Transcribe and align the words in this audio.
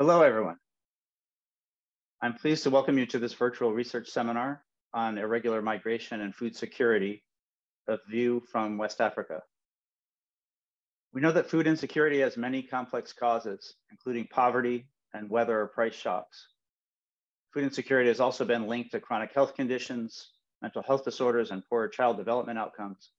Hello, 0.00 0.22
everyone. 0.22 0.56
I'm 2.22 2.32
pleased 2.32 2.62
to 2.62 2.70
welcome 2.70 2.96
you 2.96 3.04
to 3.04 3.18
this 3.18 3.34
virtual 3.34 3.74
research 3.74 4.08
seminar 4.08 4.64
on 4.94 5.18
irregular 5.18 5.60
migration 5.60 6.22
and 6.22 6.34
food 6.34 6.56
security, 6.56 7.22
a 7.86 7.98
view 8.08 8.42
from 8.50 8.78
West 8.78 9.02
Africa. 9.02 9.42
We 11.12 11.20
know 11.20 11.32
that 11.32 11.50
food 11.50 11.66
insecurity 11.66 12.20
has 12.20 12.38
many 12.38 12.62
complex 12.62 13.12
causes, 13.12 13.74
including 13.90 14.26
poverty 14.28 14.88
and 15.12 15.28
weather 15.28 15.60
or 15.60 15.66
price 15.66 15.96
shocks. 15.96 16.46
Food 17.52 17.64
insecurity 17.64 18.08
has 18.08 18.20
also 18.20 18.46
been 18.46 18.68
linked 18.68 18.92
to 18.92 19.00
chronic 19.00 19.34
health 19.34 19.54
conditions, 19.54 20.30
mental 20.62 20.82
health 20.82 21.04
disorders, 21.04 21.50
and 21.50 21.62
poorer 21.68 21.88
child 21.88 22.16
development 22.16 22.58
outcomes. 22.58 23.10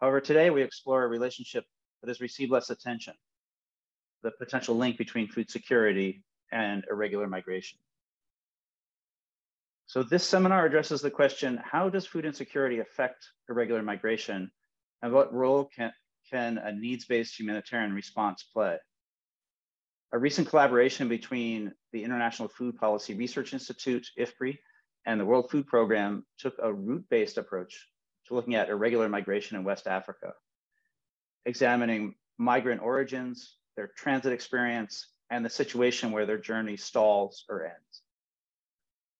However, 0.00 0.22
today 0.22 0.48
we 0.48 0.62
explore 0.62 1.04
a 1.04 1.08
relationship 1.08 1.66
that 2.00 2.08
has 2.08 2.22
received 2.22 2.50
less 2.50 2.70
attention, 2.70 3.12
the 4.22 4.30
potential 4.32 4.76
link 4.76 4.98
between 4.98 5.28
food 5.28 5.50
security 5.50 6.22
and 6.52 6.84
irregular 6.90 7.26
migration. 7.26 7.78
So 9.86 10.02
this 10.02 10.24
seminar 10.24 10.66
addresses 10.66 11.00
the 11.00 11.10
question, 11.10 11.60
how 11.62 11.88
does 11.88 12.06
food 12.06 12.24
insecurity 12.24 12.80
affect 12.80 13.28
irregular 13.48 13.82
migration 13.82 14.50
and 15.02 15.12
what 15.12 15.32
role 15.32 15.68
can, 15.76 15.92
can 16.30 16.58
a 16.58 16.72
needs-based 16.72 17.38
humanitarian 17.38 17.92
response 17.92 18.42
play? 18.42 18.78
A 20.12 20.18
recent 20.18 20.48
collaboration 20.48 21.08
between 21.08 21.72
the 21.92 22.02
International 22.02 22.48
Food 22.48 22.76
Policy 22.76 23.14
Research 23.14 23.52
Institute, 23.52 24.06
IFPRI, 24.18 24.58
and 25.04 25.20
the 25.20 25.24
World 25.24 25.50
Food 25.50 25.66
Program 25.66 26.24
took 26.38 26.54
a 26.60 26.72
route-based 26.72 27.38
approach 27.38 27.88
to 28.26 28.34
looking 28.34 28.56
at 28.56 28.68
irregular 28.68 29.08
migration 29.08 29.56
in 29.56 29.64
West 29.64 29.86
Africa, 29.86 30.32
examining 31.44 32.14
migrant 32.38 32.82
origins, 32.82 33.56
their 33.76 33.88
transit 33.96 34.32
experience, 34.32 35.08
and 35.30 35.44
the 35.44 35.50
situation 35.50 36.12
where 36.12 36.26
their 36.26 36.38
journey 36.38 36.76
stalls 36.76 37.44
or 37.48 37.64
ends. 37.64 38.02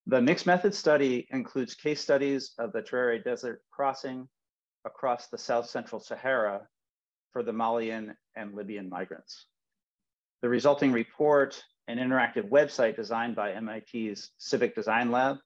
The 0.07 0.23
mixed 0.23 0.47
method 0.47 0.75
study 0.75 1.27
includes 1.31 1.75
case 1.75 2.01
studies 2.01 2.53
of 2.59 2.73
the 2.73 2.81
Ténéré 2.81 3.25
Desert 3.25 3.61
crossing 3.71 4.29
across 4.85 5.27
the 5.27 5.39
South 5.39 5.69
Central 5.69 6.01
Sahara 6.01 6.69
for 7.33 7.43
the 7.43 7.53
Malian 7.53 8.17
and 8.37 8.55
Libyan 8.55 8.89
migrants. 8.89 9.47
The 10.43 10.49
resulting 10.49 10.93
report 10.93 11.63
and 11.89 11.99
interactive 11.99 12.49
website 12.49 12.95
designed 12.95 13.35
by 13.35 13.59
MIT's 13.61 14.31
Civic 14.39 14.75
Design 14.75 15.11
Lab 15.11 15.39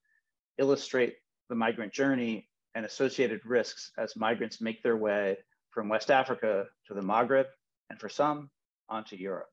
illustrate 0.59 1.17
the 1.49 1.55
migrant 1.55 1.93
journey 1.93 2.49
and 2.75 2.85
associated 2.85 3.41
risks 3.45 3.93
as 3.99 4.15
migrants 4.15 4.61
make 4.61 4.83
their 4.83 4.97
way 4.97 5.39
from 5.71 5.89
West 5.89 6.11
Africa 6.11 6.67
to 6.87 6.95
the 6.95 7.01
Maghreb, 7.01 7.47
and 7.89 7.99
for 7.99 8.09
some, 8.09 8.51
onto 8.91 9.17
Europe. 9.17 9.49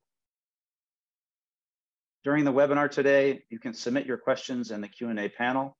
During 2.23 2.43
the 2.43 2.51
webinar 2.51 2.91
today, 2.91 3.43
you 3.49 3.59
can 3.59 3.73
submit 3.73 4.05
your 4.05 4.17
questions 4.17 4.71
in 4.71 4.81
the 4.81 4.87
Q&A 4.87 5.29
panel. 5.29 5.77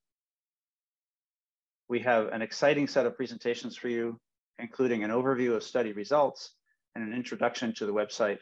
We 1.90 2.00
have 2.02 2.28
an 2.28 2.42
exciting 2.42 2.88
set 2.88 3.06
of 3.06 3.18
presentations 3.18 3.76
for 3.76 3.90
you, 3.90 4.20
including 4.60 5.04
an 5.04 5.12
overview 5.12 5.56
of 5.56 5.64
study 5.64 5.92
results 5.92 6.52
and 6.96 7.04
an 7.04 7.14
introduction 7.14 7.74
to 7.76 7.86
the 7.86 7.94
website 7.94 8.40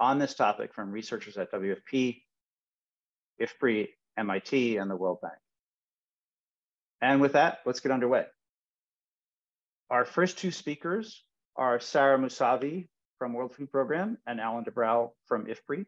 on 0.00 0.18
this 0.18 0.34
topic 0.34 0.74
from 0.74 0.90
researchers 0.90 1.36
at 1.36 1.52
WFP, 1.52 2.22
IFPRI, 3.40 3.88
MIT, 4.18 4.76
and 4.78 4.90
the 4.90 4.96
World 4.96 5.18
Bank. 5.22 5.34
And 7.00 7.20
with 7.20 7.34
that, 7.34 7.58
let's 7.66 7.80
get 7.80 7.92
underway. 7.92 8.24
Our 9.90 10.04
first 10.04 10.38
two 10.38 10.50
speakers 10.50 11.22
are 11.56 11.78
Sarah 11.78 12.18
Moussavi 12.18 12.88
from 13.18 13.32
World 13.32 13.54
Food 13.54 13.70
Program 13.70 14.18
and 14.26 14.40
Alan 14.40 14.64
de 14.64 14.70
Brauw 14.70 15.12
from 15.26 15.46
IFPRI. 15.46 15.86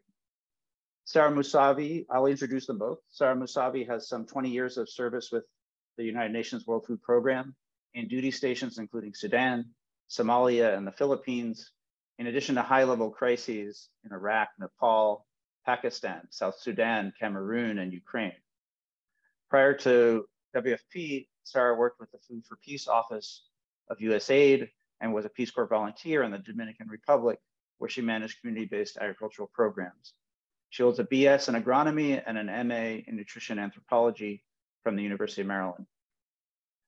Sarah 1.05 1.31
Moussavi, 1.31 2.05
I'll 2.09 2.27
introduce 2.27 2.67
them 2.67 2.77
both. 2.77 2.99
Sarah 3.09 3.35
Moussavi 3.35 3.87
has 3.87 4.07
some 4.07 4.25
20 4.25 4.49
years 4.49 4.77
of 4.77 4.89
service 4.89 5.31
with 5.31 5.43
the 5.97 6.03
United 6.03 6.33
Nations 6.33 6.67
World 6.67 6.85
Food 6.85 7.01
Program 7.01 7.55
in 7.93 8.07
duty 8.07 8.31
stations 8.31 8.77
including 8.77 9.13
Sudan, 9.13 9.65
Somalia, 10.09 10.77
and 10.77 10.85
the 10.85 10.91
Philippines, 10.91 11.71
in 12.19 12.27
addition 12.27 12.55
to 12.55 12.61
high-level 12.61 13.11
crises 13.11 13.89
in 14.05 14.11
Iraq, 14.11 14.49
Nepal, 14.59 15.25
Pakistan, 15.65 16.21
South 16.29 16.59
Sudan, 16.59 17.13
Cameroon, 17.19 17.79
and 17.79 17.93
Ukraine. 17.93 18.33
Prior 19.49 19.73
to 19.73 20.25
WFP, 20.55 21.27
Sarah 21.43 21.75
worked 21.75 21.99
with 21.99 22.11
the 22.11 22.19
Food 22.19 22.43
for 22.45 22.57
Peace 22.57 22.87
Office 22.87 23.43
of 23.89 23.97
USAID 23.97 24.69
and 25.01 25.13
was 25.13 25.25
a 25.25 25.29
Peace 25.29 25.51
Corps 25.51 25.67
volunteer 25.67 26.23
in 26.23 26.31
the 26.31 26.37
Dominican 26.37 26.87
Republic, 26.87 27.39
where 27.77 27.89
she 27.89 28.01
managed 28.01 28.41
community-based 28.41 28.97
agricultural 28.97 29.49
programs. 29.53 30.13
She 30.69 30.83
holds 30.83 30.99
a 30.99 31.05
BS 31.05 31.49
in 31.49 31.61
agronomy 31.61 32.21
and 32.25 32.37
an 32.37 32.67
MA 32.67 33.01
in 33.07 33.15
nutrition 33.15 33.57
anthropology 33.57 34.43
from 34.83 34.95
the 34.95 35.03
University 35.03 35.41
of 35.41 35.47
Maryland. 35.47 35.85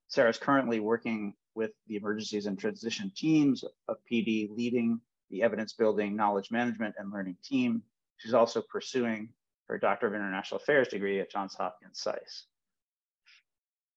Sarah 0.08 0.30
is 0.30 0.38
currently 0.38 0.80
working 0.80 1.34
with 1.56 1.72
the 1.88 1.96
emergencies 1.96 2.46
and 2.46 2.60
transition 2.60 3.12
teams 3.16 3.64
of 3.88 3.98
PD, 4.10 4.50
leading 4.56 5.00
the 5.30 5.42
evidence 5.42 5.74
building, 5.74 6.16
knowledge 6.16 6.52
management, 6.52 6.96
and 6.98 7.12
learning 7.12 7.38
team. 7.44 7.82
She's 8.18 8.34
also 8.34 8.62
pursuing 8.62 9.30
her 9.68 9.78
Doctor 9.78 10.08
of 10.08 10.14
International 10.14 10.60
Affairs 10.60 10.90
degree 10.90 11.20
at 11.20 11.32
Johns 11.32 11.56
Hopkins 11.56 12.02
SAIS. 12.02 12.46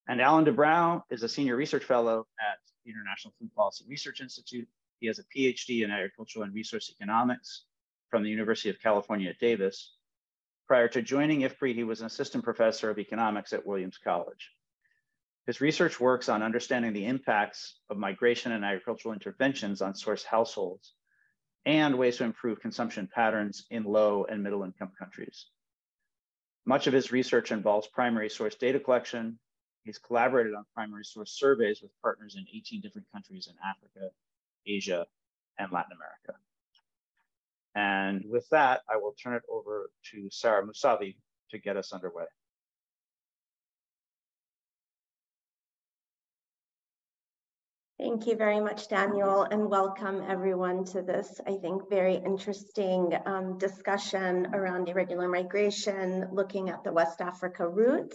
And 0.06 0.20
Alan 0.20 0.44
de 0.44 0.52
Brauw 0.52 1.02
is 1.10 1.22
a 1.22 1.28
senior 1.28 1.56
research 1.56 1.84
fellow 1.84 2.26
at 2.38 2.58
the 2.84 2.90
International 2.90 3.32
Food 3.38 3.54
Policy 3.54 3.84
Research 3.88 4.20
Institute. 4.20 4.68
He 5.00 5.06
has 5.06 5.18
a 5.18 5.24
PhD 5.24 5.82
in 5.82 5.90
agricultural 5.90 6.44
and 6.44 6.54
resource 6.54 6.90
economics 6.90 7.64
from 8.10 8.22
the 8.22 8.30
University 8.30 8.68
of 8.68 8.80
California 8.80 9.30
at 9.30 9.38
Davis. 9.38 9.96
Prior 10.66 10.88
to 10.88 11.02
joining 11.02 11.40
IFPRI, 11.40 11.74
he 11.74 11.84
was 11.84 12.00
an 12.00 12.06
assistant 12.06 12.44
professor 12.44 12.90
of 12.90 12.98
economics 12.98 13.52
at 13.52 13.66
Williams 13.66 13.98
College. 13.98 14.50
His 15.46 15.60
research 15.60 16.00
works 16.00 16.28
on 16.28 16.42
understanding 16.42 16.92
the 16.92 17.06
impacts 17.06 17.80
of 17.90 17.98
migration 17.98 18.52
and 18.52 18.64
agricultural 18.64 19.12
interventions 19.12 19.82
on 19.82 19.94
source 19.94 20.24
households 20.24 20.94
and 21.66 21.98
ways 21.98 22.18
to 22.18 22.24
improve 22.24 22.60
consumption 22.60 23.06
patterns 23.06 23.66
in 23.70 23.84
low 23.84 24.24
and 24.24 24.42
middle 24.42 24.64
income 24.64 24.92
countries. 24.98 25.46
Much 26.66 26.86
of 26.86 26.94
his 26.94 27.12
research 27.12 27.52
involves 27.52 27.86
primary 27.88 28.30
source 28.30 28.54
data 28.54 28.80
collection. 28.80 29.38
He's 29.84 29.98
collaborated 29.98 30.54
on 30.54 30.64
primary 30.74 31.04
source 31.04 31.32
surveys 31.32 31.82
with 31.82 31.90
partners 32.00 32.36
in 32.36 32.46
18 32.52 32.80
different 32.80 33.06
countries 33.12 33.48
in 33.48 33.54
Africa, 33.62 34.10
Asia, 34.66 35.06
and 35.58 35.70
Latin 35.70 35.92
America. 35.92 36.40
And 37.74 38.24
with 38.30 38.48
that, 38.50 38.80
I 38.88 38.96
will 38.96 39.14
turn 39.22 39.34
it 39.34 39.42
over 39.50 39.90
to 40.12 40.28
Sarah 40.30 40.66
Moussavi 40.66 41.16
to 41.50 41.58
get 41.58 41.76
us 41.76 41.92
underway. 41.92 42.24
Thank 47.98 48.26
you 48.26 48.36
very 48.36 48.60
much, 48.60 48.88
Daniel, 48.88 49.42
and 49.42 49.70
welcome 49.70 50.22
everyone 50.28 50.84
to 50.86 51.02
this, 51.02 51.40
I 51.46 51.56
think, 51.56 51.88
very 51.88 52.16
interesting 52.16 53.12
um, 53.24 53.58
discussion 53.58 54.48
around 54.54 54.88
irregular 54.88 55.28
migration, 55.28 56.28
looking 56.32 56.70
at 56.70 56.84
the 56.84 56.92
West 56.92 57.20
Africa 57.20 57.66
route. 57.68 58.14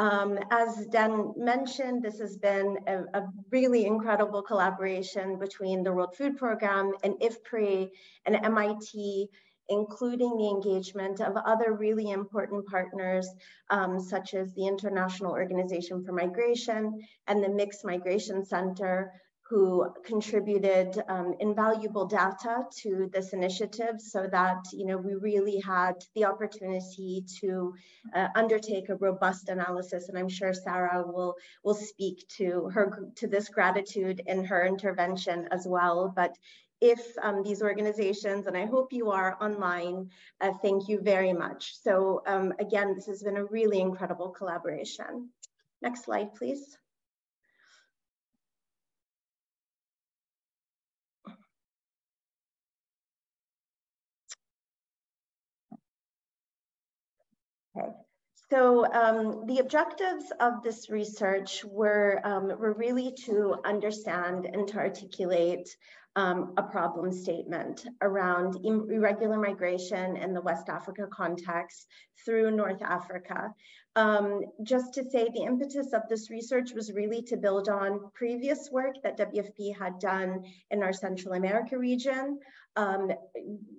Um, 0.00 0.38
as 0.52 0.86
Dan 0.86 1.32
mentioned, 1.36 2.04
this 2.04 2.20
has 2.20 2.36
been 2.36 2.78
a, 2.86 2.98
a, 3.18 3.26
really 3.50 3.84
incredible 3.84 4.42
collaboration 4.42 5.40
between 5.40 5.82
the 5.82 5.92
World 5.92 6.14
Food 6.16 6.36
Program 6.36 6.92
and 7.02 7.14
IFPRI 7.14 7.90
and 8.24 8.36
MIT 8.36 9.28
including 9.68 10.36
the 10.36 10.48
engagement 10.48 11.20
of 11.20 11.36
other 11.36 11.74
really 11.74 12.10
important 12.10 12.66
partners, 12.66 13.28
um, 13.70 14.00
such 14.00 14.34
as 14.34 14.52
the 14.54 14.66
International 14.66 15.32
Organization 15.32 16.02
for 16.04 16.12
Migration 16.12 17.00
and 17.26 17.42
the 17.42 17.48
Mixed 17.48 17.84
Migration 17.84 18.44
Center, 18.44 19.12
who 19.48 19.86
contributed 20.04 21.02
um, 21.08 21.34
invaluable 21.40 22.06
data 22.06 22.64
to 22.82 23.08
this 23.12 23.32
initiative 23.32 23.98
so 23.98 24.26
that 24.30 24.62
you 24.72 24.84
know 24.84 24.98
we 24.98 25.14
really 25.14 25.58
had 25.60 25.94
the 26.14 26.24
opportunity 26.24 27.24
to 27.40 27.74
uh, 28.14 28.28
undertake 28.34 28.88
a 28.88 28.96
robust 28.96 29.48
analysis 29.48 30.08
and 30.08 30.18
I'm 30.18 30.28
sure 30.28 30.52
Sarah 30.52 31.02
will 31.06 31.34
will 31.64 31.74
speak 31.74 32.28
to 32.36 32.68
her 32.74 33.10
to 33.16 33.26
this 33.26 33.48
gratitude 33.48 34.20
in 34.26 34.44
her 34.44 34.66
intervention 34.66 35.48
as 35.50 35.66
well 35.66 36.12
but 36.14 36.36
if 36.80 37.00
um, 37.22 37.42
these 37.42 37.60
organizations, 37.60 38.46
and 38.46 38.56
I 38.56 38.66
hope 38.66 38.92
you 38.92 39.10
are 39.10 39.36
online, 39.42 40.10
uh, 40.40 40.52
thank 40.62 40.88
you 40.88 41.00
very 41.00 41.32
much. 41.32 41.74
So 41.82 42.22
um, 42.24 42.52
again, 42.60 42.94
this 42.94 43.06
has 43.06 43.20
been 43.20 43.36
a 43.36 43.44
really 43.44 43.80
incredible 43.80 44.28
collaboration. 44.28 45.30
Next 45.82 46.04
slide, 46.04 46.36
please. 46.36 46.77
So 58.50 58.90
um, 58.92 59.46
the 59.46 59.58
objectives 59.58 60.32
of 60.40 60.62
this 60.62 60.88
research 60.88 61.64
were, 61.64 62.20
um, 62.24 62.48
were 62.48 62.72
really 62.72 63.12
to 63.26 63.56
understand 63.64 64.46
and 64.46 64.66
to 64.68 64.78
articulate 64.78 65.68
um, 66.18 66.52
a 66.56 66.62
problem 66.64 67.12
statement 67.12 67.86
around 68.02 68.56
irregular 68.64 69.38
migration 69.38 70.16
in 70.16 70.34
the 70.34 70.40
West 70.40 70.68
Africa 70.68 71.06
context 71.12 71.86
through 72.24 72.50
North 72.50 72.82
Africa. 72.82 73.54
Um, 73.94 74.40
just 74.64 74.94
to 74.94 75.08
say 75.08 75.28
the 75.28 75.44
impetus 75.44 75.92
of 75.92 76.02
this 76.08 76.28
research 76.28 76.72
was 76.72 76.92
really 76.92 77.22
to 77.22 77.36
build 77.36 77.68
on 77.68 78.10
previous 78.14 78.68
work 78.72 78.96
that 79.04 79.16
WFP 79.16 79.78
had 79.78 80.00
done 80.00 80.42
in 80.72 80.82
our 80.82 80.92
Central 80.92 81.34
America 81.34 81.78
region, 81.78 82.40
um, 82.74 83.12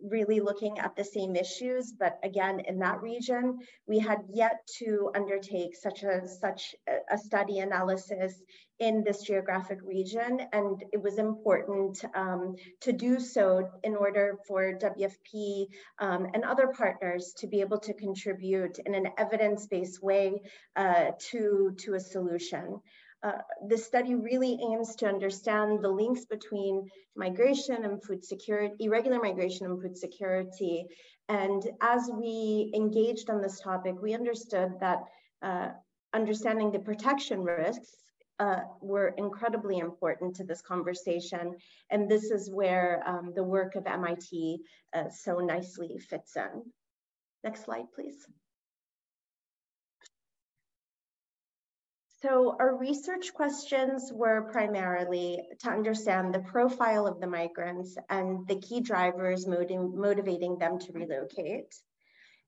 really 0.01 0.39
looking 0.39 0.79
at 0.79 0.95
the 0.95 1.03
same 1.03 1.35
issues, 1.35 1.91
but 1.91 2.19
again, 2.23 2.61
in 2.61 2.79
that 2.79 3.01
region, 3.01 3.59
we 3.85 3.99
had 3.99 4.19
yet 4.33 4.65
to 4.79 5.11
undertake 5.13 5.75
such 5.75 6.03
a, 6.03 6.25
such 6.25 6.73
a 7.11 7.17
study 7.17 7.59
analysis 7.59 8.41
in 8.79 9.03
this 9.03 9.23
geographic 9.23 9.79
region. 9.83 10.39
And 10.53 10.83
it 10.93 11.01
was 11.01 11.17
important 11.17 12.03
um, 12.15 12.55
to 12.81 12.93
do 12.93 13.19
so 13.19 13.69
in 13.83 13.95
order 13.95 14.37
for 14.47 14.73
WFP 14.73 15.67
um, 15.99 16.27
and 16.33 16.43
other 16.43 16.67
partners 16.67 17.33
to 17.37 17.47
be 17.47 17.61
able 17.61 17.79
to 17.79 17.93
contribute 17.93 18.79
in 18.85 18.95
an 18.95 19.09
evidence-based 19.17 20.01
way 20.01 20.41
uh, 20.75 21.11
to, 21.31 21.75
to 21.79 21.95
a 21.95 21.99
solution. 21.99 22.79
Uh, 23.21 23.33
study 23.75 24.15
really 24.15 24.57
aims 24.71 24.95
to 24.95 25.05
understand 25.05 25.83
the 25.83 25.89
links 25.89 26.23
between 26.23 26.87
migration 27.17 27.83
and 27.83 28.01
food 28.01 28.23
security, 28.23 28.73
irregular 28.79 29.19
migration 29.19 29.65
and 29.65 29.81
food 29.81 29.97
security. 29.97 30.85
And 31.27 31.61
as 31.81 32.09
we 32.13 32.71
engaged 32.73 33.29
on 33.29 33.41
this 33.41 33.59
topic, 33.59 33.95
we 34.01 34.13
understood 34.13 34.79
that 34.79 34.99
uh, 35.41 35.69
understanding 36.13 36.71
the 36.71 36.79
protection 36.79 37.41
risks 37.41 37.97
uh, 38.39 38.61
were 38.81 39.13
incredibly 39.17 39.77
important 39.77 40.35
to 40.37 40.43
this 40.43 40.61
conversation. 40.61 41.55
And 41.89 42.09
this 42.09 42.31
is 42.31 42.49
where 42.49 43.03
um, 43.05 43.33
the 43.35 43.43
work 43.43 43.75
of 43.75 43.85
MIT 43.85 44.59
uh, 44.93 45.09
so 45.09 45.39
nicely 45.39 45.97
fits 45.97 46.35
in. 46.35 46.63
Next 47.43 47.65
slide, 47.65 47.91
please. 47.93 48.25
So 52.21 52.57
our 52.59 52.75
research 52.75 53.33
questions 53.33 54.11
were 54.13 54.49
primarily 54.51 55.39
to 55.59 55.69
understand 55.69 56.33
the 56.33 56.39
profile 56.39 57.07
of 57.07 57.21
the 57.21 57.27
migrants 57.27 57.97
and 58.09 58.45
the 58.45 58.59
key 58.59 58.81
drivers 58.81 59.47
motiv 59.47 59.93
motivating 59.93 60.57
them 60.57 60.79
to 60.79 60.91
relocate. 60.91 61.73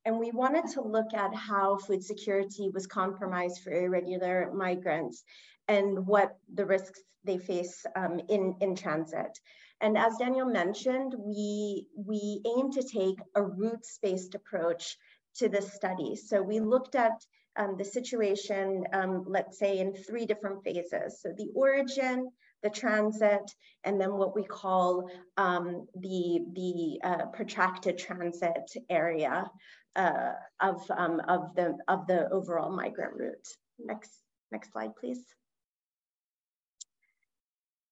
And 0.06 0.20
we 0.20 0.32
wanted 0.32 0.66
to 0.74 0.82
look 0.82 1.14
at 1.14 1.34
how 1.36 1.78
food 1.78 2.04
security 2.04 2.70
was 2.74 2.88
compromised 2.88 3.62
for 3.62 3.72
irregular 3.72 4.52
migrants 4.54 5.24
and 5.68 6.08
what 6.08 6.38
the 6.54 6.66
risks 6.66 7.02
they 7.24 7.38
face 7.38 7.86
um, 7.96 8.20
in, 8.30 8.56
in 8.62 8.76
transit. 8.76 9.38
And 9.80 9.98
as 9.98 10.18
Daniel 10.18 10.48
mentioned, 10.48 11.16
we, 11.18 11.88
we 11.96 12.42
aim 12.58 12.72
to 12.72 12.84
take 12.84 13.20
a 13.36 13.44
roots-based 13.44 14.36
approach 14.36 14.98
to 15.36 15.50
this 15.50 15.74
study. 15.74 16.16
So 16.16 16.42
we 16.42 16.60
looked 16.60 16.96
at 16.96 17.14
um, 17.56 17.76
the 17.78 17.86
situation, 17.86 18.86
um, 18.94 19.26
let's 19.28 19.60
say 19.60 19.80
in 19.80 19.94
three 19.94 20.26
different 20.26 20.64
phases. 20.64 21.22
So 21.22 21.34
the 21.38 21.50
origin, 21.56 22.32
the 22.64 22.70
transit, 22.70 23.52
and 23.84 24.00
then 24.00 24.14
what 24.14 24.36
we 24.36 24.44
call 24.44 25.10
um, 25.38 25.88
the, 25.96 26.42
the 26.54 27.00
uh, 27.04 27.26
protracted 27.28 27.98
transit 27.98 28.72
area 28.90 29.50
uh, 29.96 30.34
of, 30.60 30.82
um, 30.92 31.22
of, 31.28 31.56
the, 31.56 31.78
of 31.88 32.08
the 32.08 32.30
overall 32.30 32.72
migrant 32.72 33.14
route. 33.16 33.48
Next, 33.80 34.12
next 34.52 34.72
slide, 34.72 34.96
please. 35.00 35.24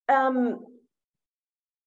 Um, 0.07 0.65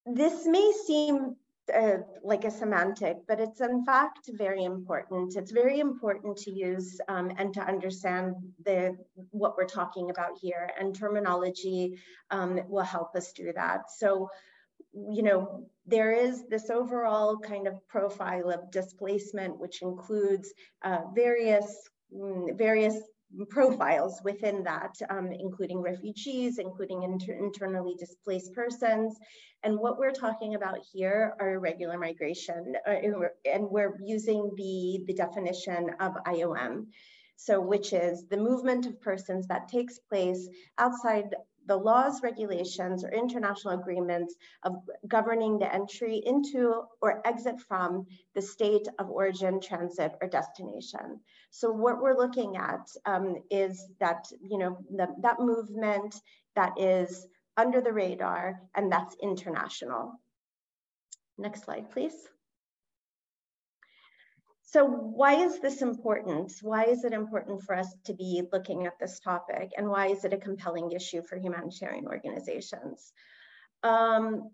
this 0.06 0.46
may 0.46 0.72
seem 0.86 1.36
uh, 1.72 1.98
like 2.24 2.44
a 2.44 2.50
semantic, 2.50 3.18
but 3.28 3.40
it's 3.40 3.60
in 3.60 3.84
fact 3.84 4.28
very 4.32 4.64
important. 4.64 5.36
It's 5.36 5.52
very 5.52 5.78
important 5.78 6.36
to 6.38 6.50
use 6.50 7.00
um, 7.08 7.32
and 7.38 7.54
to 7.54 7.60
understand 7.60 8.34
the 8.64 8.96
what 9.30 9.56
we're 9.56 9.66
talking 9.66 10.10
about 10.10 10.38
here, 10.40 10.70
and 10.78 10.94
terminology 10.94 11.98
um, 12.30 12.60
will 12.68 12.82
help 12.84 13.14
us 13.14 13.32
do 13.32 13.52
that. 13.54 13.90
So, 13.96 14.28
you 14.92 15.22
know, 15.22 15.68
there 15.86 16.12
is 16.12 16.44
this 16.48 16.70
overall 16.70 17.38
kind 17.38 17.66
of 17.66 17.86
profile 17.88 18.50
of 18.50 18.70
displacement, 18.70 19.58
which 19.58 19.82
includes 19.82 20.52
uh, 20.84 21.00
various 21.14 21.88
mm, 22.14 22.56
various 22.56 22.96
profiles 23.48 24.20
within 24.24 24.62
that, 24.64 24.94
um, 25.10 25.32
including 25.32 25.80
refugees, 25.80 26.58
including 26.58 27.02
inter 27.02 27.32
internally 27.32 27.94
displaced 27.98 28.52
persons. 28.54 29.16
And 29.62 29.78
what 29.78 29.98
we're 29.98 30.12
talking 30.12 30.54
about 30.54 30.78
here 30.92 31.34
are 31.40 31.54
irregular 31.54 31.98
migration, 31.98 32.74
uh, 32.86 32.94
and 33.44 33.68
we're 33.70 33.96
using 34.04 34.50
the, 34.56 35.04
the 35.06 35.14
definition 35.14 35.90
of 36.00 36.12
IOM. 36.26 36.86
So 37.36 37.60
which 37.60 37.92
is 37.92 38.28
the 38.28 38.36
movement 38.36 38.86
of 38.86 39.00
persons 39.00 39.48
that 39.48 39.68
takes 39.68 39.98
place 39.98 40.48
outside 40.78 41.34
the 41.66 41.76
laws, 41.76 42.22
regulations, 42.22 43.04
or 43.04 43.10
international 43.10 43.78
agreements 43.78 44.34
of 44.62 44.76
governing 45.06 45.58
the 45.58 45.72
entry 45.72 46.22
into 46.24 46.82
or 47.00 47.26
exit 47.26 47.60
from 47.60 48.06
the 48.34 48.42
state 48.42 48.88
of 48.98 49.10
origin, 49.10 49.60
transit, 49.60 50.12
or 50.20 50.28
destination. 50.28 51.20
So 51.50 51.70
what 51.70 52.00
we're 52.00 52.16
looking 52.16 52.56
at 52.56 52.88
um, 53.06 53.36
is 53.50 53.86
that, 54.00 54.26
you 54.40 54.58
know, 54.58 54.78
the, 54.90 55.08
that 55.20 55.40
movement 55.40 56.14
that 56.56 56.72
is 56.78 57.26
under 57.56 57.80
the 57.80 57.92
radar 57.92 58.60
and 58.74 58.90
that's 58.90 59.14
international. 59.22 60.12
Next 61.38 61.64
slide, 61.64 61.90
please. 61.90 62.14
So 64.72 64.86
why 64.86 65.34
is 65.34 65.58
this 65.60 65.82
important? 65.82 66.50
Why 66.62 66.84
is 66.84 67.04
it 67.04 67.12
important 67.12 67.62
for 67.62 67.74
us 67.76 67.94
to 68.06 68.14
be 68.14 68.42
looking 68.52 68.86
at 68.86 68.98
this 68.98 69.20
topic? 69.20 69.72
And 69.76 69.86
why 69.86 70.06
is 70.06 70.24
it 70.24 70.32
a 70.32 70.38
compelling 70.38 70.92
issue 70.92 71.20
for 71.22 71.36
humanitarian 71.36 72.06
organizations? 72.06 73.12
Um, 73.82 74.50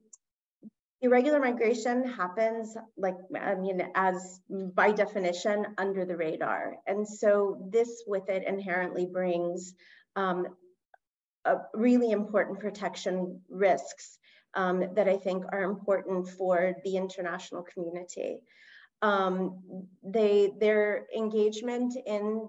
irregular 1.01 1.39
migration 1.39 2.05
happens 2.05 2.77
like, 2.97 3.15
I 3.41 3.55
mean, 3.55 3.81
as 3.95 4.41
by 4.51 4.91
definition 4.91 5.67
under 5.79 6.05
the 6.05 6.17
radar. 6.17 6.79
And 6.89 7.07
so 7.07 7.69
this 7.71 8.03
with 8.05 8.29
it 8.29 8.43
inherently 8.45 9.07
brings 9.07 9.73
um, 10.17 10.49
really 11.75 12.11
important 12.11 12.59
protection 12.59 13.41
risks 13.49 14.19
um, 14.55 14.83
that 14.97 15.09
I 15.09 15.17
think 15.17 15.45
are 15.53 15.63
important 15.63 16.29
for 16.29 16.75
the 16.83 16.97
international 16.97 17.63
community 17.63 18.41
um, 19.03 19.63
they 20.03 20.53
their 20.59 21.07
engagement 21.17 21.95
in 22.07 22.49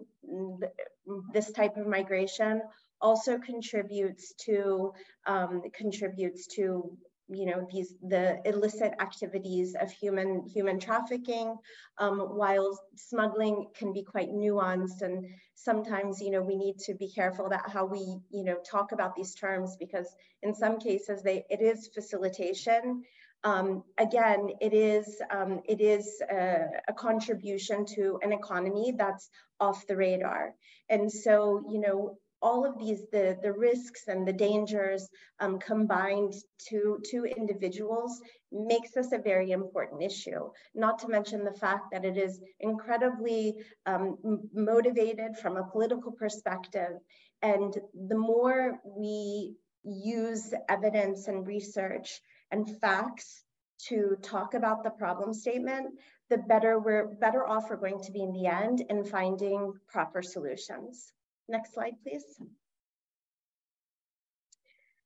this 1.34 1.52
type 1.52 1.78
of 1.78 1.88
migration 1.88 2.62
also 3.02 3.38
contributes 3.38 4.34
to 4.46 4.92
um, 5.26 5.62
contributes 5.74 6.48
to 6.48 6.98
you 7.32 7.46
know 7.46 7.68
these 7.72 7.94
the 8.08 8.40
illicit 8.46 8.94
activities 9.00 9.76
of 9.80 9.92
human 9.92 10.48
human 10.48 10.80
trafficking 10.80 11.56
um, 12.00 12.20
while 12.20 12.78
smuggling 12.96 13.68
can 13.78 13.94
be 13.94 14.04
quite 14.04 14.30
nuanced 14.30 15.02
and 15.02 15.26
sometimes 15.54 16.22
you 16.22 16.32
know 16.32 16.42
we 16.42 16.56
need 16.56 16.78
to 16.80 16.96
be 16.96 17.12
careful 17.12 17.46
about 17.46 17.70
how 17.70 17.86
we 17.86 18.18
you 18.32 18.44
know 18.44 18.58
talk 18.70 18.92
about 18.92 19.16
these 19.16 19.36
terms 19.36 19.78
because 19.80 20.08
in 20.42 20.56
some 20.56 20.80
cases 20.80 21.22
they 21.22 21.46
it 21.50 21.62
is 21.62 21.90
facilitation 21.94 23.04
um, 23.44 23.84
again, 23.98 24.50
it 24.60 24.74
is, 24.74 25.22
um, 25.32 25.62
it 25.66 25.80
is 25.80 26.22
a, 26.30 26.66
a, 26.88 26.94
contribution 26.94 27.86
to 27.96 28.20
an 28.22 28.34
economy 28.34 28.94
that's 28.98 29.30
off 29.60 29.88
the 29.88 29.96
radar. 29.96 30.54
And 30.90 31.10
so, 31.12 31.64
you 31.70 31.80
know, 31.80 32.18
all 32.42 32.66
of 32.66 32.78
these, 32.78 33.02
the, 33.12 33.38
the 33.42 33.52
risks 33.52 34.08
and 34.08 34.28
the 34.28 34.34
dangers 34.34 35.08
um, 35.40 35.60
combined 35.60 36.34
to, 36.70 37.00
to 37.12 37.26
individuals 37.26 38.22
makes 38.52 38.92
this 38.92 39.12
a 39.12 39.18
very 39.18 39.52
important 39.52 40.02
issue. 40.02 40.50
Not 40.74 41.00
to 41.00 41.08
mention 41.08 41.44
the 41.44 41.54
fact 41.54 41.92
that 41.92 42.06
it 42.06 42.18
is 42.18 42.42
incredibly 42.60 43.56
um, 43.86 44.18
motivated 44.54 45.38
from 45.38 45.58
a 45.58 45.70
political 45.70 46.12
perspective. 46.12 46.98
And 47.42 47.74
the 48.08 48.18
more 48.18 48.80
we 48.84 49.56
use 49.84 50.54
evidence 50.68 51.28
and 51.28 51.48
research 51.48 52.22
and 52.52 52.80
facts 52.80 53.44
to 53.88 54.18
talk 54.22 54.54
about 54.54 54.84
the 54.84 54.90
problem 54.90 55.34
statement, 55.34 55.88
the 56.30 56.38
better 56.38 56.80
we're 56.80 57.08
better 57.08 57.48
off 57.48 57.70
we're 57.70 57.78
going 57.78 58.02
to 58.02 58.12
be 58.12 58.22
in 58.22 58.34
the 58.34 58.46
end 58.46 58.82
in 58.90 59.04
finding 59.04 59.74
proper 59.88 60.22
solutions. 60.22 61.14
Next 61.48 61.74
slide, 61.74 61.94
please. 62.04 62.24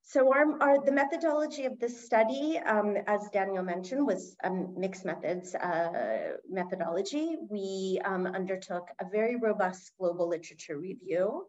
So 0.06 0.32
our, 0.32 0.62
our, 0.62 0.86
the 0.86 0.92
methodology 0.92 1.66
of 1.66 1.80
this 1.80 2.06
study, 2.06 2.60
um, 2.60 2.98
as 3.08 3.30
Daniel 3.32 3.64
mentioned, 3.64 4.06
was 4.06 4.36
a 4.44 4.52
mixed 4.52 5.06
methods 5.06 5.56
uh, 5.56 6.34
methodology. 6.48 7.38
We 7.50 8.00
um, 8.06 8.28
undertook 8.28 8.90
a 9.00 9.10
very 9.10 9.38
robust 9.38 9.92
global 9.98 10.28
literature 10.28 10.78
review 10.78 11.46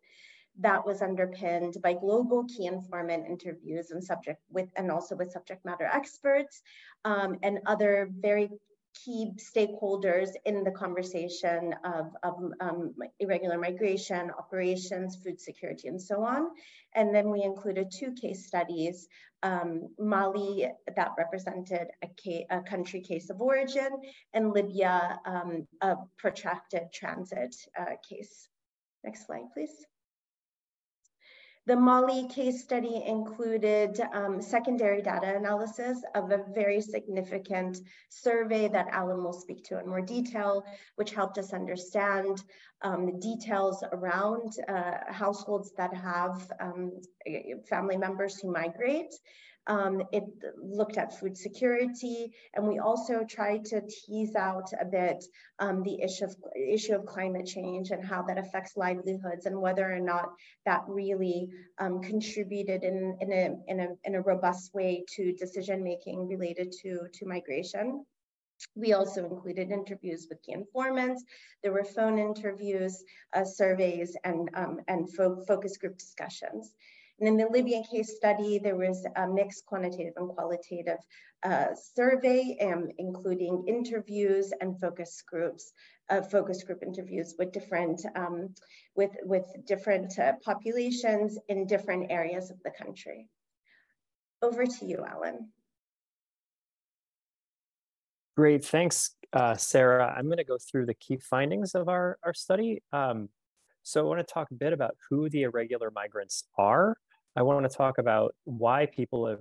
that 0.60 0.86
was 0.86 1.02
underpinned 1.02 1.76
by 1.82 1.94
global 1.94 2.44
key 2.44 2.66
informant 2.66 3.26
interviews 3.26 3.90
and 3.90 4.02
subject 4.02 4.40
with 4.50 4.68
and 4.76 4.90
also 4.90 5.16
with 5.16 5.32
subject 5.32 5.64
matter 5.64 5.84
experts 5.84 6.62
um, 7.04 7.36
and 7.42 7.58
other 7.66 8.08
very 8.20 8.48
key 8.94 9.32
stakeholders 9.36 10.30
in 10.44 10.62
the 10.62 10.70
conversation 10.70 11.74
of, 11.84 12.14
of 12.22 12.34
um, 12.60 12.94
irregular 13.18 13.58
migration, 13.58 14.30
operations, 14.38 15.16
food 15.16 15.40
security, 15.40 15.88
and 15.88 16.00
so 16.00 16.22
on. 16.22 16.48
And 16.94 17.14
then 17.14 17.30
we 17.30 17.42
included 17.42 17.90
two 17.90 18.12
case 18.12 18.46
studies, 18.46 19.08
um, 19.42 19.88
Mali 19.98 20.68
that 20.94 21.10
represented 21.18 21.88
a, 22.02 22.46
a, 22.50 22.62
country 22.62 23.00
case 23.00 23.30
of 23.30 23.40
origin, 23.40 23.90
and 24.32 24.52
Libya, 24.52 25.18
um, 25.26 25.66
a 25.80 25.96
protracted 26.16 26.92
transit 26.92 27.54
uh, 27.78 27.96
case. 28.08 28.48
Next 29.02 29.26
slide, 29.26 29.50
please. 29.52 29.86
The 31.66 31.76
Mali 31.76 32.28
case 32.28 32.62
study 32.62 33.02
included 33.06 33.98
um, 34.12 34.42
secondary 34.42 35.00
data 35.00 35.34
analysis 35.34 36.02
of 36.14 36.30
a 36.30 36.44
very 36.54 36.82
significant 36.82 37.78
survey 38.10 38.68
that 38.68 38.88
Alan 38.90 39.24
will 39.24 39.32
speak 39.32 39.64
to 39.64 39.80
in 39.80 39.88
more 39.88 40.02
detail, 40.02 40.66
which 40.96 41.14
helped 41.14 41.38
us 41.38 41.54
understand 41.54 42.44
um, 42.82 43.06
the 43.06 43.18
details 43.18 43.82
around 43.92 44.52
uh, 44.68 45.10
households 45.10 45.72
that 45.78 45.94
have 45.94 46.52
um, 46.60 47.00
family 47.66 47.96
members 47.96 48.38
who 48.38 48.52
migrate 48.52 49.14
um, 49.66 50.02
it 50.12 50.24
looked 50.62 50.98
at 50.98 51.18
food 51.18 51.36
security, 51.36 52.32
and 52.54 52.66
we 52.66 52.78
also 52.78 53.24
tried 53.24 53.64
to 53.66 53.80
tease 53.80 54.34
out 54.34 54.70
a 54.78 54.84
bit 54.84 55.24
um, 55.58 55.82
the 55.82 56.02
issue 56.02 56.26
of, 56.26 56.36
issue 56.54 56.94
of 56.94 57.06
climate 57.06 57.46
change 57.46 57.90
and 57.90 58.04
how 58.04 58.22
that 58.22 58.38
affects 58.38 58.76
livelihoods 58.76 59.46
and 59.46 59.60
whether 59.60 59.90
or 59.90 60.00
not 60.00 60.32
that 60.66 60.82
really 60.86 61.48
um, 61.78 62.02
contributed 62.02 62.84
in, 62.84 63.16
in, 63.20 63.32
a, 63.32 63.56
in, 63.68 63.80
a, 63.80 63.88
in 64.04 64.14
a 64.16 64.20
robust 64.20 64.74
way 64.74 65.04
to 65.16 65.32
decision 65.32 65.82
making 65.82 66.28
related 66.28 66.72
to, 66.82 67.06
to 67.12 67.26
migration. 67.26 68.04
We 68.76 68.92
also 68.92 69.24
included 69.24 69.70
interviews 69.70 70.26
with 70.28 70.42
key 70.42 70.52
informants. 70.52 71.24
There 71.62 71.72
were 71.72 71.84
phone 71.84 72.18
interviews, 72.18 73.02
uh, 73.32 73.44
surveys, 73.44 74.16
and, 74.24 74.48
um, 74.54 74.80
and 74.88 75.12
fo 75.12 75.42
focus 75.46 75.76
group 75.76 75.98
discussions. 75.98 76.72
And 77.20 77.28
in 77.28 77.36
the 77.36 77.46
Libyan 77.46 77.84
case 77.84 78.16
study, 78.16 78.58
there 78.58 78.76
was 78.76 79.06
a 79.16 79.28
mixed 79.28 79.66
quantitative 79.66 80.14
and 80.16 80.28
qualitative 80.30 80.98
uh, 81.44 81.66
survey, 81.94 82.56
um, 82.60 82.88
including 82.98 83.64
interviews 83.68 84.52
and 84.60 84.80
focus 84.80 85.22
groups, 85.26 85.72
uh, 86.10 86.22
focus 86.22 86.64
group 86.64 86.82
interviews 86.82 87.34
with 87.38 87.52
different 87.52 88.00
um, 88.16 88.54
with 88.96 89.12
with 89.22 89.44
different 89.64 90.18
uh, 90.18 90.32
populations 90.44 91.38
in 91.48 91.66
different 91.66 92.10
areas 92.10 92.50
of 92.50 92.56
the 92.64 92.70
country. 92.70 93.28
Over 94.42 94.66
to 94.66 94.84
you, 94.84 95.04
Alan. 95.08 95.50
Great, 98.36 98.64
thanks, 98.64 99.14
uh, 99.32 99.54
Sarah. 99.54 100.12
I'm 100.16 100.26
going 100.26 100.38
to 100.38 100.44
go 100.44 100.58
through 100.58 100.86
the 100.86 100.94
key 100.94 101.18
findings 101.18 101.76
of 101.76 101.88
our, 101.88 102.18
our 102.24 102.34
study. 102.34 102.82
Um, 102.92 103.28
so 103.84 104.00
I 104.00 104.04
want 104.04 104.26
to 104.26 104.34
talk 104.34 104.50
a 104.50 104.54
bit 104.54 104.72
about 104.72 104.96
who 105.08 105.30
the 105.30 105.42
irregular 105.42 105.92
migrants 105.92 106.42
are. 106.58 106.96
I 107.36 107.42
want 107.42 107.68
to 107.68 107.76
talk 107.76 107.98
about 107.98 108.34
why 108.44 108.86
people 108.86 109.38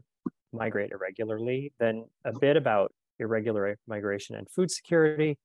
migrate 0.51 0.91
irregularly, 0.91 1.73
then 1.79 2.05
a 2.25 2.38
bit 2.38 2.57
about 2.57 2.93
irregular 3.19 3.77
migration 3.88 4.35
and 4.35 4.50
food 4.50 4.71
security, 4.71 5.38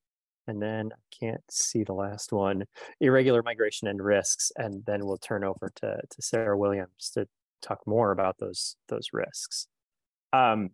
and 0.47 0.63
then 0.63 0.91
I 0.93 1.17
can't 1.25 1.43
see 1.51 1.85
the 1.85 1.93
last 1.93 2.33
one, 2.33 2.65
irregular 3.01 3.43
migration 3.43 3.89
and 3.89 4.03
risks, 4.03 4.51
and 4.57 4.85
then 4.87 5.05
we'll 5.05 5.19
turn 5.19 5.45
over 5.45 5.71
to, 5.77 6.01
to 6.09 6.23
Sarah 6.23 6.57
Williams 6.57 7.11
to 7.15 7.27
talk 7.61 7.81
more 7.87 8.13
about 8.13 8.37
those, 8.39 8.77
those 8.89 9.09
risks. 9.13 9.67
Um, 10.33 10.71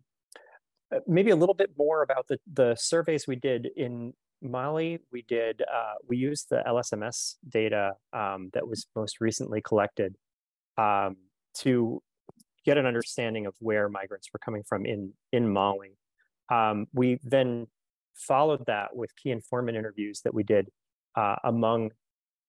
uh, 0.93 0.99
maybe 1.07 1.31
a 1.31 1.35
little 1.35 1.55
bit 1.55 1.71
more 1.77 2.03
about 2.03 2.27
the, 2.27 2.37
the 2.51 2.75
surveys 2.75 3.27
we 3.27 3.35
did. 3.35 3.67
In 3.75 4.13
Mali, 4.41 4.99
we 5.11 5.23
did, 5.23 5.61
uh, 5.61 5.95
we 6.07 6.17
used 6.17 6.49
the 6.49 6.63
LSMS 6.65 7.35
data 7.49 7.93
um, 8.13 8.49
that 8.53 8.67
was 8.67 8.87
most 8.95 9.19
recently 9.19 9.61
collected. 9.61 10.15
Um, 10.77 11.17
to 11.59 12.01
get 12.65 12.77
an 12.77 12.85
understanding 12.85 13.45
of 13.45 13.53
where 13.59 13.89
migrants 13.89 14.29
were 14.33 14.39
coming 14.39 14.63
from 14.63 14.85
in, 14.85 15.13
in 15.31 15.47
Mali. 15.47 15.97
Um, 16.51 16.87
we 16.93 17.19
then 17.23 17.67
followed 18.15 18.65
that 18.67 18.95
with 18.95 19.15
key 19.15 19.31
informant 19.31 19.77
interviews 19.77 20.21
that 20.23 20.33
we 20.33 20.43
did 20.43 20.69
uh, 21.15 21.35
among 21.43 21.91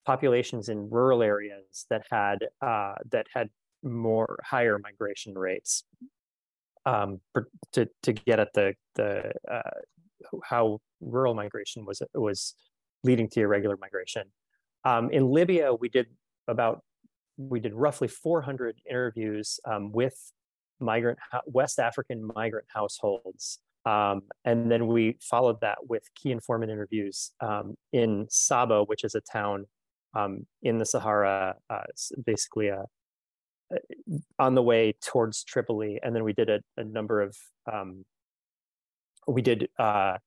populations 0.04 0.68
in 0.68 0.88
rural 0.88 1.22
areas 1.22 1.86
that 1.90 2.02
had 2.10 2.38
uh, 2.62 2.94
that 3.10 3.26
had 3.34 3.48
more 3.82 4.38
higher 4.44 4.78
migration 4.78 5.34
rates 5.34 5.84
um, 6.86 7.20
to 7.72 7.88
to 8.02 8.12
get 8.12 8.38
at 8.38 8.52
the 8.54 8.74
the 8.94 9.32
uh, 9.50 9.70
how 10.44 10.78
rural 11.00 11.34
migration 11.34 11.84
was 11.84 12.00
was 12.14 12.54
leading 13.04 13.28
to 13.28 13.40
irregular 13.40 13.76
migration. 13.76 14.22
Um, 14.84 15.10
in 15.10 15.28
Libya, 15.28 15.74
we 15.74 15.88
did 15.88 16.06
about 16.48 16.82
we 17.36 17.60
did 17.60 17.74
roughly 17.74 18.08
400 18.08 18.80
interviews 18.88 19.60
um, 19.64 19.92
with 19.92 20.32
migrant 20.80 21.18
West 21.46 21.78
African 21.78 22.28
migrant 22.34 22.66
households, 22.72 23.58
um, 23.84 24.22
and 24.44 24.70
then 24.70 24.88
we 24.88 25.16
followed 25.20 25.60
that 25.60 25.78
with 25.88 26.02
key 26.14 26.32
informant 26.32 26.72
interviews 26.72 27.30
um, 27.40 27.76
in 27.92 28.26
Sabha, 28.26 28.86
which 28.86 29.04
is 29.04 29.14
a 29.14 29.20
town 29.20 29.66
um, 30.14 30.46
in 30.62 30.78
the 30.78 30.84
Sahara, 30.84 31.56
uh, 31.70 31.82
basically 32.24 32.68
a, 32.68 32.84
uh, 33.72 33.76
on 34.38 34.54
the 34.54 34.62
way 34.62 34.94
towards 35.04 35.44
Tripoli, 35.44 36.00
and 36.02 36.14
then 36.14 36.24
we 36.24 36.32
did 36.32 36.48
a, 36.48 36.60
a 36.76 36.84
number 36.84 37.20
of 37.20 37.36
um, 37.72 38.04
we 39.28 39.42
did 39.42 39.68
uh, 39.78 40.18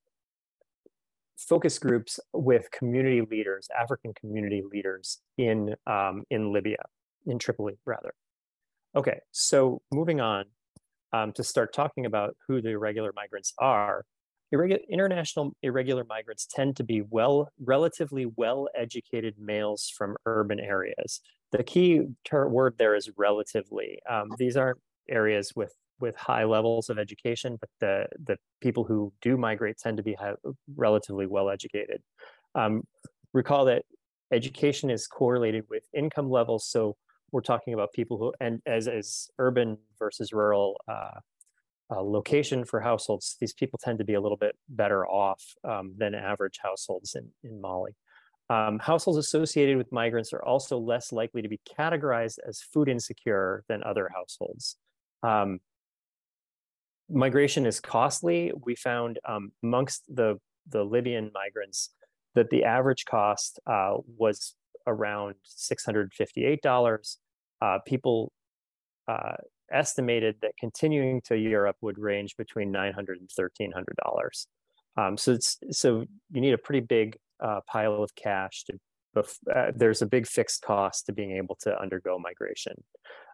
focus 1.37 1.79
groups 1.79 2.19
with 2.33 2.69
community 2.71 3.21
leaders, 3.21 3.67
African 3.77 4.13
community 4.13 4.61
leaders 4.69 5.19
in 5.37 5.75
um, 5.87 6.23
in 6.29 6.51
Libya, 6.51 6.83
in 7.25 7.39
Tripoli 7.39 7.75
rather. 7.85 8.13
Okay, 8.95 9.19
so 9.31 9.81
moving 9.91 10.19
on 10.19 10.45
um, 11.13 11.31
to 11.33 11.43
start 11.43 11.73
talking 11.73 12.05
about 12.05 12.35
who 12.47 12.61
the 12.61 12.69
irregular 12.69 13.11
migrants 13.15 13.53
are. 13.59 14.05
Irregu 14.53 14.79
international 14.89 15.51
irregular 15.61 16.03
migrants 16.03 16.47
tend 16.47 16.75
to 16.77 16.83
be 16.83 17.03
well, 17.07 17.49
relatively 17.59 18.25
well-educated 18.35 19.35
males 19.39 19.93
from 19.95 20.15
urban 20.25 20.59
areas. 20.59 21.21
The 21.51 21.63
key 21.63 22.01
word 22.31 22.75
there 22.77 22.95
is 22.95 23.11
relatively. 23.15 23.99
Um, 24.09 24.29
these 24.37 24.57
aren't 24.57 24.79
areas 25.07 25.53
with 25.55 25.73
with 25.99 26.15
high 26.15 26.45
levels 26.45 26.89
of 26.89 26.97
education, 26.97 27.57
but 27.59 27.69
the 27.79 28.07
the 28.25 28.37
people 28.61 28.83
who 28.83 29.13
do 29.21 29.37
migrate 29.37 29.77
tend 29.77 29.97
to 29.97 30.03
be 30.03 30.13
high, 30.13 30.33
relatively 30.75 31.27
well 31.27 31.49
educated. 31.49 32.01
Um, 32.55 32.83
recall 33.33 33.65
that 33.65 33.83
education 34.31 34.89
is 34.89 35.07
correlated 35.07 35.65
with 35.69 35.83
income 35.93 36.29
levels, 36.29 36.65
so 36.65 36.95
we're 37.31 37.41
talking 37.41 37.73
about 37.73 37.93
people 37.93 38.17
who 38.17 38.33
and 38.39 38.61
as 38.65 38.87
as 38.87 39.29
urban 39.37 39.77
versus 39.97 40.33
rural 40.33 40.79
uh, 40.87 41.19
uh, 41.91 42.01
location 42.01 42.65
for 42.65 42.79
households, 42.79 43.35
these 43.39 43.53
people 43.53 43.79
tend 43.81 43.97
to 43.97 44.05
be 44.05 44.13
a 44.13 44.21
little 44.21 44.37
bit 44.37 44.55
better 44.69 45.07
off 45.07 45.43
um, 45.63 45.93
than 45.97 46.13
average 46.13 46.59
households 46.61 47.15
in 47.15 47.29
in 47.43 47.59
Mali. 47.59 47.95
Um, 48.49 48.79
households 48.79 49.19
associated 49.19 49.77
with 49.77 49.91
migrants 49.91 50.33
are 50.33 50.43
also 50.43 50.79
less 50.79 51.11
likely 51.11 51.41
to 51.43 51.47
be 51.47 51.59
categorized 51.77 52.39
as 52.47 52.61
food 52.61 52.89
insecure 52.89 53.63
than 53.67 53.83
other 53.83 54.09
households. 54.13 54.75
Um, 55.21 55.59
migration 57.09 57.67
is 57.67 57.79
costly. 57.79 58.51
We 58.65 58.75
found 58.75 59.19
um, 59.27 59.51
amongst 59.63 60.03
the, 60.07 60.39
the 60.67 60.83
Libyan 60.83 61.31
migrants 61.33 61.91
that 62.33 62.49
the 62.49 62.63
average 62.63 63.05
cost 63.05 63.59
uh, 63.67 63.97
was 64.17 64.55
around 64.89 65.35
$658. 65.45 67.17
Uh, 67.61 67.79
people 67.85 68.31
uh, 69.07 69.35
estimated 69.71 70.35
that 70.41 70.51
continuing 70.59 71.21
to 71.21 71.37
Europe 71.37 71.77
would 71.81 71.97
range 71.97 72.35
between 72.37 72.71
$900 72.73 72.93
and 73.19 73.29
$1,300. 73.29 74.45
Um, 74.97 75.17
so, 75.17 75.33
it's, 75.33 75.57
so 75.71 76.05
you 76.31 76.41
need 76.41 76.53
a 76.53 76.57
pretty 76.57 76.81
big 76.81 77.17
uh, 77.39 77.61
pile 77.67 78.03
of 78.03 78.13
cash 78.15 78.65
to 78.65 78.77
uh, 79.15 79.71
there's 79.75 80.01
a 80.01 80.05
big 80.05 80.27
fixed 80.27 80.61
cost 80.61 81.05
to 81.07 81.11
being 81.11 81.31
able 81.31 81.57
to 81.61 81.77
undergo 81.81 82.19
migration. 82.19 82.73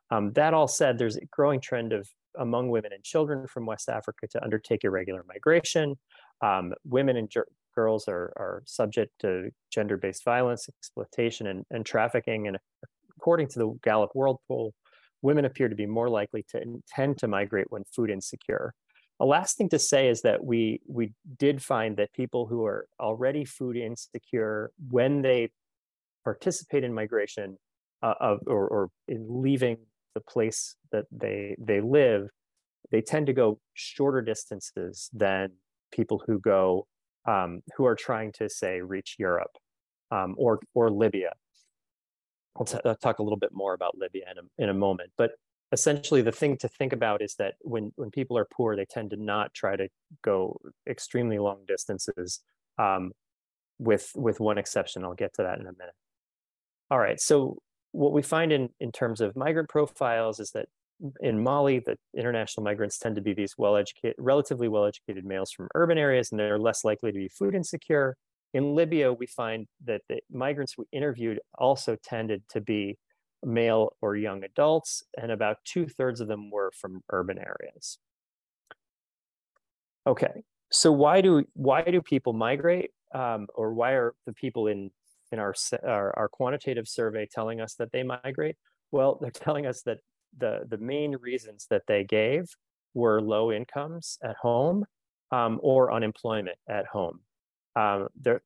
Um, 0.09 0.31
that 0.33 0.53
all 0.53 0.67
said, 0.67 0.97
there's 0.97 1.17
a 1.17 1.25
growing 1.25 1.59
trend 1.59 1.93
of 1.93 2.07
among 2.38 2.69
women 2.69 2.91
and 2.93 3.03
children 3.03 3.47
from 3.47 3.65
West 3.65 3.89
Africa 3.89 4.27
to 4.27 4.43
undertake 4.43 4.83
irregular 4.83 5.24
migration. 5.27 5.95
Um, 6.41 6.74
women 6.85 7.17
and 7.17 7.29
girls 7.75 8.08
are, 8.08 8.34
are 8.38 8.63
subject 8.65 9.12
to 9.20 9.50
gender-based 9.72 10.24
violence, 10.24 10.67
exploitation, 10.70 11.48
and, 11.48 11.65
and 11.70 11.86
trafficking. 11.86 12.48
And 12.48 12.58
according 13.17 13.48
to 13.50 13.60
the 13.60 13.79
Gallup 13.84 14.12
World 14.15 14.39
Poll, 14.48 14.74
women 15.22 15.46
appear 15.46 15.70
to 15.70 15.75
be 15.75 15.86
more 15.86 16.10
likely 16.10 16.44
to 16.50 16.62
intend 16.62 17.17
to 17.20 17.27
migrate 17.27 17.67
when 17.70 17.84
food 17.96 18.10
insecure. 18.10 18.74
A 19.20 19.25
last 19.25 19.58
thing 19.58 19.70
to 19.70 19.79
say 19.79 20.10
is 20.10 20.22
that 20.24 20.44
we 20.44 20.82
we 20.88 21.13
did 21.38 21.62
find 21.62 21.96
that 21.98 22.12
people 22.13 22.48
who 22.48 22.65
are 22.65 22.86
already 23.00 23.46
food 23.46 23.77
insecure, 23.77 24.72
when 24.89 25.22
they 25.22 25.51
participate 26.24 26.84
in 26.84 26.94
migration, 26.94 27.58
uh, 28.03 28.15
of 28.20 28.39
or, 28.46 28.67
or 28.67 28.89
in 29.08 29.25
leaving 29.29 29.77
the 30.15 30.22
place 30.22 30.75
that 30.91 31.05
they 31.12 31.55
they 31.58 31.79
live, 31.79 32.29
they 32.91 33.01
tend 33.01 33.27
to 33.27 33.34
go 33.34 33.60
shorter 33.74 34.22
distances 34.22 35.10
than 35.13 35.51
people 35.91 36.22
who 36.27 36.38
go 36.39 36.86
um, 37.25 37.62
who 37.75 37.86
are 37.86 37.96
trying 37.96 38.32
to 38.34 38.50
say 38.50 38.82
reach 38.82 39.15
Europe 39.17 39.58
um, 40.12 40.36
or 40.38 40.60
or 40.74 40.89
Libya. 40.89 41.34
I'll, 42.58 42.65
t- 42.65 42.79
I'll, 42.86 42.96
talk 42.96 43.20
a 43.20 43.24
little 43.24 43.38
bit 43.38 43.51
more 43.53 43.74
about 43.74 43.98
Libya 43.98 44.24
in 44.32 44.38
a, 44.38 44.63
in 44.63 44.70
a 44.70 44.74
moment, 44.74 45.12
but 45.17 45.32
essentially 45.72 46.22
the 46.22 46.32
thing 46.32 46.55
to 46.58 46.70
think 46.70 46.94
about 46.94 47.22
is 47.22 47.36
that 47.36 47.55
when 47.62 47.91
when 47.96 48.12
people 48.12 48.38
are 48.38 48.48
poor, 48.51 48.75
they 48.75 48.86
tend 48.86 49.10
to 49.12 49.17
not 49.17 49.53
try 49.53 49.75
to 49.75 49.89
go 50.24 50.58
extremely 50.88 51.39
long 51.39 51.60
distances. 51.67 52.41
Um, 52.77 53.12
with 53.77 54.12
with 54.15 54.39
one 54.39 54.58
exception, 54.58 55.03
I'll 55.03 55.15
get 55.15 55.34
to 55.36 55.44
that 55.44 55.60
in 55.60 55.67
a 55.67 55.74
minute. 55.74 55.96
All 56.89 57.00
right, 57.00 57.20
so 57.20 57.58
what 57.91 58.13
we 58.13 58.22
find 58.22 58.51
in 58.51 58.70
in 58.79 58.91
terms 58.91 59.22
of 59.22 59.36
migrant 59.36 59.70
profiles 59.70 60.39
is 60.39 60.51
that 60.51 60.67
in 61.20 61.44
Mali, 61.44 61.80
the 61.80 61.98
international 62.18 62.64
migrants 62.64 62.98
tend 62.98 63.16
to 63.16 63.22
be 63.22 63.34
these 63.34 63.56
well-educated, 63.58 64.16
relatively 64.18 64.68
well-educated 64.68 65.25
males 65.25 65.52
from 65.52 65.68
urban 65.75 65.98
areas, 65.98 66.32
and 66.32 66.40
they're 66.40 66.60
less 66.60 66.84
likely 66.84 67.12
to 67.12 67.18
be 67.18 67.28
food 67.28 67.56
insecure. 67.56 68.16
In 68.54 68.75
Libya, 68.75 69.12
we 69.12 69.28
find 69.28 69.68
that 69.84 70.02
the 70.08 70.20
migrants 70.32 70.78
we 70.78 70.86
interviewed 70.92 71.40
also 71.58 71.98
tended 72.02 72.44
to 72.50 72.62
be 72.62 72.98
male 73.44 73.94
or 74.02 74.16
young 74.16 74.44
adults, 74.44 75.04
and 75.22 75.32
about 75.32 75.58
two 75.66 75.88
thirds 75.88 76.22
of 76.22 76.28
them 76.28 76.50
were 76.50 76.72
from 76.80 77.02
urban 77.10 77.38
areas. 77.38 78.00
Okay, 80.08 80.44
so 80.72 80.92
why 80.92 81.22
do 81.22 81.44
why 81.54 81.82
do 81.82 82.02
people 82.02 82.34
migrate, 82.34 82.92
um, 83.14 83.48
or 83.54 83.74
why 83.74 83.92
are 83.92 84.14
the 84.25 84.34
people 84.34 84.68
in 84.68 84.92
in 85.32 85.40
our, 85.40 85.54
our 85.84 86.18
our 86.18 86.30
quantitative 86.30 86.88
survey 86.88 87.28
telling 87.30 87.60
us 87.60 87.75
that 87.75 87.92
they 87.92 88.04
migrate? 88.04 88.56
Well, 88.92 89.18
they're 89.20 89.32
telling 89.46 89.66
us 89.66 89.82
that 89.84 89.98
the 90.38 90.65
the 90.68 90.77
main 90.77 91.15
reasons 91.18 91.68
that 91.70 91.84
they 91.88 92.04
gave 92.04 92.46
were 92.94 93.22
low 93.22 93.51
incomes 93.51 94.18
at 94.24 94.36
home 94.38 94.86
um, 95.32 95.60
or 95.62 95.92
unemployment 95.92 96.58
at 96.70 96.86
home. 96.88 97.20
Um, 97.75 98.08
there, 98.20 98.42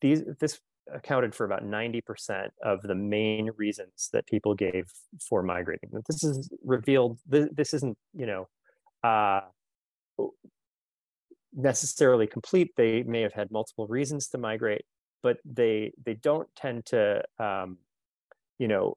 these 0.00 0.22
this 0.40 0.60
accounted 0.92 1.34
for 1.34 1.44
about 1.44 1.64
90% 1.64 2.48
of 2.62 2.82
the 2.82 2.94
main 2.94 3.50
reasons 3.56 4.08
that 4.12 4.26
people 4.26 4.54
gave 4.54 4.88
for 5.28 5.42
migrating. 5.42 5.90
This 6.06 6.22
is 6.22 6.48
revealed, 6.64 7.18
this, 7.26 7.48
this 7.52 7.74
isn't, 7.74 7.98
you 8.14 8.26
know, 8.26 8.48
uh, 9.02 9.40
necessarily 11.54 12.26
complete. 12.26 12.70
They 12.76 13.02
may 13.02 13.22
have 13.22 13.32
had 13.32 13.50
multiple 13.50 13.86
reasons 13.88 14.28
to 14.28 14.38
migrate, 14.38 14.84
but 15.22 15.38
they 15.44 15.92
they 16.04 16.14
don't 16.14 16.48
tend 16.54 16.86
to, 16.86 17.22
um, 17.38 17.78
you 18.58 18.68
know, 18.68 18.96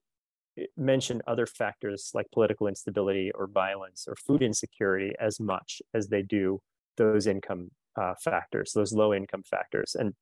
mention 0.78 1.22
other 1.28 1.46
factors 1.46 2.12
like 2.14 2.30
political 2.32 2.68
instability 2.68 3.32
or 3.32 3.48
violence 3.48 4.06
or 4.08 4.16
food 4.16 4.42
insecurity 4.42 5.14
as 5.20 5.40
much 5.40 5.82
as 5.94 6.08
they 6.08 6.22
do 6.22 6.62
those 6.98 7.28
income 7.28 7.72
uh, 7.96 8.14
factors, 8.16 8.72
those 8.74 8.94
low 8.94 9.14
income 9.14 9.44
factors. 9.44 9.96
And 9.98 10.14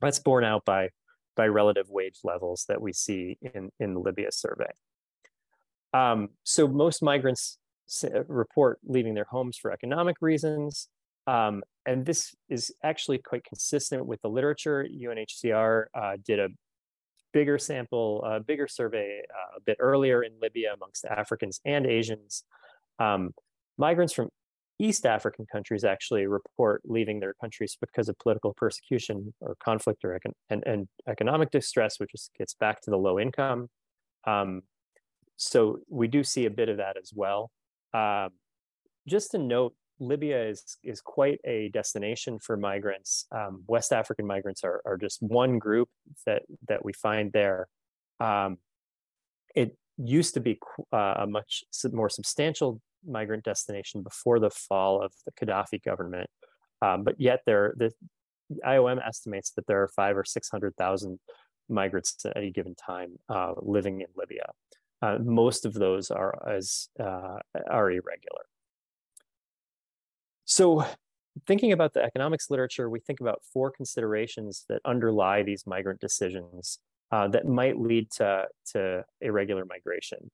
that's 0.00 0.18
borne 0.18 0.44
out 0.44 0.64
by, 0.64 0.90
by 1.36 1.46
relative 1.46 1.86
wage 1.88 2.20
levels 2.24 2.64
that 2.68 2.80
we 2.80 2.92
see 2.92 3.38
in, 3.40 3.70
in 3.78 3.94
the 3.94 4.00
Libya 4.00 4.32
survey. 4.32 4.70
Um, 5.92 6.30
so 6.44 6.68
most 6.68 7.02
migrants 7.02 7.58
report 8.28 8.78
leaving 8.84 9.14
their 9.14 9.26
homes 9.28 9.56
for 9.56 9.72
economic 9.72 10.16
reasons. 10.20 10.88
Um, 11.26 11.62
and 11.86 12.06
this 12.06 12.34
is 12.48 12.72
actually 12.82 13.18
quite 13.18 13.44
consistent 13.44 14.06
with 14.06 14.20
the 14.22 14.28
literature. 14.28 14.86
UNHCR 14.88 15.86
uh, 15.94 16.16
did 16.24 16.38
a 16.38 16.48
bigger 17.32 17.58
sample, 17.58 18.24
uh, 18.26 18.38
bigger 18.40 18.68
survey 18.68 19.22
uh, 19.30 19.56
a 19.58 19.60
bit 19.60 19.76
earlier 19.80 20.22
in 20.22 20.32
Libya 20.40 20.72
amongst 20.74 21.04
Africans 21.04 21.60
and 21.64 21.86
Asians. 21.86 22.44
Um, 22.98 23.30
migrants 23.78 24.12
from 24.12 24.28
East 24.78 25.04
African 25.04 25.46
countries 25.50 25.84
actually 25.84 26.26
report 26.26 26.80
leaving 26.84 27.20
their 27.20 27.34
countries 27.34 27.76
because 27.80 28.08
of 28.08 28.18
political 28.18 28.54
persecution 28.54 29.34
or 29.40 29.54
conflict 29.62 30.04
or 30.04 30.18
econ- 30.18 30.32
and, 30.48 30.62
and 30.66 30.88
economic 31.06 31.50
distress, 31.50 32.00
which 32.00 32.12
is, 32.14 32.30
gets 32.38 32.54
back 32.54 32.80
to 32.82 32.90
the 32.90 32.96
low 32.96 33.18
income. 33.18 33.68
Um, 34.26 34.62
so 35.36 35.78
we 35.88 36.08
do 36.08 36.24
see 36.24 36.46
a 36.46 36.50
bit 36.50 36.68
of 36.68 36.78
that 36.78 36.96
as 36.96 37.12
well. 37.14 37.50
Um, 37.92 38.30
just 39.06 39.32
to 39.32 39.38
note, 39.38 39.74
Libya 40.00 40.48
is 40.48 40.78
is 40.82 41.00
quite 41.00 41.38
a 41.44 41.68
destination 41.68 42.38
for 42.38 42.56
migrants. 42.56 43.26
Um, 43.30 43.62
West 43.66 43.92
African 43.92 44.26
migrants 44.26 44.64
are 44.64 44.80
are 44.84 44.96
just 44.96 45.22
one 45.22 45.58
group 45.58 45.88
that 46.26 46.42
that 46.68 46.84
we 46.84 46.92
find 46.92 47.32
there. 47.32 47.68
Um, 48.18 48.58
it 49.54 49.76
used 49.98 50.34
to 50.34 50.40
be 50.40 50.58
uh, 50.92 51.14
a 51.18 51.26
much 51.26 51.64
more 51.92 52.08
substantial 52.08 52.80
migrant 53.06 53.44
destination 53.44 54.02
before 54.02 54.40
the 54.40 54.50
fall 54.50 55.02
of 55.02 55.12
the 55.26 55.32
Gaddafi 55.32 55.82
government, 55.82 56.30
um, 56.82 57.04
but 57.04 57.20
yet 57.20 57.40
there 57.46 57.74
the 57.76 57.92
IOM 58.66 59.06
estimates 59.06 59.50
that 59.52 59.66
there 59.66 59.82
are 59.82 59.88
five 59.88 60.16
or 60.16 60.24
six 60.24 60.48
hundred 60.48 60.74
thousand 60.76 61.20
migrants 61.68 62.16
at 62.24 62.36
any 62.36 62.50
given 62.50 62.74
time 62.74 63.18
uh, 63.28 63.52
living 63.60 64.00
in 64.00 64.08
Libya. 64.16 64.46
Uh, 65.02 65.18
most 65.22 65.64
of 65.64 65.74
those 65.74 66.10
are 66.10 66.34
as 66.48 66.88
uh, 66.98 67.38
are 67.70 67.90
irregular. 67.90 68.44
So 70.50 70.84
thinking 71.46 71.70
about 71.70 71.94
the 71.94 72.02
economics 72.02 72.50
literature, 72.50 72.90
we 72.90 72.98
think 72.98 73.20
about 73.20 73.40
four 73.52 73.70
considerations 73.70 74.64
that 74.68 74.80
underlie 74.84 75.44
these 75.44 75.64
migrant 75.64 76.00
decisions 76.00 76.80
uh, 77.12 77.28
that 77.28 77.46
might 77.46 77.78
lead 77.78 78.10
to, 78.10 78.46
to 78.72 79.04
irregular 79.20 79.64
migration. 79.64 80.28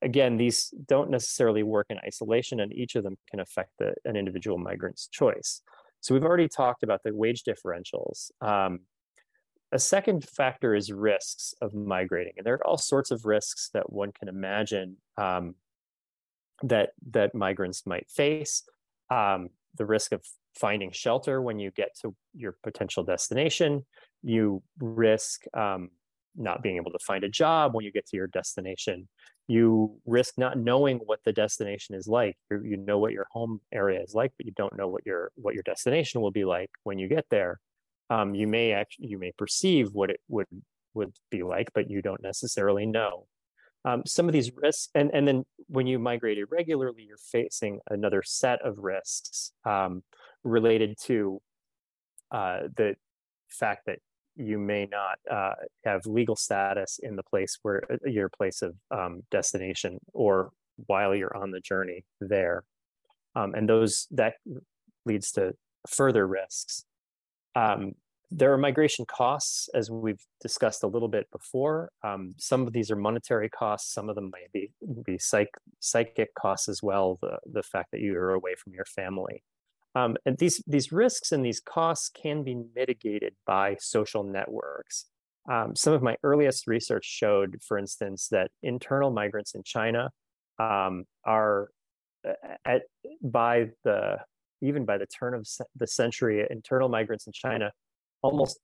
Again, 0.00 0.38
these 0.38 0.72
don't 0.86 1.10
necessarily 1.10 1.62
work 1.62 1.88
in 1.90 1.98
isolation, 1.98 2.60
and 2.60 2.72
each 2.72 2.94
of 2.94 3.04
them 3.04 3.18
can 3.30 3.38
affect 3.38 3.72
the, 3.78 3.92
an 4.06 4.16
individual 4.16 4.56
migrant's 4.56 5.08
choice. 5.08 5.60
So 6.00 6.14
we've 6.14 6.24
already 6.24 6.48
talked 6.48 6.82
about 6.82 7.02
the 7.04 7.14
wage 7.14 7.42
differentials. 7.42 8.30
Um, 8.40 8.80
a 9.72 9.78
second 9.78 10.26
factor 10.26 10.74
is 10.74 10.90
risks 10.90 11.52
of 11.60 11.74
migrating, 11.74 12.32
and 12.38 12.46
there 12.46 12.54
are 12.54 12.66
all 12.66 12.78
sorts 12.78 13.10
of 13.10 13.26
risks 13.26 13.68
that 13.74 13.92
one 13.92 14.10
can 14.18 14.28
imagine 14.28 14.96
um, 15.18 15.54
that 16.62 16.90
that 17.10 17.34
migrants 17.34 17.84
might 17.84 18.08
face 18.08 18.62
um, 19.10 19.48
the 19.76 19.86
risk 19.86 20.12
of 20.12 20.22
finding 20.58 20.92
shelter 20.92 21.42
when 21.42 21.58
you 21.58 21.70
get 21.70 21.96
to 22.02 22.14
your 22.34 22.56
potential 22.62 23.02
destination. 23.02 23.84
You 24.22 24.62
risk 24.78 25.44
um, 25.54 25.90
not 26.36 26.62
being 26.62 26.76
able 26.76 26.92
to 26.92 26.98
find 26.98 27.24
a 27.24 27.28
job 27.28 27.74
when 27.74 27.84
you 27.84 27.92
get 27.92 28.06
to 28.06 28.16
your 28.16 28.28
destination. 28.28 29.08
You 29.46 29.96
risk 30.06 30.34
not 30.38 30.58
knowing 30.58 30.98
what 30.98 31.20
the 31.24 31.32
destination 31.32 31.94
is 31.94 32.06
like. 32.06 32.36
you 32.50 32.62
you 32.64 32.76
know 32.76 32.98
what 32.98 33.12
your 33.12 33.26
home 33.30 33.60
area 33.72 34.00
is 34.02 34.14
like, 34.14 34.32
but 34.36 34.46
you 34.46 34.52
don't 34.52 34.76
know 34.76 34.88
what 34.88 35.04
your 35.04 35.32
what 35.34 35.54
your 35.54 35.62
destination 35.64 36.20
will 36.20 36.30
be 36.30 36.44
like 36.44 36.70
when 36.84 36.98
you 36.98 37.08
get 37.08 37.26
there. 37.30 37.60
Um, 38.10 38.34
you 38.34 38.46
may 38.46 38.72
actually 38.72 39.08
you 39.08 39.18
may 39.18 39.32
perceive 39.32 39.90
what 39.92 40.10
it 40.10 40.20
would 40.28 40.46
would 40.94 41.12
be 41.30 41.42
like, 41.42 41.70
but 41.74 41.90
you 41.90 42.00
don't 42.00 42.22
necessarily 42.22 42.86
know. 42.86 43.26
Um, 43.84 44.02
some 44.06 44.26
of 44.26 44.32
these 44.32 44.50
risks, 44.54 44.88
and, 44.94 45.10
and 45.12 45.28
then 45.28 45.44
when 45.66 45.86
you 45.86 45.98
migrate 45.98 46.38
irregularly, 46.38 47.04
you're 47.06 47.18
facing 47.18 47.80
another 47.90 48.22
set 48.24 48.62
of 48.62 48.78
risks 48.78 49.52
um, 49.64 50.02
related 50.42 50.96
to 51.02 51.40
uh, 52.30 52.60
the 52.76 52.96
fact 53.48 53.86
that 53.86 53.98
you 54.36 54.58
may 54.58 54.86
not 54.86 55.18
uh, 55.30 55.54
have 55.84 56.06
legal 56.06 56.34
status 56.34 56.98
in 57.02 57.14
the 57.16 57.22
place 57.22 57.58
where 57.62 57.82
uh, 57.90 58.08
your 58.08 58.28
place 58.28 58.62
of 58.62 58.74
um, 58.90 59.22
destination 59.30 59.98
or 60.12 60.50
while 60.86 61.14
you're 61.14 61.36
on 61.36 61.50
the 61.50 61.60
journey 61.60 62.04
there. 62.20 62.64
Um, 63.36 63.54
and 63.54 63.68
those 63.68 64.08
that 64.10 64.34
leads 65.04 65.30
to 65.32 65.54
further 65.88 66.26
risks. 66.26 66.84
Um, 67.54 67.92
there 68.36 68.52
are 68.52 68.58
migration 68.58 69.04
costs, 69.06 69.68
as 69.74 69.90
we've 69.90 70.20
discussed 70.40 70.82
a 70.82 70.88
little 70.88 71.08
bit 71.08 71.30
before. 71.30 71.90
Um, 72.02 72.34
some 72.36 72.66
of 72.66 72.72
these 72.72 72.90
are 72.90 72.96
monetary 72.96 73.48
costs. 73.48 73.94
Some 73.94 74.08
of 74.08 74.16
them 74.16 74.32
may 74.32 74.46
be, 74.52 74.70
be 75.04 75.18
psych, 75.18 75.50
psychic 75.78 76.34
costs 76.34 76.68
as 76.68 76.82
well, 76.82 77.18
the, 77.22 77.38
the 77.46 77.62
fact 77.62 77.92
that 77.92 78.00
you 78.00 78.16
are 78.16 78.32
away 78.32 78.56
from 78.56 78.74
your 78.74 78.86
family. 78.86 79.44
Um, 79.94 80.16
and 80.26 80.36
these, 80.38 80.60
these 80.66 80.90
risks 80.90 81.30
and 81.30 81.44
these 81.44 81.60
costs 81.60 82.08
can 82.08 82.42
be 82.42 82.56
mitigated 82.74 83.34
by 83.46 83.76
social 83.78 84.24
networks. 84.24 85.06
Um, 85.48 85.76
some 85.76 85.92
of 85.92 86.02
my 86.02 86.16
earliest 86.24 86.66
research 86.66 87.04
showed, 87.04 87.58
for 87.62 87.78
instance, 87.78 88.26
that 88.32 88.50
internal 88.64 89.12
migrants 89.12 89.54
in 89.54 89.62
China 89.62 90.10
um, 90.58 91.04
are 91.24 91.68
at, 92.64 92.82
by 93.22 93.70
the 93.84 94.16
even 94.62 94.86
by 94.86 94.96
the 94.96 95.06
turn 95.06 95.34
of 95.34 95.46
the 95.76 95.86
century, 95.86 96.46
internal 96.48 96.88
migrants 96.88 97.26
in 97.26 97.32
China 97.34 97.70
almost 98.24 98.58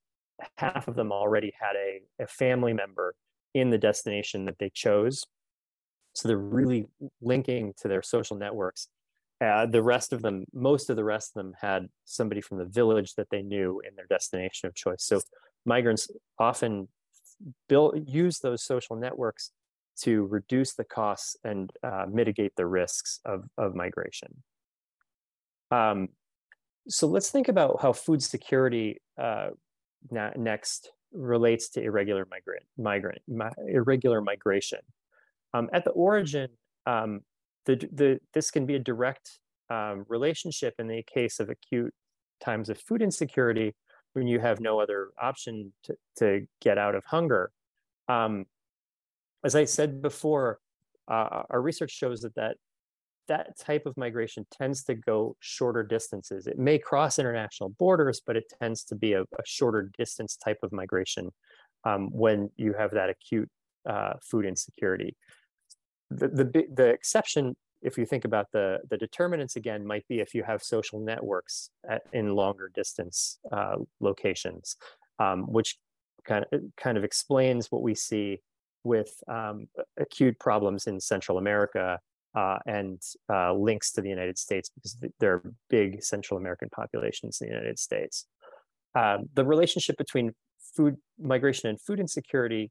half 0.56 0.88
of 0.88 0.96
them 0.96 1.12
already 1.12 1.52
had 1.60 1.76
a, 1.76 2.00
a 2.24 2.26
family 2.26 2.72
member 2.72 3.14
in 3.54 3.68
the 3.68 3.76
destination 3.78 4.46
that 4.46 4.58
they 4.58 4.70
chose. 4.72 5.24
So 6.14 6.28
they're 6.28 6.38
really 6.38 6.86
linking 7.20 7.74
to 7.82 7.88
their 7.88 8.02
social 8.02 8.36
networks. 8.36 8.88
Uh, 9.40 9.66
the 9.66 9.82
rest 9.82 10.12
of 10.12 10.22
them, 10.22 10.44
most 10.54 10.88
of 10.88 10.96
the 10.96 11.04
rest 11.04 11.32
of 11.34 11.42
them 11.42 11.52
had 11.60 11.88
somebody 12.06 12.40
from 12.40 12.56
the 12.58 12.64
village 12.64 13.14
that 13.14 13.28
they 13.30 13.42
knew 13.42 13.80
in 13.86 13.94
their 13.96 14.06
destination 14.08 14.66
of 14.66 14.74
choice. 14.74 15.04
So 15.04 15.20
migrants 15.66 16.10
often 16.38 16.88
build 17.68 18.08
use 18.08 18.38
those 18.38 18.62
social 18.62 18.96
networks 18.96 19.50
to 20.02 20.24
reduce 20.26 20.74
the 20.74 20.84
costs 20.84 21.36
and 21.44 21.70
uh, 21.82 22.06
mitigate 22.10 22.52
the 22.56 22.66
risks 22.66 23.20
of, 23.26 23.44
of 23.58 23.74
migration. 23.74 24.42
Um, 25.70 26.08
so 26.90 27.06
let's 27.06 27.30
think 27.30 27.48
about 27.48 27.80
how 27.80 27.92
food 27.92 28.22
security 28.22 29.00
uh, 29.16 29.50
next 30.10 30.90
relates 31.12 31.68
to 31.70 31.82
irregular 31.82 32.26
migrant, 32.30 32.64
migrant 32.76 33.20
mi 33.28 33.46
irregular 33.68 34.20
migration. 34.20 34.80
Um, 35.54 35.68
at 35.72 35.84
the 35.84 35.90
origin, 35.90 36.48
um, 36.86 37.20
the, 37.66 37.76
the, 37.92 38.20
this 38.34 38.50
can 38.50 38.66
be 38.66 38.76
a 38.76 38.78
direct 38.78 39.38
um, 39.68 40.04
relationship 40.08 40.74
in 40.78 40.88
the 40.88 41.02
case 41.02 41.40
of 41.40 41.48
acute 41.48 41.94
times 42.44 42.68
of 42.68 42.78
food 42.78 43.02
insecurity 43.02 43.74
when 44.14 44.26
you 44.26 44.40
have 44.40 44.60
no 44.60 44.80
other 44.80 45.10
option 45.20 45.72
to, 45.84 45.94
to 46.18 46.46
get 46.60 46.78
out 46.78 46.94
of 46.94 47.04
hunger. 47.04 47.52
Um, 48.08 48.46
as 49.44 49.54
I 49.54 49.64
said 49.64 50.02
before, 50.02 50.58
uh, 51.08 51.42
our 51.50 51.60
research 51.60 51.92
shows 51.92 52.20
that, 52.22 52.34
that 52.34 52.56
that 53.28 53.58
type 53.58 53.86
of 53.86 53.96
migration 53.96 54.46
tends 54.50 54.82
to 54.84 54.94
go 54.94 55.36
shorter 55.40 55.82
distances. 55.82 56.46
It 56.46 56.58
may 56.58 56.78
cross 56.78 57.18
international 57.18 57.70
borders, 57.78 58.20
but 58.26 58.36
it 58.36 58.52
tends 58.60 58.84
to 58.84 58.94
be 58.94 59.12
a, 59.12 59.22
a 59.22 59.44
shorter 59.44 59.90
distance 59.96 60.36
type 60.36 60.58
of 60.62 60.72
migration 60.72 61.30
um, 61.84 62.10
when 62.12 62.50
you 62.56 62.74
have 62.74 62.90
that 62.92 63.08
acute 63.08 63.48
uh, 63.88 64.14
food 64.22 64.44
insecurity. 64.44 65.16
The, 66.10 66.28
the, 66.28 66.66
the 66.74 66.86
exception, 66.88 67.56
if 67.82 67.96
you 67.96 68.04
think 68.04 68.24
about 68.24 68.46
the, 68.52 68.80
the 68.90 68.98
determinants 68.98 69.56
again, 69.56 69.86
might 69.86 70.06
be 70.08 70.20
if 70.20 70.34
you 70.34 70.42
have 70.42 70.62
social 70.62 71.00
networks 71.00 71.70
at, 71.88 72.02
in 72.12 72.34
longer 72.34 72.70
distance 72.74 73.38
uh, 73.52 73.76
locations, 74.00 74.76
um, 75.18 75.44
which 75.44 75.76
kind 76.24 76.44
of, 76.52 76.60
kind 76.76 76.98
of 76.98 77.04
explains 77.04 77.70
what 77.70 77.82
we 77.82 77.94
see 77.94 78.40
with 78.82 79.22
um, 79.28 79.68
acute 79.98 80.38
problems 80.38 80.86
in 80.86 80.98
Central 80.98 81.38
America 81.38 82.00
uh, 82.34 82.58
and 82.66 83.00
uh, 83.32 83.52
links 83.52 83.92
to 83.92 84.00
the 84.00 84.08
United 84.08 84.38
States 84.38 84.70
because 84.74 84.96
there 85.18 85.34
are 85.34 85.52
big 85.68 86.02
Central 86.02 86.38
American 86.38 86.68
populations 86.70 87.40
in 87.40 87.48
the 87.48 87.54
United 87.54 87.78
States. 87.78 88.26
Um, 88.94 89.28
the 89.34 89.44
relationship 89.44 89.96
between 89.96 90.32
food 90.76 90.96
migration 91.18 91.68
and 91.68 91.80
food 91.80 92.00
insecurity 92.00 92.70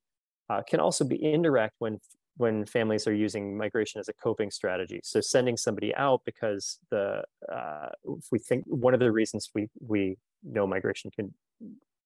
uh, 0.50 0.62
can 0.68 0.80
also 0.80 1.04
be 1.04 1.22
indirect 1.24 1.76
when 1.80 2.00
when 2.38 2.66
families 2.66 3.06
are 3.06 3.14
using 3.14 3.58
migration 3.58 4.00
as 4.00 4.08
a 4.08 4.14
coping 4.14 4.50
strategy. 4.50 5.02
So 5.04 5.20
sending 5.20 5.58
somebody 5.58 5.94
out 5.96 6.22
because 6.26 6.80
the 6.90 7.24
uh, 7.52 7.90
if 8.18 8.26
we 8.32 8.40
think 8.40 8.64
one 8.66 8.94
of 8.94 9.02
the 9.02 9.12
reasons 9.12 9.50
we 9.54 9.68
we 9.86 10.18
know 10.44 10.66
migration 10.66 11.12
can 11.12 11.34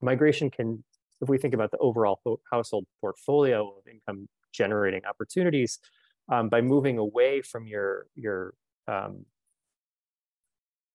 migration 0.02 0.50
can 0.50 0.84
if 1.22 1.30
we 1.30 1.38
think 1.38 1.54
about 1.54 1.72
the 1.72 1.78
overall 1.78 2.20
household 2.52 2.86
portfolio 3.00 3.68
of 3.68 3.88
income 3.88 4.28
generating 4.52 5.02
opportunities, 5.06 5.80
um, 6.30 6.50
by 6.50 6.62
moving 6.62 6.98
away 6.98 7.42
from 7.42 7.68
your 7.68 8.08
your 8.16 8.54
um, 8.88 9.26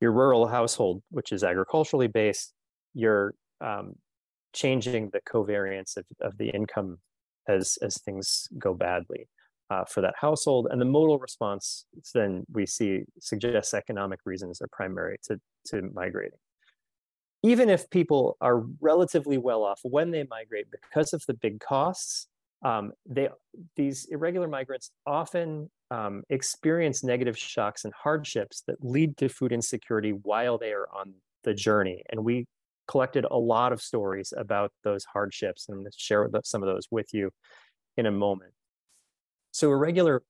your 0.00 0.12
rural 0.12 0.46
household, 0.46 1.02
which 1.10 1.32
is 1.32 1.42
agriculturally 1.42 2.06
based, 2.06 2.52
you're 2.94 3.34
um, 3.60 3.94
changing 4.52 5.10
the 5.10 5.20
covariance 5.20 5.96
of, 5.96 6.04
of 6.20 6.38
the 6.38 6.50
income 6.50 6.98
as 7.48 7.78
as 7.82 7.98
things 7.98 8.48
go 8.58 8.74
badly 8.74 9.28
uh, 9.70 9.84
for 9.84 10.00
that 10.00 10.14
household. 10.20 10.68
And 10.70 10.80
the 10.80 10.86
modal 10.86 11.18
response 11.18 11.84
then 12.14 12.44
we 12.52 12.66
see 12.66 13.02
suggests 13.20 13.74
economic 13.74 14.20
reasons 14.24 14.60
are 14.60 14.68
primary 14.68 15.18
to 15.24 15.40
to 15.66 15.82
migrating 15.92 16.38
even 17.42 17.70
if 17.70 17.88
people 17.90 18.36
are 18.40 18.64
relatively 18.80 19.38
well 19.38 19.62
off 19.62 19.80
when 19.82 20.10
they 20.10 20.24
migrate 20.28 20.66
because 20.70 21.12
of 21.12 21.24
the 21.26 21.34
big 21.34 21.60
costs, 21.60 22.26
um, 22.62 22.92
they 23.06 23.28
these 23.76 24.06
irregular 24.06 24.48
migrants 24.48 24.90
often 25.06 25.70
um, 25.90 26.22
experience 26.28 27.04
negative 27.04 27.38
shocks 27.38 27.84
and 27.84 27.94
hardships 27.94 28.62
that 28.66 28.76
lead 28.84 29.16
to 29.18 29.28
food 29.28 29.52
insecurity 29.52 30.10
while 30.10 30.58
they 30.58 30.72
are 30.72 30.88
on 30.94 31.14
the 31.44 31.54
journey. 31.54 32.02
And 32.10 32.24
we 32.24 32.46
collected 32.88 33.26
a 33.30 33.38
lot 33.38 33.72
of 33.72 33.80
stories 33.80 34.32
about 34.36 34.72
those 34.82 35.04
hardships, 35.04 35.68
and 35.68 35.76
I'm 35.76 35.82
going 35.82 35.92
to 35.92 35.98
share 35.98 36.28
some 36.44 36.62
of 36.62 36.68
those 36.68 36.88
with 36.90 37.12
you 37.14 37.30
in 37.96 38.06
a 38.06 38.10
moment. 38.10 38.52
So 39.52 39.70
irregular 39.70 40.22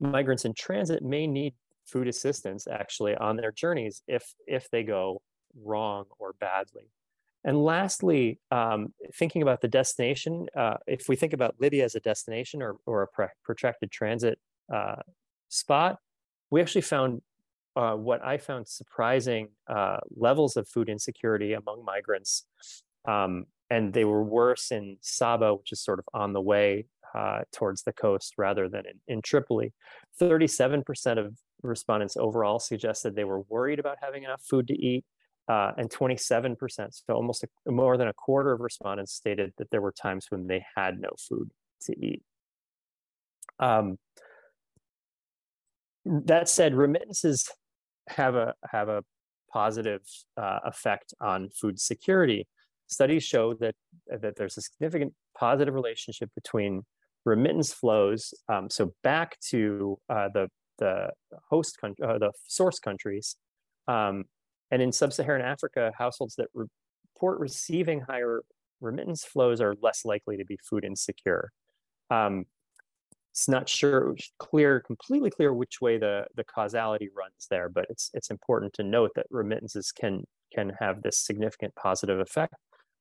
migrants 0.00 0.44
in 0.44 0.54
transit 0.54 1.02
may 1.02 1.26
need 1.26 1.54
food 1.86 2.06
assistance 2.06 2.66
actually 2.66 3.14
on 3.16 3.36
their 3.36 3.50
journeys 3.50 4.02
if 4.06 4.34
if 4.46 4.68
they 4.70 4.82
go 4.82 5.22
wrong 5.64 6.04
or 6.18 6.34
badly. 6.38 6.90
And 7.44 7.62
lastly, 7.62 8.40
um, 8.50 8.92
thinking 9.14 9.42
about 9.42 9.60
the 9.60 9.68
destination, 9.68 10.46
uh, 10.56 10.78
if 10.86 11.08
we 11.08 11.16
think 11.16 11.32
about 11.32 11.54
Libya 11.60 11.84
as 11.84 11.94
a 11.94 12.00
destination 12.00 12.62
or, 12.62 12.76
or 12.84 13.02
a 13.02 13.28
protracted 13.44 13.90
transit 13.90 14.38
uh, 14.72 14.96
spot, 15.48 15.98
we 16.50 16.60
actually 16.60 16.82
found 16.82 17.22
uh, 17.76 17.94
what 17.94 18.24
I 18.24 18.38
found 18.38 18.66
surprising 18.66 19.50
uh, 19.68 19.98
levels 20.16 20.56
of 20.56 20.68
food 20.68 20.88
insecurity 20.88 21.52
among 21.52 21.84
migrants. 21.84 22.44
Um, 23.06 23.46
and 23.70 23.92
they 23.92 24.04
were 24.04 24.22
worse 24.22 24.72
in 24.72 24.96
Sabha, 25.02 25.56
which 25.56 25.72
is 25.72 25.80
sort 25.80 26.00
of 26.00 26.06
on 26.12 26.32
the 26.32 26.40
way 26.40 26.86
uh, 27.14 27.42
towards 27.52 27.82
the 27.82 27.92
coast 27.92 28.34
rather 28.36 28.68
than 28.68 28.84
in, 28.86 29.14
in 29.14 29.22
Tripoli. 29.22 29.72
37% 30.20 31.18
of 31.18 31.38
respondents 31.62 32.16
overall 32.16 32.58
suggested 32.58 33.14
they 33.14 33.24
were 33.24 33.42
worried 33.42 33.78
about 33.78 33.98
having 34.00 34.24
enough 34.24 34.42
food 34.42 34.66
to 34.68 34.74
eat 34.74 35.04
uh, 35.48 35.72
and 35.78 35.90
27%, 35.90 36.56
so 36.90 37.14
almost 37.14 37.44
a, 37.44 37.70
more 37.70 37.96
than 37.96 38.08
a 38.08 38.12
quarter 38.12 38.52
of 38.52 38.60
respondents 38.60 39.14
stated 39.14 39.52
that 39.56 39.70
there 39.70 39.80
were 39.80 39.92
times 39.92 40.26
when 40.28 40.46
they 40.46 40.64
had 40.76 41.00
no 41.00 41.08
food 41.18 41.50
to 41.82 41.98
eat. 41.98 42.22
Um, 43.58 43.98
that 46.04 46.48
said, 46.48 46.74
remittances 46.74 47.50
have 48.08 48.34
a 48.34 48.54
have 48.70 48.88
a 48.88 49.04
positive 49.52 50.02
uh, 50.36 50.60
effect 50.64 51.12
on 51.20 51.50
food 51.50 51.80
security. 51.80 52.46
Studies 52.86 53.24
show 53.24 53.54
that 53.54 53.74
that 54.06 54.36
there's 54.36 54.56
a 54.56 54.62
significant 54.62 55.14
positive 55.38 55.74
relationship 55.74 56.30
between 56.34 56.82
remittance 57.24 57.72
flows, 57.72 58.32
um, 58.48 58.70
so 58.70 58.94
back 59.02 59.38
to 59.50 59.98
uh, 60.08 60.28
the 60.32 60.48
the 60.78 61.10
host 61.50 61.78
country, 61.80 62.06
uh, 62.06 62.18
the 62.18 62.32
source 62.46 62.78
countries, 62.78 63.36
um, 63.88 64.24
and 64.70 64.82
in 64.82 64.92
sub-Saharan 64.92 65.42
Africa, 65.42 65.92
households 65.96 66.36
that 66.36 66.48
report 66.54 67.40
receiving 67.40 68.00
higher 68.00 68.42
remittance 68.80 69.24
flows 69.24 69.60
are 69.60 69.74
less 69.82 70.04
likely 70.04 70.36
to 70.36 70.44
be 70.44 70.58
food 70.62 70.84
insecure. 70.84 71.50
Um, 72.10 72.46
it's 73.32 73.48
not 73.48 73.68
sure 73.68 74.16
clear, 74.38 74.80
completely 74.80 75.30
clear 75.30 75.52
which 75.52 75.80
way 75.80 75.98
the, 75.98 76.26
the 76.34 76.44
causality 76.44 77.08
runs 77.16 77.46
there, 77.50 77.68
but 77.68 77.86
it's 77.88 78.10
it's 78.14 78.30
important 78.30 78.72
to 78.74 78.82
note 78.82 79.12
that 79.14 79.26
remittances 79.30 79.92
can 79.92 80.24
can 80.52 80.72
have 80.80 81.02
this 81.02 81.18
significant 81.18 81.74
positive 81.76 82.18
effect. 82.18 82.54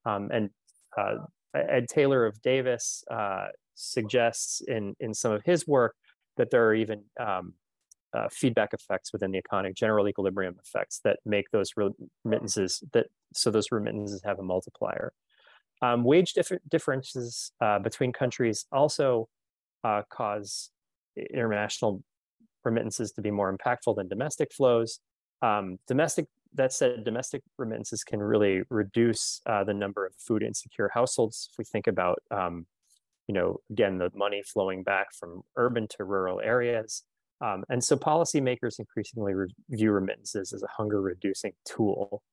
Um, 0.05 0.29
and 0.31 0.49
uh, 0.97 1.15
Ed 1.55 1.87
Taylor 1.87 2.25
of 2.25 2.39
Davis 2.41 3.03
uh, 3.09 3.47
suggests 3.73 4.61
in 4.61 4.95
in 4.99 5.13
some 5.13 5.31
of 5.31 5.41
his 5.43 5.65
work 5.65 5.95
that 6.35 6.51
there 6.51 6.67
are 6.67 6.75
even 6.75 7.03
um, 7.19 7.53
uh, 8.17 8.27
feedback 8.31 8.73
effects 8.73 9.13
within 9.13 9.31
the 9.31 9.37
economy, 9.37 9.73
general 9.73 10.07
equilibrium 10.07 10.55
effects 10.65 10.99
that 11.03 11.19
make 11.25 11.51
those 11.51 11.71
remittances 12.25 12.83
that 12.93 13.07
so 13.33 13.51
those 13.51 13.71
remittances 13.71 14.21
have 14.23 14.39
a 14.39 14.43
multiplier. 14.43 15.13
Um, 15.81 16.03
wage 16.03 16.33
dif- 16.33 16.63
differences 16.67 17.51
uh, 17.61 17.79
between 17.79 18.11
countries 18.11 18.65
also 18.71 19.27
uh, 19.83 20.01
cause 20.09 20.71
international 21.15 22.03
remittances 22.63 23.11
to 23.13 23.21
be 23.21 23.31
more 23.31 23.55
impactful 23.55 23.95
than 23.95 24.07
domestic 24.07 24.51
flows. 24.51 24.99
Um, 25.41 25.77
domestic, 25.87 26.25
that 26.53 26.73
said, 26.73 27.03
domestic 27.03 27.43
remittances 27.57 28.03
can 28.03 28.21
really 28.21 28.63
reduce 28.69 29.41
uh, 29.45 29.63
the 29.63 29.73
number 29.73 30.05
of 30.05 30.13
food 30.17 30.41
insecure 30.41 30.89
households. 30.93 31.49
If 31.51 31.57
we 31.59 31.65
think 31.65 31.85
about, 31.87 32.19
um, 32.31 32.65
you 33.27 33.35
know, 33.35 33.59
again, 33.69 33.99
the 33.99 34.09
money 34.15 34.41
flowing 34.41 34.81
back 34.83 35.07
from 35.13 35.43
urban 35.55 35.87
to 35.97 36.03
rural 36.03 36.41
areas, 36.41 37.03
um, 37.41 37.63
and 37.69 37.83
so 37.83 37.95
policymakers 37.95 38.79
increasingly 38.79 39.33
view 39.69 39.91
remittances 39.91 40.53
as 40.53 40.63
a 40.63 40.67
hunger 40.75 41.01
reducing 41.01 41.53
tool. 41.65 42.23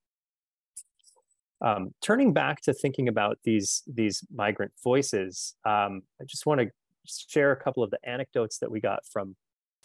Um, 1.60 1.94
turning 2.02 2.32
back 2.32 2.60
to 2.62 2.74
thinking 2.74 3.08
about 3.08 3.38
these, 3.44 3.82
these 3.86 4.24
migrant 4.34 4.72
voices, 4.82 5.54
um, 5.64 6.02
I 6.20 6.24
just 6.26 6.46
want 6.46 6.60
to 6.60 6.68
share 7.06 7.52
a 7.52 7.56
couple 7.56 7.82
of 7.82 7.90
the 7.90 7.98
anecdotes 8.04 8.58
that 8.58 8.70
we 8.70 8.80
got 8.80 9.00
from 9.10 9.36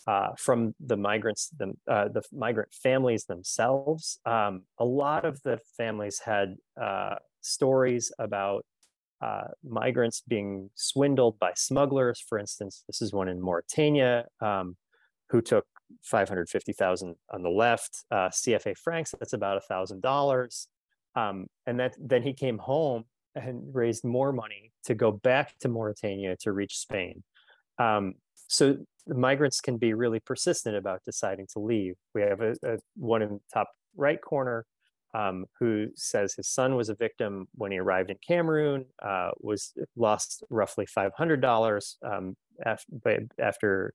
uh, 0.07 0.29
from 0.37 0.73
the 0.79 0.95
migrants, 0.95 1.51
the, 1.57 1.73
uh, 1.87 2.07
the 2.07 2.21
migrant 2.31 2.73
families 2.73 3.25
themselves. 3.25 4.17
Um, 4.25 4.63
a 4.79 4.85
lot 4.85 5.25
of 5.25 5.41
the 5.43 5.59
families 5.77 6.21
had 6.23 6.55
uh, 6.81 7.15
stories 7.41 8.11
about 8.17 8.65
uh, 9.21 9.49
migrants 9.63 10.23
being 10.27 10.69
swindled 10.75 11.37
by 11.37 11.51
smugglers. 11.55 12.23
For 12.27 12.39
instance, 12.39 12.83
this 12.87 13.01
is 13.01 13.13
one 13.13 13.27
in 13.27 13.41
Mauritania. 13.41 14.25
Um, 14.39 14.77
who 15.29 15.41
took 15.41 15.65
550,000 16.03 17.15
on 17.31 17.43
the 17.43 17.49
left, 17.49 18.03
uh, 18.11 18.29
CFA 18.29 18.77
francs, 18.77 19.13
that's 19.17 19.33
about 19.33 19.57
a 19.57 19.61
thousand 19.61 20.01
dollars. 20.01 20.67
Um, 21.15 21.47
and 21.65 21.79
that 21.79 21.95
then 21.99 22.23
he 22.23 22.33
came 22.33 22.57
home 22.57 23.05
and 23.35 23.63
raised 23.73 24.03
more 24.03 24.31
money 24.31 24.71
to 24.85 24.95
go 24.95 25.11
back 25.11 25.57
to 25.59 25.67
Mauritania 25.67 26.35
to 26.41 26.51
reach 26.51 26.77
Spain. 26.77 27.23
Um, 27.77 28.15
so 28.47 28.77
the 29.07 29.15
migrants 29.15 29.61
can 29.61 29.77
be 29.77 29.93
really 29.93 30.19
persistent 30.19 30.75
about 30.75 31.03
deciding 31.05 31.47
to 31.53 31.59
leave. 31.59 31.95
We 32.13 32.21
have 32.21 32.41
a, 32.41 32.55
a 32.63 32.77
one 32.95 33.21
in 33.21 33.29
the 33.29 33.39
top 33.53 33.69
right 33.95 34.21
corner 34.21 34.65
um, 35.13 35.45
who 35.59 35.87
says 35.95 36.35
his 36.35 36.47
son 36.47 36.75
was 36.75 36.89
a 36.89 36.95
victim 36.95 37.47
when 37.55 37.71
he 37.71 37.79
arrived 37.79 38.11
in 38.11 38.17
Cameroon, 38.25 38.85
uh, 39.01 39.31
was 39.39 39.73
lost 39.95 40.43
roughly 40.49 40.85
$500 40.85 41.95
um, 42.03 42.35
after, 42.63 43.19
after 43.39 43.93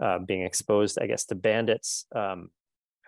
uh, 0.00 0.18
being 0.18 0.42
exposed, 0.42 0.98
I 1.00 1.06
guess, 1.06 1.24
to 1.26 1.34
bandits 1.34 2.06
um, 2.14 2.50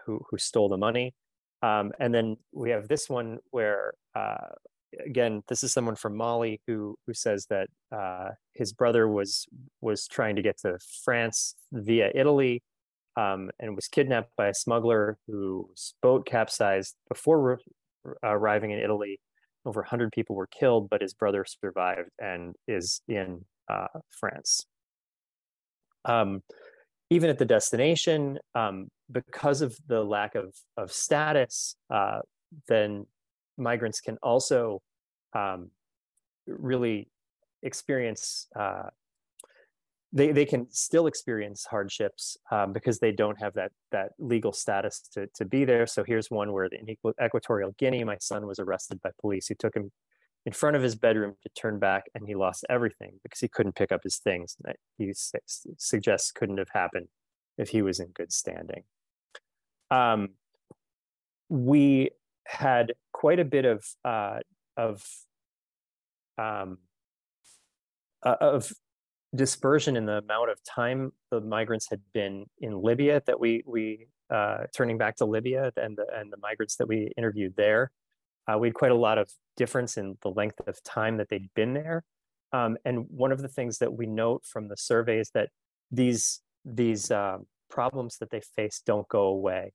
who, 0.04 0.20
who 0.30 0.38
stole 0.38 0.68
the 0.68 0.76
money. 0.76 1.14
Um, 1.62 1.92
and 1.98 2.14
then 2.14 2.36
we 2.52 2.70
have 2.70 2.88
this 2.88 3.08
one 3.08 3.38
where, 3.50 3.92
uh, 4.14 4.48
again, 5.04 5.42
this 5.48 5.64
is 5.64 5.72
someone 5.72 5.96
from 5.96 6.16
Mali 6.16 6.60
who 6.66 6.96
who 7.06 7.14
says 7.14 7.46
that 7.50 7.68
uh, 7.90 8.30
his 8.54 8.72
brother 8.72 9.08
was 9.08 9.46
was 9.80 10.06
trying 10.06 10.36
to 10.36 10.42
get 10.42 10.58
to 10.60 10.78
France 11.04 11.54
via 11.72 12.10
Italy 12.14 12.62
um, 13.16 13.50
and 13.58 13.74
was 13.74 13.88
kidnapped 13.88 14.30
by 14.36 14.48
a 14.48 14.54
smuggler 14.54 15.18
whose 15.26 15.94
boat 16.00 16.26
capsized 16.26 16.94
before 17.08 17.58
arriving 18.22 18.70
in 18.70 18.78
Italy. 18.78 19.20
Over 19.66 19.80
100 19.80 20.12
people 20.12 20.36
were 20.36 20.46
killed, 20.46 20.88
but 20.88 21.02
his 21.02 21.14
brother 21.14 21.44
survived 21.44 22.10
and 22.20 22.54
is 22.68 23.02
in 23.08 23.44
uh, 23.68 23.88
France. 24.08 24.64
Um, 26.04 26.42
even 27.10 27.30
at 27.30 27.38
the 27.38 27.44
destination, 27.44 28.38
um, 28.54 28.88
because 29.10 29.62
of 29.62 29.76
the 29.86 30.02
lack 30.02 30.34
of, 30.34 30.54
of 30.76 30.92
status, 30.92 31.74
uh, 31.90 32.20
then 32.68 33.06
migrants 33.56 34.00
can 34.00 34.18
also 34.22 34.82
um, 35.34 35.70
really 36.46 37.08
experience 37.62 38.46
uh, 38.54 38.88
they, 40.12 40.32
they 40.32 40.44
can 40.44 40.66
still 40.70 41.06
experience 41.06 41.66
hardships 41.66 42.36
um, 42.50 42.72
because 42.72 42.98
they 42.98 43.12
don't 43.12 43.38
have 43.40 43.52
that 43.54 43.72
that 43.92 44.12
legal 44.18 44.52
status 44.52 45.02
to, 45.12 45.26
to 45.34 45.44
be 45.44 45.64
there. 45.64 45.86
So 45.86 46.02
here's 46.02 46.30
one 46.30 46.52
where 46.52 46.64
in 46.64 46.96
Equatorial 47.22 47.74
Guinea, 47.78 48.04
my 48.04 48.16
son 48.18 48.46
was 48.46 48.58
arrested 48.58 49.00
by 49.02 49.10
police 49.20 49.48
who 49.48 49.54
took 49.54 49.74
him 49.74 49.90
in 50.46 50.52
front 50.52 50.76
of 50.76 50.82
his 50.82 50.94
bedroom 50.94 51.34
to 51.42 51.48
turn 51.50 51.78
back 51.78 52.04
and 52.14 52.26
he 52.26 52.34
lost 52.34 52.64
everything 52.70 53.18
because 53.22 53.40
he 53.40 53.48
couldn't 53.48 53.74
pick 53.74 53.92
up 53.92 54.02
his 54.02 54.16
things. 54.16 54.56
that 54.62 54.76
He 54.96 55.12
suggests 55.14 56.32
couldn't 56.32 56.58
have 56.58 56.70
happened 56.72 57.08
if 57.58 57.70
he 57.70 57.82
was 57.82 58.00
in 58.00 58.08
good 58.08 58.32
standing. 58.32 58.84
Um, 59.90 60.30
we 61.48 62.10
had 62.46 62.94
quite 63.12 63.40
a 63.40 63.44
bit 63.44 63.64
of 63.64 63.84
uh, 64.04 64.38
of 64.76 65.04
um, 66.38 66.78
uh, 68.22 68.36
of 68.40 68.72
dispersion 69.34 69.96
in 69.96 70.06
the 70.06 70.18
amount 70.18 70.50
of 70.50 70.62
time 70.64 71.12
the 71.30 71.40
migrants 71.40 71.88
had 71.90 72.00
been 72.14 72.46
in 72.60 72.80
Libya 72.80 73.22
that 73.26 73.38
we 73.38 73.62
we 73.66 74.06
uh, 74.30 74.64
turning 74.74 74.98
back 74.98 75.16
to 75.16 75.24
Libya 75.24 75.72
and 75.76 75.96
the 75.96 76.06
and 76.14 76.32
the 76.32 76.38
migrants 76.38 76.76
that 76.76 76.88
we 76.88 77.12
interviewed 77.16 77.54
there. 77.56 77.90
Uh, 78.50 78.58
we 78.58 78.68
had 78.68 78.74
quite 78.74 78.90
a 78.90 78.96
lot 78.96 79.18
of 79.18 79.30
difference 79.56 79.96
in 79.96 80.16
the 80.22 80.30
length 80.30 80.60
of 80.66 80.82
time 80.84 81.16
that 81.18 81.28
they'd 81.28 81.52
been 81.54 81.74
there. 81.74 82.04
Um, 82.52 82.78
and 82.84 83.06
one 83.10 83.32
of 83.32 83.42
the 83.42 83.48
things 83.48 83.78
that 83.78 83.92
we 83.92 84.06
note 84.06 84.44
from 84.44 84.68
the 84.68 84.76
survey 84.76 85.18
is 85.18 85.30
that 85.34 85.50
these 85.90 86.40
these 86.64 87.10
uh, 87.10 87.38
problems 87.70 88.18
that 88.18 88.30
they 88.30 88.40
face 88.40 88.82
don't 88.84 89.08
go 89.08 89.22
away. 89.22 89.72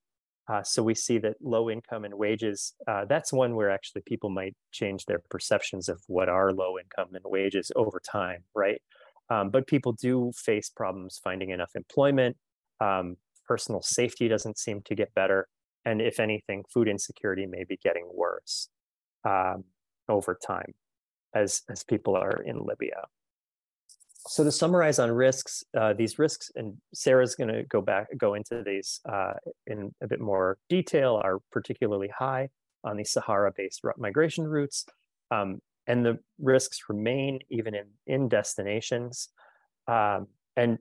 Uh, 0.51 0.61
so 0.61 0.83
we 0.83 0.93
see 0.93 1.17
that 1.19 1.35
low 1.41 1.69
income 1.69 2.03
and 2.03 2.15
wages, 2.15 2.73
uh, 2.87 3.05
that's 3.05 3.31
one 3.31 3.55
where 3.55 3.69
actually 3.69 4.01
people 4.05 4.29
might 4.29 4.55
change 4.71 5.05
their 5.05 5.21
perceptions 5.29 5.87
of 5.87 6.01
what 6.07 6.27
are 6.27 6.51
low 6.51 6.77
income 6.77 7.15
and 7.15 7.23
wages 7.25 7.71
over 7.75 8.01
time, 8.11 8.43
right? 8.53 8.81
Um, 9.29 9.49
but 9.49 9.67
people 9.67 9.93
do 9.93 10.31
face 10.35 10.69
problems 10.69 11.19
finding 11.23 11.51
enough 11.51 11.71
employment. 11.75 12.35
Um, 12.81 13.15
personal 13.47 13.81
safety 13.81 14.27
doesn't 14.27 14.57
seem 14.57 14.81
to 14.81 14.95
get 14.95 15.13
better. 15.13 15.47
And 15.85 16.01
if 16.01 16.19
anything, 16.19 16.63
food 16.73 16.87
insecurity 16.87 17.45
may 17.45 17.63
be 17.63 17.77
getting 17.77 18.09
worse 18.13 18.69
um, 19.25 19.65
over 20.07 20.37
time 20.45 20.73
as, 21.33 21.61
as 21.69 21.83
people 21.83 22.15
are 22.15 22.41
in 22.43 22.63
Libya. 22.63 23.03
So 24.27 24.43
to 24.45 24.51
summarize 24.51 24.99
on 24.99 25.11
risks, 25.11 25.65
uh, 25.77 25.93
these 25.93 26.17
risks, 26.17 26.49
and 26.55 26.77
Sarah's 26.93 27.35
going 27.35 27.53
to 27.53 27.63
go 27.63 27.81
back, 27.81 28.07
go 28.17 28.35
into 28.35 28.63
these 28.63 29.01
uh, 29.09 29.33
in 29.67 29.93
a 30.01 30.07
bit 30.07 30.21
more 30.21 30.57
detail, 30.69 31.19
are 31.21 31.39
particularly 31.51 32.09
high 32.17 32.49
on 32.85 32.95
the 32.95 33.03
Sahara-based 33.03 33.81
migration 33.97 34.47
routes. 34.47 34.85
Um, 35.31 35.61
and 35.87 36.05
the 36.05 36.19
risks 36.39 36.83
remain 36.87 37.39
even 37.49 37.75
in, 37.75 37.87
in 38.07 38.29
destinations. 38.29 39.27
Um, 39.87 40.27
and 40.55 40.79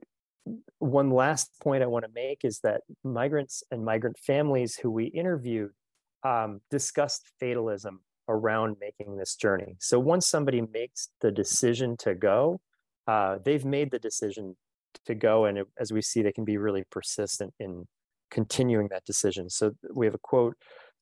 one 0.79 1.09
last 1.09 1.51
point 1.61 1.83
I 1.83 1.87
want 1.87 2.05
to 2.05 2.11
make 2.13 2.39
is 2.43 2.59
that 2.63 2.81
migrants 3.03 3.63
and 3.71 3.83
migrant 3.85 4.17
families 4.19 4.75
who 4.75 4.91
we 4.91 5.05
interviewed 5.05 5.71
um, 6.23 6.61
discussed 6.69 7.31
fatalism 7.39 8.01
around 8.27 8.77
making 8.79 9.17
this 9.17 9.35
journey. 9.35 9.75
So 9.79 9.99
once 9.99 10.27
somebody 10.27 10.61
makes 10.61 11.09
the 11.21 11.31
decision 11.31 11.97
to 11.97 12.15
go, 12.15 12.61
uh, 13.07 13.37
they've 13.43 13.65
made 13.65 13.91
the 13.91 13.99
decision 13.99 14.55
to 15.05 15.15
go. 15.15 15.45
And 15.45 15.57
it, 15.59 15.67
as 15.79 15.91
we 15.91 16.01
see, 16.01 16.21
they 16.21 16.31
can 16.31 16.45
be 16.45 16.57
really 16.57 16.83
persistent 16.89 17.53
in 17.59 17.85
continuing 18.31 18.87
that 18.89 19.05
decision. 19.05 19.49
So 19.49 19.73
we 19.93 20.05
have 20.05 20.15
a 20.15 20.19
quote 20.19 20.55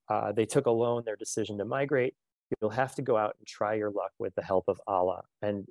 uh, 0.09 0.31
they 0.31 0.45
took 0.45 0.65
alone 0.65 1.03
their 1.05 1.15
decision 1.15 1.57
to 1.59 1.65
migrate 1.65 2.15
you'll 2.59 2.71
have 2.71 2.95
to 2.95 3.01
go 3.01 3.17
out 3.17 3.35
and 3.39 3.47
try 3.47 3.75
your 3.75 3.91
luck 3.91 4.11
with 4.19 4.35
the 4.35 4.43
help 4.43 4.65
of 4.67 4.79
Allah. 4.87 5.21
And 5.41 5.65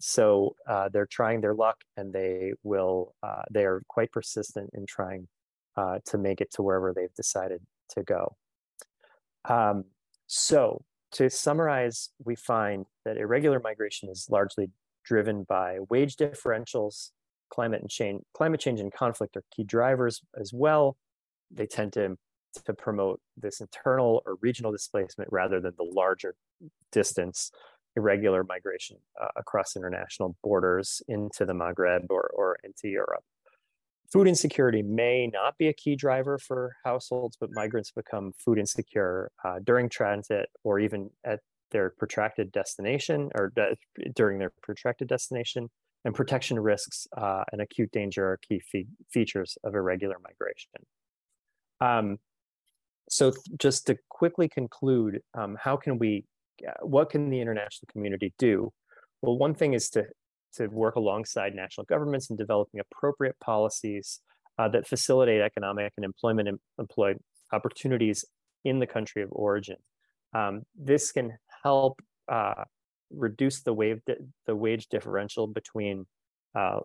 so 0.00 0.54
uh, 0.68 0.88
they're 0.92 1.06
trying 1.06 1.40
their 1.40 1.54
luck 1.54 1.76
and 1.96 2.12
they 2.12 2.52
will, 2.62 3.14
uh, 3.22 3.42
they 3.50 3.64
are 3.64 3.82
quite 3.88 4.12
persistent 4.12 4.70
in 4.74 4.86
trying 4.86 5.28
uh, 5.76 5.98
to 6.06 6.18
make 6.18 6.40
it 6.40 6.50
to 6.52 6.62
wherever 6.62 6.92
they've 6.94 7.14
decided 7.14 7.60
to 7.90 8.02
go. 8.02 8.36
Um, 9.48 9.84
so 10.26 10.84
to 11.12 11.28
summarize, 11.30 12.10
we 12.24 12.34
find 12.34 12.86
that 13.04 13.16
irregular 13.16 13.60
migration 13.60 14.08
is 14.08 14.26
largely 14.30 14.70
driven 15.04 15.44
by 15.44 15.78
wage 15.90 16.16
differentials, 16.16 17.10
climate 17.50 17.80
and 17.80 17.90
change, 17.90 18.22
climate 18.34 18.60
change 18.60 18.80
and 18.80 18.92
conflict 18.92 19.36
are 19.36 19.44
key 19.54 19.64
drivers 19.64 20.22
as 20.40 20.52
well. 20.52 20.96
They 21.50 21.66
tend 21.66 21.92
to 21.94 22.16
to 22.64 22.72
promote 22.72 23.20
this 23.36 23.60
internal 23.60 24.22
or 24.26 24.36
regional 24.40 24.70
displacement 24.70 25.30
rather 25.32 25.60
than 25.60 25.72
the 25.76 25.84
larger 25.84 26.36
distance 26.92 27.50
irregular 27.96 28.44
migration 28.44 28.96
uh, 29.20 29.28
across 29.36 29.76
international 29.76 30.36
borders 30.42 31.02
into 31.08 31.44
the 31.44 31.52
Maghreb 31.52 32.06
or, 32.10 32.30
or 32.34 32.56
into 32.64 32.88
Europe. 32.88 33.24
Food 34.12 34.28
insecurity 34.28 34.82
may 34.82 35.26
not 35.26 35.58
be 35.58 35.68
a 35.68 35.72
key 35.72 35.96
driver 35.96 36.38
for 36.38 36.76
households, 36.84 37.36
but 37.40 37.50
migrants 37.52 37.90
become 37.90 38.32
food 38.44 38.58
insecure 38.58 39.30
uh, 39.44 39.58
during 39.64 39.88
transit 39.88 40.48
or 40.62 40.78
even 40.78 41.10
at 41.24 41.40
their 41.70 41.90
protracted 41.98 42.52
destination 42.52 43.30
or 43.34 43.52
de- 43.56 43.76
during 44.14 44.38
their 44.38 44.52
protracted 44.62 45.08
destination. 45.08 45.68
And 46.04 46.14
protection 46.14 46.60
risks 46.60 47.06
uh, 47.16 47.44
and 47.50 47.62
acute 47.62 47.90
danger 47.90 48.26
are 48.26 48.38
key 48.46 48.60
fe- 48.60 48.86
features 49.10 49.56
of 49.64 49.74
irregular 49.74 50.16
migration. 50.22 50.84
Um, 51.80 52.18
so 53.08 53.32
just 53.58 53.86
to 53.86 53.96
quickly 54.10 54.48
conclude, 54.48 55.20
um, 55.32 55.56
how 55.58 55.76
can 55.76 55.98
we, 55.98 56.24
what 56.82 57.10
can 57.10 57.30
the 57.30 57.40
international 57.40 57.88
community 57.90 58.32
do? 58.38 58.72
Well, 59.22 59.38
one 59.38 59.54
thing 59.54 59.74
is 59.74 59.90
to, 59.90 60.06
to 60.56 60.66
work 60.68 60.96
alongside 60.96 61.54
national 61.54 61.84
governments 61.86 62.30
in 62.30 62.36
developing 62.36 62.80
appropriate 62.80 63.36
policies 63.40 64.20
uh, 64.58 64.68
that 64.68 64.86
facilitate 64.86 65.40
economic 65.40 65.92
and 65.96 66.04
employment 66.04 66.48
em- 66.48 66.60
employed 66.78 67.18
opportunities 67.52 68.24
in 68.64 68.78
the 68.78 68.86
country 68.86 69.22
of 69.22 69.28
origin. 69.32 69.76
Um, 70.34 70.62
this 70.74 71.12
can 71.12 71.32
help 71.62 72.00
uh, 72.30 72.64
reduce 73.10 73.62
the, 73.62 73.72
wave 73.72 74.00
di- 74.06 74.14
the 74.46 74.56
wage 74.56 74.88
differential 74.88 75.46
between 75.46 76.06
uh, 76.54 76.80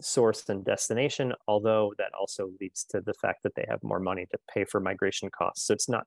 source 0.00 0.48
and 0.48 0.64
destination, 0.64 1.32
although 1.46 1.92
that 1.98 2.10
also 2.18 2.50
leads 2.60 2.84
to 2.84 3.00
the 3.00 3.14
fact 3.14 3.42
that 3.44 3.54
they 3.54 3.64
have 3.68 3.82
more 3.82 4.00
money 4.00 4.26
to 4.30 4.38
pay 4.52 4.64
for 4.64 4.80
migration 4.80 5.30
costs. 5.30 5.66
So 5.66 5.74
it's 5.74 5.88
not, 5.88 6.04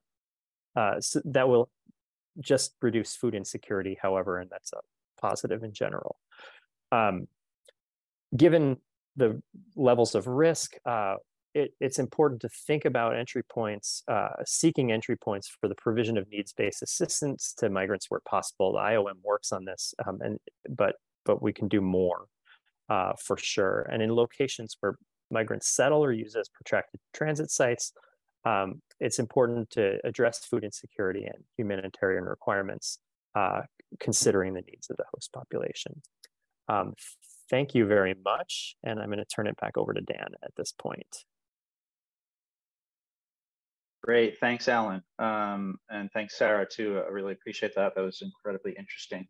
uh, 0.76 1.00
so 1.00 1.20
that 1.24 1.48
will 1.48 1.70
just 2.40 2.74
reduce 2.82 3.16
food 3.16 3.34
insecurity, 3.34 3.98
however, 4.00 4.38
and 4.38 4.50
that's 4.50 4.72
a 4.72 4.80
positive 5.20 5.62
in 5.62 5.72
general. 5.72 6.16
Um, 6.92 7.28
given 8.36 8.78
the 9.16 9.42
levels 9.76 10.14
of 10.14 10.26
risk, 10.26 10.76
uh, 10.86 11.16
it, 11.54 11.74
it's 11.80 11.98
important 11.98 12.40
to 12.42 12.48
think 12.48 12.84
about 12.84 13.16
entry 13.16 13.42
points, 13.42 14.02
uh, 14.08 14.28
seeking 14.46 14.92
entry 14.92 15.16
points 15.16 15.48
for 15.48 15.68
the 15.68 15.74
provision 15.74 16.16
of 16.16 16.28
needs-based 16.28 16.82
assistance 16.82 17.54
to 17.58 17.68
migrants 17.68 18.06
where 18.08 18.20
possible. 18.28 18.72
The 18.72 18.78
IOM 18.78 19.14
works 19.24 19.50
on 19.52 19.64
this, 19.64 19.94
um, 20.06 20.18
and 20.20 20.38
but 20.68 20.96
but 21.24 21.42
we 21.42 21.52
can 21.52 21.68
do 21.68 21.80
more 21.80 22.26
uh, 22.88 23.12
for 23.22 23.36
sure. 23.36 23.88
And 23.90 24.02
in 24.02 24.14
locations 24.14 24.76
where 24.80 24.96
migrants 25.30 25.68
settle 25.68 26.04
or 26.04 26.12
use 26.12 26.36
as 26.36 26.48
protracted 26.48 27.00
transit 27.12 27.50
sites, 27.50 27.92
um, 28.44 28.80
it's 29.00 29.18
important 29.18 29.70
to 29.70 29.98
address 30.04 30.44
food 30.44 30.64
insecurity 30.64 31.24
and 31.24 31.44
humanitarian 31.56 32.24
requirements 32.24 32.98
uh, 33.34 33.62
considering 34.00 34.54
the 34.54 34.62
needs 34.62 34.90
of 34.90 34.96
the 34.96 35.04
host 35.14 35.32
population. 35.32 36.02
Um, 36.68 36.94
thank 37.50 37.74
you 37.74 37.86
very 37.86 38.14
much. 38.24 38.76
And 38.82 39.00
I'm 39.00 39.06
going 39.06 39.18
to 39.18 39.24
turn 39.24 39.46
it 39.46 39.56
back 39.60 39.76
over 39.76 39.92
to 39.92 40.00
Dan 40.00 40.28
at 40.42 40.54
this 40.56 40.72
point. 40.72 41.24
Great, 44.02 44.38
thanks, 44.38 44.68
Alan. 44.68 45.02
Um, 45.18 45.78
and 45.90 46.10
thanks, 46.12 46.38
Sarah, 46.38 46.66
too. 46.66 47.02
I 47.04 47.10
really 47.10 47.32
appreciate 47.32 47.74
that. 47.74 47.94
That 47.94 48.02
was 48.02 48.22
incredibly 48.22 48.72
interesting. 48.72 49.26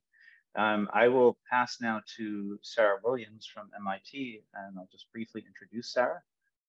Um, 0.57 0.89
I 0.93 1.09
will 1.09 1.39
pass 1.51 1.79
now 1.81 2.01
to 2.17 2.59
Sarah 2.63 2.99
Williams 3.03 3.49
from 3.53 3.71
MIT, 3.81 4.43
and 4.55 4.79
I'll 4.79 4.89
just 4.91 5.11
briefly 5.13 5.45
introduce 5.47 5.93
Sarah. 5.93 6.21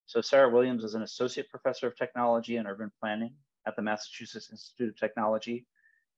So 0.10 0.22
Sarah 0.22 0.50
Williams 0.50 0.84
is 0.84 0.96
an 0.96 1.04
associate 1.04 1.52
professor 1.52 1.86
of 1.86 1.96
technology 1.96 2.56
and 2.56 2.68
urban 2.68 2.92
planning 3.00 3.36
at 3.68 3.76
the 3.76 3.84
Massachusetts 3.84 4.50
Institute 4.52 4.90
of 4.90 4.98
Technology, 4.98 5.68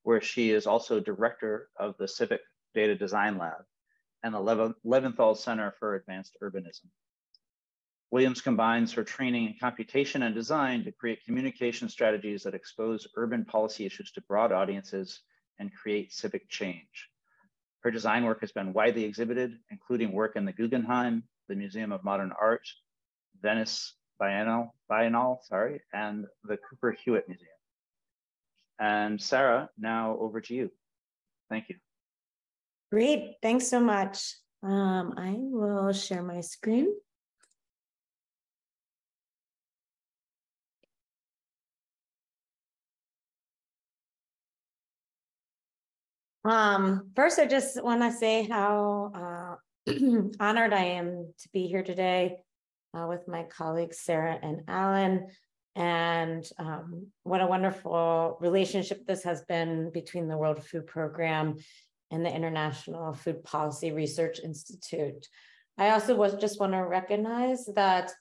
where 0.04 0.22
she 0.22 0.52
is 0.52 0.66
also 0.66 1.02
director 1.02 1.68
of 1.78 1.98
the 1.98 2.08
Civic 2.08 2.40
Data 2.74 2.96
Design 2.96 3.38
Lab 3.38 3.66
and 4.24 4.34
the 4.34 4.76
Leventhal 4.86 5.36
Center 5.36 5.74
for 5.78 5.96
Advanced 5.96 6.38
Urbanism. 6.42 6.86
Williams 8.12 8.40
combines 8.40 8.94
her 8.94 9.04
training 9.04 9.48
in 9.48 9.56
computation 9.60 10.24
and 10.24 10.34
design 10.34 10.86
to 10.86 10.94
create 10.94 11.26
communication 11.26 11.90
strategies 11.90 12.44
that 12.44 12.56
expose 12.56 13.10
urban 13.18 13.44
policy 13.44 13.86
issues 13.86 14.10
to 14.14 14.22
broad 14.22 14.54
audiences 14.54 15.20
and 15.60 15.76
create 15.76 16.14
civic 16.14 16.48
change. 16.48 17.10
Her 17.82 17.92
design 17.92 18.24
work 18.24 18.40
has 18.40 18.54
been 18.54 18.72
widely 18.72 19.04
exhibited, 19.04 19.60
including 19.70 20.14
work 20.14 20.38
in 20.38 20.46
the 20.46 20.54
Guggenheim, 20.54 21.24
the 21.50 21.56
Museum 21.56 21.92
of 21.92 22.06
Modern 22.06 22.32
Art, 22.40 22.66
Venice 23.42 23.96
Biennale, 24.22 24.70
Biennale 24.90 25.38
sorry, 25.44 25.82
and 25.94 26.26
the 26.44 26.58
Cooper 26.58 26.92
Hewitt 26.92 27.28
Museum. 27.28 27.50
And 28.80 29.22
Sarah, 29.22 29.70
now 29.78 30.18
over 30.20 30.42
to 30.42 30.54
you. 30.54 30.72
Thank 31.50 31.70
you. 31.70 31.76
Great, 32.92 33.36
thanks 33.42 33.68
so 33.68 33.80
much. 33.80 34.36
Um, 34.64 35.14
I 35.18 35.36
will 35.38 35.92
share 35.92 36.22
my 36.22 36.42
screen. 36.42 36.94
Um, 46.44 47.12
first, 47.16 47.38
I 47.40 47.46
just 47.46 47.82
want 47.84 48.02
to 48.02 48.12
say 48.12 48.48
how 48.48 49.58
uh, 49.88 49.92
honored 50.40 50.74
I 50.74 50.84
am 50.84 51.34
to 51.38 51.50
be 51.54 51.68
here 51.68 51.84
today 51.84 52.38
uh, 52.94 53.06
with 53.08 53.28
my 53.28 53.44
colleagues 53.44 54.00
Sarah 54.00 54.38
and 54.42 54.62
Alan, 54.68 55.28
and 55.76 56.46
um, 56.60 57.08
what 57.24 57.42
a 57.42 57.48
wonderful 57.48 58.38
relationship 58.42 59.06
this 59.06 59.24
has 59.24 59.44
been 59.44 59.92
between 59.92 60.28
the 60.28 60.38
World 60.38 60.66
Food 60.66 60.88
Program 60.88 61.56
and 62.12 62.26
the 62.26 62.36
International 62.36 63.14
Food 63.14 63.44
Policy 63.44 63.92
Research 63.92 64.40
Institute. 64.44 65.28
I 65.78 65.92
also 65.92 66.16
was 66.16 66.36
just 66.36 66.60
want 66.60 66.74
to 66.74 66.80
recognize 66.80 67.66
that 67.76 68.12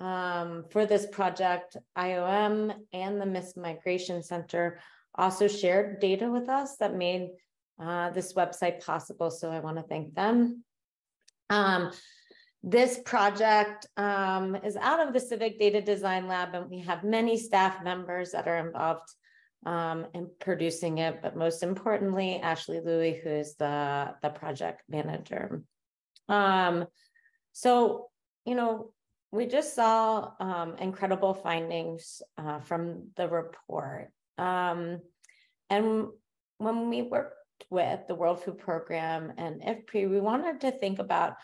um, 0.00 0.64
for 0.70 0.84
this 0.84 1.06
project, 1.06 1.76
IOM 1.96 2.74
and 2.92 3.20
the 3.20 3.26
Mixed 3.26 3.56
Migration 3.56 4.22
Center 4.22 4.80
also 5.14 5.48
shared 5.48 6.00
data 6.00 6.30
with 6.30 6.48
us 6.48 6.76
that 6.76 6.94
made 6.94 7.30
uh, 7.80 8.10
this 8.10 8.34
website 8.34 8.84
possible. 8.84 9.30
So 9.30 9.50
I 9.50 9.60
want 9.60 9.76
to 9.76 9.82
thank 9.84 10.14
them. 10.14 10.64
Um, 11.48 11.92
this 12.62 12.98
project 13.04 13.86
um, 13.96 14.56
is 14.56 14.76
out 14.76 15.06
of 15.06 15.12
the 15.12 15.20
Civic 15.20 15.58
Data 15.58 15.80
Design 15.80 16.26
Lab, 16.26 16.54
and 16.54 16.68
we 16.68 16.80
have 16.80 17.04
many 17.04 17.38
staff 17.38 17.82
members 17.84 18.32
that 18.32 18.48
are 18.48 18.58
involved 18.58 19.08
um, 19.64 20.06
in 20.14 20.30
producing 20.40 20.98
it. 20.98 21.20
But 21.22 21.36
most 21.36 21.62
importantly, 21.62 22.40
Ashley 22.40 22.80
Louie, 22.84 23.20
who 23.22 23.30
is 23.30 23.56
the, 23.56 24.14
the 24.22 24.30
project 24.30 24.82
manager. 24.88 25.62
Um, 26.28 26.86
so, 27.52 28.08
you 28.44 28.54
know, 28.54 28.90
we 29.32 29.46
just 29.46 29.74
saw 29.74 30.32
um, 30.40 30.76
incredible 30.78 31.34
findings 31.34 32.22
uh, 32.38 32.60
from 32.60 33.08
the 33.16 33.28
report. 33.28 34.10
Um, 34.38 35.00
and 35.70 36.06
when 36.58 36.88
we 36.88 37.02
worked 37.02 37.34
with 37.70 38.06
the 38.06 38.14
World 38.14 38.42
Food 38.42 38.58
Program 38.58 39.32
and 39.36 39.62
IFPRI, 39.62 40.10
we 40.10 40.20
wanted 40.20 40.60
to 40.60 40.70
think 40.70 40.98
about 40.98 41.34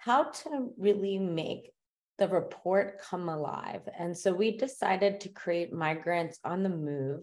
how 0.00 0.24
to 0.24 0.72
really 0.78 1.18
make 1.18 1.72
the 2.18 2.26
report 2.26 3.00
come 3.00 3.28
alive. 3.28 3.82
And 3.98 4.16
so 4.16 4.32
we 4.32 4.56
decided 4.56 5.20
to 5.20 5.28
create 5.28 5.72
Migrants 5.72 6.38
on 6.42 6.62
the 6.62 6.70
Move, 6.70 7.20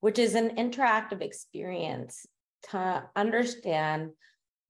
which 0.00 0.18
is 0.18 0.34
an 0.34 0.56
interactive 0.56 1.22
experience 1.22 2.26
to 2.70 3.04
understand 3.14 4.10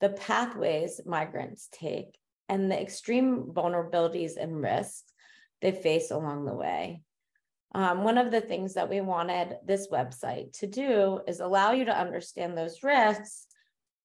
the 0.00 0.10
pathways 0.10 1.00
migrants 1.06 1.68
take 1.72 2.18
and 2.50 2.70
the 2.70 2.80
extreme 2.80 3.44
vulnerabilities 3.52 4.36
and 4.36 4.62
risks 4.62 5.10
they 5.60 5.72
face 5.72 6.10
along 6.10 6.44
the 6.44 6.54
way. 6.54 7.02
Um, 7.74 8.04
one 8.04 8.16
of 8.16 8.30
the 8.30 8.40
things 8.40 8.74
that 8.74 8.88
we 8.88 9.00
wanted 9.00 9.56
this 9.66 9.88
website 9.88 10.58
to 10.60 10.66
do 10.66 11.20
is 11.26 11.40
allow 11.40 11.72
you 11.72 11.86
to 11.86 11.98
understand 11.98 12.56
those 12.56 12.82
risks, 12.82 13.47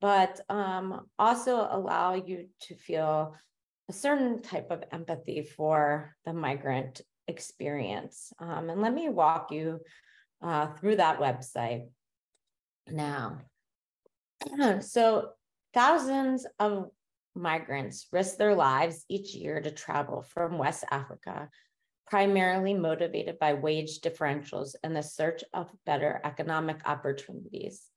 but 0.01 0.39
um, 0.49 1.07
also 1.17 1.67
allow 1.69 2.13
you 2.13 2.47
to 2.61 2.75
feel 2.75 3.35
a 3.89 3.93
certain 3.93 4.41
type 4.41 4.71
of 4.71 4.83
empathy 4.91 5.43
for 5.43 6.15
the 6.25 6.33
migrant 6.33 7.01
experience. 7.27 8.31
Um, 8.39 8.69
and 8.69 8.81
let 8.81 8.93
me 8.93 9.09
walk 9.09 9.51
you 9.51 9.79
uh, 10.41 10.67
through 10.73 10.97
that 10.97 11.19
website 11.19 11.87
now. 12.87 13.39
so, 14.81 15.29
thousands 15.73 16.45
of 16.59 16.89
migrants 17.35 18.07
risk 18.11 18.37
their 18.37 18.55
lives 18.55 19.05
each 19.09 19.33
year 19.33 19.59
to 19.59 19.71
travel 19.71 20.21
from 20.21 20.57
West 20.57 20.83
Africa 20.91 21.49
primarily 22.05 22.73
motivated 22.73 23.39
by 23.39 23.53
wage 23.53 23.99
differentials 24.01 24.75
and 24.83 24.95
the 24.95 25.01
search 25.01 25.43
of 25.53 25.71
better 25.85 26.21
economic 26.23 26.81
opportunities. 26.85 27.89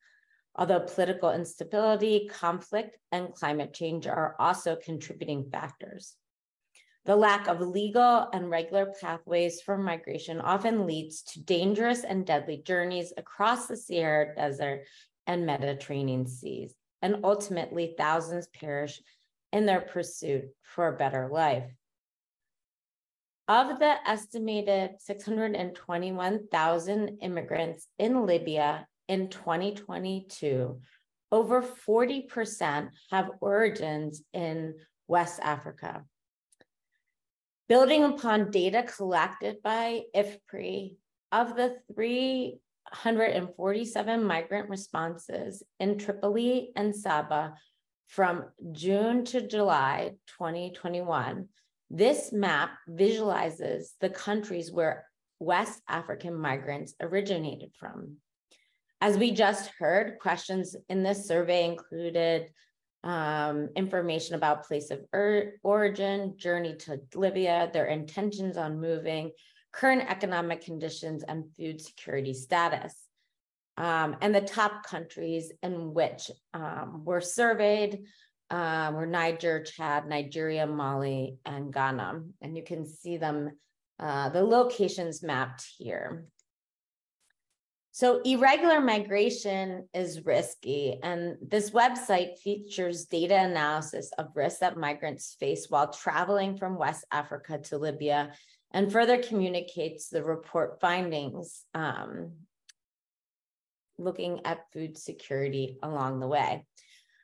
Although 0.59 0.81
political 0.81 1.31
instability, 1.31 2.29
conflict, 2.29 2.97
and 3.12 3.35
climate 3.35 3.75
change 3.75 4.07
are 4.07 4.35
also 4.38 4.77
contributing 4.77 5.51
factors. 5.51 6.16
The 7.05 7.14
lack 7.14 7.47
of 7.47 7.61
legal 7.61 8.29
and 8.33 8.51
regular 8.51 8.92
pathways 9.01 9.61
for 9.61 9.79
migration 9.79 10.40
often 10.40 10.87
leads 10.87 11.23
to 11.23 11.42
dangerous 11.42 12.03
and 12.03 12.27
deadly 12.27 12.62
journeys 12.64 13.12
across 13.16 13.66
the 13.66 13.77
Sahara 13.77 14.35
Desert 14.35 14.87
and 15.27 15.47
Mediterranean 15.47 16.27
seas, 16.27 16.75
and 17.03 17.21
ultimately 17.23 17.95
thousands 17.97 18.49
perish 18.49 19.01
in 19.53 19.66
their 19.66 19.83
pursuit 19.83 20.47
for 20.62 20.88
a 20.88 20.97
better 20.97 21.29
life. 21.31 21.71
Of 23.47 23.79
the 23.79 23.95
estimated 24.05 24.97
621,000 24.99 27.19
immigrants 27.21 27.87
in 27.99 28.27
Libya 28.27 28.88
in 29.09 29.29
2022, 29.29 30.81
over 31.33 31.62
40% 31.62 32.88
have 33.11 33.31
origins 33.40 34.23
in 34.33 34.75
West 35.09 35.40
Africa. 35.42 36.05
Building 37.69 38.05
upon 38.05 38.51
data 38.51 38.85
collected 38.85 39.57
by 39.62 40.03
IFPRI, 40.14 40.97
of 41.33 41.57
the 41.57 41.77
347 41.95 44.25
migrant 44.25 44.71
responses 44.71 45.64
in 45.81 45.99
Tripoli 45.99 46.71
and 46.77 46.95
Sabha 46.95 47.55
from 48.07 48.45
June 48.73 49.25
to 49.27 49.47
July 49.47 50.12
2021, 50.38 51.49
this 51.90 52.33
map 52.33 52.71
visualizes 52.88 53.95
the 54.01 54.11
countries 54.11 54.73
where 54.73 55.07
West 55.40 55.83
African 55.88 56.35
migrants 56.35 56.95
originated 57.01 57.73
from. 57.79 58.16
As 59.01 59.19
we 59.19 59.31
just 59.31 59.71
heard, 59.79 60.19
questions 60.21 60.75
in 60.89 61.03
this 61.03 61.27
survey 61.27 61.65
included 61.67 62.51
um, 63.05 63.69
information 63.77 64.35
about 64.35 64.67
place 64.67 64.91
of 64.91 65.01
origin, 65.63 66.35
journey 66.37 66.77
to 66.77 67.01
Libya, 67.15 67.71
their 67.73 67.87
intentions 67.87 68.57
on 68.57 68.81
moving, 68.81 69.33
current 69.73 70.11
economic 70.11 70.63
conditions, 70.63 71.23
and 71.23 71.45
food 71.57 71.81
security 71.81 72.33
status. 72.33 73.07
Um, 73.77 74.16
and 74.23 74.35
the 74.35 74.41
top 74.41 74.87
countries 74.87 75.53
in 75.62 75.93
which 75.93 76.31
um, 76.55 77.03
were 77.05 77.20
surveyed 77.20 78.05
um, 78.51 78.95
were 78.95 79.07
Niger, 79.07 79.62
Chad, 79.62 80.09
Nigeria, 80.09 80.66
Mali, 80.66 81.37
and 81.45 81.73
Ghana. 81.73 82.23
And 82.41 82.57
you 82.57 82.62
can 82.62 82.87
see 82.87 83.18
them, 83.18 83.51
uh, 84.01 84.31
the 84.31 84.43
locations 84.43 85.23
mapped 85.23 85.66
here. 85.77 86.25
So 87.97 88.20
irregular 88.26 88.82
migration 88.82 89.88
is 89.94 90.26
risky, 90.26 91.01
and 91.03 91.36
this 91.40 91.70
website 91.70 92.36
features 92.36 93.07
data 93.07 93.34
analysis 93.34 94.11
of 94.18 94.36
risks 94.36 94.61
that 94.61 94.76
migrants 94.76 95.34
face 95.40 95.68
while 95.70 95.90
traveling 95.90 96.59
from 96.59 96.76
West 96.76 97.07
Africa 97.11 97.57
to 97.57 97.78
Libya, 97.78 98.32
and 98.70 98.92
further 98.92 99.22
communicates 99.22 100.11
the 100.11 100.22
report 100.22 100.78
findings. 100.78 101.64
Um, 101.72 102.32
looking 103.97 104.44
at 104.44 104.70
food 104.74 104.99
security 104.99 105.78
along 105.82 106.20
the 106.20 106.28
way. 106.28 106.66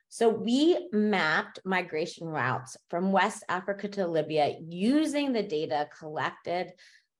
So 0.09 0.27
we 0.27 0.89
mapped 0.91 1.59
migration 1.63 2.27
routes 2.27 2.77
from 2.89 3.11
West 3.11 3.43
Africa 3.47 3.89
to 3.89 4.07
Libya 4.07 4.55
using 4.59 5.33
the 5.33 5.43
data 5.43 5.87
collected 5.99 6.71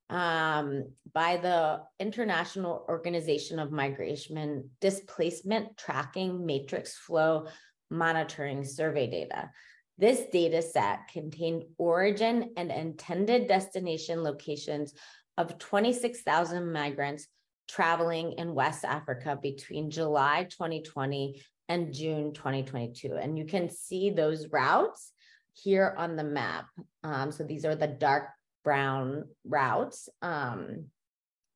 um, 0.09 0.85
by 1.13 1.37
the 1.37 1.81
International 1.99 2.85
Organization 2.89 3.59
of 3.59 3.71
Migration 3.71 4.69
Displacement 4.81 5.77
Tracking 5.77 6.45
Matrix 6.45 6.95
Flow 6.95 7.47
Monitoring 7.89 8.63
Survey 8.63 9.09
data. 9.09 9.49
This 9.97 10.23
data 10.31 10.61
set 10.61 11.07
contained 11.11 11.63
origin 11.77 12.51
and 12.57 12.71
intended 12.71 13.47
destination 13.47 14.23
locations 14.23 14.93
of 15.37 15.57
26,000 15.59 16.71
migrants 16.71 17.27
traveling 17.67 18.33
in 18.33 18.53
West 18.53 18.85
Africa 18.85 19.37
between 19.41 19.89
July 19.89 20.47
2020 20.49 21.41
and 21.69 21.93
June 21.93 22.33
2022. 22.33 23.15
And 23.15 23.37
you 23.37 23.45
can 23.45 23.69
see 23.69 24.09
those 24.09 24.47
routes 24.51 25.11
here 25.53 25.93
on 25.97 26.15
the 26.15 26.23
map. 26.23 26.65
Um, 27.03 27.31
so 27.31 27.43
these 27.43 27.65
are 27.65 27.75
the 27.75 27.87
dark 27.87 28.29
brown 28.63 29.25
routes 29.45 30.09
um, 30.21 30.85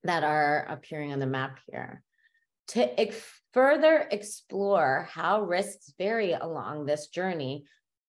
that 0.03 0.23
are 0.23 0.65
appearing 0.69 1.13
on 1.13 1.19
the 1.19 1.25
map 1.25 1.59
here. 1.69 2.03
To 2.69 2.99
ex 2.99 3.15
further 3.53 4.07
explore 4.11 5.07
how 5.09 5.41
risks 5.41 5.93
vary 5.97 6.33
along 6.33 6.85
this 6.85 7.07
journey, 7.07 7.65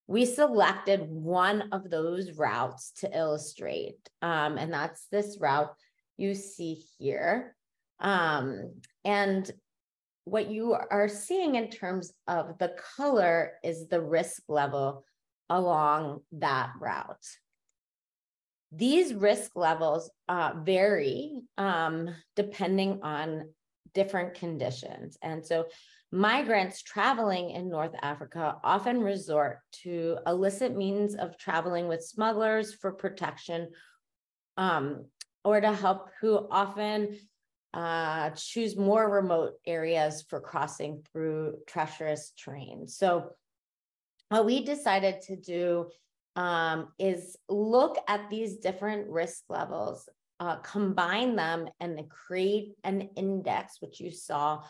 we 0.06 0.24
selected 0.24 1.00
one 1.08 1.68
of 1.72 1.90
those 1.90 2.32
routes 2.32 2.92
to 3.00 3.16
illustrate, 3.16 3.98
um, 4.22 4.58
and 4.58 4.72
that's 4.72 5.06
this 5.12 5.38
route 5.40 5.74
you 6.16 6.34
see 6.34 6.82
here. 6.98 7.54
Um, 8.00 8.74
and 9.04 9.50
what 10.24 10.50
you 10.50 10.74
are 10.74 11.08
seeing 11.08 11.54
in 11.54 11.70
terms 11.70 12.12
of 12.26 12.58
the 12.58 12.74
color 12.96 13.52
is 13.64 13.88
the 13.88 14.00
risk 14.00 14.42
level 14.48 15.04
along 15.48 16.20
that 16.32 16.72
route. 16.80 17.26
These 18.72 19.14
risk 19.14 19.56
levels 19.56 20.10
uh, 20.28 20.52
vary 20.62 21.40
um, 21.56 22.10
depending 22.36 23.00
on 23.02 23.50
different 23.94 24.34
conditions. 24.34 25.16
And 25.22 25.44
so 25.44 25.66
migrants 26.12 26.82
traveling 26.82 27.50
in 27.50 27.70
North 27.70 27.94
Africa 28.02 28.56
often 28.62 29.00
resort 29.00 29.60
to 29.82 30.18
illicit 30.26 30.76
means 30.76 31.14
of 31.14 31.38
traveling 31.38 31.88
with 31.88 32.04
smugglers 32.04 32.74
for 32.74 32.92
protection 32.92 33.70
um, 34.56 35.06
or 35.44 35.60
to 35.60 35.72
help 35.72 36.10
who 36.20 36.46
often 36.50 37.18
uh, 37.72 38.30
choose 38.30 38.76
more 38.76 39.08
remote 39.08 39.54
areas 39.66 40.24
for 40.28 40.40
crossing 40.40 41.02
through 41.12 41.58
treacherous 41.66 42.32
terrain. 42.38 42.88
So 42.88 43.30
what 44.28 44.46
we 44.46 44.64
decided 44.64 45.22
to 45.22 45.36
do 45.36 45.88
um, 46.38 46.92
is 47.00 47.36
look 47.48 47.98
at 48.06 48.30
these 48.30 48.58
different 48.58 49.10
risk 49.10 49.42
levels, 49.48 50.08
uh, 50.38 50.56
combine 50.58 51.34
them 51.34 51.68
and 51.80 52.08
create 52.08 52.76
an 52.84 53.10
index, 53.16 53.80
which 53.80 53.98
you 53.98 54.12
saw 54.12 54.62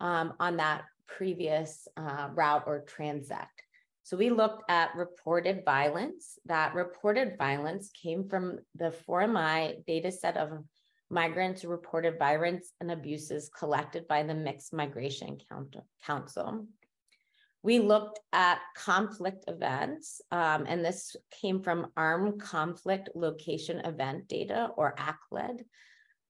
um, 0.00 0.32
on 0.40 0.56
that 0.56 0.84
previous 1.06 1.86
uh, 1.98 2.28
route 2.32 2.64
or 2.66 2.86
transect. 2.86 3.60
So 4.04 4.16
we 4.16 4.30
looked 4.30 4.62
at 4.70 4.96
reported 4.96 5.66
violence. 5.66 6.38
That 6.46 6.74
reported 6.74 7.36
violence 7.36 7.90
came 7.90 8.26
from 8.26 8.60
the 8.74 8.94
4MI 9.06 9.84
data 9.84 10.10
set 10.10 10.38
of 10.38 10.64
migrants 11.10 11.62
reported 11.62 12.18
violence 12.18 12.72
and 12.80 12.90
abuses 12.90 13.50
collected 13.50 14.08
by 14.08 14.22
the 14.22 14.34
Mixed 14.34 14.72
Migration 14.72 15.36
Council. 16.06 16.66
We 17.62 17.78
looked 17.78 18.18
at 18.32 18.58
conflict 18.76 19.44
events, 19.46 20.20
um, 20.32 20.64
and 20.66 20.84
this 20.84 21.14
came 21.30 21.62
from 21.62 21.92
Armed 21.96 22.40
Conflict 22.40 23.10
Location 23.14 23.80
Event 23.80 24.26
Data, 24.28 24.70
or 24.76 24.94
ACLED, 24.98 25.64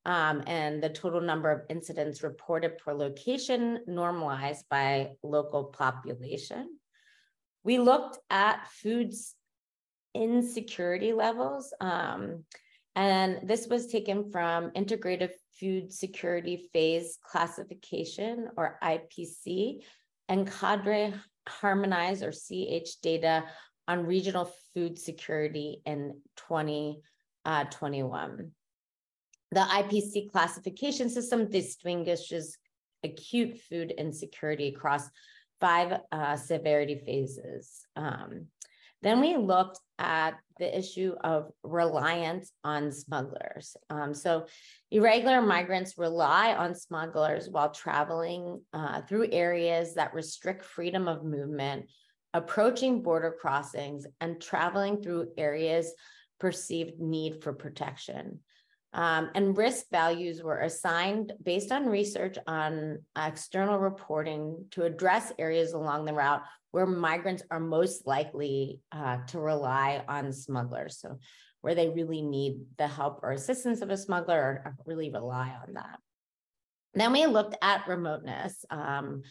um, 0.04 0.42
and 0.46 0.82
the 0.82 0.90
total 0.90 1.20
number 1.20 1.50
of 1.50 1.62
incidents 1.70 2.22
reported 2.22 2.76
per 2.78 2.92
location 2.92 3.80
normalized 3.86 4.66
by 4.68 5.12
local 5.22 5.64
population. 5.64 6.78
We 7.64 7.78
looked 7.78 8.18
at 8.28 8.66
foods 8.68 9.34
insecurity 10.14 11.12
levels. 11.12 11.72
Um, 11.80 12.44
and 12.94 13.48
this 13.48 13.66
was 13.68 13.86
taken 13.86 14.30
from 14.30 14.70
Integrated 14.74 15.30
Food 15.58 15.92
Security 15.92 16.68
Phase 16.72 17.18
Classification 17.22 18.48
or 18.56 18.78
IPC 18.82 19.82
and 20.32 20.50
Cadre 20.50 21.14
Harmonized 21.46 22.24
or 22.24 22.32
CH 22.32 23.00
data 23.02 23.44
on 23.86 24.06
regional 24.06 24.50
food 24.72 24.98
security 24.98 25.82
in 25.84 26.16
2021. 26.36 28.30
Uh, 28.30 28.36
the 29.50 29.60
IPC 29.60 30.32
classification 30.32 31.10
system 31.10 31.50
distinguishes 31.50 32.56
acute 33.04 33.58
food 33.68 33.92
insecurity 33.98 34.68
across 34.68 35.10
five 35.60 36.00
uh, 36.10 36.36
severity 36.36 37.02
phases. 37.04 37.84
Um, 37.96 38.46
then 39.02 39.20
we 39.20 39.36
looked 39.36 39.78
at 39.98 40.34
the 40.58 40.78
issue 40.78 41.14
of 41.24 41.50
reliance 41.64 42.52
on 42.62 42.92
smugglers. 42.92 43.76
Um, 43.90 44.14
so, 44.14 44.46
irregular 44.90 45.42
migrants 45.42 45.98
rely 45.98 46.54
on 46.54 46.74
smugglers 46.74 47.48
while 47.48 47.70
traveling 47.70 48.60
uh, 48.72 49.02
through 49.02 49.28
areas 49.32 49.94
that 49.94 50.14
restrict 50.14 50.64
freedom 50.64 51.08
of 51.08 51.24
movement, 51.24 51.86
approaching 52.32 53.02
border 53.02 53.34
crossings, 53.40 54.06
and 54.20 54.40
traveling 54.40 55.02
through 55.02 55.32
areas 55.36 55.92
perceived 56.38 57.00
need 57.00 57.42
for 57.42 57.52
protection. 57.52 58.40
Um, 58.94 59.30
and 59.34 59.56
risk 59.56 59.86
values 59.90 60.42
were 60.42 60.60
assigned 60.60 61.32
based 61.42 61.72
on 61.72 61.86
research 61.86 62.36
on 62.46 62.98
external 63.16 63.78
reporting 63.78 64.66
to 64.72 64.84
address 64.84 65.32
areas 65.38 65.72
along 65.72 66.04
the 66.04 66.12
route 66.12 66.42
where 66.72 66.86
migrants 66.86 67.42
are 67.50 67.60
most 67.60 68.06
likely 68.06 68.80
uh, 68.92 69.18
to 69.28 69.38
rely 69.38 70.04
on 70.08 70.32
smugglers. 70.32 70.98
So 70.98 71.18
where 71.62 71.74
they 71.74 71.88
really 71.88 72.22
need 72.22 72.60
the 72.76 72.88
help 72.88 73.20
or 73.22 73.30
assistance 73.32 73.80
of 73.80 73.90
a 73.90 73.96
smuggler 73.96 74.62
or, 74.64 74.76
really 74.84 75.10
rely 75.10 75.54
on 75.66 75.74
that. 75.74 75.98
Then 76.94 77.12
we 77.12 77.24
looked 77.26 77.56
at 77.62 77.88
remoteness. 77.88 78.64
Um, 78.68 79.22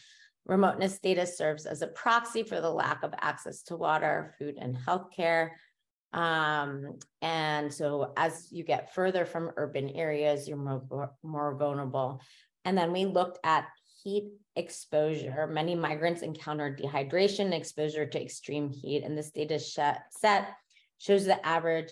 remoteness 0.45 0.97
data 0.99 1.28
serves 1.28 1.66
as 1.66 1.82
a 1.82 1.88
proxy 1.88 2.43
for 2.43 2.62
the 2.62 2.72
lack 2.72 3.03
of 3.03 3.14
access 3.20 3.62
to 3.64 3.76
water, 3.76 4.34
food, 4.39 4.57
and 4.59 4.76
healthcare. 4.76 5.51
Um, 6.14 6.99
and 7.22 7.74
so 7.74 8.14
as 8.18 8.47
you 8.51 8.64
get 8.64 8.93
further 8.93 9.26
from 9.26 9.51
urban 9.57 9.89
areas, 9.91 10.47
you're 10.47 10.57
more, 10.57 11.14
more 11.24 11.55
vulnerable. 11.55 12.22
And 12.66 12.78
then 12.78 12.91
we 12.91 13.05
looked 13.05 13.39
at 13.43 13.68
heat 14.03 14.30
exposure. 14.55 15.47
Many 15.47 15.76
migrants 15.76 16.22
encounter 16.22 16.76
dehydration, 16.76 17.53
exposure 17.53 18.05
to 18.05 18.22
extreme 18.22 18.70
heat, 18.70 19.03
and 19.03 19.18
this 19.18 19.32
data 19.32 19.59
set 19.59 20.47
shows 20.97 21.26
the 21.26 21.45
average 21.45 21.91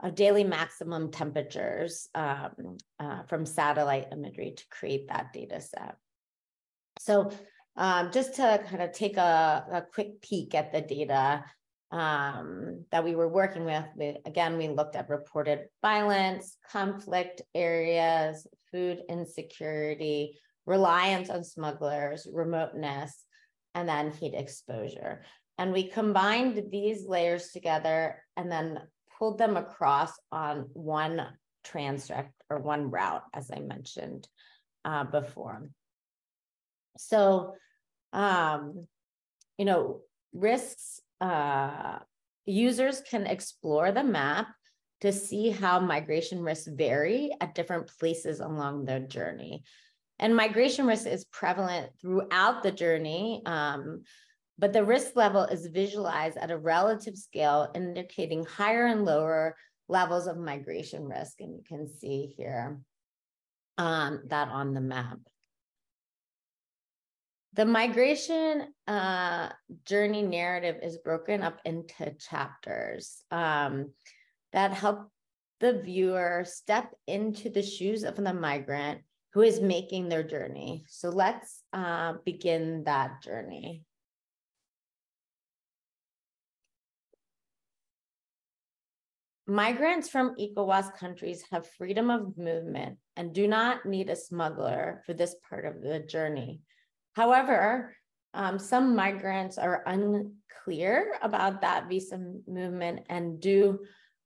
of 0.00 0.14
daily 0.14 0.44
maximum 0.44 1.10
temperatures 1.10 2.08
um, 2.14 2.76
uh, 3.00 3.22
from 3.22 3.46
satellite 3.46 4.08
imagery 4.12 4.52
to 4.56 4.64
create 4.70 5.08
that 5.08 5.32
data 5.32 5.60
set. 5.60 5.96
So 6.98 7.32
um, 7.76 8.10
just 8.12 8.34
to 8.36 8.62
kind 8.68 8.82
of 8.82 8.92
take 8.92 9.16
a, 9.16 9.64
a, 9.70 9.82
quick 9.92 10.20
peek 10.22 10.54
at 10.54 10.72
the 10.72 10.80
data 10.80 11.44
um, 11.92 12.84
that 12.90 13.04
we 13.04 13.14
were 13.14 13.28
working 13.28 13.64
with, 13.64 13.84
we, 13.96 14.16
again, 14.26 14.58
we 14.58 14.68
looked 14.68 14.96
at 14.96 15.08
reported 15.08 15.66
violence, 15.82 16.56
conflict 16.70 17.42
areas, 17.54 18.46
food 18.72 19.02
insecurity, 19.08 20.38
reliance 20.66 21.30
on 21.30 21.44
smugglers, 21.44 22.26
remoteness, 22.32 23.24
and 23.74 23.88
then 23.88 24.12
heat 24.12 24.34
exposure. 24.34 25.22
And 25.58 25.72
we 25.72 25.88
combined 25.88 26.70
these 26.70 27.06
layers 27.06 27.50
together 27.50 28.22
and 28.36 28.50
then 28.50 28.80
pulled 29.18 29.38
them 29.38 29.56
across 29.56 30.12
on 30.30 30.68
one 30.72 31.26
transect 31.64 32.32
or 32.50 32.58
one 32.58 32.90
route, 32.90 33.22
as 33.32 33.50
I 33.50 33.60
mentioned 33.60 34.28
uh, 34.84 35.04
before. 35.04 35.68
So, 36.98 37.54
um, 38.12 38.86
you 39.58 39.64
know, 39.64 40.00
risks, 40.32 41.00
uh, 41.20 41.98
users 42.44 43.00
can 43.00 43.26
explore 43.26 43.92
the 43.92 44.04
map 44.04 44.48
to 45.00 45.12
see 45.12 45.50
how 45.50 45.78
migration 45.78 46.42
risks 46.42 46.68
vary 46.68 47.30
at 47.40 47.54
different 47.54 47.90
places 47.98 48.40
along 48.40 48.84
their 48.84 49.00
journey. 49.00 49.62
And 50.18 50.34
migration 50.34 50.86
risk 50.86 51.06
is 51.06 51.26
prevalent 51.26 51.90
throughout 52.00 52.62
the 52.62 52.72
journey, 52.72 53.42
um, 53.44 54.02
but 54.58 54.72
the 54.72 54.84
risk 54.84 55.14
level 55.14 55.42
is 55.42 55.66
visualized 55.66 56.38
at 56.38 56.50
a 56.50 56.56
relative 56.56 57.16
scale, 57.16 57.70
indicating 57.74 58.44
higher 58.44 58.86
and 58.86 59.04
lower 59.04 59.56
levels 59.88 60.26
of 60.26 60.38
migration 60.38 61.04
risk. 61.04 61.40
And 61.40 61.54
you 61.54 61.62
can 61.68 61.86
see 61.86 62.32
here 62.36 62.80
um, 63.76 64.22
that 64.28 64.48
on 64.48 64.72
the 64.72 64.80
map. 64.80 65.18
The 67.56 67.64
migration 67.64 68.68
uh, 68.86 69.48
journey 69.86 70.22
narrative 70.22 70.76
is 70.82 70.98
broken 70.98 71.42
up 71.42 71.58
into 71.64 72.14
chapters 72.18 73.24
um, 73.30 73.92
that 74.52 74.74
help 74.74 75.08
the 75.60 75.72
viewer 75.72 76.44
step 76.46 76.94
into 77.06 77.48
the 77.48 77.62
shoes 77.62 78.04
of 78.04 78.16
the 78.16 78.34
migrant 78.34 79.00
who 79.32 79.40
is 79.40 79.58
making 79.58 80.08
their 80.10 80.22
journey. 80.22 80.84
So 80.88 81.08
let's 81.08 81.62
uh, 81.72 82.14
begin 82.26 82.84
that 82.84 83.22
journey. 83.22 83.84
Migrants 89.46 90.10
from 90.10 90.34
ECOWAS 90.38 90.94
countries 90.98 91.42
have 91.52 91.66
freedom 91.78 92.10
of 92.10 92.36
movement 92.36 92.98
and 93.16 93.32
do 93.32 93.48
not 93.48 93.86
need 93.86 94.10
a 94.10 94.16
smuggler 94.16 95.02
for 95.06 95.14
this 95.14 95.36
part 95.48 95.64
of 95.64 95.80
the 95.80 96.00
journey. 96.00 96.60
However, 97.16 97.96
um, 98.34 98.58
some 98.58 98.94
migrants 98.94 99.56
are 99.56 99.82
unclear 99.86 101.16
about 101.22 101.62
that 101.62 101.88
visa 101.88 102.20
movement 102.46 103.06
and 103.08 103.40
do 103.40 103.80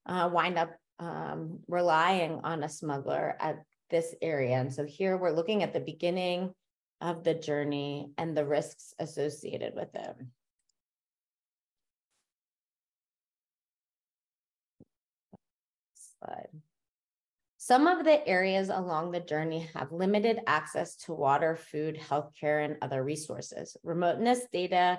uh, 0.06 0.28
wind 0.32 0.58
up 0.58 0.72
um, 0.98 1.60
relying 1.68 2.40
on 2.42 2.64
a 2.64 2.68
smuggler 2.68 3.36
at 3.38 3.62
this 3.90 4.12
area. 4.20 4.56
And 4.56 4.74
so 4.74 4.84
here 4.84 5.16
we're 5.16 5.30
looking 5.30 5.62
at 5.62 5.72
the 5.72 5.78
beginning 5.78 6.52
of 7.00 7.22
the 7.22 7.34
journey 7.34 8.10
and 8.18 8.36
the 8.36 8.44
risks 8.44 8.92
associated 8.98 9.74
with 9.76 9.94
it. 9.94 10.16
slide. 16.20 16.59
Some 17.70 17.86
of 17.86 18.04
the 18.04 18.26
areas 18.26 18.68
along 18.68 19.12
the 19.12 19.20
journey 19.20 19.70
have 19.74 19.92
limited 19.92 20.40
access 20.48 20.96
to 21.04 21.12
water, 21.12 21.54
food, 21.54 22.00
healthcare, 22.00 22.64
and 22.64 22.76
other 22.82 23.04
resources. 23.04 23.76
Remoteness 23.84 24.40
data 24.52 24.98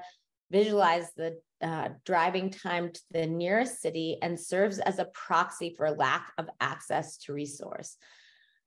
visualize 0.51 1.11
the 1.17 1.38
uh, 1.61 1.89
driving 2.05 2.49
time 2.49 2.93
to 2.93 3.01
the 3.11 3.28
nearest 3.28 3.82
city 3.82 4.19
and 4.22 4.39
serves 4.39 4.80
as 4.80 4.99
a 4.99 5.09
proxy 5.13 5.76
for 5.76 5.91
lack 5.91 6.32
of 6.38 6.47
access 6.61 7.17
to 7.17 7.34
resource. 7.34 7.97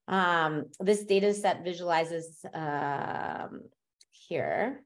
Um, 0.07 0.66
this 0.80 1.05
data 1.05 1.32
set 1.32 1.64
visualizes 1.64 2.44
um, 2.52 3.62
here. 4.11 4.84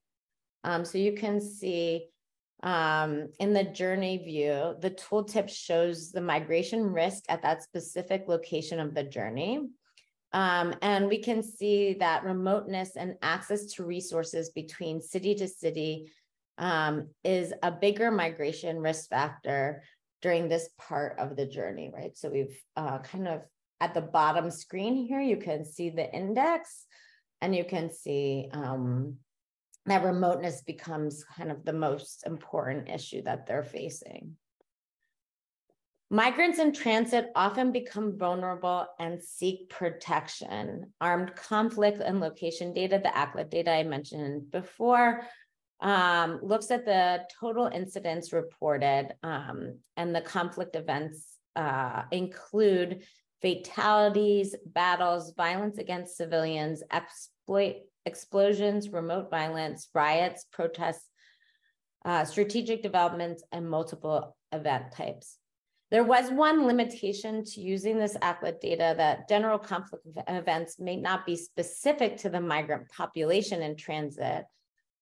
Um, 0.62 0.84
so 0.84 0.96
you 0.96 1.14
can 1.14 1.40
see 1.40 2.06
um, 2.62 3.28
in 3.38 3.52
the 3.52 3.64
journey 3.64 4.18
view, 4.18 4.74
the 4.80 4.90
tooltip 4.90 5.48
shows 5.48 6.10
the 6.10 6.20
migration 6.20 6.82
risk 6.82 7.24
at 7.28 7.42
that 7.42 7.62
specific 7.62 8.24
location 8.26 8.80
of 8.80 8.94
the 8.94 9.04
journey. 9.04 9.68
Um, 10.32 10.74
and 10.82 11.06
we 11.06 11.22
can 11.22 11.42
see 11.42 11.94
that 11.94 12.24
remoteness 12.24 12.96
and 12.96 13.14
access 13.22 13.66
to 13.74 13.84
resources 13.84 14.50
between 14.50 15.00
city 15.00 15.34
to 15.36 15.48
city 15.48 16.12
um, 16.58 17.08
is 17.24 17.52
a 17.62 17.70
bigger 17.70 18.10
migration 18.10 18.78
risk 18.78 19.08
factor 19.08 19.82
during 20.20 20.48
this 20.48 20.68
part 20.76 21.18
of 21.18 21.36
the 21.36 21.46
journey, 21.46 21.90
right? 21.94 22.16
So 22.16 22.28
we've 22.28 22.60
uh, 22.76 22.98
kind 22.98 23.28
of 23.28 23.42
at 23.80 23.94
the 23.94 24.00
bottom 24.00 24.50
screen 24.50 24.96
here, 25.06 25.20
you 25.20 25.36
can 25.36 25.64
see 25.64 25.90
the 25.90 26.12
index 26.12 26.84
and 27.40 27.54
you 27.54 27.64
can 27.64 27.92
see 27.92 28.48
um, 28.52 29.16
that 29.90 30.04
remoteness 30.04 30.62
becomes 30.62 31.24
kind 31.24 31.50
of 31.50 31.64
the 31.64 31.72
most 31.72 32.26
important 32.26 32.88
issue 32.88 33.22
that 33.22 33.46
they're 33.46 33.62
facing. 33.62 34.36
Migrants 36.10 36.58
in 36.58 36.72
transit 36.72 37.26
often 37.34 37.70
become 37.70 38.16
vulnerable 38.16 38.86
and 38.98 39.22
seek 39.22 39.68
protection. 39.68 40.92
Armed 41.02 41.36
conflict 41.36 42.00
and 42.00 42.18
location 42.18 42.72
data, 42.72 42.98
the 43.02 43.10
ACLED 43.10 43.50
data 43.50 43.72
I 43.72 43.82
mentioned 43.82 44.50
before, 44.50 45.22
um, 45.80 46.40
looks 46.42 46.70
at 46.70 46.86
the 46.86 47.24
total 47.38 47.66
incidents 47.66 48.32
reported, 48.32 49.14
um, 49.22 49.78
and 49.98 50.14
the 50.14 50.22
conflict 50.22 50.76
events 50.76 51.36
uh, 51.56 52.04
include 52.10 53.04
fatalities, 53.42 54.56
battles, 54.64 55.34
violence 55.36 55.76
against 55.76 56.16
civilians, 56.16 56.82
exploit 56.90 57.76
explosions, 58.08 58.88
remote 58.88 59.30
violence, 59.30 59.88
riots, 59.94 60.46
protests, 60.50 61.08
uh, 62.04 62.24
strategic 62.24 62.82
developments, 62.82 63.44
and 63.52 63.70
multiple 63.70 64.36
event 64.52 64.86
types. 64.92 65.38
There 65.90 66.04
was 66.04 66.30
one 66.30 66.66
limitation 66.66 67.44
to 67.44 67.60
using 67.60 67.98
this 67.98 68.16
ACLED 68.20 68.60
data 68.60 68.94
that 68.96 69.28
general 69.28 69.58
conflict 69.58 70.04
events 70.26 70.78
may 70.78 70.96
not 70.96 71.24
be 71.24 71.36
specific 71.36 72.18
to 72.18 72.28
the 72.28 72.40
migrant 72.40 72.88
population 72.90 73.62
in 73.62 73.76
transit. 73.76 74.44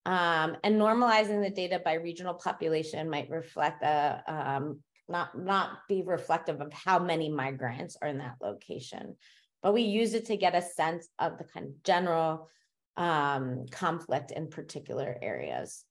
Um, 0.04 0.57
and 0.62 0.80
normalizing 0.80 1.42
the 1.42 1.50
data 1.50 1.80
by 1.84 1.94
regional 1.94 2.34
population 2.34 3.11
might 3.11 3.28
reflect 3.28 3.82
a 3.82 4.22
um, 4.28 4.80
not 5.09 5.36
not 5.36 5.70
be 5.88 6.02
reflective 6.02 6.61
of 6.61 6.72
how 6.72 6.98
many 6.98 7.28
migrants 7.28 7.96
are 8.00 8.09
in 8.09 8.18
that 8.18 8.36
location. 8.40 9.16
But 9.62 9.74
we 9.74 9.82
use 9.82 10.14
it 10.14 10.26
to 10.26 10.36
get 10.36 10.54
a 10.54 10.62
sense 10.62 11.09
of 11.18 11.38
the 11.38 11.44
kind 11.44 11.66
of 11.66 11.82
general 11.82 12.48
um, 12.97 13.66
conflict 13.70 14.30
in 14.30 14.49
particular 14.49 15.16
areas. 15.20 15.84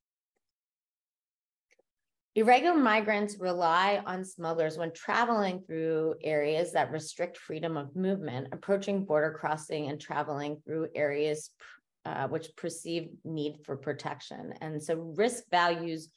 Irregular 2.38 2.76
migrants 2.76 3.38
rely 3.40 4.02
on 4.06 4.26
smugglers 4.26 4.78
when 4.78 4.92
traveling 4.92 5.62
through 5.66 6.16
areas 6.22 6.74
that 6.74 6.92
restrict 6.92 7.38
freedom 7.38 7.78
of 7.78 7.96
movement, 7.96 8.50
approaching 8.52 9.06
border 9.06 9.32
crossing 9.40 9.88
and 9.88 10.02
traveling 10.02 10.62
through 10.66 10.90
areas 10.96 11.52
uh, 12.06 12.28
which 12.28 12.56
perceive 12.58 13.10
need 13.24 13.56
for 13.64 13.78
protection. 13.78 14.54
And 14.60 14.84
so 14.84 15.14
risk 15.16 15.44
values 15.50 16.10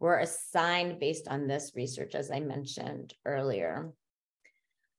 were 0.00 0.18
assigned 0.18 0.98
based 0.98 1.28
on 1.28 1.46
this 1.46 1.72
research, 1.76 2.14
as 2.14 2.30
I 2.30 2.40
mentioned 2.40 3.14
earlier. 3.24 3.92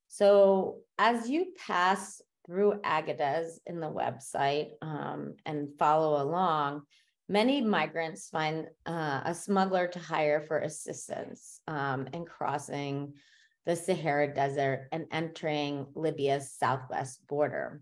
So 0.07 0.77
as 0.97 1.29
you 1.29 1.53
pass 1.67 2.21
through 2.45 2.81
Agadez 2.83 3.59
in 3.65 3.79
the 3.79 3.89
website 3.89 4.71
um, 4.81 5.35
and 5.45 5.69
follow 5.77 6.21
along, 6.21 6.83
many 7.29 7.61
migrants 7.61 8.29
find 8.29 8.67
uh, 8.85 9.21
a 9.25 9.33
smuggler 9.33 9.87
to 9.87 9.99
hire 9.99 10.41
for 10.41 10.59
assistance 10.59 11.61
um, 11.67 12.07
in 12.13 12.25
crossing 12.25 13.13
the 13.65 13.75
Sahara 13.75 14.33
Desert 14.33 14.87
and 14.91 15.05
entering 15.11 15.85
Libya's 15.95 16.51
southwest 16.51 17.25
border. 17.27 17.81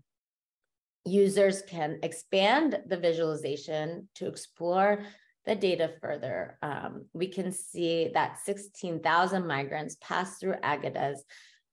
Users 1.06 1.62
can 1.62 1.98
expand 2.02 2.78
the 2.86 2.98
visualization 2.98 4.08
to 4.16 4.26
explore 4.28 5.04
the 5.46 5.54
data 5.54 5.94
further. 6.02 6.58
Um, 6.62 7.06
we 7.14 7.28
can 7.28 7.50
see 7.50 8.10
that 8.12 8.38
16,000 8.44 9.46
migrants 9.46 9.96
pass 10.00 10.38
through 10.38 10.56
Agadez 10.62 11.18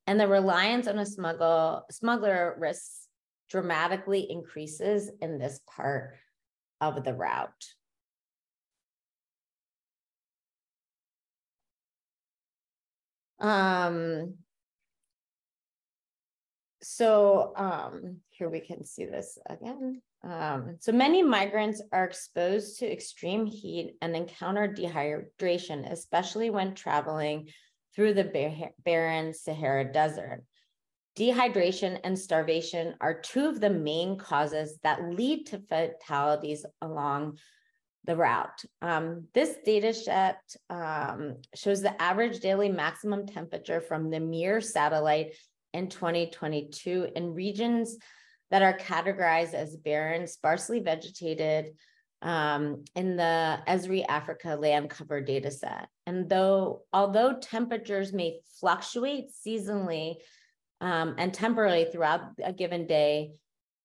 and 0.08 0.20
the 0.20 0.28
reliance 0.28 0.88
on 0.88 0.98
a 0.98 1.06
smuggle, 1.06 1.86
smuggler 1.92 2.56
risks 2.58 3.08
dramatically 3.50 4.26
increases 4.30 5.12
in 5.22 5.38
this 5.38 5.60
part 5.68 6.16
of 6.80 7.04
the 7.04 7.14
route. 7.14 7.52
Um, 13.40 14.36
so 16.82 17.54
um, 17.56 18.18
here 18.30 18.50
we 18.50 18.62
can 18.62 18.86
see 18.86 19.06
this 19.06 19.38
again. 19.50 20.02
Um, 20.24 20.78
so 20.80 20.92
many 20.92 21.22
migrants 21.22 21.82
are 21.92 22.06
exposed 22.06 22.80
to 22.80 22.92
extreme 22.92 23.46
heat 23.46 23.96
and 24.02 24.16
encounter 24.16 24.68
dehydration, 24.68 25.92
especially 25.92 26.50
when 26.50 26.74
traveling 26.74 27.50
through 27.98 28.14
the 28.14 28.70
barren 28.86 29.34
Sahara 29.34 29.92
Desert. 29.92 30.44
Dehydration 31.18 32.00
and 32.04 32.18
starvation 32.18 32.94
are 33.02 33.20
two 33.20 33.48
of 33.48 33.60
the 33.60 33.72
main 33.72 34.20
causes 34.20 34.78
that 34.84 35.10
lead 35.10 35.48
to 35.48 35.58
fatalities 35.68 36.64
along 36.80 37.40
the 38.06 38.16
route. 38.16 38.64
Um, 38.84 39.26
this 39.34 39.56
data 39.66 39.96
set 39.96 40.40
um, 40.70 41.38
shows 41.56 41.82
the 41.82 42.00
average 42.00 42.40
daily 42.40 42.70
maximum 42.70 43.26
temperature 43.26 43.82
from 43.82 44.12
the 44.12 44.20
Mir 44.20 44.62
satellite 44.62 45.34
in 45.74 45.90
2022 45.90 47.10
in 47.16 47.34
regions 47.34 47.98
that 48.52 48.62
are 48.62 48.78
categorized 48.78 49.56
as 49.56 49.76
barren, 49.76 50.28
sparsely 50.28 50.82
vegetated, 50.82 51.74
um, 52.22 52.84
in 52.96 53.16
the 53.16 53.60
Esri 53.68 54.04
Africa 54.08 54.58
land 54.60 54.90
cover 54.90 55.22
data 55.22 55.52
set. 55.52 55.88
And 56.06 56.30
though, 56.30 56.84
although 56.92 57.38
temperatures 57.40 58.14
may 58.14 58.40
fluctuate 58.60 59.30
seasonally 59.32 60.16
um, 60.82 61.16
and 61.18 61.34
temporarily 61.34 61.86
throughout 61.86 62.22
a 62.44 62.54
given 62.54 62.88
day, 62.88 63.32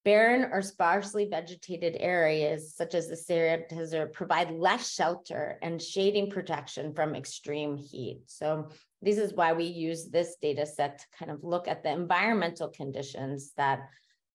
barren 0.05 0.51
or 0.53 0.63
sparsely 0.63 1.29
vegetated 1.31 1.97
areas 2.01 2.75
such 2.75 2.95
as 2.95 3.09
the 3.09 3.17
Sahara 3.17 3.67
Desert 3.69 4.13
provide 4.13 4.51
less 4.51 4.91
shelter 4.91 5.59
and 5.63 5.81
shading 5.81 6.31
protection 6.31 6.93
from 6.93 7.15
extreme 7.15 7.77
heat. 7.77 8.23
So 8.27 8.69
this 9.01 9.19
is 9.19 9.33
why 9.35 9.53
we 9.53 9.65
use 9.65 10.09
this 10.09 10.37
data 10.43 10.67
set 10.67 10.99
to 10.99 11.05
kind 11.17 11.31
of 11.31 11.45
look 11.45 11.69
at 11.69 11.85
the 11.85 11.91
environmental 11.91 12.69
conditions 12.69 13.53
that 13.57 13.81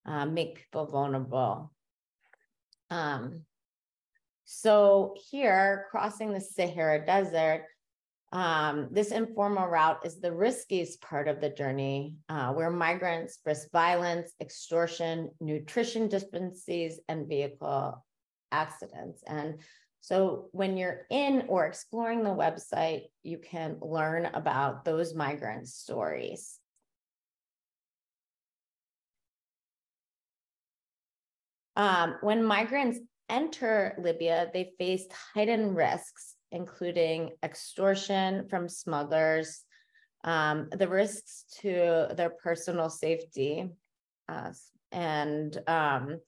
uh, 0.05 0.25
make 0.25 0.55
people 0.55 0.85
vulnerable. 0.85 1.71
Um, 2.89 3.41
So 4.49 5.13
here, 5.29 5.87
crossing 5.91 6.31
the 6.31 6.39
Sahara 6.39 7.05
Desert, 7.05 7.65
um, 8.31 8.87
this 8.91 9.11
informal 9.11 9.67
route 9.67 10.05
is 10.05 10.21
the 10.21 10.31
riskiest 10.31 11.01
part 11.01 11.27
of 11.27 11.41
the 11.41 11.49
journey, 11.49 12.15
uh, 12.29 12.53
where 12.53 12.71
migrants 12.71 13.39
risk 13.45 13.69
violence, 13.73 14.31
extortion, 14.39 15.31
nutrition 15.41 16.07
dispensaries, 16.07 16.97
and 17.09 17.27
vehicle 17.27 18.05
accidents. 18.53 19.21
And 19.27 19.59
so 19.99 20.47
when 20.53 20.77
you're 20.77 21.01
in 21.09 21.47
or 21.49 21.65
exploring 21.65 22.23
the 22.23 22.29
website, 22.29 23.01
you 23.23 23.39
can 23.39 23.75
learn 23.81 24.27
about 24.27 24.85
those 24.85 25.13
migrant 25.13 25.67
stories. 25.67 26.57
Um, 31.75 32.15
when 32.21 32.45
migrants 32.45 32.99
enter 33.29 33.95
Libya, 34.01 34.49
they 34.53 34.71
faced 34.77 35.11
heightened 35.33 35.75
risks, 35.75 36.35
including 36.51 37.31
extortion 37.43 38.47
from 38.49 38.69
smugglers, 38.69 39.63
um, 40.23 40.69
the 40.71 40.87
risks 40.87 41.45
to 41.61 42.07
their 42.15 42.29
personal 42.29 42.89
safety, 42.89 43.69
uh, 44.29 44.51
and 44.91 45.57
um, 45.67 46.19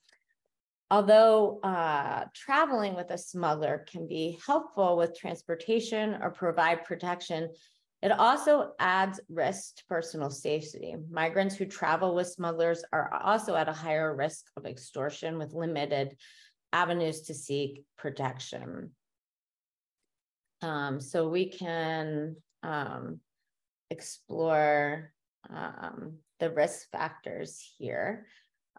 although 0.91 1.59
uh, 1.63 2.25
traveling 2.33 2.95
with 2.95 3.11
a 3.11 3.17
smuggler 3.17 3.85
can 3.89 4.07
be 4.07 4.37
helpful 4.45 4.97
with 4.97 5.17
transportation 5.17 6.17
or 6.21 6.29
provide 6.29 6.85
protection, 6.85 7.49
it 8.01 8.11
also 8.11 8.71
adds 8.79 9.19
risk 9.27 9.75
to 9.77 9.85
personal 9.85 10.29
safety. 10.29 10.95
Migrants 11.11 11.55
who 11.55 11.65
travel 11.65 12.15
with 12.15 12.27
smugglers 12.27 12.83
are 12.93 13.13
also 13.13 13.55
at 13.55 13.67
a 13.67 13.73
higher 13.73 14.15
risk 14.15 14.45
of 14.55 14.65
extortion 14.65 15.37
with 15.37 15.53
limited 15.53 16.15
avenues 16.73 17.21
to 17.21 17.33
seek 17.33 17.85
protection. 17.97 18.91
Um, 20.61 20.99
so 20.99 21.29
we 21.29 21.49
can 21.49 22.35
um, 22.63 23.19
explore 23.89 25.13
um, 25.49 26.17
the 26.39 26.49
risk 26.49 26.89
factors 26.91 27.61
here 27.77 28.25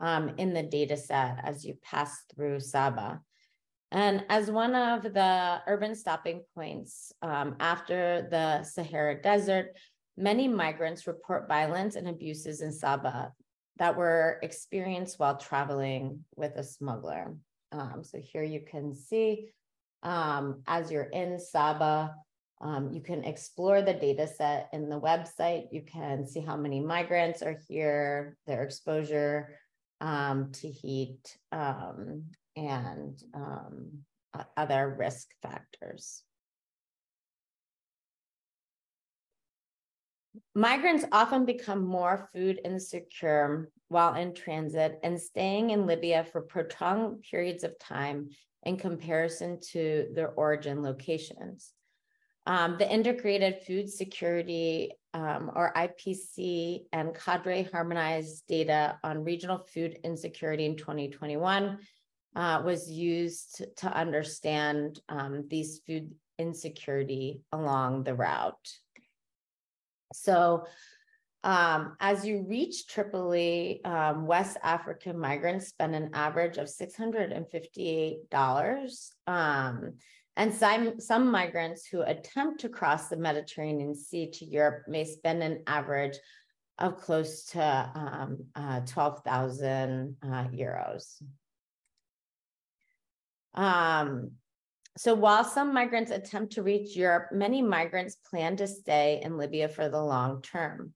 um, 0.00 0.32
in 0.38 0.54
the 0.54 0.62
data 0.62 0.96
set 0.96 1.38
as 1.42 1.64
you 1.64 1.76
pass 1.82 2.24
through 2.34 2.58
Sabha. 2.58 3.20
And 3.92 4.24
as 4.28 4.50
one 4.50 4.74
of 4.74 5.02
the 5.02 5.60
urban 5.66 5.94
stopping 5.94 6.42
points 6.54 7.12
um, 7.22 7.56
after 7.58 8.28
the 8.30 8.62
Sahara 8.62 9.20
Desert, 9.20 9.76
many 10.16 10.46
migrants 10.46 11.06
report 11.06 11.48
violence 11.48 11.96
and 11.96 12.08
abuses 12.08 12.60
in 12.60 12.70
Sabha 12.70 13.32
that 13.78 13.96
were 13.96 14.38
experienced 14.42 15.18
while 15.18 15.36
traveling 15.36 16.24
with 16.36 16.54
a 16.56 16.62
smuggler. 16.62 17.34
Um, 17.72 18.02
so 18.02 18.18
here 18.18 18.42
you 18.42 18.60
can 18.60 18.94
see 18.94 19.50
um, 20.02 20.62
as 20.66 20.90
you're 20.90 21.04
in 21.04 21.38
Sabha, 21.38 22.14
um, 22.60 22.90
you 22.92 23.00
can 23.00 23.24
explore 23.24 23.80
the 23.80 23.94
data 23.94 24.26
set 24.26 24.68
in 24.72 24.88
the 24.88 25.00
website. 25.00 25.68
You 25.72 25.82
can 25.82 26.26
see 26.26 26.40
how 26.40 26.56
many 26.56 26.80
migrants 26.80 27.42
are 27.42 27.58
here, 27.68 28.36
their 28.46 28.62
exposure 28.62 29.56
um, 30.00 30.52
to 30.52 30.68
heat 30.68 31.36
um, 31.52 32.24
and 32.56 33.22
um, 33.34 33.90
other 34.56 34.94
risk 34.98 35.28
factors. 35.42 36.22
Migrants 40.54 41.04
often 41.12 41.44
become 41.44 41.84
more 41.84 42.28
food 42.32 42.60
insecure 42.64 43.70
while 43.90 44.14
in 44.14 44.32
transit 44.32 45.00
and 45.02 45.20
staying 45.20 45.70
in 45.70 45.84
Libya 45.84 46.24
for 46.24 46.42
prolonged 46.42 47.22
periods 47.28 47.64
of 47.64 47.76
time 47.80 48.30
in 48.62 48.76
comparison 48.76 49.58
to 49.72 50.06
their 50.14 50.28
origin 50.28 50.80
locations. 50.80 51.72
Um, 52.46 52.76
the 52.78 52.90
Integrated 52.90 53.62
Food 53.66 53.90
Security 53.90 54.92
um, 55.12 55.50
or 55.56 55.72
IPC 55.76 56.84
and 56.92 57.12
Cadre 57.12 57.64
harmonized 57.64 58.44
data 58.46 58.96
on 59.02 59.24
regional 59.24 59.58
food 59.58 59.98
insecurity 60.04 60.66
in 60.66 60.76
2021 60.76 61.78
uh, 62.36 62.62
was 62.64 62.88
used 62.88 63.64
to 63.78 63.92
understand 63.92 65.00
um, 65.08 65.46
these 65.50 65.80
food 65.84 66.12
insecurity 66.38 67.40
along 67.50 68.04
the 68.04 68.14
route. 68.14 68.68
So 70.12 70.66
um, 71.42 71.96
as 72.00 72.26
you 72.26 72.44
reach 72.46 72.86
Tripoli, 72.86 73.82
um, 73.84 74.26
West 74.26 74.58
African 74.62 75.18
migrants 75.18 75.68
spend 75.68 75.94
an 75.94 76.10
average 76.12 76.58
of 76.58 76.68
$658. 76.68 79.10
Um, 79.26 79.94
and 80.36 80.54
some, 80.54 81.00
some 81.00 81.30
migrants 81.30 81.86
who 81.86 82.02
attempt 82.02 82.60
to 82.60 82.68
cross 82.68 83.08
the 83.08 83.16
Mediterranean 83.16 83.94
Sea 83.94 84.30
to 84.30 84.44
Europe 84.44 84.82
may 84.86 85.04
spend 85.04 85.42
an 85.42 85.62
average 85.66 86.18
of 86.78 86.98
close 86.98 87.46
to 87.46 87.90
um, 87.94 88.44
uh, 88.54 88.80
12,000 88.80 90.16
uh, 90.22 90.26
euros. 90.48 91.22
Um, 93.54 94.32
so 94.96 95.14
while 95.14 95.44
some 95.44 95.72
migrants 95.72 96.10
attempt 96.10 96.54
to 96.54 96.62
reach 96.62 96.96
Europe, 96.96 97.28
many 97.32 97.62
migrants 97.62 98.16
plan 98.16 98.56
to 98.56 98.66
stay 98.66 99.20
in 99.22 99.38
Libya 99.38 99.68
for 99.68 99.88
the 99.88 100.02
long 100.02 100.42
term. 100.42 100.92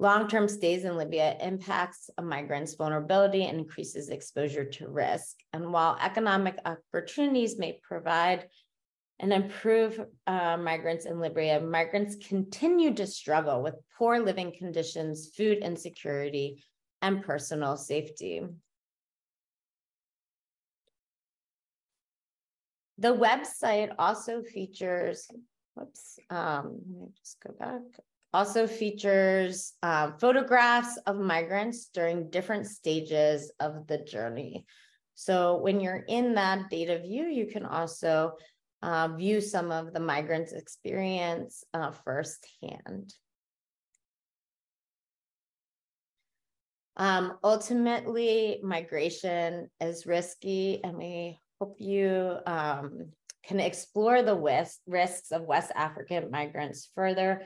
Long-term 0.00 0.48
stays 0.48 0.86
in 0.86 0.96
Libya 0.96 1.36
impacts 1.42 2.08
a 2.16 2.22
migrant's 2.22 2.72
vulnerability 2.72 3.44
and 3.44 3.58
increases 3.58 4.08
exposure 4.08 4.64
to 4.64 4.88
risk. 4.88 5.36
And 5.52 5.74
while 5.74 5.98
economic 6.00 6.58
opportunities 6.64 7.58
may 7.58 7.78
provide 7.82 8.48
and 9.18 9.30
improve 9.30 10.00
uh, 10.26 10.56
migrants 10.56 11.04
in 11.04 11.20
Libya, 11.20 11.60
migrants 11.60 12.16
continue 12.26 12.94
to 12.94 13.06
struggle 13.06 13.62
with 13.62 13.74
poor 13.98 14.18
living 14.18 14.54
conditions, 14.56 15.32
food 15.36 15.58
insecurity, 15.58 16.64
and 17.02 17.22
personal 17.22 17.76
safety. 17.76 18.40
The 22.96 23.14
website 23.14 23.94
also 23.98 24.42
features, 24.42 25.28
whoops, 25.74 26.18
um, 26.30 26.78
let 26.88 27.00
me 27.00 27.12
just 27.22 27.36
go 27.46 27.52
back 27.58 27.82
also 28.32 28.66
features 28.66 29.72
um, 29.82 30.14
photographs 30.18 30.96
of 31.06 31.18
migrants 31.18 31.90
during 31.92 32.30
different 32.30 32.66
stages 32.66 33.50
of 33.60 33.86
the 33.86 33.98
journey. 33.98 34.64
So 35.14 35.58
when 35.58 35.80
you're 35.80 36.04
in 36.08 36.34
that 36.34 36.70
data 36.70 36.98
view, 36.98 37.24
you 37.24 37.46
can 37.46 37.66
also 37.66 38.32
uh, 38.82 39.08
view 39.08 39.40
some 39.40 39.70
of 39.70 39.92
the 39.92 40.00
migrants' 40.00 40.52
experience 40.52 41.64
uh, 41.74 41.90
firsthand. 41.90 43.12
Um, 46.96 47.38
ultimately, 47.42 48.60
migration 48.62 49.70
is 49.80 50.06
risky, 50.06 50.82
and 50.84 50.96
we 50.96 51.40
hope 51.60 51.76
you 51.78 52.36
um, 52.46 53.10
can 53.44 53.60
explore 53.60 54.22
the 54.22 54.36
risks 54.86 55.32
of 55.32 55.42
West 55.42 55.72
African 55.74 56.30
migrants 56.30 56.90
further 56.94 57.42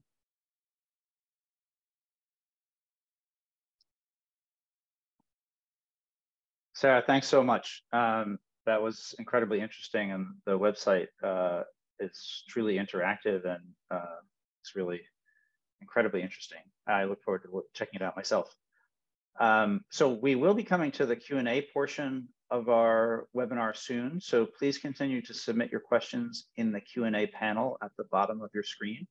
Sarah, 6.74 7.02
thanks 7.06 7.28
so 7.28 7.42
much. 7.42 7.82
Um, 7.92 8.38
that 8.66 8.80
was 8.80 9.14
incredibly 9.18 9.60
interesting, 9.60 10.12
and 10.12 10.26
the 10.46 10.58
website 10.58 11.08
uh, 11.22 11.62
is 12.00 12.44
truly 12.48 12.76
interactive 12.76 13.44
and 13.44 13.62
uh, 13.90 14.20
it's 14.60 14.76
really 14.76 15.00
incredibly 15.80 16.22
interesting. 16.22 16.60
I 16.86 17.04
look 17.04 17.22
forward 17.22 17.42
to 17.44 17.62
checking 17.74 18.00
it 18.00 18.02
out 18.02 18.16
myself. 18.16 18.54
Um, 19.40 19.82
so 19.90 20.10
we 20.10 20.34
will 20.34 20.54
be 20.54 20.62
coming 20.62 20.92
to 20.92 21.06
the 21.06 21.16
Q&A 21.16 21.66
portion 21.72 22.28
of 22.50 22.68
our 22.68 23.26
webinar 23.34 23.74
soon. 23.74 24.20
So 24.20 24.46
please 24.46 24.78
continue 24.78 25.22
to 25.22 25.34
submit 25.34 25.72
your 25.72 25.80
questions 25.80 26.48
in 26.56 26.70
the 26.70 26.80
Q&A 26.80 27.26
panel 27.28 27.78
at 27.82 27.90
the 27.96 28.04
bottom 28.04 28.42
of 28.42 28.50
your 28.52 28.62
screen. 28.62 29.06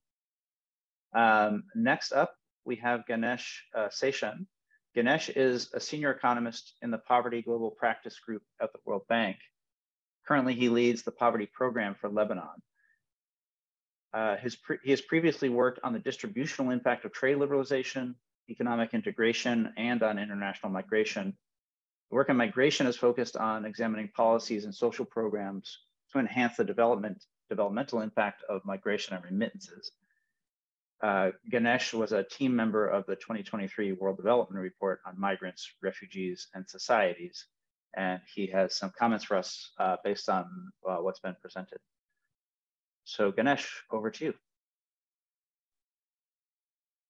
Um, 1.14 1.64
next 1.74 2.12
up, 2.12 2.34
we 2.64 2.76
have 2.76 3.06
Ganesh 3.06 3.64
uh, 3.76 3.88
Seshan, 3.88 4.46
Ganesh 4.94 5.30
is 5.30 5.70
a 5.72 5.80
senior 5.80 6.10
economist 6.10 6.74
in 6.82 6.90
the 6.90 6.98
Poverty 6.98 7.40
Global 7.40 7.70
Practice 7.70 8.18
Group 8.18 8.42
at 8.60 8.72
the 8.72 8.78
World 8.84 9.02
Bank. 9.08 9.36
Currently, 10.26 10.54
he 10.54 10.68
leads 10.68 11.02
the 11.02 11.10
poverty 11.10 11.46
program 11.46 11.94
for 11.94 12.10
Lebanon. 12.10 12.62
Uh, 14.12 14.36
he 14.36 14.90
has 14.90 15.00
previously 15.00 15.48
worked 15.48 15.80
on 15.82 15.94
the 15.94 15.98
distributional 15.98 16.70
impact 16.70 17.06
of 17.06 17.12
trade 17.12 17.38
liberalization, 17.38 18.14
economic 18.50 18.92
integration 18.92 19.72
and 19.78 20.02
on 20.02 20.18
international 20.18 20.70
migration. 20.70 21.34
The 22.10 22.16
work 22.16 22.28
on 22.28 22.36
migration 22.36 22.86
is 22.86 22.96
focused 22.96 23.36
on 23.38 23.64
examining 23.64 24.10
policies 24.14 24.66
and 24.66 24.74
social 24.74 25.06
programs 25.06 25.78
to 26.12 26.18
enhance 26.18 26.56
the 26.56 26.64
development, 26.64 27.24
developmental 27.48 28.02
impact 28.02 28.42
of 28.50 28.62
migration 28.66 29.16
and 29.16 29.24
remittances. 29.24 29.92
Uh, 31.02 31.30
Ganesh 31.50 31.92
was 31.92 32.12
a 32.12 32.22
team 32.22 32.54
member 32.54 32.86
of 32.86 33.04
the 33.06 33.16
2023 33.16 33.92
World 33.92 34.16
Development 34.16 34.62
Report 34.62 35.00
on 35.04 35.18
Migrants, 35.18 35.72
Refugees, 35.82 36.46
and 36.54 36.68
Societies, 36.68 37.46
and 37.96 38.20
he 38.32 38.46
has 38.46 38.76
some 38.76 38.92
comments 38.96 39.24
for 39.24 39.36
us 39.36 39.72
uh, 39.78 39.96
based 40.04 40.28
on 40.28 40.70
uh, 40.88 40.96
what's 40.98 41.18
been 41.18 41.36
presented. 41.42 41.78
So 43.04 43.32
Ganesh, 43.32 43.82
over 43.90 44.10
to 44.12 44.24
you. 44.26 44.34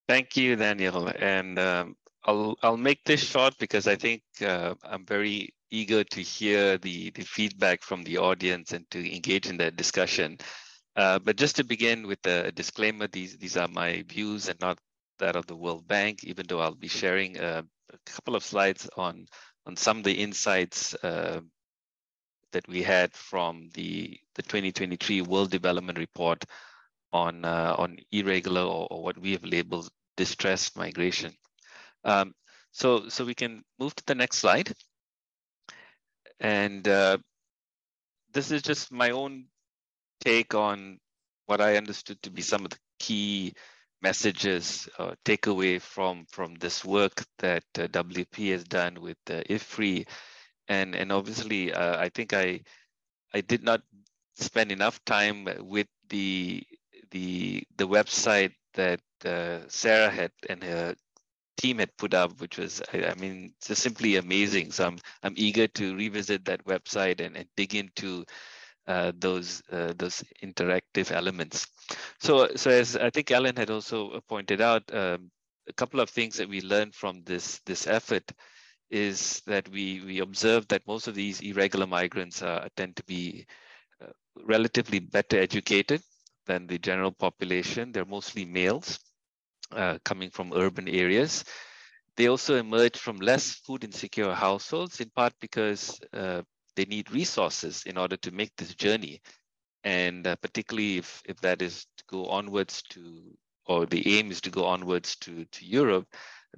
Thank 0.09 0.35
you, 0.35 0.55
Daniel. 0.55 1.07
And 1.07 1.59
um, 1.59 1.95
I'll 2.25 2.57
I'll 2.61 2.77
make 2.77 3.03
this 3.05 3.23
short 3.23 3.57
because 3.59 3.87
I 3.87 3.95
think 3.95 4.23
uh, 4.41 4.73
I'm 4.83 5.05
very 5.05 5.53
eager 5.69 6.03
to 6.03 6.21
hear 6.21 6.77
the 6.77 7.11
the 7.11 7.23
feedback 7.23 7.83
from 7.83 8.03
the 8.03 8.17
audience 8.17 8.73
and 8.73 8.89
to 8.91 9.15
engage 9.15 9.47
in 9.47 9.57
that 9.57 9.75
discussion. 9.75 10.39
Uh, 10.95 11.19
but 11.19 11.37
just 11.37 11.55
to 11.55 11.63
begin 11.63 12.07
with 12.07 12.25
a 12.27 12.51
disclaimer, 12.51 13.07
these 13.07 13.37
these 13.37 13.57
are 13.57 13.67
my 13.67 14.03
views 14.07 14.47
and 14.47 14.59
not 14.59 14.77
that 15.19 15.35
of 15.35 15.47
the 15.47 15.55
World 15.55 15.87
Bank. 15.87 16.23
Even 16.23 16.45
though 16.47 16.59
I'll 16.59 16.75
be 16.75 16.87
sharing 16.87 17.39
uh, 17.39 17.63
a 17.91 18.11
couple 18.11 18.35
of 18.35 18.43
slides 18.43 18.89
on 18.95 19.27
on 19.65 19.75
some 19.75 19.97
of 19.97 20.03
the 20.03 20.13
insights 20.13 20.93
uh, 21.03 21.41
that 22.51 22.67
we 22.67 22.83
had 22.83 23.13
from 23.13 23.69
the 23.73 24.17
the 24.35 24.43
2023 24.43 25.21
World 25.21 25.49
Development 25.49 25.97
Report 25.97 26.43
on 27.11 27.43
uh, 27.45 27.75
on 27.77 27.97
irregular 28.11 28.61
or, 28.61 28.87
or, 28.89 29.03
what 29.03 29.17
we 29.17 29.31
have 29.31 29.43
labeled 29.43 29.89
distressed 30.17 30.77
migration. 30.77 31.33
Um, 32.03 32.33
so 32.71 33.09
so 33.09 33.25
we 33.25 33.35
can 33.35 33.63
move 33.79 33.95
to 33.95 34.05
the 34.05 34.15
next 34.15 34.37
slide, 34.37 34.71
and 36.39 36.87
uh, 36.87 37.17
this 38.31 38.51
is 38.51 38.61
just 38.61 38.91
my 38.91 39.11
own 39.11 39.45
take 40.23 40.55
on 40.55 40.99
what 41.45 41.61
I 41.61 41.77
understood 41.77 42.21
to 42.23 42.31
be 42.31 42.41
some 42.41 42.63
of 42.65 42.71
the 42.71 42.77
key 42.99 43.53
messages 44.01 44.89
uh, 44.99 45.15
takeaway 45.25 45.81
from 45.81 46.25
from 46.29 46.55
this 46.55 46.83
work 46.83 47.23
that 47.39 47.63
uh, 47.77 47.87
WP 47.87 48.51
has 48.51 48.63
done 48.63 48.99
with 49.01 49.17
uh, 49.29 49.41
IFPRI, 49.49 50.07
and 50.67 50.95
and 50.95 51.11
obviously 51.11 51.73
uh, 51.73 51.97
I 51.97 52.09
think 52.09 52.33
I 52.33 52.61
I 53.33 53.41
did 53.41 53.63
not 53.63 53.81
spend 54.35 54.71
enough 54.71 55.03
time 55.05 55.47
with 55.59 55.87
the 56.09 56.63
the 57.11 57.63
the 57.77 57.87
website 57.87 58.53
that 58.73 59.01
uh, 59.25 59.59
Sarah 59.67 60.09
had 60.09 60.31
and 60.49 60.63
her 60.63 60.95
team 61.57 61.79
had 61.79 61.95
put 61.97 62.13
up, 62.13 62.41
which 62.41 62.57
was 62.57 62.81
I, 62.93 63.05
I, 63.05 63.15
mean 63.15 63.53
just 63.65 63.81
simply 63.81 64.17
amazing. 64.17 64.71
So 64.71 64.85
I'm 64.87 64.97
I'm 65.23 65.35
eager 65.37 65.67
to 65.67 65.95
revisit 65.95 66.45
that 66.45 66.65
website 66.65 67.21
and, 67.21 67.37
and 67.37 67.47
dig 67.55 67.75
into 67.75 68.25
uh, 68.87 69.11
those 69.17 69.61
uh, 69.71 69.93
those 69.97 70.23
interactive 70.43 71.11
elements. 71.11 71.67
So 72.19 72.49
so 72.55 72.71
as 72.71 72.95
I 72.95 73.09
think 73.09 73.31
Alan 73.31 73.55
had 73.55 73.69
also 73.69 74.19
pointed 74.27 74.61
out, 74.61 74.83
um, 74.93 75.31
a 75.67 75.73
couple 75.73 75.99
of 75.99 76.09
things 76.09 76.37
that 76.37 76.49
we 76.49 76.61
learned 76.61 76.93
from 76.95 77.23
this 77.23 77.59
this 77.65 77.87
effort 77.87 78.31
is 78.89 79.41
that 79.47 79.67
we 79.69 80.01
we 80.05 80.19
observed 80.19 80.69
that 80.69 80.87
most 80.87 81.07
of 81.07 81.15
these 81.15 81.41
irregular 81.41 81.87
migrants 81.87 82.41
uh, 82.41 82.67
tend 82.75 82.95
to 82.95 83.03
be 83.05 83.45
uh, 84.01 84.11
relatively 84.43 84.99
better 84.99 85.39
educated 85.39 86.01
than 86.45 86.67
the 86.67 86.77
general 86.77 87.11
population. 87.11 87.91
They're 87.91 88.05
mostly 88.05 88.45
males 88.45 88.99
uh, 89.71 89.97
coming 90.03 90.29
from 90.29 90.53
urban 90.53 90.87
areas. 90.87 91.43
They 92.15 92.27
also 92.27 92.57
emerge 92.57 92.97
from 92.97 93.17
less 93.17 93.53
food 93.65 93.83
insecure 93.83 94.33
households, 94.33 94.99
in 94.99 95.09
part 95.09 95.33
because 95.39 95.99
uh, 96.13 96.43
they 96.75 96.85
need 96.85 97.11
resources 97.11 97.83
in 97.85 97.97
order 97.97 98.17
to 98.17 98.31
make 98.31 98.51
this 98.55 98.73
journey. 98.75 99.21
And 99.83 100.25
uh, 100.25 100.35
particularly 100.37 100.97
if, 100.97 101.21
if 101.25 101.39
that 101.41 101.61
is 101.61 101.85
to 101.97 102.03
go 102.07 102.25
onwards 102.27 102.81
to, 102.89 103.21
or 103.65 103.85
the 103.85 104.17
aim 104.17 104.31
is 104.31 104.41
to 104.41 104.49
go 104.49 104.65
onwards 104.65 105.15
to, 105.17 105.45
to 105.45 105.65
Europe, 105.65 106.07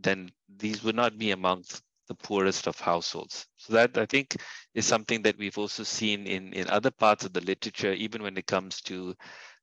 then 0.02 0.30
these 0.58 0.84
would 0.84 0.96
not 0.96 1.18
be 1.18 1.32
amongst 1.32 1.82
the 2.08 2.16
poorest 2.16 2.68
of 2.68 2.80
households. 2.80 3.48
So 3.58 3.74
that 3.74 3.98
I 3.98 4.06
think 4.06 4.36
is 4.74 4.86
something 4.86 5.22
that 5.24 5.38
we've 5.38 5.58
also 5.58 5.84
seen 5.84 6.28
in, 6.28 6.54
in 6.54 6.70
other 6.70 6.92
parts 6.92 7.26
of 7.26 7.34
the 7.34 7.42
literature, 7.42 7.94
even 7.94 8.22
when 8.22 8.38
it 8.38 8.46
comes 8.46 8.82
to 8.82 9.16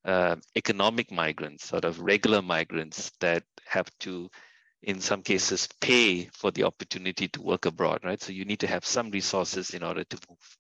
uh, 0.05 0.37
economic 0.57 1.13
migrants, 1.13 1.67
sort 1.67 1.85
of 1.85 2.01
regular 2.01 2.43
migrants 2.43 3.13
that 3.21 3.45
have 3.67 3.89
to, 4.01 4.29
in 4.83 5.01
some 5.01 5.23
cases, 5.23 5.69
pay 5.81 6.25
for 6.33 6.51
the 6.51 6.65
opportunity 6.65 7.29
to 7.29 7.43
work 7.43 7.67
abroad, 7.67 8.01
right? 8.05 8.21
So 8.21 8.33
you 8.33 8.45
need 8.45 8.61
to 8.61 8.67
have 8.67 8.85
some 8.85 9.11
resources 9.11 9.71
in 9.71 9.83
order 9.83 10.05
to 10.05 10.19
move. 10.29 10.57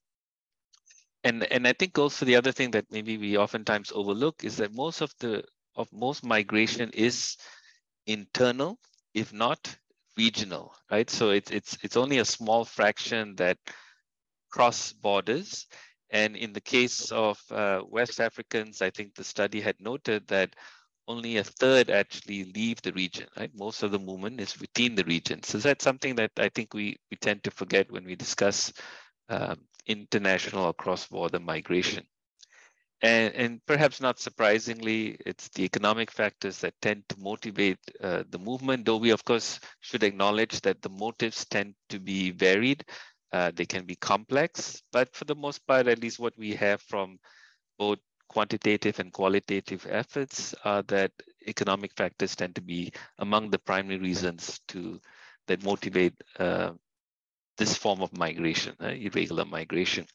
And, 1.24 1.44
and 1.44 1.66
I 1.66 1.72
think 1.72 1.98
also 1.98 2.24
the 2.24 2.36
other 2.36 2.52
thing 2.52 2.72
that 2.72 2.90
maybe 2.90 3.18
we 3.18 3.36
oftentimes 3.36 3.92
overlook 3.92 4.44
is 4.44 4.56
that 4.56 4.74
most 4.74 5.00
of 5.00 5.12
the 5.20 5.44
of 5.74 5.90
most 5.92 6.24
migration 6.24 6.90
is 6.90 7.36
internal, 8.06 8.78
if 9.14 9.32
not 9.32 9.74
regional, 10.18 10.74
right? 10.90 11.08
So 11.08 11.30
it's 11.30 11.50
it's 11.50 11.78
it's 11.82 11.96
only 11.96 12.18
a 12.18 12.24
small 12.24 12.64
fraction 12.64 13.36
that 13.36 13.58
cross 14.50 14.92
borders 14.92 15.66
and 16.12 16.36
in 16.36 16.52
the 16.52 16.60
case 16.60 17.10
of 17.10 17.40
uh, 17.50 17.80
West 17.88 18.20
Africans, 18.20 18.82
I 18.82 18.90
think 18.90 19.14
the 19.14 19.24
study 19.24 19.62
had 19.62 19.80
noted 19.80 20.28
that 20.28 20.54
only 21.08 21.36
a 21.36 21.44
third 21.44 21.90
actually 21.90 22.44
leave 22.44 22.80
the 22.82 22.92
region, 22.92 23.26
right? 23.36 23.50
Most 23.54 23.82
of 23.82 23.90
the 23.90 23.98
movement 23.98 24.40
is 24.40 24.58
within 24.60 24.94
the 24.94 25.04
region. 25.04 25.42
So 25.42 25.58
that's 25.58 25.84
something 25.84 26.14
that 26.16 26.30
I 26.36 26.48
think 26.48 26.74
we, 26.74 26.96
we 27.10 27.16
tend 27.16 27.42
to 27.44 27.50
forget 27.50 27.90
when 27.90 28.04
we 28.04 28.16
discuss 28.16 28.72
um, 29.28 29.56
international 29.86 30.64
or 30.64 30.74
cross-border 30.74 31.40
migration. 31.40 32.04
And, 33.02 33.34
and, 33.34 33.66
perhaps 33.66 34.00
not 34.00 34.20
surprisingly, 34.20 35.16
it's 35.26 35.48
the 35.48 35.64
economic 35.64 36.08
factors 36.08 36.58
that 36.58 36.74
tend 36.80 37.02
to 37.08 37.18
motivate 37.18 37.78
uh, 38.00 38.22
the 38.30 38.38
movement, 38.38 38.86
though 38.86 38.98
we 38.98 39.10
of 39.10 39.24
course 39.24 39.58
should 39.80 40.04
acknowledge 40.04 40.60
that 40.60 40.82
the 40.82 40.88
motives 40.88 41.44
tend 41.46 41.74
to 41.88 41.98
be 41.98 42.30
varied. 42.30 42.84
Uh, 43.32 43.50
they 43.52 43.64
can 43.64 43.86
be 43.86 43.96
complex, 43.96 44.82
but 44.92 45.12
for 45.16 45.24
the 45.24 45.34
most 45.34 45.66
part, 45.66 45.88
at 45.88 46.00
least 46.00 46.20
what 46.20 46.36
we 46.38 46.52
have 46.54 46.80
from 46.82 47.18
both 47.76 47.98
quantitative 48.32 48.98
and 48.98 49.12
qualitative 49.12 49.86
efforts 49.88 50.54
are 50.64 50.82
that 50.84 51.12
economic 51.46 51.92
factors 51.96 52.34
tend 52.34 52.54
to 52.54 52.62
be 52.62 52.92
among 53.18 53.50
the 53.50 53.58
primary 53.58 53.98
reasons 53.98 54.60
to 54.68 55.00
that 55.46 55.62
motivate 55.64 56.14
uh, 56.38 56.70
this 57.58 57.76
form 57.76 58.00
of 58.00 58.16
migration, 58.16 58.74
uh, 58.80 58.86
irregular 58.86 59.44
migration. 59.44 60.06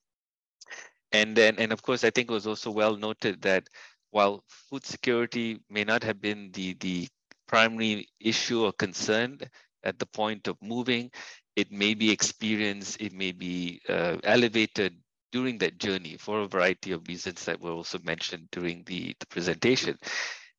And 1.11 1.35
then, 1.35 1.55
and 1.57 1.71
of 1.71 1.81
course, 1.81 2.03
I 2.03 2.09
think 2.09 2.29
it 2.29 2.33
was 2.33 2.47
also 2.47 2.71
well 2.71 2.95
noted 2.97 3.41
that 3.43 3.69
while 4.11 4.43
food 4.47 4.85
security 4.85 5.59
may 5.69 5.83
not 5.83 6.03
have 6.03 6.21
been 6.21 6.51
the, 6.51 6.73
the 6.79 7.07
primary 7.47 8.07
issue 8.19 8.65
or 8.65 8.73
concern 8.73 9.39
at 9.83 9.99
the 9.99 10.05
point 10.05 10.47
of 10.47 10.57
moving, 10.61 11.11
it 11.55 11.71
may 11.71 11.93
be 11.93 12.11
experienced, 12.11 13.01
it 13.01 13.13
may 13.13 13.31
be 13.31 13.81
uh, 13.87 14.17
elevated 14.23 14.95
during 15.31 15.57
that 15.59 15.77
journey 15.77 16.17
for 16.17 16.41
a 16.41 16.47
variety 16.47 16.91
of 16.91 17.07
reasons 17.07 17.45
that 17.45 17.59
were 17.59 17.71
also 17.71 17.99
mentioned 18.03 18.47
during 18.51 18.83
the, 18.85 19.15
the 19.19 19.25
presentation. 19.27 19.97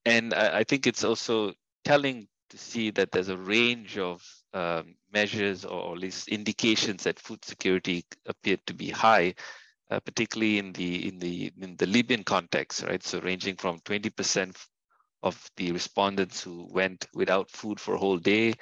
And 0.04 0.34
I, 0.34 0.58
I, 0.58 0.64
think 0.64 0.86
it's 0.86 1.04
also 1.04 1.52
telling 1.84 2.28
to 2.50 2.58
see 2.58 2.90
that 2.92 3.10
there's 3.10 3.28
a 3.28 3.36
range 3.36 3.98
of 3.98 4.22
um, 4.54 4.94
measures 5.12 5.64
or 5.64 5.92
at 5.92 5.98
least 5.98 6.28
indications 6.28 7.04
that 7.04 7.18
food 7.18 7.44
security 7.44 8.04
appeared 8.26 8.60
to 8.66 8.74
be 8.74 8.90
high, 8.90 9.34
uh, 9.90 10.00
particularly 10.00 10.58
in 10.58 10.72
the 10.72 11.08
in 11.08 11.18
the 11.18 11.52
in 11.60 11.76
the 11.76 11.86
Libyan 11.86 12.24
context, 12.24 12.82
right? 12.82 13.02
So 13.02 13.20
ranging 13.20 13.56
from 13.56 13.80
20% 13.80 14.56
of 15.22 15.50
the 15.56 15.72
respondents 15.72 16.42
who 16.42 16.68
went 16.70 17.06
without 17.12 17.50
food 17.50 17.80
for 17.80 17.94
a 17.94 17.98
whole 17.98 18.18
day 18.18 18.54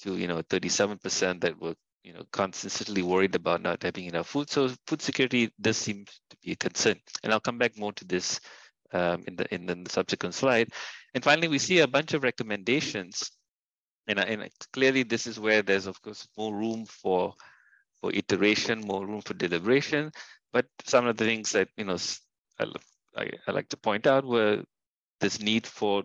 to 0.00 0.16
you 0.16 0.26
know 0.26 0.42
37% 0.42 1.40
that 1.42 1.60
were 1.60 1.74
you 2.02 2.12
know 2.12 2.24
consistently 2.32 3.02
worried 3.02 3.34
about 3.34 3.62
not 3.62 3.82
having 3.82 4.06
enough 4.06 4.28
food. 4.28 4.50
So 4.50 4.70
food 4.86 5.02
security 5.02 5.52
does 5.60 5.76
seem 5.76 6.04
to 6.04 6.36
be 6.42 6.52
a 6.52 6.56
concern, 6.56 6.96
and 7.22 7.32
I'll 7.32 7.40
come 7.40 7.58
back 7.58 7.76
more 7.78 7.92
to 7.94 8.04
this 8.04 8.40
um, 8.92 9.24
in 9.26 9.36
the 9.36 9.54
in 9.54 9.66
the 9.66 9.84
subsequent 9.88 10.34
slide. 10.34 10.70
And 11.14 11.24
finally, 11.24 11.48
we 11.48 11.58
see 11.58 11.80
a 11.80 11.88
bunch 11.88 12.14
of 12.14 12.22
recommendations, 12.22 13.30
and, 14.06 14.18
and 14.18 14.48
clearly 14.72 15.02
this 15.02 15.26
is 15.26 15.38
where 15.38 15.62
there's 15.62 15.86
of 15.86 16.00
course 16.02 16.26
more 16.36 16.54
room 16.54 16.86
for 16.86 17.34
for 18.00 18.12
iteration, 18.12 18.80
more 18.80 19.06
room 19.06 19.20
for 19.20 19.34
deliberation. 19.34 20.10
But 20.52 20.66
some 20.84 21.06
of 21.06 21.16
the 21.16 21.24
things 21.24 21.52
that 21.52 21.68
you 21.76 21.84
know 21.84 21.98
I, 22.58 22.66
I, 23.16 23.30
I 23.46 23.52
like 23.52 23.68
to 23.70 23.76
point 23.76 24.06
out 24.06 24.24
were 24.24 24.62
this 25.20 25.40
need 25.40 25.66
for 25.66 26.04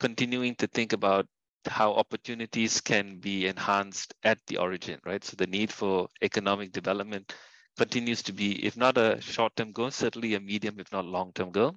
continuing 0.00 0.54
to 0.56 0.66
think 0.66 0.92
about 0.92 1.26
how 1.68 1.92
opportunities 1.92 2.80
can 2.80 3.18
be 3.18 3.46
enhanced 3.46 4.14
at 4.22 4.38
the 4.46 4.56
origin, 4.56 5.00
right? 5.04 5.22
So 5.22 5.36
the 5.36 5.46
need 5.46 5.72
for 5.72 6.08
economic 6.22 6.72
development 6.72 7.34
continues 7.76 8.22
to 8.24 8.32
be, 8.32 8.64
if 8.64 8.76
not 8.76 8.98
a 8.98 9.20
short-term 9.20 9.72
goal, 9.72 9.90
certainly 9.90 10.34
a 10.34 10.40
medium, 10.40 10.80
if 10.80 10.90
not 10.92 11.04
long-term 11.04 11.50
goal. 11.50 11.76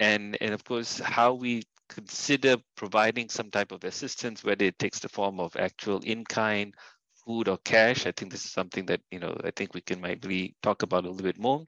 And, 0.00 0.36
and 0.40 0.52
of 0.52 0.64
course, 0.64 0.98
how 0.98 1.34
we 1.34 1.62
consider 1.88 2.56
providing 2.76 3.28
some 3.28 3.50
type 3.50 3.72
of 3.72 3.84
assistance, 3.84 4.44
whether 4.44 4.64
it 4.64 4.78
takes 4.78 4.98
the 4.98 5.08
form 5.08 5.40
of 5.40 5.56
actual 5.56 6.00
in-kind, 6.00 6.74
food 7.24 7.48
or 7.48 7.58
cash. 7.58 8.06
I 8.06 8.12
think 8.12 8.32
this 8.32 8.44
is 8.44 8.52
something 8.52 8.86
that, 8.86 9.00
you 9.10 9.18
know, 9.18 9.36
I 9.44 9.50
think 9.50 9.74
we 9.74 9.80
can 9.80 10.00
maybe 10.00 10.54
talk 10.62 10.82
about 10.82 11.04
a 11.04 11.10
little 11.10 11.24
bit 11.24 11.38
more. 11.38 11.64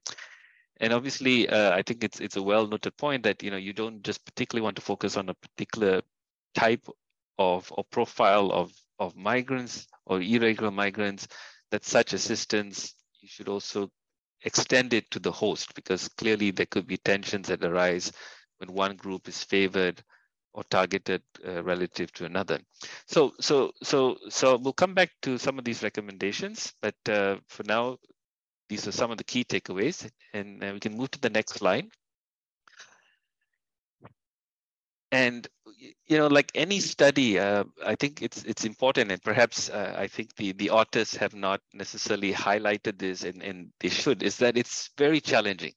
And 0.79 0.93
obviously, 0.93 1.49
uh, 1.49 1.73
I 1.73 1.83
think 1.83 2.05
it's 2.05 2.21
it's 2.21 2.37
a 2.37 2.43
well 2.43 2.67
noted 2.67 2.97
point 2.99 3.23
that 3.23 3.43
you 3.43 3.51
know 3.51 3.57
you 3.57 3.73
don't 3.73 4.03
just 4.03 4.25
particularly 4.27 4.63
want 4.63 4.77
to 4.77 4.83
focus 4.83 5.17
on 5.17 5.31
a 5.31 5.35
particular 5.35 6.03
type 6.55 6.87
of 7.39 7.73
or 7.77 7.85
profile 7.85 8.51
of 8.53 8.73
of 8.99 9.17
migrants 9.17 9.87
or 10.07 10.21
irregular 10.21 10.71
migrants. 10.71 11.29
That 11.71 11.85
such 11.85 12.13
assistance 12.13 12.95
you 13.21 13.29
should 13.29 13.49
also 13.49 13.91
extend 14.43 14.93
it 14.95 15.11
to 15.11 15.19
the 15.19 15.33
host 15.33 15.75
because 15.75 16.09
clearly 16.09 16.53
there 16.53 16.67
could 16.67 16.87
be 16.87 16.97
tensions 16.97 17.49
that 17.49 17.65
arise 17.65 18.13
when 18.59 18.73
one 18.73 18.97
group 18.97 19.29
is 19.29 19.43
favored 19.43 20.03
or 20.57 20.65
targeted 20.65 21.23
uh, 21.47 21.63
relative 21.63 22.11
to 22.15 22.25
another. 22.25 22.59
So, 23.07 23.35
so, 23.41 23.73
so, 23.83 24.17
so 24.31 24.57
we'll 24.57 24.73
come 24.73 24.95
back 24.95 25.11
to 25.23 25.37
some 25.37 25.59
of 25.59 25.65
these 25.65 25.83
recommendations, 25.83 26.73
but 26.81 26.95
uh, 27.09 27.37
for 27.47 27.63
now, 27.65 27.99
these 28.69 28.89
are 28.89 28.93
some 28.93 29.11
of 29.11 29.19
the 29.19 29.25
key 29.25 29.45
takeaways, 29.45 30.11
and 30.33 30.65
uh, 30.65 30.71
we 30.73 30.81
can 30.81 30.97
move 30.97 31.11
to 31.11 31.21
the 31.21 31.31
next 31.31 31.57
slide. 31.57 31.87
And 35.13 35.47
you 35.77 36.19
know, 36.19 36.27
like 36.27 36.51
any 36.55 36.81
study, 36.81 37.39
uh, 37.39 37.65
I 37.85 37.95
think 37.95 38.23
it's 38.23 38.43
it's 38.45 38.65
important, 38.65 39.13
and 39.13 39.23
perhaps 39.23 39.69
uh, 39.71 39.95
I 39.97 40.07
think 40.07 40.35
the 40.37 40.53
the 40.53 40.71
authors 40.71 41.15
have 41.17 41.35
not 41.35 41.61
necessarily 41.73 42.33
highlighted 42.33 42.99
this, 42.99 43.25
and 43.25 43.43
and 43.43 43.73
they 43.81 43.89
should, 43.89 44.23
is 44.23 44.37
that 44.39 44.57
it's 44.57 44.91
very 44.97 45.21
challenging 45.21 45.73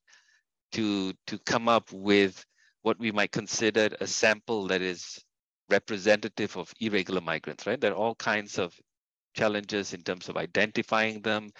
to 0.73 1.13
to 1.27 1.39
come 1.39 1.67
up 1.67 1.91
with 1.91 2.45
what 2.81 2.99
we 2.99 3.11
might 3.11 3.31
consider 3.31 3.89
a 3.99 4.07
sample 4.07 4.67
that 4.67 4.81
is 4.81 5.19
representative 5.69 6.57
of 6.57 6.73
irregular 6.79 7.21
migrants, 7.21 7.67
right? 7.67 7.79
There 7.79 7.91
are 7.91 7.95
all 7.95 8.15
kinds 8.15 8.57
of 8.57 8.73
challenges 9.35 9.93
in 9.93 10.01
terms 10.01 10.29
of 10.29 10.37
identifying 10.37 11.21
them, 11.21 11.51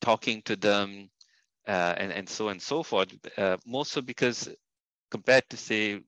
talking 0.00 0.42
to 0.42 0.56
them, 0.56 1.08
uh, 1.66 1.94
and, 1.96 2.12
and 2.12 2.28
so 2.28 2.46
on 2.46 2.52
and 2.52 2.62
so 2.62 2.82
forth. 2.82 3.08
Uh, 3.38 3.56
so 3.84 4.02
because 4.02 4.48
compared 5.10 5.48
to 5.50 5.56
say 5.56 6.00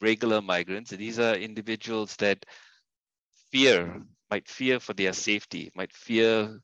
regular 0.00 0.42
migrants, 0.42 0.90
these 0.90 1.18
are 1.18 1.34
individuals 1.34 2.16
that 2.16 2.44
fear, 3.52 4.02
might 4.30 4.48
fear 4.48 4.80
for 4.80 4.92
their 4.92 5.12
safety, 5.12 5.70
might 5.74 5.92
fear 5.92 6.60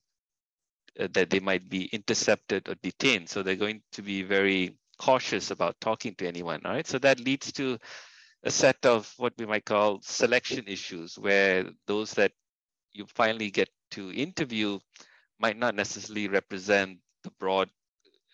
uh, 0.99 1.09
that 1.13 1.31
they 1.31 1.41
might 1.41 1.69
be 1.69 1.85
intercepted 1.93 2.69
or 2.69 2.75
detained. 2.83 3.29
So 3.29 3.43
they're 3.43 3.57
going 3.57 3.83
to 3.93 4.03
be 4.03 4.23
very 4.23 4.77
cautious 4.99 5.51
about 5.51 5.81
talking 5.81 6.15
to 6.17 6.27
anyone, 6.27 6.61
all 6.65 6.73
right? 6.73 6.87
So 6.87 6.99
that 6.99 7.21
leads 7.21 7.53
to 7.53 7.79
a 8.45 8.51
set 8.51 8.85
of 8.85 9.13
what 9.17 9.33
we 9.39 9.47
might 9.47 9.65
call 9.65 10.01
selection 10.03 10.65
issues, 10.67 11.19
where 11.19 11.65
those 11.87 12.13
that 12.15 12.33
you 12.93 13.07
finally 13.07 13.51
get 13.51 13.69
to 13.93 14.13
interview 14.13 14.79
might 15.39 15.57
not 15.57 15.75
necessarily 15.75 16.29
represent 16.29 16.99
the 17.25 17.31
broad 17.39 17.71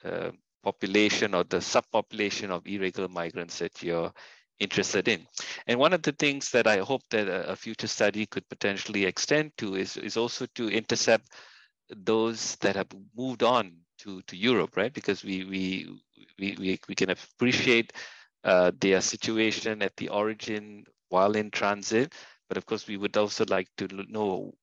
uh, 0.04 0.30
population 0.62 1.34
or 1.34 1.44
the 1.44 1.58
subpopulation 1.58 2.50
of 2.50 2.66
irregular 2.66 3.08
migrants 3.08 3.58
that 3.58 3.82
you're 3.82 4.12
interested 4.60 5.08
in. 5.08 5.26
And 5.66 5.78
one 5.78 5.92
of 5.92 6.02
the 6.02 6.12
things 6.12 6.50
that 6.50 6.66
I 6.66 6.78
hope 6.78 7.02
that 7.10 7.28
a, 7.28 7.50
a 7.52 7.56
future 7.56 7.86
study 7.86 8.26
could 8.26 8.48
potentially 8.48 9.04
extend 9.04 9.52
to 9.58 9.76
is, 9.76 9.96
is 9.96 10.16
also 10.16 10.46
to 10.54 10.68
intercept 10.68 11.28
those 11.90 12.56
that 12.56 12.76
have 12.76 12.88
moved 13.16 13.42
on 13.42 13.72
to, 13.98 14.22
to 14.22 14.36
Europe, 14.36 14.76
right? 14.76 14.92
Because 14.92 15.24
we, 15.24 15.44
we, 15.44 15.88
we, 16.38 16.56
we, 16.58 16.80
we 16.88 16.94
can 16.94 17.10
appreciate 17.10 17.92
uh, 18.44 18.72
their 18.80 19.00
situation 19.00 19.82
at 19.82 19.96
the 19.96 20.08
origin 20.08 20.84
while 21.08 21.32
in 21.32 21.50
transit. 21.50 22.14
But 22.48 22.56
of 22.56 22.66
course, 22.66 22.86
we 22.86 22.96
would 22.96 23.16
also 23.16 23.44
like 23.48 23.68
to 23.78 23.88
know 24.08 24.54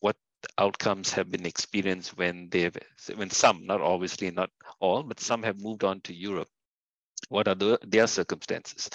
what 0.00 0.16
outcomes 0.58 1.12
have 1.12 1.30
been 1.30 1.46
experienced 1.46 2.16
when 2.16 2.48
they've, 2.50 2.76
when 3.14 3.30
some, 3.30 3.66
not 3.66 3.80
obviously 3.80 4.30
not 4.30 4.50
all, 4.80 5.02
but 5.02 5.20
some 5.20 5.42
have 5.42 5.60
moved 5.60 5.84
on 5.84 6.00
to 6.02 6.14
Europe. 6.14 6.48
What 7.28 7.48
are 7.48 7.54
the, 7.54 7.78
their 7.82 8.06
circumstances? 8.06 8.90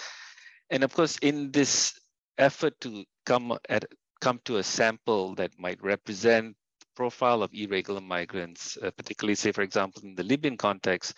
And 0.70 0.84
of 0.84 0.94
course, 0.94 1.18
in 1.20 1.52
this 1.52 2.00
effort 2.38 2.80
to 2.82 3.06
come 3.26 3.58
at 3.70 3.86
come 4.20 4.40
to 4.46 4.58
a 4.58 4.64
sample 4.64 5.36
that 5.36 5.52
might 5.60 5.82
represent 5.84 6.56
profile 6.96 7.44
of 7.44 7.54
irregular 7.54 8.02
migrants, 8.02 8.78
uh, 8.82 8.90
particularly 8.98 9.36
say, 9.36 9.52
for 9.52 9.62
example, 9.62 10.02
in 10.04 10.16
the 10.16 10.24
Libyan 10.24 10.58
context, 10.58 11.14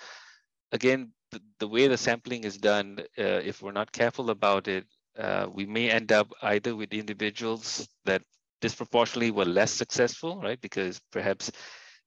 again, 0.73 1.11
the, 1.31 1.41
the 1.59 1.67
way 1.67 1.87
the 1.87 1.97
sampling 1.97 2.43
is 2.43 2.57
done, 2.57 2.99
uh, 3.17 3.23
if 3.23 3.61
we're 3.61 3.71
not 3.71 3.91
careful 3.91 4.29
about 4.29 4.67
it, 4.67 4.85
uh, 5.17 5.47
we 5.53 5.65
may 5.65 5.89
end 5.89 6.11
up 6.11 6.31
either 6.41 6.75
with 6.75 6.93
individuals 6.93 7.87
that 8.05 8.21
disproportionately 8.61 9.31
were 9.31 9.45
less 9.45 9.71
successful, 9.71 10.41
right? 10.41 10.59
Because 10.59 10.99
perhaps 11.11 11.51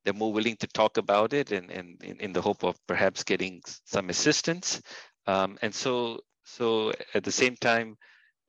they're 0.04 0.14
more 0.14 0.32
willing 0.32 0.56
to 0.56 0.66
talk 0.68 0.98
about 0.98 1.32
it 1.32 1.52
and, 1.52 1.70
and 1.70 2.02
in, 2.02 2.16
in 2.20 2.32
the 2.32 2.42
hope 2.42 2.64
of 2.64 2.76
perhaps 2.86 3.24
getting 3.24 3.62
some 3.84 4.10
assistance. 4.10 4.82
Um, 5.26 5.58
and 5.62 5.74
so, 5.74 6.20
so 6.44 6.92
at 7.14 7.24
the 7.24 7.32
same 7.32 7.56
time, 7.56 7.96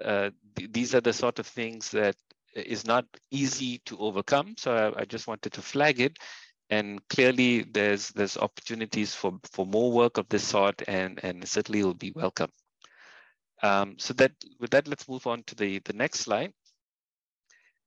uh, 0.03 0.31
th 0.55 0.71
these 0.71 0.95
are 0.95 1.01
the 1.01 1.13
sort 1.13 1.39
of 1.39 1.47
things 1.47 1.91
that 1.91 2.15
is 2.55 2.85
not 2.85 3.05
easy 3.31 3.79
to 3.85 3.97
overcome. 3.97 4.55
So 4.57 4.73
I, 4.75 5.01
I, 5.01 5.05
just 5.05 5.27
wanted 5.27 5.53
to 5.53 5.61
flag 5.61 5.99
it. 5.99 6.17
And 6.69 6.99
clearly 7.09 7.63
there's 7.63 8.09
there's 8.09 8.37
opportunities 8.37 9.13
for, 9.13 9.39
for 9.51 9.65
more 9.65 9.91
work 9.91 10.17
of 10.17 10.27
this 10.29 10.47
sort 10.47 10.81
and, 10.87 11.19
and 11.23 11.47
certainly 11.47 11.83
will 11.83 11.93
be 11.93 12.11
welcome. 12.15 12.49
Um, 13.61 13.95
so 13.97 14.13
that 14.15 14.31
with 14.59 14.71
that, 14.71 14.87
let's 14.87 15.07
move 15.07 15.25
on 15.27 15.43
to 15.43 15.55
the, 15.55 15.79
the 15.85 15.93
next 15.93 16.19
slide. 16.19 16.53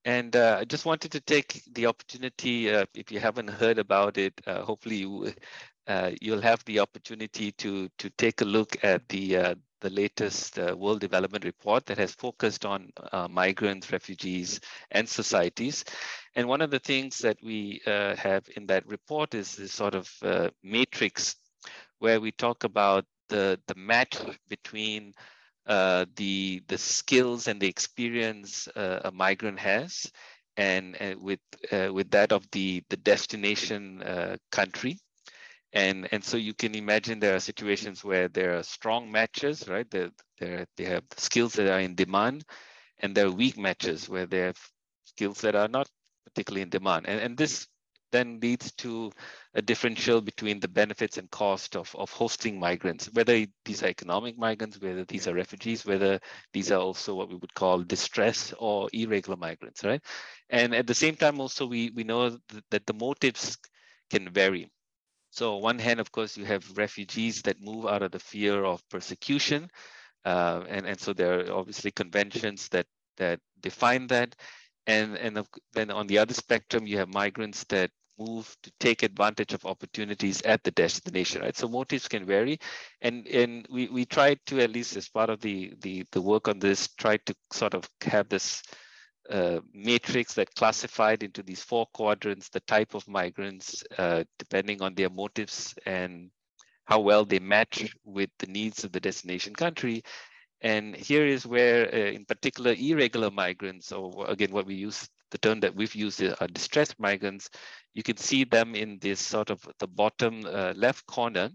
And 0.04 0.36
uh, 0.36 0.58
I 0.60 0.64
just 0.64 0.86
wanted 0.86 1.10
to 1.12 1.20
take 1.20 1.62
the 1.72 1.86
opportunity, 1.86 2.72
uh, 2.72 2.86
if 2.94 3.10
you 3.10 3.18
haven't 3.18 3.50
heard 3.50 3.78
about 3.78 4.16
it, 4.18 4.40
uh, 4.46 4.62
hopefully 4.62 4.96
you, 4.96 5.32
uh, 5.88 6.12
you'll 6.20 6.40
have 6.40 6.64
the 6.64 6.78
opportunity 6.78 7.50
to, 7.52 7.88
to 7.98 8.10
take 8.10 8.40
a 8.40 8.44
look 8.44 8.76
at 8.84 9.08
the, 9.08 9.36
uh, 9.36 9.54
the 9.86 9.94
latest 9.94 10.58
uh, 10.58 10.74
World 10.76 10.98
Development 10.98 11.44
Report 11.44 11.86
that 11.86 11.98
has 11.98 12.12
focused 12.12 12.66
on 12.66 12.90
uh, 13.12 13.28
migrants, 13.28 13.92
refugees, 13.92 14.60
and 14.90 15.08
societies. 15.08 15.84
And 16.34 16.48
one 16.48 16.60
of 16.60 16.72
the 16.72 16.80
things 16.80 17.18
that 17.18 17.38
we 17.40 17.80
uh, 17.86 18.16
have 18.16 18.48
in 18.56 18.66
that 18.66 18.84
report 18.88 19.34
is 19.34 19.54
this 19.54 19.72
sort 19.72 19.94
of 19.94 20.10
uh, 20.22 20.50
matrix 20.64 21.36
where 22.00 22.20
we 22.20 22.32
talk 22.32 22.64
about 22.64 23.04
the, 23.28 23.60
the 23.68 23.76
match 23.76 24.16
between 24.48 25.12
uh, 25.66 26.06
the, 26.16 26.62
the 26.66 26.78
skills 26.78 27.46
and 27.46 27.60
the 27.60 27.68
experience 27.68 28.68
a 28.74 29.12
migrant 29.12 29.60
has 29.60 30.10
and, 30.56 30.96
and 31.00 31.20
with, 31.20 31.40
with 31.70 32.10
that 32.10 32.32
of 32.32 32.44
the, 32.50 32.82
the 32.90 32.96
destination 32.96 34.02
country 34.50 34.98
and 35.72 36.08
and 36.12 36.24
so 36.24 36.36
you 36.36 36.54
can 36.54 36.74
imagine 36.74 37.18
there 37.18 37.36
are 37.36 37.40
situations 37.40 38.04
where 38.04 38.28
there 38.28 38.56
are 38.56 38.62
strong 38.62 39.10
matches 39.10 39.68
right 39.68 39.90
they 39.90 40.08
they 40.76 40.84
have 40.84 41.04
skills 41.16 41.54
that 41.54 41.70
are 41.70 41.80
in 41.80 41.94
demand 41.94 42.44
and 43.00 43.14
there 43.14 43.26
are 43.26 43.32
weak 43.32 43.58
matches 43.58 44.08
where 44.08 44.26
they 44.26 44.38
have 44.38 44.58
skills 45.04 45.40
that 45.40 45.54
are 45.54 45.68
not 45.68 45.88
particularly 46.24 46.62
in 46.62 46.70
demand 46.70 47.06
and, 47.06 47.20
and 47.20 47.36
this 47.36 47.66
then 48.12 48.38
leads 48.40 48.72
to 48.72 49.12
a 49.54 49.62
differential 49.62 50.20
between 50.20 50.60
the 50.60 50.68
benefits 50.68 51.18
and 51.18 51.30
cost 51.30 51.76
of, 51.76 51.94
of 51.96 52.10
hosting 52.10 52.58
migrants, 52.58 53.10
whether 53.12 53.44
these 53.64 53.82
are 53.82 53.88
economic 53.88 54.38
migrants, 54.38 54.80
whether 54.80 55.04
these 55.04 55.26
are 55.26 55.34
refugees, 55.34 55.84
whether 55.84 56.20
these 56.52 56.70
are 56.70 56.80
also 56.80 57.14
what 57.14 57.28
we 57.28 57.36
would 57.36 57.54
call 57.54 57.82
distress 57.82 58.54
or 58.58 58.88
irregular 58.92 59.36
migrants, 59.36 59.84
right? 59.84 60.02
And 60.50 60.74
at 60.74 60.86
the 60.86 60.94
same 60.94 61.16
time, 61.16 61.40
also, 61.40 61.66
we, 61.66 61.90
we 61.90 62.04
know 62.04 62.38
that 62.70 62.86
the 62.86 62.94
motives 62.94 63.58
can 64.10 64.30
vary. 64.32 64.70
So 65.36 65.56
on 65.56 65.60
one 65.60 65.78
hand, 65.78 66.00
of 66.00 66.10
course, 66.10 66.38
you 66.38 66.46
have 66.46 66.78
refugees 66.78 67.42
that 67.42 67.60
move 67.60 67.84
out 67.84 68.02
of 68.02 68.10
the 68.10 68.18
fear 68.18 68.64
of 68.64 68.80
persecution. 68.88 69.68
Uh, 70.24 70.64
and, 70.66 70.86
and 70.86 70.98
so 70.98 71.12
there 71.12 71.40
are 71.40 71.52
obviously 71.52 71.90
conventions 71.90 72.68
that, 72.70 72.86
that 73.18 73.38
define 73.60 74.06
that. 74.06 74.34
And, 74.86 75.14
and 75.18 75.46
then 75.74 75.90
on 75.90 76.06
the 76.06 76.16
other 76.16 76.32
spectrum, 76.32 76.86
you 76.86 76.96
have 76.96 77.12
migrants 77.12 77.64
that 77.64 77.90
move 78.18 78.56
to 78.62 78.72
take 78.80 79.02
advantage 79.02 79.52
of 79.52 79.66
opportunities 79.66 80.40
at 80.42 80.64
the 80.64 80.70
destination, 80.70 81.42
right? 81.42 81.54
So 81.54 81.68
motives 81.68 82.08
can 82.08 82.24
vary. 82.24 82.58
And, 83.02 83.26
and 83.26 83.66
we, 83.68 83.88
we 83.88 84.06
tried 84.06 84.38
to, 84.46 84.60
at 84.60 84.70
least 84.70 84.96
as 84.96 85.10
part 85.10 85.28
of 85.28 85.42
the, 85.42 85.74
the, 85.82 86.06
the 86.12 86.22
work 86.22 86.48
on 86.48 86.60
this, 86.60 86.88
try 86.96 87.18
to 87.26 87.34
sort 87.52 87.74
of 87.74 87.86
have 88.04 88.30
this 88.30 88.62
uh, 89.30 89.60
matrix 89.72 90.34
that 90.34 90.54
classified 90.54 91.22
into 91.22 91.42
these 91.42 91.62
four 91.62 91.86
quadrants 91.92 92.48
the 92.48 92.60
type 92.60 92.94
of 92.94 93.06
migrants 93.08 93.82
uh, 93.98 94.24
depending 94.38 94.82
on 94.82 94.94
their 94.94 95.10
motives 95.10 95.74
and 95.86 96.30
how 96.86 97.00
well 97.00 97.24
they 97.24 97.38
match 97.38 97.94
with 98.04 98.30
the 98.38 98.46
needs 98.46 98.84
of 98.84 98.92
the 98.92 99.00
destination 99.00 99.54
country. 99.54 100.02
And 100.62 100.96
here 100.96 101.26
is 101.26 101.46
where, 101.46 101.92
uh, 101.92 102.10
in 102.12 102.24
particular, 102.24 102.74
irregular 102.78 103.30
migrants, 103.30 103.92
or 103.92 104.24
again, 104.28 104.52
what 104.52 104.66
we 104.66 104.74
use, 104.74 105.08
the 105.30 105.38
term 105.38 105.60
that 105.60 105.74
we've 105.74 105.94
used 105.94 106.22
are 106.22 106.48
distressed 106.48 106.98
migrants. 106.98 107.50
You 107.94 108.02
can 108.02 108.16
see 108.16 108.44
them 108.44 108.74
in 108.74 108.98
this 109.00 109.20
sort 109.20 109.50
of 109.50 109.66
the 109.80 109.88
bottom 109.88 110.46
uh, 110.46 110.72
left 110.76 111.06
corner. 111.06 111.50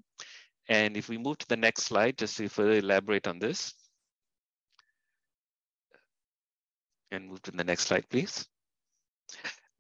And 0.68 0.96
if 0.96 1.10
we 1.10 1.18
move 1.18 1.38
to 1.40 1.48
the 1.48 1.58
next 1.58 1.84
slide, 1.84 2.18
just 2.18 2.38
to 2.38 2.48
further 2.48 2.74
elaborate 2.74 3.28
on 3.28 3.40
this, 3.40 3.74
And 7.12 7.28
move 7.28 7.42
to 7.44 7.52
the 7.52 7.64
next 7.64 7.88
slide, 7.88 8.08
please. 8.10 8.48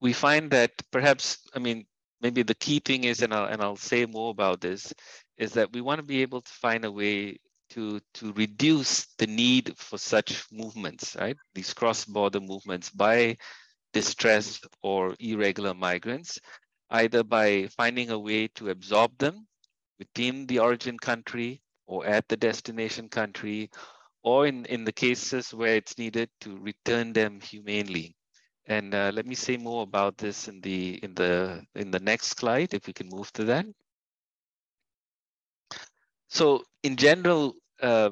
We 0.01 0.13
find 0.13 0.51
that 0.51 0.71
perhaps, 0.91 1.39
I 1.55 1.59
mean, 1.59 1.85
maybe 2.21 2.43
the 2.43 2.55
key 2.55 2.79
thing 2.79 3.05
is, 3.05 3.21
and 3.21 3.33
I'll, 3.33 3.45
and 3.45 3.61
I'll 3.61 3.77
say 3.77 4.05
more 4.05 4.31
about 4.31 4.59
this, 4.59 4.93
is 5.37 5.53
that 5.53 5.71
we 5.71 5.81
want 5.81 5.99
to 5.99 6.05
be 6.05 6.21
able 6.21 6.41
to 6.41 6.51
find 6.51 6.83
a 6.83 6.91
way 6.91 7.37
to, 7.71 8.01
to 8.15 8.33
reduce 8.33 9.07
the 9.17 9.27
need 9.27 9.73
for 9.77 9.97
such 9.97 10.45
movements, 10.51 11.15
right? 11.17 11.37
These 11.55 11.73
cross-border 11.73 12.41
movements 12.41 12.89
by 12.89 13.37
distressed 13.93 14.67
or 14.81 15.15
irregular 15.19 15.73
migrants, 15.73 16.39
either 16.89 17.23
by 17.23 17.67
finding 17.77 18.09
a 18.09 18.19
way 18.19 18.47
to 18.55 18.69
absorb 18.69 19.17
them 19.17 19.47
within 19.99 20.47
the 20.47 20.59
origin 20.59 20.97
country 20.99 21.61
or 21.87 22.05
at 22.05 22.27
the 22.27 22.37
destination 22.37 23.07
country, 23.07 23.69
or 24.23 24.47
in, 24.47 24.65
in 24.65 24.83
the 24.83 24.91
cases 24.91 25.53
where 25.53 25.75
it's 25.75 25.97
needed 25.97 26.29
to 26.41 26.57
return 26.57 27.13
them 27.13 27.39
humanely. 27.41 28.15
And 28.67 28.93
uh, 28.93 29.11
let 29.13 29.25
me 29.25 29.35
say 29.35 29.57
more 29.57 29.83
about 29.83 30.17
this 30.17 30.47
in 30.47 30.61
the 30.61 30.99
in 31.03 31.15
the 31.15 31.65
in 31.75 31.91
the 31.91 31.99
next 31.99 32.37
slide, 32.37 32.73
if 32.73 32.87
we 32.87 32.93
can 32.93 33.09
move 33.09 33.31
to 33.33 33.43
that. 33.45 33.65
So 36.29 36.63
in 36.83 36.95
general, 36.95 37.55
uh, 37.81 38.11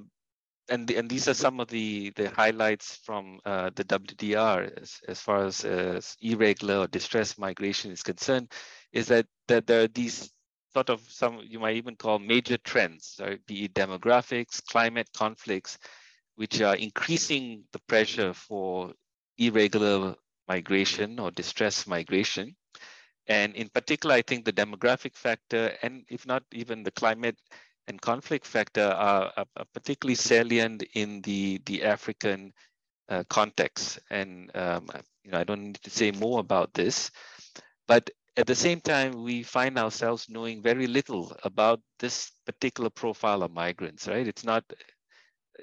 and 0.69 0.87
the, 0.87 0.97
and 0.97 1.09
these 1.09 1.27
are 1.27 1.33
some 1.33 1.59
of 1.59 1.67
the 1.67 2.11
the 2.15 2.29
highlights 2.29 2.97
from 3.03 3.39
uh, 3.45 3.69
the 3.75 3.83
WDR 3.85 4.81
as, 4.81 4.99
as 5.07 5.19
far 5.21 5.45
as, 5.45 5.63
as 5.63 6.17
irregular 6.21 6.79
or 6.79 6.87
distressed 6.87 7.39
migration 7.39 7.91
is 7.91 8.03
concerned, 8.03 8.51
is 8.91 9.07
that 9.07 9.27
that 9.47 9.67
there 9.67 9.83
are 9.83 9.87
these 9.87 10.31
sort 10.73 10.89
of 10.89 11.01
some 11.09 11.39
you 11.47 11.59
might 11.59 11.75
even 11.75 11.95
call 11.95 12.19
major 12.19 12.57
trends, 12.57 13.15
right? 13.19 13.43
be 13.45 13.65
it 13.65 13.73
demographics, 13.73 14.63
climate 14.65 15.09
conflicts, 15.15 15.77
which 16.39 16.61
are 16.61 16.77
increasing 16.77 17.65
the 17.73 17.79
pressure 17.79 18.33
for 18.33 18.93
irregular 19.37 20.15
migration 20.47 21.19
or 21.19 21.31
distressed 21.31 21.85
migration. 21.85 22.55
And 23.27 23.53
in 23.55 23.67
particular, 23.67 24.15
I 24.15 24.21
think 24.21 24.45
the 24.45 24.53
demographic 24.53 25.17
factor, 25.17 25.75
and 25.81 26.05
if 26.07 26.25
not 26.25 26.43
even 26.53 26.83
the 26.83 26.91
climate 26.91 27.37
and 27.87 28.01
conflict 28.01 28.45
factor 28.45 28.85
are, 28.85 29.33
are 29.35 29.65
particularly 29.73 30.15
salient 30.15 30.83
in 30.93 31.21
the, 31.23 31.61
the 31.65 31.83
African 31.83 32.53
uh, 33.09 33.25
context. 33.29 33.99
And 34.09 34.49
um, 34.55 34.87
you 35.25 35.31
know, 35.31 35.39
I 35.39 35.43
don't 35.43 35.63
need 35.63 35.83
to 35.83 35.89
say 35.89 36.11
more 36.11 36.39
about 36.39 36.73
this, 36.73 37.11
but 37.85 38.09
at 38.37 38.47
the 38.47 38.55
same 38.55 38.79
time, 38.79 39.23
we 39.23 39.43
find 39.43 39.77
ourselves 39.77 40.27
knowing 40.29 40.61
very 40.61 40.87
little 40.87 41.35
about 41.43 41.81
this 41.99 42.31
particular 42.45 42.89
profile 42.89 43.43
of 43.43 43.51
migrants, 43.51 44.07
right? 44.07 44.25
It's 44.25 44.45
not 44.45 44.63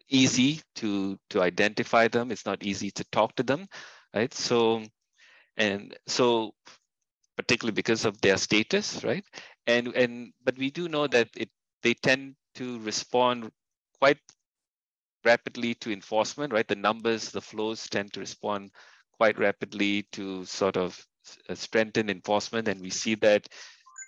easy 0.08 0.60
to, 0.76 1.18
to 1.30 1.42
identify 1.42 2.08
them. 2.08 2.30
It's 2.30 2.46
not 2.46 2.62
easy 2.62 2.90
to 2.92 3.04
talk 3.12 3.34
to 3.36 3.42
them, 3.42 3.68
right? 4.14 4.32
So, 4.32 4.82
and 5.56 5.96
so 6.06 6.52
particularly 7.36 7.74
because 7.74 8.04
of 8.04 8.20
their 8.20 8.36
status, 8.36 9.04
right? 9.04 9.24
And, 9.66 9.88
and, 9.88 10.32
but 10.44 10.56
we 10.58 10.70
do 10.70 10.88
know 10.88 11.06
that 11.06 11.28
it 11.36 11.50
they 11.82 11.94
tend 11.94 12.34
to 12.56 12.80
respond 12.80 13.50
quite 14.00 14.18
rapidly 15.24 15.74
to 15.74 15.92
enforcement, 15.92 16.52
right? 16.52 16.66
The 16.66 16.74
numbers, 16.74 17.30
the 17.30 17.40
flows 17.40 17.88
tend 17.88 18.12
to 18.14 18.20
respond 18.20 18.70
quite 19.12 19.38
rapidly 19.38 20.06
to 20.12 20.44
sort 20.44 20.76
of 20.76 21.00
uh, 21.48 21.54
strengthen 21.54 22.10
enforcement. 22.10 22.66
And 22.66 22.80
we 22.80 22.90
see 22.90 23.14
that 23.16 23.46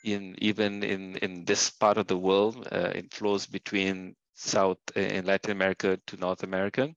in 0.04 0.34
even 0.38 0.82
in, 0.82 1.16
in 1.18 1.44
this 1.44 1.70
part 1.70 1.98
of 1.98 2.06
the 2.08 2.16
world, 2.18 2.66
uh, 2.72 2.92
in 2.94 3.08
flows 3.10 3.46
between 3.46 4.16
South 4.38 4.78
in 4.96 5.24
uh, 5.24 5.28
Latin 5.28 5.50
America 5.50 5.98
to 6.06 6.16
North 6.16 6.42
America. 6.44 6.94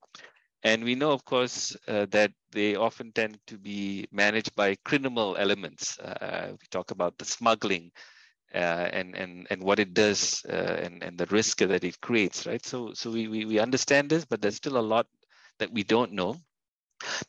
And 0.64 0.84
we 0.84 0.96
know, 0.96 1.12
of 1.12 1.26
course, 1.26 1.76
uh, 1.88 2.06
that 2.12 2.32
they 2.52 2.76
often 2.76 3.12
tend 3.14 3.40
to 3.48 3.58
be 3.58 4.08
managed 4.12 4.56
by 4.56 4.76
criminal 4.86 5.36
elements. 5.38 5.98
Uh, 6.00 6.50
we 6.52 6.68
talk 6.70 6.92
about 6.92 7.18
the 7.18 7.26
smuggling, 7.26 7.92
uh, 8.54 8.90
and 8.94 9.16
and 9.16 9.48
and 9.50 9.64
what 9.64 9.80
it 9.80 9.94
does 9.94 10.46
uh, 10.48 10.78
and 10.84 11.04
and 11.04 11.18
the 11.18 11.26
risk 11.28 11.60
that 11.60 11.84
it 11.84 12.00
creates, 12.02 12.46
right? 12.46 12.66
So 12.66 12.94
so 12.94 13.10
we, 13.12 13.28
we 13.28 13.46
we 13.46 13.60
understand 13.60 14.10
this, 14.10 14.26
but 14.26 14.42
there's 14.42 14.58
still 14.58 14.78
a 14.78 14.90
lot 14.96 15.08
that 15.60 15.74
we 15.74 15.84
don't 15.84 16.14
know. 16.14 16.38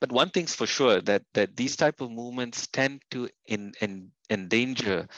But 0.01 0.13
one 0.13 0.31
thing's 0.31 0.55
for 0.55 0.67
sure 0.67 1.01
that 1.03 1.23
that 1.35 1.57
these 1.57 1.77
type 1.77 2.01
of 2.03 2.11
movements 2.11 2.67
tend 2.69 3.03
to 3.13 3.31
in, 3.47 3.73
in 3.81 4.13
endanger 4.29 5.09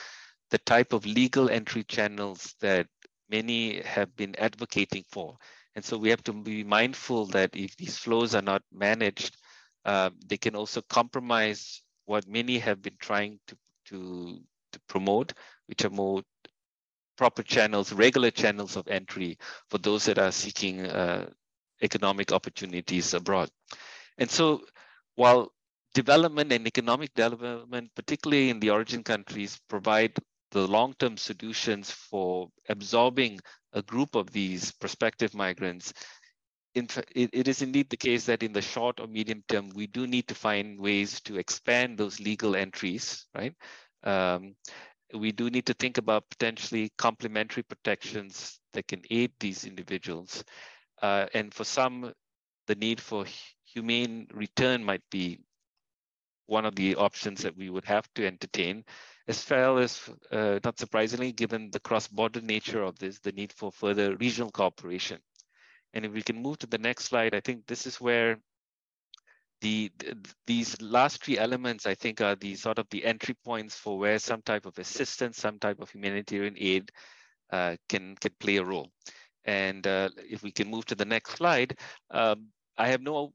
the 0.50 0.58
type 0.58 0.92
of 0.92 1.06
legal 1.06 1.50
entry 1.50 1.82
channels 1.84 2.54
that 2.60 2.86
many 3.34 3.82
have 3.82 4.10
been 4.16 4.34
advocating 4.38 5.04
for. 5.14 5.36
And 5.74 5.84
so 5.84 5.98
we 5.98 6.10
have 6.10 6.22
to 6.24 6.32
be 6.32 6.64
mindful 6.78 7.26
that 7.36 7.50
if 7.54 7.76
these 7.76 7.96
flows 7.98 8.34
are 8.34 8.46
not 8.52 8.62
managed, 8.72 9.36
uh, 9.84 10.10
they 10.28 10.36
can 10.36 10.54
also 10.54 10.80
compromise 10.98 11.82
what 12.06 12.28
many 12.28 12.58
have 12.58 12.80
been 12.80 12.98
trying 13.00 13.40
to, 13.48 13.56
to, 13.88 13.98
to 14.72 14.78
promote, 14.88 15.32
which 15.68 15.84
are 15.84 15.90
more 15.90 16.22
proper 17.16 17.42
channels, 17.42 17.92
regular 17.92 18.30
channels 18.30 18.76
of 18.76 18.88
entry 18.88 19.38
for 19.70 19.78
those 19.78 20.04
that 20.04 20.18
are 20.18 20.32
seeking 20.32 20.86
uh, 20.86 21.26
economic 21.82 22.32
opportunities 22.32 23.14
abroad. 23.14 23.48
And 24.18 24.30
so 24.30 24.62
while 25.16 25.52
development 25.94 26.52
and 26.52 26.66
economic 26.66 27.14
development, 27.14 27.90
particularly 27.94 28.50
in 28.50 28.60
the 28.60 28.70
origin 28.70 29.02
countries, 29.02 29.60
provide 29.68 30.12
the 30.54 30.66
long-term 30.68 31.16
solutions 31.16 31.90
for 31.90 32.48
absorbing 32.68 33.40
a 33.72 33.82
group 33.82 34.14
of 34.14 34.30
these 34.30 34.70
prospective 34.70 35.34
migrants, 35.34 35.92
it 36.74 37.48
is 37.48 37.60
indeed 37.60 37.90
the 37.90 37.96
case 37.96 38.26
that 38.26 38.42
in 38.42 38.52
the 38.52 38.62
short 38.62 39.00
or 39.00 39.06
medium 39.08 39.42
term, 39.48 39.68
we 39.74 39.86
do 39.86 40.06
need 40.06 40.26
to 40.28 40.34
find 40.34 40.78
ways 40.78 41.20
to 41.22 41.38
expand 41.38 41.98
those 41.98 42.20
legal 42.20 42.56
entries, 42.56 43.26
right? 43.34 43.54
Um, 44.04 44.54
we 45.12 45.32
do 45.32 45.50
need 45.50 45.66
to 45.66 45.74
think 45.74 45.98
about 45.98 46.30
potentially 46.30 46.90
complementary 46.98 47.62
protections 47.64 48.58
that 48.72 48.86
can 48.88 49.02
aid 49.10 49.32
these 49.38 49.64
individuals. 49.64 50.44
Uh, 51.02 51.26
and 51.34 51.52
for 51.52 51.64
some, 51.64 52.12
the 52.66 52.74
need 52.76 53.00
for 53.00 53.24
humane 53.64 54.26
return 54.32 54.82
might 54.84 55.02
be 55.10 55.40
one 56.46 56.64
of 56.64 56.74
the 56.74 56.94
options 56.96 57.42
that 57.42 57.56
we 57.56 57.70
would 57.70 57.84
have 57.84 58.06
to 58.14 58.26
entertain, 58.26 58.84
as 59.26 59.48
well 59.48 59.78
as, 59.78 60.08
uh, 60.30 60.58
not 60.64 60.78
surprisingly, 60.78 61.32
given 61.32 61.70
the 61.70 61.80
cross-border 61.80 62.40
nature 62.40 62.82
of 62.82 62.98
this, 62.98 63.18
the 63.20 63.32
need 63.32 63.52
for 63.52 63.72
further 63.72 64.16
regional 64.16 64.50
cooperation. 64.50 65.18
And 65.94 66.04
if 66.04 66.12
we 66.12 66.22
can 66.22 66.42
move 66.42 66.58
to 66.58 66.66
the 66.66 66.78
next 66.78 67.04
slide, 67.04 67.34
I 67.34 67.40
think 67.40 67.66
this 67.66 67.86
is 67.86 68.00
where 68.00 68.38
the, 69.60 69.90
these 70.46 70.80
last 70.82 71.24
three 71.24 71.38
elements, 71.38 71.86
I 71.86 71.94
think, 71.94 72.20
are 72.20 72.36
the 72.36 72.54
sort 72.54 72.78
of 72.78 72.86
the 72.90 73.04
entry 73.04 73.34
points 73.44 73.76
for 73.76 73.98
where 73.98 74.18
some 74.18 74.42
type 74.42 74.66
of 74.66 74.78
assistance, 74.78 75.38
some 75.38 75.58
type 75.58 75.80
of 75.80 75.90
humanitarian 75.90 76.56
aid 76.58 76.90
uh, 77.50 77.76
can 77.88 78.16
can 78.16 78.32
play 78.40 78.56
a 78.56 78.64
role. 78.64 78.90
And 79.44 79.86
uh, 79.86 80.08
if 80.16 80.42
we 80.42 80.50
can 80.50 80.70
move 80.70 80.84
to 80.86 80.94
the 80.94 81.04
next 81.04 81.36
slide, 81.36 81.78
um, 82.10 82.48
I 82.76 82.88
have 82.88 83.00
no 83.00 83.32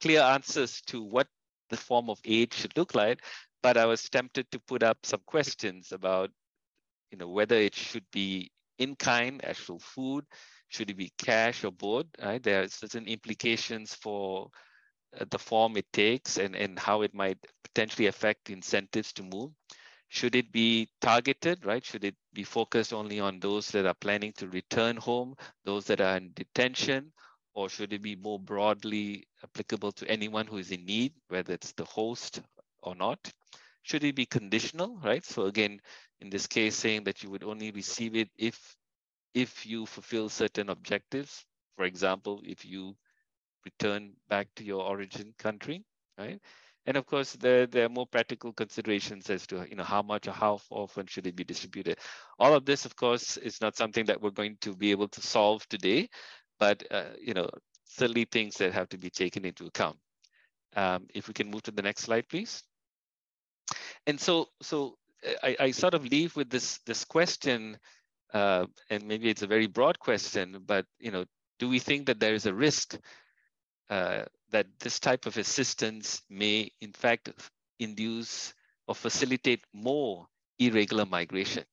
clear 0.00 0.22
answers 0.22 0.80
to 0.86 1.02
what 1.02 1.26
the 1.68 1.76
form 1.76 2.08
of 2.08 2.18
aid 2.24 2.54
should 2.54 2.76
look 2.76 2.94
like, 2.94 3.22
but 3.62 3.76
I 3.76 3.86
was 3.86 4.08
tempted 4.08 4.50
to 4.52 4.60
put 4.60 4.82
up 4.82 4.98
some 5.04 5.20
questions 5.26 5.92
about, 5.92 6.30
you 7.10 7.18
know, 7.18 7.28
whether 7.28 7.56
it 7.56 7.74
should 7.74 8.04
be 8.12 8.50
in 8.78 8.94
kind, 8.96 9.44
actual 9.44 9.78
food, 9.78 10.24
should 10.68 10.90
it 10.90 10.96
be 10.96 11.12
cash 11.18 11.64
or 11.64 11.72
board, 11.72 12.06
Right? 12.22 12.42
There 12.42 12.62
are 12.62 12.68
certain 12.68 13.06
implications 13.06 13.94
for 13.94 14.50
uh, 15.18 15.24
the 15.30 15.38
form 15.38 15.76
it 15.76 15.86
takes 15.92 16.36
and, 16.38 16.54
and 16.54 16.78
how 16.78 17.02
it 17.02 17.14
might 17.14 17.38
potentially 17.64 18.06
affect 18.06 18.50
incentives 18.50 19.12
to 19.14 19.22
move. 19.22 19.50
Should 20.08 20.36
it 20.36 20.52
be 20.52 20.88
targeted, 21.00 21.66
right? 21.66 21.84
Should 21.84 22.04
it 22.04 22.16
be 22.32 22.44
focused 22.44 22.92
only 22.92 23.20
on 23.20 23.40
those 23.40 23.68
that 23.70 23.86
are 23.86 23.94
planning 23.94 24.32
to 24.38 24.48
return 24.48 24.96
home, 24.96 25.34
those 25.64 25.84
that 25.86 26.00
are 26.00 26.16
in 26.16 26.32
detention, 26.34 27.12
or 27.54 27.68
should 27.68 27.92
it 27.92 28.02
be 28.02 28.16
more 28.16 28.38
broadly 28.38 29.26
applicable 29.44 29.92
to 29.92 30.08
anyone 30.08 30.46
who 30.46 30.58
is 30.58 30.70
in 30.70 30.84
need, 30.86 31.12
whether 31.28 31.54
it's 31.54 31.72
the 31.72 31.84
host 31.84 32.40
or 32.82 32.94
not? 32.94 33.18
Should 33.82 34.04
it 34.04 34.14
be 34.14 34.26
conditional, 34.26 34.98
right? 35.02 35.24
So 35.24 35.46
again, 35.46 35.80
in 36.20 36.30
this 36.30 36.46
case, 36.46 36.76
saying 36.76 37.04
that 37.04 37.22
you 37.22 37.30
would 37.30 37.44
only 37.44 37.70
receive 37.70 38.16
it 38.16 38.28
if 38.36 38.76
if 39.34 39.66
you 39.66 39.86
fulfill 39.86 40.28
certain 40.28 40.68
objectives. 40.68 41.44
For 41.76 41.84
example, 41.84 42.42
if 42.44 42.64
you 42.64 42.96
return 43.64 44.12
back 44.28 44.48
to 44.56 44.64
your 44.64 44.82
origin 44.82 45.34
country, 45.38 45.84
right? 46.18 46.40
And 46.86 46.96
of 46.96 47.04
course, 47.04 47.34
there, 47.34 47.66
there 47.66 47.84
are 47.84 47.90
more 47.90 48.06
practical 48.06 48.52
considerations 48.52 49.28
as 49.28 49.46
to 49.48 49.66
you 49.68 49.76
know 49.76 49.84
how 49.84 50.02
much 50.02 50.26
or 50.26 50.32
how 50.32 50.60
often 50.70 51.06
should 51.06 51.26
it 51.26 51.36
be 51.36 51.44
distributed. 51.44 51.98
All 52.38 52.54
of 52.54 52.64
this, 52.64 52.86
of 52.86 52.96
course, 52.96 53.36
is 53.36 53.60
not 53.60 53.76
something 53.76 54.06
that 54.06 54.20
we're 54.20 54.30
going 54.30 54.56
to 54.62 54.74
be 54.74 54.90
able 54.90 55.08
to 55.08 55.20
solve 55.20 55.68
today, 55.68 56.08
but 56.58 56.82
uh, 56.90 57.10
you 57.20 57.34
know 57.34 57.48
certainly 57.84 58.24
things 58.24 58.56
that 58.56 58.72
have 58.72 58.88
to 58.88 58.98
be 58.98 59.10
taken 59.10 59.44
into 59.44 59.66
account. 59.66 59.98
Um, 60.76 61.06
if 61.14 61.28
we 61.28 61.34
can 61.34 61.50
move 61.50 61.62
to 61.64 61.70
the 61.72 61.82
next 61.82 62.02
slide, 62.02 62.28
please. 62.28 62.62
And 64.06 64.20
so, 64.20 64.48
so 64.62 64.96
I, 65.42 65.56
I 65.60 65.70
sort 65.70 65.94
of 65.94 66.04
leave 66.04 66.36
with 66.36 66.50
this 66.50 66.78
this 66.86 67.04
question, 67.04 67.78
uh, 68.32 68.66
and 68.90 69.04
maybe 69.04 69.28
it's 69.28 69.42
a 69.42 69.46
very 69.46 69.66
broad 69.66 69.98
question, 69.98 70.62
but 70.66 70.86
you 70.98 71.10
know, 71.10 71.24
do 71.58 71.68
we 71.68 71.78
think 71.78 72.06
that 72.06 72.20
there 72.20 72.34
is 72.34 72.46
a 72.46 72.54
risk 72.54 72.96
uh, 73.90 74.24
that 74.50 74.66
this 74.80 74.98
type 74.98 75.26
of 75.26 75.36
assistance 75.36 76.22
may, 76.28 76.70
in 76.80 76.92
fact, 76.92 77.30
induce 77.78 78.54
or 78.86 78.94
facilitate 78.94 79.64
more 79.72 80.26
irregular 80.58 81.06
migration. 81.06 81.64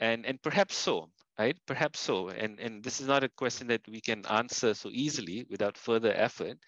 And, 0.00 0.24
and 0.24 0.42
perhaps 0.42 0.76
so, 0.76 1.10
right? 1.38 1.56
Perhaps 1.66 2.00
so. 2.00 2.28
And, 2.28 2.58
and 2.58 2.82
this 2.82 3.00
is 3.00 3.06
not 3.06 3.24
a 3.24 3.28
question 3.28 3.66
that 3.68 3.82
we 3.88 4.00
can 4.00 4.24
answer 4.26 4.74
so 4.74 4.88
easily 4.90 5.46
without 5.50 5.76
further 5.76 6.12
effort. 6.12 6.58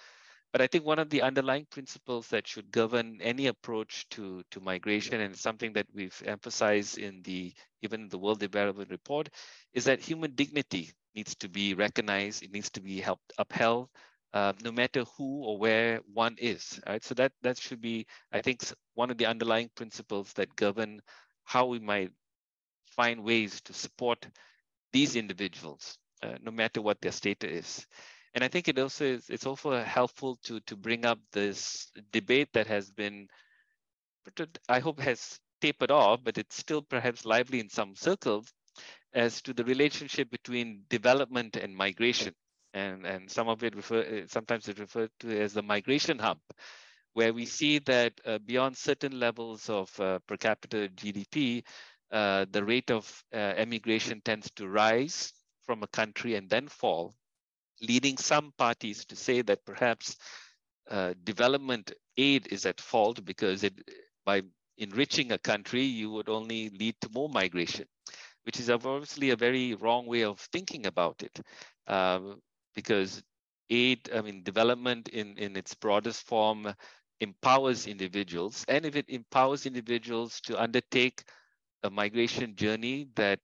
But 0.52 0.60
I 0.60 0.66
think 0.66 0.84
one 0.84 0.98
of 0.98 1.08
the 1.10 1.22
underlying 1.22 1.66
principles 1.70 2.28
that 2.28 2.46
should 2.46 2.70
govern 2.70 3.20
any 3.22 3.46
approach 3.46 4.06
to, 4.10 4.42
to 4.50 4.60
migration, 4.60 5.20
and 5.20 5.36
something 5.36 5.72
that 5.74 5.86
we've 5.94 6.22
emphasized 6.26 6.98
in 6.98 7.22
the 7.22 7.54
even 7.82 8.08
the 8.08 8.18
World 8.18 8.40
Development 8.40 8.90
Report, 8.90 9.30
is 9.72 9.84
that 9.86 10.00
human 10.00 10.34
dignity 10.34 10.92
needs 11.14 11.34
to 11.36 11.48
be 11.48 11.74
recognized. 11.74 12.42
It 12.42 12.52
needs 12.52 12.70
to 12.70 12.80
be 12.82 13.00
helped 13.00 13.32
upheld, 13.38 13.88
uh, 14.34 14.52
no 14.62 14.72
matter 14.72 15.04
who 15.16 15.42
or 15.44 15.58
where 15.58 16.00
one 16.12 16.36
is. 16.38 16.80
Right. 16.86 17.02
So 17.02 17.14
that 17.14 17.32
that 17.42 17.58
should 17.58 17.80
be, 17.80 18.06
I 18.32 18.42
think, 18.42 18.62
one 18.94 19.10
of 19.10 19.18
the 19.18 19.26
underlying 19.26 19.70
principles 19.74 20.32
that 20.34 20.54
govern 20.54 21.00
how 21.44 21.66
we 21.66 21.78
might 21.78 22.12
find 22.86 23.24
ways 23.24 23.60
to 23.62 23.72
support 23.72 24.26
these 24.92 25.16
individuals, 25.16 25.98
uh, 26.22 26.36
no 26.42 26.50
matter 26.50 26.82
what 26.82 27.00
their 27.00 27.12
status 27.12 27.50
is. 27.50 27.86
And 28.34 28.42
I 28.42 28.48
think 28.48 28.68
it 28.68 28.78
also 28.78 29.04
is, 29.04 29.28
it's 29.28 29.46
also 29.46 29.82
helpful 29.82 30.36
to 30.44 30.60
to 30.60 30.76
bring 30.76 31.04
up 31.04 31.18
this 31.32 31.90
debate 32.12 32.48
that 32.54 32.66
has 32.66 32.90
been, 32.90 33.28
I 34.68 34.80
hope 34.80 35.00
has 35.00 35.38
tapered 35.60 35.90
off, 35.90 36.20
but 36.24 36.38
it's 36.38 36.56
still 36.56 36.82
perhaps 36.82 37.24
lively 37.24 37.60
in 37.60 37.68
some 37.68 37.94
circles 37.94 38.52
as 39.14 39.42
to 39.42 39.52
the 39.52 39.64
relationship 39.64 40.30
between 40.30 40.84
development 40.88 41.56
and 41.56 41.76
migration. 41.76 42.34
And, 42.74 43.04
and 43.04 43.30
some 43.30 43.48
of 43.48 43.62
it 43.62 43.76
refer, 43.76 44.24
sometimes 44.28 44.66
it's 44.66 44.80
referred 44.80 45.10
to 45.20 45.38
as 45.38 45.52
the 45.52 45.62
migration 45.62 46.18
hump, 46.18 46.40
where 47.12 47.34
we 47.34 47.44
see 47.44 47.78
that 47.80 48.14
uh, 48.24 48.38
beyond 48.38 48.78
certain 48.78 49.20
levels 49.20 49.68
of 49.68 50.00
uh, 50.00 50.20
per 50.26 50.38
capita 50.38 50.88
GDP, 50.88 51.64
uh, 52.10 52.46
the 52.50 52.64
rate 52.64 52.90
of 52.90 53.22
uh, 53.34 53.36
emigration 53.36 54.22
tends 54.24 54.50
to 54.52 54.66
rise 54.68 55.34
from 55.66 55.82
a 55.82 55.86
country 55.88 56.34
and 56.34 56.48
then 56.48 56.66
fall 56.66 57.14
leading 57.82 58.16
some 58.16 58.52
parties 58.56 59.04
to 59.06 59.16
say 59.16 59.42
that 59.42 59.64
perhaps 59.64 60.16
uh, 60.90 61.14
development 61.24 61.92
aid 62.16 62.48
is 62.50 62.66
at 62.66 62.80
fault 62.80 63.24
because 63.24 63.64
it, 63.64 63.74
by 64.24 64.42
enriching 64.78 65.32
a 65.32 65.38
country, 65.38 65.82
you 65.82 66.10
would 66.10 66.28
only 66.28 66.70
lead 66.70 66.94
to 67.00 67.08
more 67.12 67.28
migration, 67.28 67.86
which 68.44 68.58
is 68.58 68.70
obviously 68.70 69.30
a 69.30 69.36
very 69.36 69.74
wrong 69.74 70.06
way 70.06 70.22
of 70.22 70.40
thinking 70.52 70.86
about 70.86 71.22
it. 71.22 71.40
Um, 71.86 72.40
because 72.74 73.22
aid, 73.70 74.10
I 74.14 74.20
mean, 74.22 74.42
development 74.42 75.08
in, 75.08 75.36
in 75.38 75.56
its 75.56 75.74
broadest 75.74 76.26
form 76.26 76.74
empowers 77.20 77.86
individuals. 77.86 78.64
And 78.68 78.84
if 78.84 78.96
it 78.96 79.06
empowers 79.08 79.66
individuals 79.66 80.40
to 80.42 80.60
undertake 80.60 81.22
a 81.82 81.90
migration 81.90 82.54
journey 82.56 83.08
that 83.16 83.40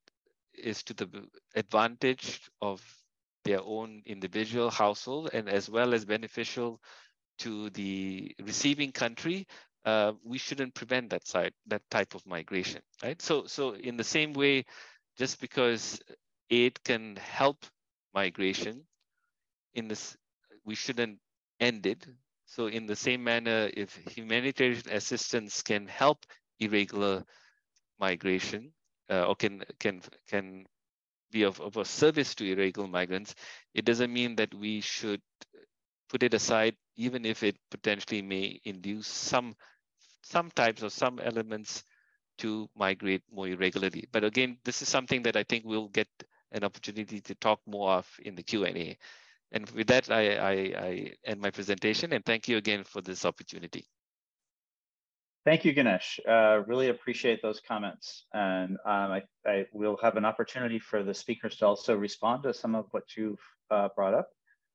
is 0.54 0.82
to 0.84 0.94
the 0.94 1.08
advantage 1.54 2.40
of 2.60 2.82
their 3.48 3.62
own 3.64 4.02
individual 4.04 4.70
household 4.70 5.30
and 5.32 5.48
as 5.48 5.70
well 5.70 5.94
as 5.94 6.04
beneficial 6.04 6.78
to 7.38 7.70
the 7.70 8.30
receiving 8.44 8.92
country, 8.92 9.46
uh, 9.86 10.12
we 10.22 10.36
shouldn't 10.36 10.74
prevent 10.74 11.08
that 11.08 11.26
side, 11.26 11.54
that 11.66 11.80
type 11.90 12.14
of 12.14 12.26
migration, 12.26 12.82
right? 13.02 13.22
So, 13.22 13.46
so 13.46 13.74
in 13.74 13.96
the 13.96 14.04
same 14.04 14.34
way, 14.34 14.66
just 15.16 15.40
because 15.40 15.98
aid 16.50 16.82
can 16.84 17.16
help 17.16 17.64
migration, 18.14 18.82
in 19.74 19.88
this, 19.88 20.14
we 20.66 20.74
shouldn't 20.74 21.18
end 21.58 21.86
it. 21.86 22.06
So, 22.44 22.66
in 22.66 22.86
the 22.86 22.96
same 22.96 23.24
manner, 23.24 23.70
if 23.72 23.96
humanitarian 24.14 24.82
assistance 24.90 25.62
can 25.62 25.86
help 25.86 26.26
irregular 26.60 27.24
migration, 27.98 28.72
uh, 29.10 29.24
or 29.24 29.36
can 29.36 29.62
can 29.78 30.02
can 30.28 30.66
be 31.30 31.42
of, 31.42 31.60
of 31.60 31.76
a 31.76 31.84
service 31.84 32.34
to 32.36 32.50
irregular 32.52 32.88
migrants, 32.88 33.34
it 33.74 33.84
doesn't 33.84 34.12
mean 34.12 34.36
that 34.36 34.54
we 34.54 34.80
should 34.80 35.20
put 36.08 36.22
it 36.22 36.34
aside, 36.34 36.76
even 36.96 37.24
if 37.24 37.42
it 37.42 37.56
potentially 37.70 38.22
may 38.22 38.60
induce 38.64 39.06
some 39.06 39.54
some 40.22 40.50
types 40.50 40.82
or 40.82 40.90
some 40.90 41.18
elements 41.20 41.84
to 42.38 42.68
migrate 42.76 43.22
more 43.32 43.48
irregularly. 43.48 44.06
But 44.12 44.24
again, 44.24 44.58
this 44.64 44.82
is 44.82 44.88
something 44.88 45.22
that 45.22 45.36
I 45.36 45.42
think 45.42 45.64
we'll 45.64 45.88
get 45.88 46.08
an 46.52 46.64
opportunity 46.64 47.20
to 47.20 47.34
talk 47.36 47.60
more 47.66 47.92
of 47.92 48.06
in 48.24 48.34
the 48.34 48.42
Q&A. 48.42 48.96
And 49.52 49.68
with 49.70 49.86
that, 49.88 50.10
I, 50.10 50.36
I, 50.36 50.52
I 50.52 51.12
end 51.24 51.40
my 51.40 51.50
presentation 51.50 52.12
and 52.12 52.24
thank 52.24 52.48
you 52.48 52.58
again 52.58 52.84
for 52.84 53.00
this 53.00 53.24
opportunity. 53.24 53.86
Thank 55.48 55.64
you, 55.64 55.72
Ganesh. 55.72 56.20
Uh, 56.28 56.60
really 56.66 56.90
appreciate 56.90 57.40
those 57.40 57.58
comments. 57.66 58.26
And 58.34 58.76
um, 58.84 59.12
I, 59.12 59.22
I, 59.46 59.64
will 59.72 59.96
have 60.02 60.18
an 60.18 60.26
opportunity 60.26 60.78
for 60.78 61.02
the 61.02 61.14
speakers 61.14 61.56
to 61.56 61.66
also 61.66 61.96
respond 61.96 62.42
to 62.42 62.52
some 62.52 62.74
of 62.74 62.84
what 62.90 63.04
you've 63.16 63.40
uh, 63.70 63.88
brought 63.96 64.12
up. 64.12 64.28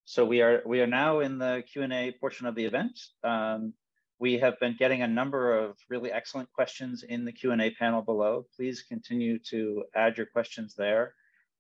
So 0.06 0.26
we 0.26 0.42
are 0.42 0.64
we 0.66 0.82
are 0.82 0.88
now 0.88 1.20
in 1.20 1.38
the 1.38 1.64
Q&A 1.72 2.16
portion 2.20 2.48
of 2.48 2.56
the 2.56 2.66
event. 2.66 3.00
Um, 3.24 3.76
we 4.18 4.40
have 4.40 4.60
been 4.60 4.76
getting 4.76 5.04
a 5.04 5.08
number 5.08 5.56
of 5.56 5.78
really 5.92 6.12
excellent 6.12 6.52
questions 6.52 7.04
in 7.04 7.24
the 7.24 7.32
Q&A 7.32 7.70
panel 7.76 8.02
below. 8.02 8.48
Please 8.56 8.82
continue 8.82 9.38
to 9.52 9.84
add 9.96 10.18
your 10.18 10.26
questions 10.26 10.74
there. 10.74 11.14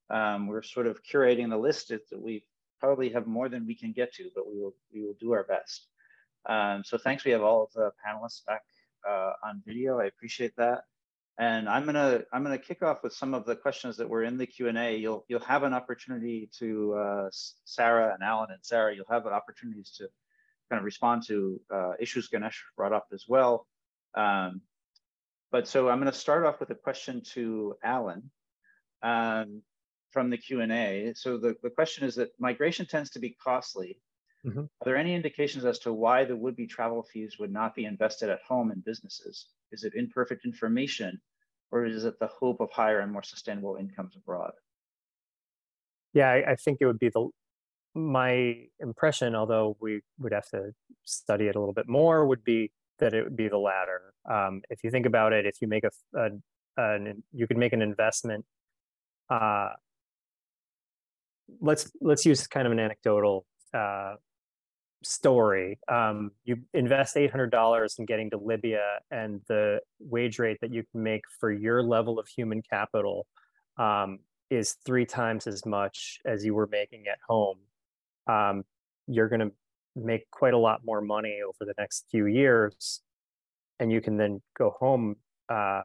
Um, 0.09 0.47
we're 0.47 0.64
sort 0.64 0.88
of 0.88 1.03
curating 1.03 1.51
the 1.51 1.57
list. 1.57 1.91
It's, 1.91 2.11
we 2.11 2.45
probably 2.80 3.09
have 3.09 3.28
more 3.28 3.47
than 3.47 3.68
we 3.68 3.76
can 3.76 3.91
get 3.91 4.11
to, 4.16 4.32
but 4.34 4.51
we 4.51 4.59
will 4.59 4.74
we 4.91 5.03
will 5.03 5.18
do 5.20 5.34
our 5.34 5.43
best. 5.43 5.86
Um, 6.49 6.82
so 6.84 6.97
thanks. 6.97 7.24
We 7.24 7.32
have 7.32 7.43
all 7.43 7.61
of 7.61 7.72
the 7.74 7.91
panelists 8.03 8.43
back 8.47 8.64
uh, 9.08 9.32
on 9.43 9.62
video. 9.66 9.99
I 9.99 10.06
appreciate 10.06 10.56
that. 10.58 10.84
And 11.39 11.68
I'm 11.68 11.86
gonna 11.86 12.22
I'm 12.32 12.43
gonna 12.43 12.60
kick 12.60 12.84
off 12.84 13.01
with 13.04 13.14
some 13.14 13.34
of 13.34 13.45
the 13.45 13.56
questions 13.56 13.97
that 13.97 14.08
were 14.08 14.24
in 14.24 14.38
the 14.38 14.45
Q 14.45 14.68
and 14.68 14.78
A. 14.78 14.95
You'll 14.95 15.26
you'll 15.28 15.39
have 15.39 15.64
an 15.64 15.74
opportunity 15.74 16.49
to 16.60 16.93
uh, 16.93 17.30
Sarah 17.66 18.14
and 18.14 18.22
Alan 18.22 18.51
and 18.51 18.60
Sarah. 18.62 18.95
You'll 18.95 19.06
have 19.10 19.26
opportunities 19.26 19.91
to 19.97 20.08
kind 20.70 20.80
of 20.80 20.86
respond 20.86 21.24
to 21.28 21.60
uh, 21.74 21.93
issues 21.99 22.28
Ganesh 22.28 22.64
brought 22.78 22.93
up 22.93 23.08
as 23.14 23.26
well. 23.28 23.68
Um, 24.16 24.62
but 25.51 25.68
so 25.68 25.89
I'm 25.89 25.99
going 25.99 26.12
to 26.12 26.18
start 26.18 26.45
off 26.45 26.60
with 26.60 26.72
a 26.72 26.76
question 26.76 27.22
to 27.34 27.76
Alan 27.84 28.32
um, 29.04 29.62
from 30.12 30.30
the 30.30 30.38
Q 30.38 30.62
and 30.62 30.72
A. 30.72 31.14
So 31.16 31.38
the, 31.38 31.56
the 31.62 31.70
question 31.70 32.08
is 32.08 32.16
that 32.16 32.30
migration 32.39 32.86
tends 32.86 33.12
to 33.12 33.20
be 33.20 33.38
costly 33.43 33.99
Mm-hmm. 34.46 34.60
Are 34.60 34.86
there 34.86 34.98
any 34.98 35.16
indications 35.16 35.64
as 35.66 35.80
to 35.80 35.94
why 35.94 36.26
the 36.26 36.36
would-be 36.36 36.68
travel 36.68 37.04
fees 37.04 37.38
would 37.39 37.52
not 37.52 37.76
be 37.76 37.86
invested 37.86 38.30
at 38.30 38.41
home 38.48 38.72
in 38.72 38.82
businesses? 38.86 39.48
Is 39.72 39.84
it 39.84 39.94
imperfect 39.96 40.46
information, 40.46 41.22
or 41.72 41.86
is 41.86 42.04
it 42.04 42.20
the 42.20 42.28
hope 42.28 42.60
of 42.60 42.70
higher 42.72 43.00
and 43.00 43.12
more 43.12 43.24
sustainable 43.24 43.78
incomes 43.78 44.16
abroad? 44.16 44.52
Yeah, 46.14 46.30
I, 46.30 46.52
I 46.52 46.56
think 46.56 46.80
it 46.82 46.86
would 46.86 46.99
be 46.99 47.10
the 47.10 47.30
my 47.95 48.56
impression, 48.80 49.36
although 49.36 49.78
we 49.80 50.02
would 50.18 50.34
have 50.34 50.48
to 50.49 50.72
study 51.06 51.45
it 51.45 51.56
a 51.56 51.60
little 51.60 51.74
bit 51.74 51.88
more, 51.88 52.26
would 52.26 52.44
be 52.44 52.72
that 52.99 53.14
it 53.14 53.24
would 53.24 53.36
be 53.36 53.48
the 53.48 53.57
latter. 53.57 54.14
Um, 54.30 54.61
if 54.70 54.84
you 54.84 54.90
think 54.90 55.06
about 55.06 55.34
it, 55.34 55.45
if 55.45 55.61
you 55.61 55.68
make 55.68 55.84
a, 55.84 55.91
a 56.18 56.30
an, 56.78 57.24
you 57.34 57.48
could 57.48 57.57
make 57.57 57.74
an 57.74 57.82
investment. 57.82 58.45
Uh, 59.30 59.70
let's 61.61 61.91
let's 62.02 62.26
use 62.26 62.48
kind 62.48 62.65
of 62.65 62.72
an 62.72 62.80
anecdotal 62.80 63.45
uh, 63.74 64.15
story. 65.06 65.80
Um, 65.88 66.32
you 66.44 66.58
invest 66.74 67.16
$800 67.16 68.00
in 68.00 68.06
getting 68.06 68.30
to 68.32 68.38
Libya, 68.38 69.00
and 69.12 69.42
the 69.48 69.80
wage 70.00 70.40
rate 70.40 70.58
that 70.62 70.74
you 70.74 70.84
can 70.92 71.04
make 71.04 71.24
for 71.40 71.52
your 71.52 71.84
level 71.84 72.20
of 72.20 72.28
human 72.28 72.62
capital 72.62 73.28
um, 73.78 74.20
is 74.50 74.76
three 74.86 75.06
times 75.06 75.48
as 75.48 75.66
much 75.66 76.20
as 76.26 76.46
you 76.46 76.54
were 76.54 76.68
making 76.68 77.06
at 77.08 77.18
home. 77.28 77.58
Um, 78.28 78.64
you're 79.08 79.30
going 79.30 79.42
to 79.42 79.52
make 79.96 80.30
quite 80.32 80.54
a 80.54 80.58
lot 80.58 80.82
more 80.86 81.02
money 81.02 81.40
over 81.46 81.66
the 81.66 81.74
next 81.78 82.06
few 82.10 82.26
years, 82.26 83.02
and 83.80 83.92
you 83.92 84.02
can 84.02 84.18
then 84.18 84.42
go 84.58 84.76
home 84.80 85.16
uh, 85.50 85.82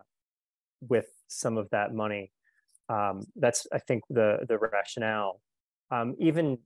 with 0.81 1.07
some 1.29 1.57
of 1.59 1.69
that 1.71 1.95
money. 1.95 2.31
Um, 2.89 3.27
that's, 3.37 3.67
I 3.73 3.79
think, 3.79 4.05
the 4.09 4.39
the 4.49 4.59
rationale. 4.59 5.41
Um, 5.91 6.15
even 6.19 6.59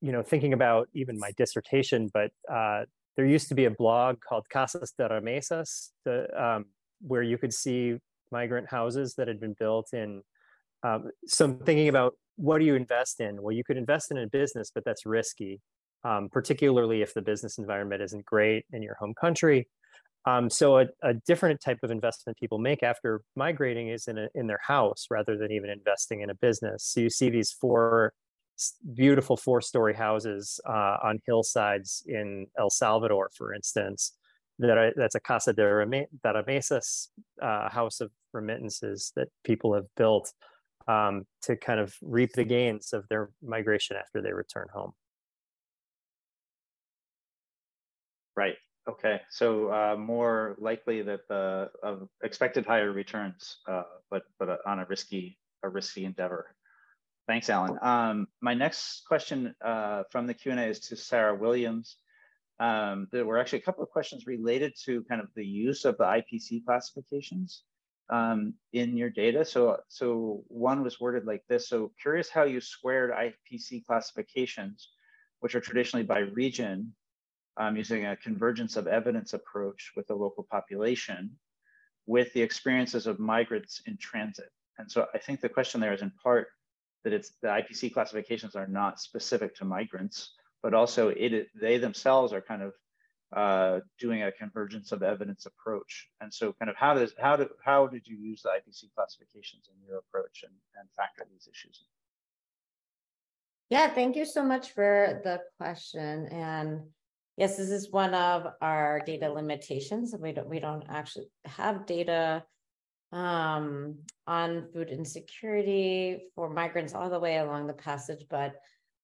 you 0.00 0.12
know, 0.12 0.22
thinking 0.22 0.52
about 0.52 0.88
even 0.94 1.18
my 1.18 1.32
dissertation, 1.36 2.10
but 2.12 2.30
uh, 2.52 2.84
there 3.16 3.26
used 3.26 3.48
to 3.48 3.54
be 3.54 3.66
a 3.66 3.70
blog 3.70 4.20
called 4.20 4.46
Casas 4.50 4.92
de 4.96 5.08
Remesas, 5.08 5.90
the, 6.04 6.26
um, 6.42 6.66
where 7.02 7.22
you 7.22 7.38
could 7.38 7.52
see 7.52 7.96
migrant 8.32 8.70
houses 8.70 9.14
that 9.16 9.28
had 9.28 9.40
been 9.40 9.54
built 9.58 9.92
in. 9.92 10.22
Um, 10.82 11.10
so 11.26 11.44
I'm 11.46 11.58
thinking 11.58 11.88
about 11.88 12.14
what 12.36 12.58
do 12.58 12.64
you 12.64 12.74
invest 12.74 13.20
in? 13.20 13.42
Well, 13.42 13.52
you 13.52 13.64
could 13.64 13.76
invest 13.76 14.10
in 14.10 14.18
a 14.18 14.26
business, 14.26 14.70
but 14.74 14.84
that's 14.84 15.04
risky, 15.04 15.60
um, 16.04 16.28
particularly 16.30 17.02
if 17.02 17.12
the 17.12 17.20
business 17.20 17.58
environment 17.58 18.00
isn't 18.02 18.24
great 18.24 18.64
in 18.72 18.82
your 18.82 18.94
home 18.94 19.12
country. 19.20 19.68
Um, 20.26 20.50
so 20.50 20.78
a, 20.78 20.86
a, 21.02 21.14
different 21.26 21.62
type 21.62 21.78
of 21.82 21.90
investment 21.90 22.36
people 22.38 22.58
make 22.58 22.82
after 22.82 23.22
migrating 23.36 23.88
is 23.88 24.06
in 24.06 24.18
a, 24.18 24.28
in 24.34 24.46
their 24.46 24.60
house 24.62 25.06
rather 25.10 25.36
than 25.38 25.50
even 25.50 25.70
investing 25.70 26.20
in 26.20 26.28
a 26.28 26.34
business. 26.34 26.84
So 26.84 27.00
you 27.00 27.08
see 27.08 27.30
these 27.30 27.52
four 27.52 28.12
beautiful 28.94 29.36
four-story 29.36 29.94
houses 29.94 30.60
uh, 30.68 30.96
on 31.02 31.18
hillsides 31.26 32.02
in 32.06 32.46
El 32.58 32.70
Salvador, 32.70 33.30
for 33.34 33.54
instance. 33.54 34.12
That 34.58 34.76
are, 34.76 34.92
that's 34.94 35.14
a 35.14 35.20
Casa 35.20 35.54
de 35.54 35.62
Remesas 35.62 37.08
uh, 37.40 37.70
house 37.70 38.02
of 38.02 38.10
remittances 38.34 39.10
that 39.16 39.28
people 39.42 39.72
have 39.72 39.86
built 39.96 40.34
um, 40.86 41.24
to 41.42 41.56
kind 41.56 41.80
of 41.80 41.94
reap 42.02 42.32
the 42.34 42.44
gains 42.44 42.92
of 42.92 43.08
their 43.08 43.30
migration 43.42 43.96
after 43.96 44.20
they 44.20 44.32
return 44.32 44.66
home. 44.70 44.92
Right. 48.36 48.56
Okay. 48.88 49.20
So 49.30 49.68
uh, 49.72 49.96
more 49.96 50.56
likely 50.58 51.02
that 51.02 51.28
the 51.28 51.70
uh, 51.82 51.96
expected 52.22 52.66
higher 52.66 52.92
returns, 52.92 53.58
uh, 53.68 53.84
but 54.10 54.24
but 54.38 54.58
on 54.66 54.80
a 54.80 54.86
risky 54.86 55.38
a 55.62 55.68
risky 55.68 56.04
endeavor. 56.04 56.54
Thanks, 57.30 57.48
Alan. 57.48 57.78
Um, 57.80 58.26
my 58.40 58.54
next 58.54 59.04
question 59.06 59.54
uh, 59.64 60.02
from 60.10 60.26
the 60.26 60.34
Q&A 60.34 60.66
is 60.66 60.80
to 60.88 60.96
Sarah 60.96 61.32
Williams. 61.32 61.98
Um, 62.58 63.06
there 63.12 63.24
were 63.24 63.38
actually 63.38 63.60
a 63.60 63.62
couple 63.62 63.84
of 63.84 63.90
questions 63.90 64.26
related 64.26 64.72
to 64.86 65.04
kind 65.04 65.20
of 65.20 65.28
the 65.36 65.46
use 65.46 65.84
of 65.84 65.96
the 65.96 66.02
IPC 66.02 66.64
classifications 66.64 67.62
um, 68.12 68.54
in 68.72 68.96
your 68.96 69.10
data. 69.10 69.44
So, 69.44 69.76
so 69.86 70.42
one 70.48 70.82
was 70.82 70.98
worded 70.98 71.24
like 71.24 71.44
this. 71.48 71.68
So 71.68 71.92
curious 72.02 72.28
how 72.28 72.42
you 72.42 72.60
squared 72.60 73.12
IPC 73.12 73.86
classifications, 73.86 74.88
which 75.38 75.54
are 75.54 75.60
traditionally 75.60 76.04
by 76.04 76.18
region, 76.18 76.92
um, 77.58 77.76
using 77.76 78.06
a 78.06 78.16
convergence 78.16 78.74
of 78.76 78.88
evidence 78.88 79.34
approach 79.34 79.92
with 79.94 80.08
the 80.08 80.16
local 80.16 80.48
population 80.50 81.30
with 82.06 82.32
the 82.32 82.42
experiences 82.42 83.06
of 83.06 83.20
migrants 83.20 83.82
in 83.86 83.96
transit. 83.98 84.50
And 84.78 84.90
so 84.90 85.06
I 85.14 85.18
think 85.18 85.40
the 85.40 85.48
question 85.48 85.80
there 85.80 85.92
is 85.92 86.02
in 86.02 86.10
part 86.20 86.48
that 87.04 87.12
it's 87.12 87.32
the 87.42 87.48
IPC 87.48 87.92
classifications 87.92 88.56
are 88.56 88.66
not 88.66 89.00
specific 89.00 89.54
to 89.56 89.64
migrants, 89.64 90.34
but 90.62 90.74
also 90.74 91.08
it 91.08 91.48
they 91.54 91.78
themselves 91.78 92.32
are 92.32 92.40
kind 92.40 92.62
of 92.62 92.74
uh, 93.34 93.80
doing 93.98 94.24
a 94.24 94.32
convergence 94.32 94.92
of 94.92 95.02
evidence 95.02 95.46
approach. 95.46 96.08
And 96.20 96.32
so 96.32 96.52
kind 96.52 96.68
of 96.68 96.76
how 96.76 96.94
does 96.94 97.14
how 97.18 97.36
did 97.36 97.48
how 97.64 97.86
did 97.86 98.06
you 98.06 98.16
use 98.16 98.42
the 98.42 98.50
IPC 98.50 98.92
classifications 98.94 99.68
in 99.68 99.86
your 99.86 99.98
approach 99.98 100.42
and, 100.42 100.52
and 100.78 100.88
factor 100.96 101.24
these 101.30 101.48
issues? 101.50 101.84
Yeah, 103.70 103.88
thank 103.88 104.16
you 104.16 104.24
so 104.24 104.42
much 104.42 104.72
for 104.72 105.20
the 105.22 105.40
question. 105.58 106.26
And 106.26 106.80
yes, 107.36 107.56
this 107.56 107.70
is 107.70 107.92
one 107.92 108.14
of 108.14 108.48
our 108.60 109.00
data 109.06 109.32
limitations. 109.32 110.14
We 110.18 110.32
don't 110.32 110.48
we 110.48 110.58
don't 110.58 110.84
actually 110.88 111.30
have 111.44 111.86
data 111.86 112.42
um, 113.12 113.96
on 114.26 114.66
food 114.72 114.88
insecurity 114.88 116.24
for 116.34 116.48
migrants 116.48 116.94
all 116.94 117.10
the 117.10 117.18
way 117.18 117.38
along 117.38 117.66
the 117.66 117.72
passage, 117.72 118.24
but 118.28 118.54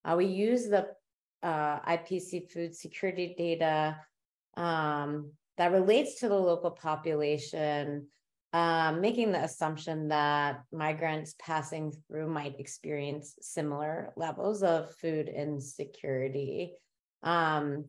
uh, 0.04 0.14
we 0.16 0.26
use 0.26 0.68
the 0.68 0.86
uh, 1.42 1.80
IPC 1.80 2.50
food 2.50 2.74
security 2.74 3.34
data 3.36 3.96
um, 4.56 5.32
that 5.58 5.72
relates 5.72 6.20
to 6.20 6.28
the 6.28 6.38
local 6.38 6.70
population, 6.70 8.06
um, 8.52 9.00
making 9.00 9.32
the 9.32 9.42
assumption 9.42 10.08
that 10.08 10.62
migrants 10.72 11.34
passing 11.38 11.92
through 12.08 12.28
might 12.28 12.58
experience 12.60 13.34
similar 13.40 14.12
levels 14.16 14.62
of 14.62 14.94
food 14.96 15.28
insecurity. 15.28 16.72
Um, 17.22 17.86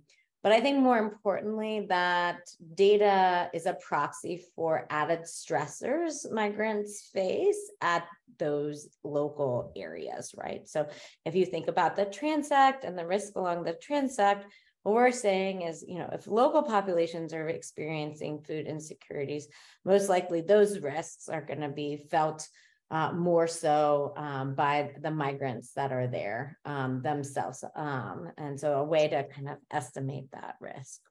but 0.48 0.56
I 0.56 0.62
think 0.62 0.80
more 0.80 0.98
importantly, 0.98 1.88
that 1.90 2.50
data 2.74 3.50
is 3.54 3.66
a 3.66 3.74
proxy 3.74 4.46
for 4.56 4.88
added 4.90 5.24
stressors 5.24 6.32
migrants 6.32 7.10
face 7.14 7.70
at 7.82 8.06
those 8.40 8.88
local 9.04 9.74
areas, 9.76 10.34
right? 10.38 10.66
So 10.66 10.88
if 11.26 11.36
you 11.36 11.46
think 11.46 11.68
about 11.68 11.98
the 11.98 12.06
transect 12.06 12.86
and 12.86 12.98
the 12.98 13.06
risk 13.06 13.36
along 13.36 13.66
the 13.66 13.74
transect, 13.74 14.44
what 14.84 14.96
we're 14.96 15.12
saying 15.12 15.64
is, 15.64 15.84
you 15.86 16.00
know, 16.00 16.10
if 16.14 16.28
local 16.28 16.64
populations 16.64 17.34
are 17.34 17.50
experiencing 17.50 18.40
food 18.40 18.68
insecurities, 18.68 19.50
most 19.84 20.08
likely 20.08 20.40
those 20.40 20.80
risks 20.80 21.28
are 21.28 21.42
going 21.42 21.60
to 21.60 21.68
be 21.68 22.06
felt 22.10 22.48
uh, 22.90 23.12
more 23.12 23.48
so 23.48 24.14
um, 24.16 24.56
by 24.56 24.92
the 25.02 25.12
migrants 25.12 25.74
that 25.74 25.92
are 25.92 26.08
there 26.08 26.58
um, 26.66 27.02
themselves. 27.02 27.64
Um, 27.76 28.32
and 28.38 28.60
so 28.60 28.76
a 28.76 28.84
way 28.84 29.08
to 29.08 29.24
kind 29.26 29.50
of 29.50 29.58
estimate 29.72 30.32
that 30.32 30.56
risk. 30.62 31.02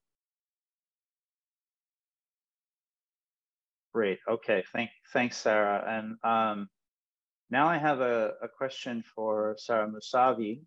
Great. 3.95 4.19
Okay. 4.29 4.65
Thank, 4.73 4.91
thanks, 5.13 5.37
Sarah. 5.37 5.83
And 5.87 6.17
um, 6.23 6.69
now 7.51 7.67
I 7.67 7.79
have 7.79 8.01
a, 8.01 8.33
a 8.43 8.49
question 8.49 9.03
for 9.15 9.57
Sarah 9.59 9.89
Moussavi. 9.89 10.61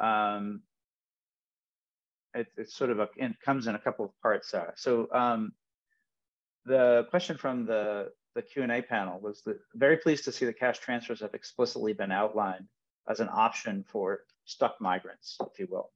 Um, 0.00 0.62
it, 2.34 2.48
it's 2.56 2.74
sort 2.74 2.90
of 2.90 2.98
a, 2.98 3.08
it 3.16 3.32
comes 3.44 3.66
in 3.66 3.76
a 3.76 3.78
couple 3.78 4.04
of 4.04 4.10
parts, 4.20 4.50
Sarah. 4.50 4.72
So 4.76 5.08
um, 5.12 5.52
the 6.64 7.06
question 7.10 7.36
from 7.36 7.66
the 7.66 8.08
the 8.34 8.42
Q&A 8.42 8.82
panel 8.82 9.20
was 9.20 9.42
that 9.42 9.58
very 9.74 9.96
pleased 9.96 10.24
to 10.24 10.32
see 10.32 10.44
that 10.46 10.58
cash 10.58 10.78
transfers 10.78 11.20
have 11.20 11.34
explicitly 11.34 11.92
been 11.92 12.12
outlined 12.12 12.66
as 13.08 13.20
an 13.20 13.28
option 13.32 13.84
for 13.86 14.20
stuck 14.44 14.80
migrants, 14.80 15.36
if 15.52 15.58
you 15.58 15.68
will. 15.70 15.90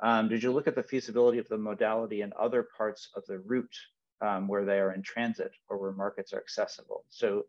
Um, 0.00 0.28
did 0.28 0.42
you 0.42 0.52
look 0.52 0.66
at 0.66 0.74
the 0.74 0.82
feasibility 0.82 1.38
of 1.38 1.48
the 1.48 1.58
modality 1.58 2.22
in 2.22 2.32
other 2.38 2.66
parts 2.76 3.10
of 3.16 3.24
the 3.26 3.38
route 3.38 3.76
um, 4.20 4.48
where 4.48 4.64
they 4.64 4.78
are 4.78 4.92
in 4.92 5.02
transit 5.02 5.52
or 5.68 5.78
where 5.78 5.92
markets 5.92 6.32
are 6.32 6.38
accessible? 6.38 7.04
So, 7.08 7.44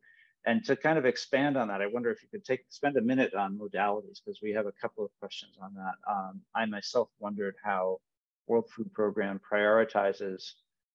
and 0.46 0.64
to 0.66 0.76
kind 0.76 0.98
of 0.98 1.06
expand 1.06 1.58
on 1.58 1.68
that, 1.70 1.82
I 1.82 1.88
wonder 1.88 2.12
if 2.12 2.22
you 2.22 2.30
could 2.30 2.46
take 2.46 2.66
spend 2.70 2.98
a 2.98 3.02
minute 3.02 3.34
on 3.34 3.58
modalities 3.58 4.20
because 4.24 4.40
we 4.42 4.52
have 4.52 4.66
a 4.66 4.74
couple 4.74 5.04
of 5.04 5.12
questions 5.20 5.58
on 5.62 5.74
that. 5.76 5.96
Um, 6.10 6.42
I 6.54 6.66
myself 6.66 7.10
wondered 7.20 7.56
how 7.64 8.00
World 8.48 8.70
Food 8.70 8.94
Program 8.94 9.40
prioritizes 9.40 10.52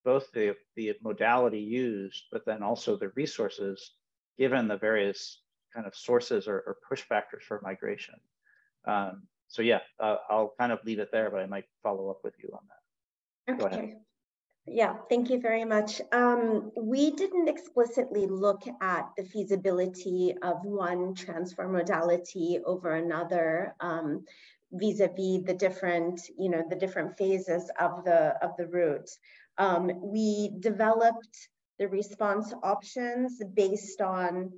both 0.09 0.33
the, 0.33 0.57
the 0.75 0.95
modality 1.03 1.61
used, 1.61 2.23
but 2.33 2.47
then 2.47 2.63
also 2.63 2.97
the 2.97 3.11
resources 3.23 3.93
given 4.39 4.67
the 4.67 4.79
various 4.79 5.43
kind 5.75 5.87
of 5.87 5.95
sources 5.95 6.49
or, 6.49 6.59
or 6.67 6.79
push 6.89 7.03
factors 7.03 7.45
for 7.47 7.61
migration. 7.63 8.15
Um, 8.87 9.25
so 9.49 9.61
yeah, 9.61 9.81
uh, 10.01 10.17
I'll 10.31 10.55
kind 10.59 10.73
of 10.73 10.79
leave 10.87 10.99
it 10.99 11.11
there, 11.13 11.29
but 11.31 11.41
I 11.41 11.47
might 11.47 11.67
follow 11.83 12.09
up 12.09 12.21
with 12.25 12.37
you 12.43 12.49
on 12.55 12.65
that. 12.71 13.67
Okay. 13.67 13.97
Yeah, 14.67 14.95
thank 15.11 15.29
you 15.29 15.41
very 15.41 15.67
much. 15.67 16.01
Um, 16.13 16.73
we 16.95 17.11
didn't 17.11 17.49
explicitly 17.49 18.27
look 18.27 18.63
at 18.81 19.11
the 19.19 19.25
feasibility 19.25 20.35
of 20.43 20.57
one 20.65 21.15
transfer 21.15 21.69
modality 21.69 22.61
over 22.65 22.95
another 22.95 23.75
um, 23.81 24.25
vis-a-vis 24.73 25.45
the 25.45 25.57
different, 25.59 26.21
you 26.39 26.51
know, 26.51 26.63
the 26.69 26.77
different 26.77 27.17
phases 27.19 27.71
of 27.79 28.05
the 28.05 28.21
of 28.43 28.51
the 28.59 28.67
route. 28.67 29.11
Um, 29.59 29.91
we 30.01 30.51
developed 30.61 31.49
the 31.79 31.89
response 31.89 32.53
options 32.63 33.43
based 33.55 34.01
on 34.01 34.53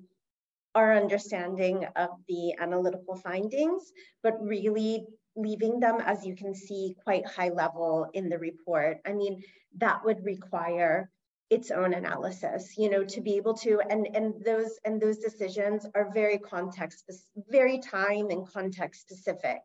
our 0.74 0.97
understanding 0.97 1.86
of 1.97 2.10
the 2.28 2.55
analytical 2.60 3.16
findings, 3.16 3.93
but 4.22 4.35
really 4.40 5.05
leaving 5.36 5.81
them, 5.81 6.01
as 6.01 6.24
you 6.24 6.36
can 6.36 6.55
see, 6.55 6.97
quite 7.02 7.27
high 7.27 7.48
level 7.51 8.06
in 8.14 8.28
the 8.28 8.39
report. 8.39 8.98
I 9.06 9.12
mean, 9.12 9.43
that 9.78 10.05
would 10.05 10.24
require 10.24 11.10
its 11.51 11.70
own 11.72 11.94
analysis, 11.94 12.74
you 12.78 12.89
know, 12.89 13.05
to 13.05 13.20
be 13.20 13.35
able 13.36 13.55
to, 13.55 13.81
and, 13.90 14.09
and 14.14 14.35
those 14.44 14.78
and 14.85 15.01
those 15.01 15.18
decisions 15.18 15.85
are 15.97 16.12
very 16.14 16.39
context, 16.39 17.10
very 17.48 17.78
time 17.78 18.31
and 18.31 18.47
context 18.47 19.01
specific 19.01 19.60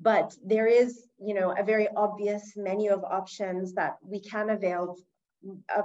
but 0.00 0.36
there 0.44 0.66
is 0.66 1.06
you 1.18 1.34
know 1.34 1.54
a 1.58 1.62
very 1.62 1.88
obvious 1.96 2.52
menu 2.56 2.90
of 2.92 3.04
options 3.04 3.72
that 3.74 3.96
we 4.02 4.20
can 4.20 4.50
avail 4.50 4.96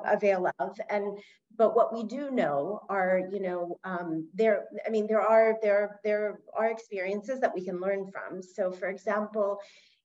avail 0.06 0.50
of. 0.60 0.80
And 0.90 1.18
but 1.58 1.76
what 1.76 1.94
we 1.94 2.04
do 2.04 2.32
know 2.32 2.82
are 2.90 3.22
you 3.32 3.42
know 3.42 3.80
um, 3.84 4.28
there 4.34 4.66
i 4.86 4.90
mean 4.90 5.08
there 5.08 5.22
are 5.22 5.58
there 5.62 6.00
there 6.04 6.40
are 6.56 6.72
experiences 6.72 7.40
that 7.40 7.54
we 7.54 7.64
can 7.64 7.80
learn 7.80 8.12
from. 8.12 8.42
So 8.42 8.72
for 8.72 8.90
example 8.90 9.60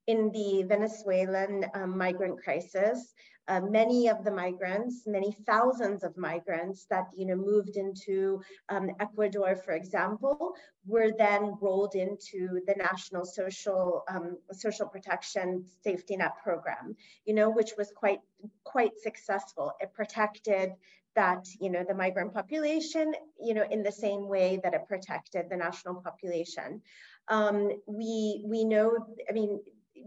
in 0.07 0.31
the 0.31 0.63
venezuelan 0.63 1.67
um, 1.75 1.97
migrant 1.99 2.41
crisis 2.43 3.13
uh, 3.49 3.61
many 3.61 4.09
of 4.09 4.25
the 4.25 4.31
migrants, 4.31 5.03
many 5.07 5.37
thousands 5.47 6.03
of 6.03 6.17
migrants 6.17 6.87
that 6.91 7.07
you 7.15 7.27
know 7.27 7.37
moved 7.37 7.77
into 7.77 8.41
um, 8.69 8.91
Ecuador, 9.01 9.57
for 9.57 9.73
example, 9.73 10.55
were 10.87 11.13
then 11.17 11.55
rolled 11.61 11.95
into 11.95 12.61
the 12.67 12.75
national 12.77 13.25
social 13.25 14.03
um, 14.09 14.37
social 14.53 14.87
protection 14.87 15.65
safety 15.83 16.17
net 16.17 16.33
program. 16.43 16.97
You 17.25 17.35
know, 17.35 17.51
which 17.51 17.73
was 17.79 17.93
quite 17.95 18.21
quite 18.65 18.99
successful. 18.99 19.73
It 19.81 19.93
protected 19.95 20.73
that 21.15 21.47
you 21.61 21.71
know 21.71 21.85
the 21.87 21.95
migrant 21.95 22.35
population, 22.35 23.13
you 23.41 23.55
know, 23.55 23.65
in 23.71 23.83
the 23.83 23.93
same 23.93 24.29
way 24.29 24.61
that 24.63 24.75
it 24.75 24.89
protected 24.89 25.49
the 25.49 25.57
national 25.57 25.95
population. 26.03 26.83
Um, 27.29 27.71
we 27.87 28.43
we 28.45 28.65
know, 28.65 28.93
I 29.29 29.33
mean, 29.33 29.61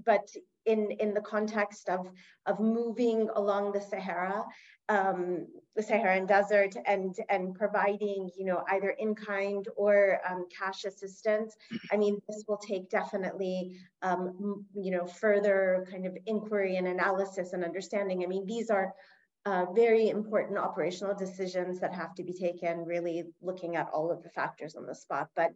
but 0.06 0.30
in, 0.66 0.92
in 1.00 1.14
the 1.14 1.22
context 1.22 1.90
of, 1.90 2.10
of 2.46 2.60
moving 2.60 3.30
along 3.36 3.72
the 3.72 3.82
Sahara, 3.82 4.44
um, 4.90 5.46
the 5.76 5.84
Saharan 5.84 6.26
desert 6.26 6.76
and, 6.86 7.16
and 7.30 7.54
providing, 7.54 8.30
you 8.38 8.46
know, 8.46 8.64
either 8.70 8.90
in-kind 8.90 9.68
or 9.78 10.20
um, 10.28 10.46
cash 10.58 10.84
assistance, 10.86 11.56
I 11.92 11.98
mean, 11.98 12.20
this 12.28 12.44
will 12.48 12.58
take 12.58 12.90
definitely, 12.90 13.78
um, 14.02 14.66
you 14.74 14.92
know, 14.92 15.06
further 15.06 15.88
kind 15.92 16.06
of 16.06 16.18
inquiry 16.26 16.78
and 16.78 16.88
analysis 16.88 17.54
and 17.54 17.64
understanding. 17.64 18.24
I 18.24 18.28
mean, 18.28 18.48
these 18.48 18.70
are 18.70 18.94
uh, 19.46 19.66
very 19.74 20.10
important 20.10 20.58
operational 20.58 21.16
decisions 21.16 21.80
that 21.80 21.94
have 21.94 22.14
to 22.16 22.24
be 22.24 22.34
taken, 22.34 22.86
really 22.86 23.24
looking 23.42 23.76
at 23.76 23.90
all 23.94 24.12
of 24.12 24.24
the 24.24 24.30
factors 24.30 24.76
on 24.76 24.86
the 24.86 24.96
spot. 24.96 25.30
But 25.36 25.52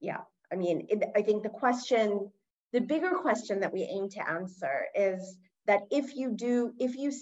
yeah, 0.00 0.22
I 0.50 0.56
mean, 0.56 0.86
it, 0.88 1.04
I 1.14 1.22
think 1.22 1.42
the 1.42 1.48
question, 1.48 2.30
the 2.72 2.80
bigger 2.80 3.10
question 3.10 3.60
that 3.60 3.72
we 3.72 3.82
aim 3.82 4.08
to 4.10 4.28
answer 4.28 4.86
is 4.94 5.36
that 5.66 5.82
if 5.90 6.16
you 6.16 6.30
do, 6.30 6.72
if 6.78 6.96
you, 6.96 7.12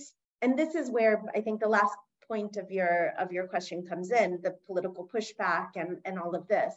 and 0.43 0.59
this 0.59 0.75
is 0.75 0.91
where 0.91 1.23
I 1.35 1.41
think 1.41 1.61
the 1.61 1.69
last 1.69 1.97
point 2.27 2.57
of 2.57 2.71
your 2.71 3.13
of 3.19 3.33
your 3.33 3.47
question 3.49 3.85
comes 3.85 4.11
in, 4.13 4.39
the 4.43 4.55
political 4.67 5.09
pushback 5.13 5.71
and, 5.75 5.99
and 6.05 6.19
all 6.19 6.35
of 6.35 6.47
this. 6.49 6.75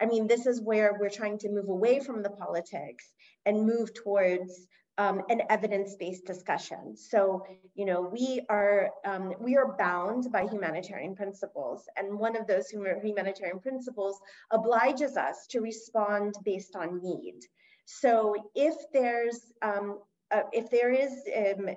I 0.00 0.06
mean, 0.06 0.26
this 0.26 0.46
is 0.46 0.60
where 0.60 0.96
we're 0.98 1.10
trying 1.10 1.38
to 1.38 1.48
move 1.48 1.68
away 1.68 2.00
from 2.00 2.22
the 2.22 2.30
politics 2.30 3.12
and 3.46 3.66
move 3.66 3.94
towards 3.94 4.66
um, 4.98 5.22
an 5.28 5.42
evidence-based 5.50 6.24
discussion. 6.24 6.96
So, 6.96 7.44
you 7.74 7.84
know, 7.84 8.00
we 8.00 8.42
are 8.48 8.90
um, 9.04 9.34
we 9.40 9.56
are 9.56 9.76
bound 9.76 10.30
by 10.32 10.46
humanitarian 10.46 11.16
principles, 11.16 11.88
and 11.96 12.18
one 12.18 12.36
of 12.36 12.46
those 12.46 12.68
humanitarian 12.68 13.58
principles 13.58 14.20
obliges 14.52 15.16
us 15.16 15.46
to 15.48 15.60
respond 15.60 16.34
based 16.44 16.76
on 16.76 17.02
need. 17.02 17.40
So, 17.86 18.34
if 18.54 18.74
there's 18.92 19.52
um, 19.62 19.98
uh, 20.30 20.42
if 20.52 20.70
there 20.70 20.90
is 20.90 21.12
um, 21.36 21.70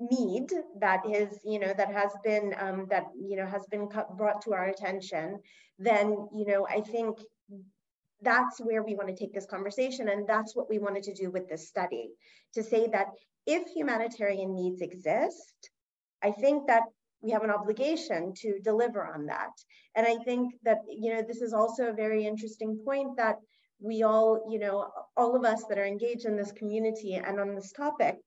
need 0.00 0.50
that 0.80 1.00
is 1.06 1.38
you 1.44 1.58
know 1.58 1.72
that 1.76 1.92
has 1.92 2.12
been 2.24 2.54
um, 2.58 2.86
that 2.90 3.06
you 3.18 3.36
know 3.36 3.46
has 3.46 3.64
been 3.70 3.88
brought 4.16 4.42
to 4.42 4.54
our 4.54 4.66
attention, 4.66 5.40
then 5.78 6.28
you 6.34 6.46
know 6.46 6.66
I 6.68 6.80
think 6.80 7.18
that's 8.22 8.60
where 8.60 8.82
we 8.82 8.94
want 8.94 9.08
to 9.08 9.14
take 9.14 9.32
this 9.32 9.46
conversation. 9.46 10.08
And 10.08 10.26
that's 10.26 10.56
what 10.56 10.70
we 10.70 10.78
wanted 10.78 11.02
to 11.04 11.14
do 11.14 11.30
with 11.30 11.48
this 11.48 11.68
study 11.68 12.10
to 12.54 12.62
say 12.62 12.88
that 12.88 13.08
if 13.46 13.68
humanitarian 13.68 14.54
needs 14.54 14.80
exist, 14.80 15.70
I 16.22 16.32
think 16.32 16.66
that 16.66 16.84
we 17.20 17.30
have 17.30 17.44
an 17.44 17.50
obligation 17.50 18.32
to 18.42 18.58
deliver 18.60 19.06
on 19.06 19.26
that. 19.26 19.52
And 19.94 20.06
I 20.06 20.16
think 20.24 20.54
that, 20.64 20.78
you 20.88 21.14
know, 21.14 21.22
this 21.22 21.40
is 21.40 21.52
also 21.52 21.86
a 21.86 21.92
very 21.92 22.26
interesting 22.26 22.78
point 22.84 23.16
that 23.16 23.36
we 23.80 24.02
all, 24.02 24.48
you 24.50 24.58
know, 24.58 24.90
all 25.16 25.36
of 25.36 25.44
us 25.44 25.64
that 25.64 25.78
are 25.78 25.86
engaged 25.86 26.24
in 26.24 26.36
this 26.36 26.52
community 26.52 27.14
and 27.14 27.38
on 27.40 27.54
this 27.54 27.72
topic 27.72 28.18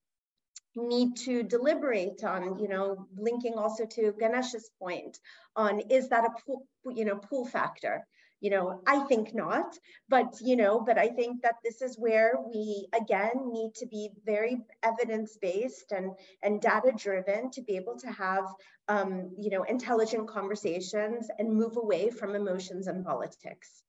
need 0.76 1.16
to 1.18 1.44
deliberate 1.44 2.24
on, 2.24 2.60
you 2.60 2.68
know, 2.68 3.08
linking 3.18 3.56
also 3.56 3.86
to 3.86 4.14
Ganesh's 4.14 4.70
point 4.80 5.18
on 5.56 5.80
is 5.80 6.10
that 6.10 6.26
a 6.26 6.30
pool, 6.46 6.68
you 6.94 7.06
know, 7.06 7.16
pull 7.16 7.46
factor? 7.46 8.06
you 8.42 8.50
know 8.50 8.82
i 8.88 9.00
think 9.06 9.34
not 9.34 9.78
but 10.08 10.36
you 10.42 10.56
know 10.56 10.80
but 10.80 10.98
i 10.98 11.08
think 11.08 11.42
that 11.42 11.56
this 11.64 11.82
is 11.82 11.98
where 11.98 12.36
we 12.54 12.88
again 12.94 13.52
need 13.52 13.74
to 13.76 13.86
be 13.88 14.10
very 14.26 14.58
evidence 14.84 15.38
based 15.42 15.92
and 15.92 16.12
and 16.44 16.62
data 16.62 16.92
driven 16.96 17.52
to 17.52 17.62
be 17.62 17.76
able 17.76 17.98
to 17.98 18.10
have 18.12 18.46
um, 18.88 19.32
you 19.38 19.50
know 19.50 19.64
intelligent 19.64 20.28
conversations 20.28 21.28
and 21.38 21.54
move 21.54 21.78
away 21.78 22.10
from 22.10 22.36
emotions 22.36 22.88
and 22.88 23.06
politics 23.06 23.84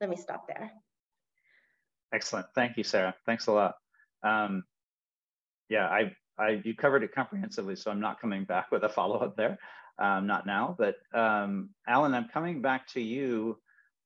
let 0.00 0.10
me 0.10 0.16
stop 0.16 0.46
there 0.46 0.70
excellent 2.12 2.46
thank 2.54 2.76
you 2.76 2.84
sarah 2.84 3.14
thanks 3.24 3.46
a 3.46 3.52
lot 3.52 3.74
um, 4.22 4.64
yeah 5.68 5.88
i 5.88 6.10
I, 6.38 6.60
you 6.64 6.74
covered 6.74 7.02
it 7.02 7.14
comprehensively, 7.14 7.76
so 7.76 7.90
I'm 7.90 7.98
not 7.98 8.20
coming 8.20 8.44
back 8.44 8.70
with 8.70 8.84
a 8.84 8.90
follow 8.90 9.16
up 9.20 9.38
there, 9.38 9.58
um, 9.98 10.26
not 10.26 10.46
now. 10.46 10.76
But 10.78 10.96
um, 11.14 11.70
Alan, 11.88 12.12
I'm 12.12 12.28
coming 12.28 12.60
back 12.60 12.86
to 12.88 13.00
you 13.00 13.56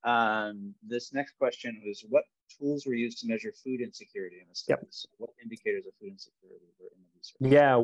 um, 0.05 0.74
this 0.86 1.12
next 1.12 1.32
question 1.39 1.82
was 1.85 2.05
what 2.09 2.24
tools 2.59 2.86
were 2.86 2.94
used 2.94 3.18
to 3.18 3.28
measure 3.28 3.52
food 3.52 3.81
insecurity 3.81 4.36
in 4.40 4.47
the 4.48 4.55
studies? 4.55 4.78
Yep. 4.82 4.89
So 4.90 5.09
what 5.18 5.31
indicators 5.43 5.85
of 5.86 5.93
food 6.01 6.12
insecurity 6.12 6.66
were 6.78 6.89
in 6.94 7.02
the 7.02 7.09
research? 7.16 7.52
Yeah, 7.52 7.82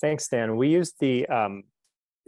thanks, 0.00 0.28
Dan. 0.28 0.56
We 0.56 0.68
used 0.68 0.94
the, 1.00 1.26
um, 1.26 1.64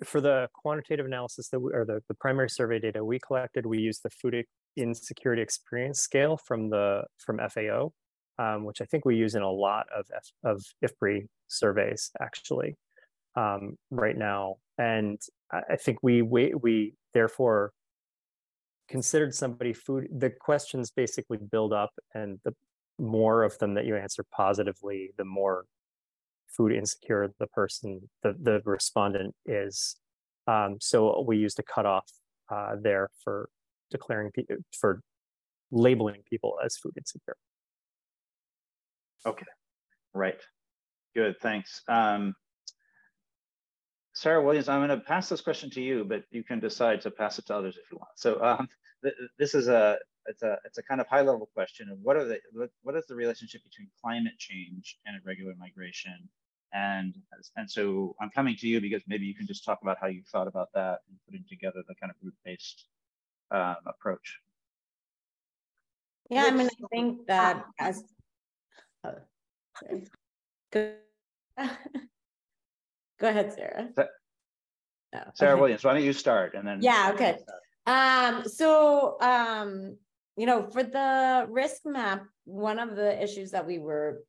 for 0.05 0.21
the 0.21 0.49
quantitative 0.55 1.07
analysis 1.07 1.49
that 1.49 1.61
we, 1.61 1.73
or 1.73 1.85
the, 1.85 2.03
the 2.09 2.15
primary 2.15 2.51
survey 2.51 2.79
data 2.79 3.05
we 3.05 3.19
collected, 3.19 3.67
we 3.67 3.79
used 3.79 4.03
the 4.03 4.11
food 4.11 4.35
insecurity 4.77 5.43
experience 5.43 6.01
scale 6.01 6.37
from 6.37 6.71
the, 6.71 7.05
from 7.19 7.41
FAO, 7.49 7.93
um, 8.39 8.65
which 8.65 8.81
I 8.81 8.85
think 8.85 9.05
we 9.05 9.17
use 9.17 9.35
in 9.35 9.43
a 9.43 9.51
lot 9.51 9.87
of, 9.95 10.07
F, 10.15 10.31
of 10.45 10.65
IFPRI 10.85 11.27
surveys 11.49 12.11
actually 12.21 12.77
um, 13.37 13.77
right 13.91 14.17
now. 14.17 14.57
And 14.79 15.21
I 15.53 15.77
think 15.77 15.99
we, 16.03 16.23
we, 16.23 16.55
we 16.55 16.95
therefore 17.13 17.73
considered 18.89 19.35
somebody 19.35 19.73
food 19.73 20.09
the 20.11 20.31
questions 20.31 20.91
basically 20.91 21.39
build 21.39 21.73
up 21.73 21.91
and 22.15 22.39
the 22.45 22.55
more 22.99 23.43
of 23.43 23.59
them 23.59 23.75
that 23.75 23.87
you 23.87 23.97
answer 23.97 24.25
positively 24.31 25.11
the 25.17 25.25
more 25.25 25.65
food 26.49 26.73
insecure 26.73 27.33
the 27.39 27.47
person 27.49 28.09
the, 28.23 28.35
the 28.41 28.61
respondent 28.65 29.35
is 29.47 29.97
um, 30.47 30.77
so 30.81 31.25
we 31.27 31.37
used 31.37 31.59
a 31.59 31.63
cutoff 31.63 32.11
uh, 32.51 32.77
there 32.81 33.09
for 33.23 33.49
declaring 33.91 34.31
for 34.79 35.01
labeling 35.71 36.23
people 36.29 36.59
as 36.65 36.77
food 36.77 36.93
insecure. 36.97 37.37
Okay. 39.27 39.47
Right. 40.15 40.41
Good 41.15 41.37
thanks. 41.41 41.83
Um, 41.89 42.35
Sarah 44.15 44.43
Williams, 44.43 44.69
I'm 44.69 44.87
going 44.87 44.97
to 44.97 45.05
pass 45.05 45.29
this 45.29 45.41
question 45.41 45.71
to 45.71 45.81
you, 45.81 46.05
but 46.05 46.23
you 46.31 46.45
can 46.45 46.61
decide 46.61 47.01
to 47.03 47.11
pass 47.11 47.39
it 47.39 47.47
to 47.47 47.57
others 47.57 47.77
if 47.77 47.91
you 47.91 47.99
want. 47.99 48.17
So 48.17 48.43
um, 48.43 48.69
th 49.03 49.15
this 49.39 49.55
is 49.55 49.69
a 49.69 49.99
it's 50.27 50.43
a 50.43 50.57
it's 50.65 50.79
a 50.79 50.83
kind 50.83 51.01
of 51.01 51.07
high 51.09 51.21
level 51.21 51.49
question 51.53 51.91
of 51.91 51.99
what 52.01 52.17
are 52.17 52.25
the 52.25 52.39
what, 52.83 52.97
is 52.97 53.07
the 53.07 53.15
relationship 53.15 53.63
between 53.65 53.89
climate 54.01 54.39
change 54.39 54.99
and 55.05 55.21
irregular 55.21 55.55
migration, 55.59 56.19
and 56.73 57.15
and 57.57 57.69
so 57.69 58.15
I'm 58.21 58.31
coming 58.31 58.57
to 58.57 58.69
you 58.69 58.81
because 58.81 59.03
maybe 59.07 59.27
you 59.27 59.35
can 59.35 59.47
just 59.47 59.65
talk 59.65 59.81
about 59.83 59.99
how 60.01 60.07
you 60.07 60.23
thought 60.31 60.49
about 60.49 60.69
that 60.75 61.01
and 61.09 61.19
putting 61.27 61.45
together 61.49 61.83
the 61.89 61.95
kind 62.01 62.11
of 62.11 62.17
route 62.23 62.41
based 62.45 62.87
um, 63.51 63.77
approach. 63.87 64.41
Yeah, 66.31 66.45
I 66.47 66.51
mean, 66.51 66.69
I 66.69 66.87
think 66.91 67.27
that 67.29 67.65
as 67.79 68.03
uh, 69.05 69.13
good. 70.73 70.99
Go 73.21 73.29
ahead, 73.29 73.53
Sarah. 73.53 73.89
No, 75.15 75.21
Sarah 75.35 75.53
okay. 75.53 75.61
Williams, 75.61 75.85
why 75.85 75.95
don't 75.95 76.03
you 76.03 76.13
start 76.13 76.55
and 76.55 76.67
then? 76.67 76.83
Yeah, 76.83 77.13
okay. 77.15 77.39
Um, 77.87 78.49
so, 78.49 79.17
um, 79.21 79.97
you 80.37 80.47
know, 80.47 80.69
for 80.69 80.83
the 80.83 81.47
risk 81.49 81.83
map, 81.85 82.25
one 82.45 82.79
of 82.79 82.97
the 82.97 83.23
issues 83.23 83.53
that 83.53 83.67
we 83.67 83.79
were 83.79 84.25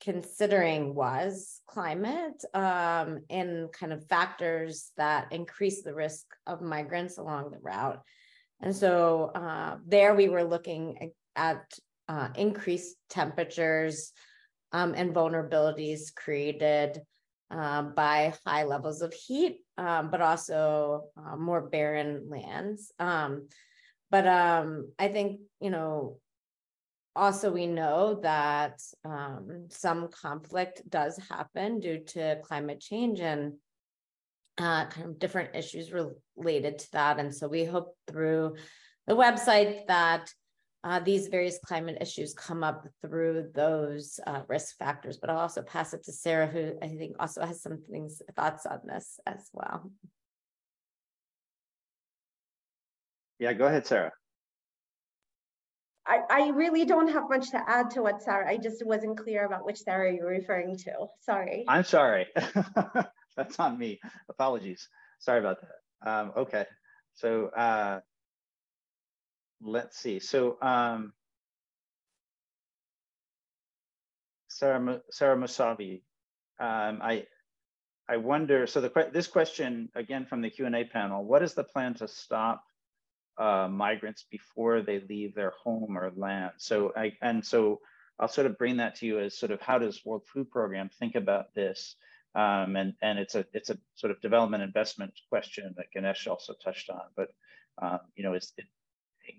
considering 0.00 0.94
was 0.94 1.60
climate 1.66 2.44
um, 2.54 3.20
and 3.30 3.72
kind 3.72 3.92
of 3.92 4.06
factors 4.06 4.92
that 4.96 5.32
increase 5.32 5.82
the 5.82 5.94
risk 5.94 6.26
of 6.46 6.62
migrants 6.62 7.18
along 7.18 7.50
the 7.50 7.58
route. 7.58 8.00
And 8.60 8.74
so 8.74 9.30
uh, 9.34 9.76
there 9.86 10.14
we 10.14 10.28
were 10.28 10.44
looking 10.44 11.12
at 11.36 11.64
uh, 12.08 12.28
increased 12.34 12.96
temperatures 13.08 14.12
um, 14.72 14.94
and 14.96 15.14
vulnerabilities 15.14 16.14
created 16.14 17.00
uh, 17.50 17.82
by 17.82 18.34
high 18.46 18.64
levels 18.64 19.00
of 19.00 19.14
heat, 19.14 19.58
um, 19.78 20.10
but 20.10 20.20
also 20.20 21.04
uh, 21.16 21.36
more 21.36 21.62
barren 21.68 22.28
lands. 22.28 22.92
Um, 22.98 23.48
but 24.10 24.26
um, 24.26 24.92
I 24.98 25.08
think, 25.08 25.40
you 25.60 25.70
know, 25.70 26.18
also 27.14 27.50
we 27.50 27.66
know 27.66 28.20
that 28.22 28.80
um, 29.04 29.66
some 29.70 30.08
conflict 30.08 30.82
does 30.88 31.18
happen 31.30 31.80
due 31.80 32.04
to 32.08 32.40
climate 32.42 32.80
change 32.80 33.20
and 33.20 33.54
uh, 34.58 34.86
kind 34.86 35.06
of 35.06 35.18
different 35.18 35.54
issues 35.54 35.92
related 35.92 36.78
to 36.80 36.92
that. 36.92 37.18
And 37.18 37.34
so 37.34 37.48
we 37.48 37.64
hope 37.64 37.94
through 38.10 38.56
the 39.06 39.16
website 39.16 39.86
that 39.86 40.30
uh, 40.84 41.00
these 41.00 41.28
various 41.28 41.58
climate 41.64 41.98
issues 42.00 42.34
come 42.34 42.62
up 42.62 42.86
through 43.02 43.50
those 43.54 44.20
uh, 44.26 44.42
risk 44.48 44.76
factors. 44.78 45.18
But 45.18 45.30
I'll 45.30 45.38
also 45.38 45.62
pass 45.62 45.92
it 45.94 46.04
to 46.04 46.12
Sarah, 46.12 46.46
who 46.46 46.72
I 46.82 46.88
think 46.88 47.16
also 47.18 47.44
has 47.44 47.62
some 47.62 47.78
things 47.90 48.22
thoughts 48.36 48.66
on 48.66 48.80
this 48.84 49.18
as 49.26 49.48
well. 49.52 49.90
Yeah, 53.38 53.52
go 53.52 53.66
ahead, 53.66 53.86
Sarah. 53.86 54.12
I, 56.06 56.20
I 56.30 56.48
really 56.50 56.86
don't 56.86 57.08
have 57.08 57.28
much 57.28 57.50
to 57.50 57.62
add 57.68 57.90
to 57.90 58.02
what 58.02 58.22
Sarah, 58.22 58.48
I 58.48 58.56
just 58.56 58.84
wasn't 58.84 59.18
clear 59.18 59.44
about 59.44 59.66
which 59.66 59.78
Sarah 59.78 60.12
you're 60.14 60.26
referring 60.26 60.76
to. 60.78 61.06
Sorry. 61.20 61.64
I'm 61.68 61.84
sorry. 61.84 62.26
That's 63.38 63.58
on 63.60 63.78
me. 63.78 64.00
Apologies. 64.28 64.88
Sorry 65.20 65.38
about 65.38 65.58
that. 65.60 66.10
Um, 66.10 66.32
okay. 66.36 66.66
So 67.14 67.46
uh, 67.46 68.00
let's 69.62 69.96
see. 69.96 70.18
So 70.18 70.58
um, 70.60 71.12
Sarah, 74.48 75.00
Sarah 75.10 75.36
Moussavi, 75.36 76.02
um, 76.58 76.98
I, 77.00 77.26
I 78.08 78.16
wonder, 78.16 78.66
so 78.66 78.80
the, 78.80 79.10
this 79.12 79.28
question, 79.28 79.88
again, 79.94 80.26
from 80.26 80.42
the 80.42 80.50
Q&A 80.50 80.84
panel, 80.84 81.24
what 81.24 81.44
is 81.44 81.54
the 81.54 81.62
plan 81.62 81.94
to 81.94 82.08
stop 82.08 82.64
uh, 83.38 83.68
migrants 83.70 84.24
before 84.28 84.82
they 84.82 85.00
leave 85.08 85.36
their 85.36 85.52
home 85.62 85.96
or 85.96 86.10
land? 86.16 86.52
So, 86.56 86.92
I, 86.96 87.12
and 87.22 87.46
so 87.46 87.80
I'll 88.18 88.26
sort 88.26 88.48
of 88.48 88.58
bring 88.58 88.78
that 88.78 88.96
to 88.96 89.06
you 89.06 89.20
as 89.20 89.38
sort 89.38 89.52
of 89.52 89.60
how 89.60 89.78
does 89.78 90.04
World 90.04 90.26
Food 90.26 90.50
Program 90.50 90.90
think 90.98 91.14
about 91.14 91.54
this? 91.54 91.94
Um, 92.34 92.76
and, 92.76 92.94
and 93.02 93.18
it's 93.18 93.34
a, 93.34 93.44
it's 93.52 93.70
a 93.70 93.78
sort 93.94 94.10
of 94.10 94.20
development 94.20 94.62
investment 94.62 95.12
question 95.28 95.74
that 95.76 95.90
Ganesh 95.92 96.26
also 96.26 96.54
touched 96.62 96.90
on, 96.90 97.02
but 97.16 97.28
um, 97.80 98.00
you 98.16 98.22
know, 98.22 98.34
is 98.34 98.52
it, 98.56 98.66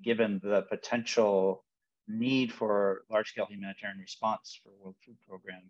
given 0.04 0.40
the 0.44 0.64
potential 0.64 1.64
need 2.08 2.52
for 2.52 3.04
large 3.10 3.30
scale 3.30 3.48
humanitarian 3.50 4.00
response 4.00 4.60
for 4.62 4.72
World 4.82 4.96
Food 5.06 5.18
Program, 5.28 5.62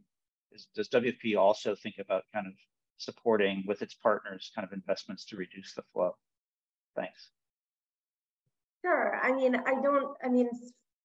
is, 0.52 0.68
does 0.76 0.90
WFP 0.90 1.38
also 1.38 1.76
think 1.76 1.96
about 2.00 2.24
kind 2.34 2.48
of 2.48 2.54
supporting 2.98 3.64
with 3.68 3.82
its 3.82 3.94
partners 3.94 4.52
kind 4.56 4.68
of 4.68 4.74
investments 4.74 5.26
to 5.26 5.36
reduce 5.36 5.74
the 5.74 5.84
flow? 5.94 6.16
Thanks. 6.96 7.30
Sure. 8.84 9.20
I 9.22 9.34
mean, 9.34 9.56
I 9.56 9.82
don't, 9.82 10.16
I 10.24 10.30
mean, 10.30 10.50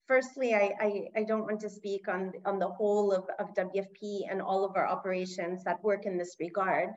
firstly, 0.06 0.54
I, 0.54 0.72
I, 0.80 1.04
I, 1.16 1.22
don't 1.24 1.44
want 1.44 1.60
to 1.60 1.70
speak 1.70 2.08
on, 2.08 2.32
on 2.44 2.58
the 2.58 2.68
whole 2.68 3.12
of, 3.12 3.24
of 3.38 3.54
WFP 3.54 4.22
and 4.30 4.40
all 4.42 4.64
of 4.64 4.76
our 4.76 4.86
operations 4.86 5.64
that 5.64 5.82
work 5.82 6.06
in 6.06 6.18
this 6.18 6.36
regard. 6.38 6.90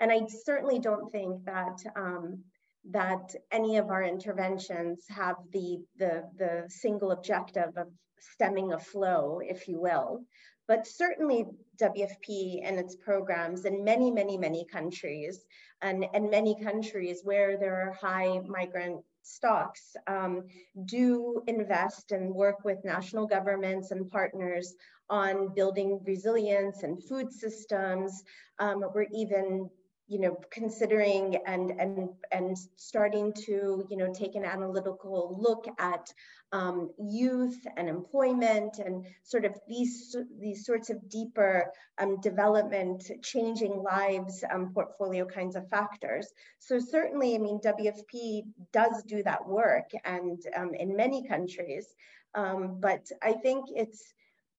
And 0.00 0.10
I 0.10 0.26
certainly 0.26 0.78
don't 0.78 1.10
think 1.10 1.44
that 1.44 1.78
um, 1.96 2.42
that 2.90 3.34
any 3.50 3.78
of 3.78 3.88
our 3.88 4.02
interventions 4.02 5.04
have 5.08 5.36
the, 5.52 5.78
the, 5.98 6.24
the 6.36 6.64
single 6.68 7.12
objective 7.12 7.76
of 7.76 7.88
stemming 8.18 8.72
a 8.72 8.78
flow, 8.78 9.40
if 9.42 9.68
you 9.68 9.80
will. 9.80 10.24
But 10.66 10.86
certainly 10.86 11.46
WFP 11.80 12.60
and 12.62 12.78
its 12.78 12.96
programs 12.96 13.64
in 13.64 13.84
many, 13.84 14.10
many, 14.10 14.36
many 14.36 14.64
countries 14.64 15.44
and, 15.82 16.06
and 16.14 16.30
many 16.30 16.58
countries 16.62 17.20
where 17.22 17.58
there 17.58 17.86
are 17.86 17.92
high 17.92 18.40
migrant 18.46 19.02
stocks 19.24 19.96
um, 20.06 20.44
do 20.84 21.42
invest 21.46 22.12
and 22.12 22.32
work 22.34 22.64
with 22.64 22.84
national 22.84 23.26
governments 23.26 23.90
and 23.90 24.10
partners 24.10 24.74
on 25.10 25.52
building 25.54 26.00
resilience 26.06 26.82
and 26.82 27.02
food 27.02 27.32
systems. 27.32 28.22
Um, 28.58 28.84
we're 28.94 29.06
even 29.12 29.68
you 30.06 30.20
know 30.20 30.38
considering 30.50 31.36
and 31.46 31.70
and 31.80 32.08
and 32.30 32.56
starting 32.76 33.32
to 33.32 33.86
you 33.88 33.96
know 33.96 34.12
take 34.12 34.34
an 34.34 34.44
analytical 34.44 35.36
look 35.40 35.66
at 35.78 36.12
um, 36.52 36.90
youth 36.98 37.58
and 37.76 37.88
employment 37.88 38.78
and 38.78 39.06
sort 39.22 39.44
of 39.44 39.58
these 39.68 40.14
these 40.38 40.64
sorts 40.66 40.90
of 40.90 41.08
deeper 41.08 41.72
um, 41.98 42.20
development 42.20 43.10
changing 43.22 43.82
lives 43.82 44.44
um, 44.52 44.72
portfolio 44.74 45.24
kinds 45.24 45.56
of 45.56 45.68
factors. 45.68 46.32
So 46.58 46.78
certainly 46.78 47.34
i 47.34 47.38
mean 47.38 47.58
wfp 47.60 48.42
does 48.72 49.02
do 49.04 49.22
that 49.22 49.48
work 49.48 49.90
and 50.04 50.38
um, 50.56 50.74
in 50.74 50.96
many 50.96 51.26
countries. 51.26 51.86
Um, 52.34 52.78
but 52.80 53.08
i 53.22 53.32
think 53.32 53.66
it's 53.74 54.12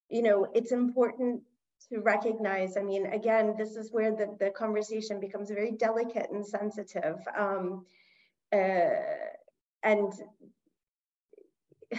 you 0.10 0.22
know 0.22 0.48
it's 0.54 0.72
important 0.72 1.42
to 1.90 2.00
recognize, 2.00 2.78
I 2.78 2.82
mean, 2.82 3.08
again, 3.08 3.56
this 3.58 3.76
is 3.76 3.92
where 3.92 4.12
the, 4.12 4.36
the 4.40 4.52
conversation 4.52 5.20
becomes 5.20 5.50
very 5.50 5.72
delicate 5.72 6.30
and 6.32 6.46
sensitive. 6.46 7.18
Um, 7.38 7.86
uh, 8.54 8.90
and, 9.84 10.14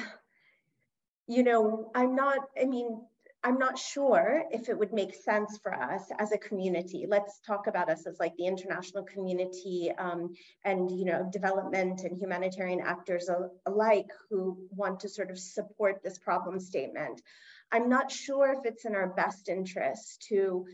you 1.26 1.42
know, 1.42 1.90
I'm 1.94 2.14
not, 2.14 2.38
I 2.60 2.64
mean, 2.64 3.00
I'm 3.46 3.58
not 3.58 3.78
sure 3.78 4.42
if 4.50 4.68
it 4.68 4.76
would 4.76 4.92
make 4.92 5.14
sense 5.14 5.56
for 5.62 5.72
us 5.72 6.10
as 6.18 6.32
a 6.32 6.38
community. 6.38 7.06
Let's 7.08 7.38
talk 7.46 7.68
about 7.68 7.88
us 7.88 8.04
as 8.04 8.18
like 8.18 8.34
the 8.36 8.46
international 8.46 9.04
community 9.04 9.92
um, 9.98 10.34
and 10.64 10.90
you 10.90 11.04
know 11.04 11.28
development 11.32 12.02
and 12.02 12.18
humanitarian 12.18 12.80
actors 12.80 13.30
alike 13.66 14.10
who 14.28 14.58
want 14.70 14.98
to 15.00 15.08
sort 15.08 15.30
of 15.30 15.38
support 15.38 16.02
this 16.02 16.18
problem 16.18 16.58
statement. 16.58 17.22
I'm 17.72 17.88
not 17.88 18.10
sure 18.10 18.52
if 18.52 18.64
it's 18.64 18.84
in 18.84 18.94
our 18.94 19.08
best 19.08 19.48
interest 19.48 20.26
to 20.28 20.66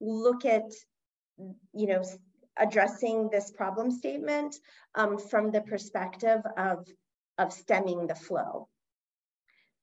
look 0.00 0.44
at, 0.44 0.70
you 1.72 1.86
know, 1.86 2.02
addressing 2.56 3.30
this 3.30 3.50
problem 3.50 3.90
statement 3.90 4.56
um, 4.94 5.18
from 5.18 5.50
the 5.50 5.60
perspective 5.60 6.42
of, 6.56 6.86
of 7.38 7.52
stemming 7.52 8.06
the 8.06 8.14
flow. 8.14 8.68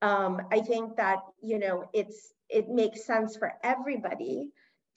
Um, 0.02 0.42
I 0.52 0.60
think 0.60 0.98
that, 0.98 1.20
you 1.42 1.58
know, 1.58 1.86
it's, 1.94 2.34
it 2.50 2.70
makes 2.70 3.06
sense 3.06 3.36
for 3.36 3.54
everybody 3.64 4.52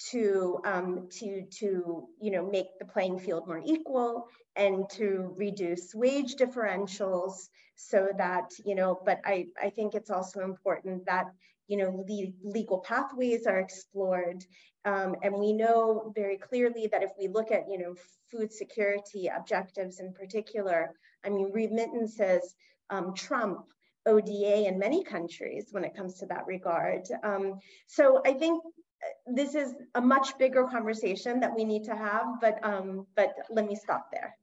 to 0.09 0.59
um, 0.65 1.09
to 1.11 1.43
to 1.59 2.09
you 2.21 2.31
know 2.31 2.49
make 2.49 2.67
the 2.79 2.85
playing 2.87 3.19
field 3.19 3.47
more 3.47 3.63
equal 3.65 4.29
and 4.57 4.89
to 4.91 5.35
reduce 5.37 5.95
wage 5.95 6.37
differentials 6.37 7.49
so 7.77 8.09
that 8.17 8.51
you 8.65 8.75
know 8.75 8.99
but 9.05 9.21
I 9.25 9.47
I 9.63 9.71
think 9.71 9.95
it's 9.95 10.11
also 10.11 10.41
important 10.41 11.07
that 11.07 11.27
you 11.71 11.77
know, 11.77 12.05
le 12.09 12.33
legal 12.43 12.79
pathways 12.81 13.47
are 13.47 13.61
explored. 13.61 14.45
Um, 14.85 15.15
and 15.23 15.33
we 15.33 15.53
know 15.53 16.13
very 16.17 16.37
clearly 16.37 16.89
that 16.91 17.05
if 17.05 17.13
we 17.17 17.29
look 17.29 17.53
at, 17.53 17.71
you 17.71 17.79
know, 17.79 17.95
food 18.29 18.53
security 18.53 19.31
objectives 19.35 20.01
in 20.01 20.13
particular, 20.13 20.93
I 21.25 21.29
mean, 21.29 21.53
remittances 21.53 22.57
um, 22.91 23.15
trump 23.15 23.67
ODA 24.05 24.67
in 24.67 24.81
many 24.81 25.05
countries 25.05 25.69
when 25.71 25.85
it 25.85 25.95
comes 25.95 26.19
to 26.19 26.27
that 26.27 26.45
regard. 26.49 27.03
Um, 27.23 27.61
so 27.87 28.21
I 28.27 28.33
think 28.33 28.65
uh, 28.65 29.33
this 29.33 29.55
is 29.55 29.73
a 29.95 30.01
much 30.01 30.37
bigger 30.39 30.65
conversation 30.65 31.39
that 31.39 31.55
we 31.55 31.65
need 31.65 31.85
to 31.85 31.95
have, 31.95 32.27
but, 32.41 32.59
um, 32.65 33.07
but 33.15 33.33
let 33.49 33.65
me 33.65 33.77
stop 33.77 34.09
there. 34.11 34.37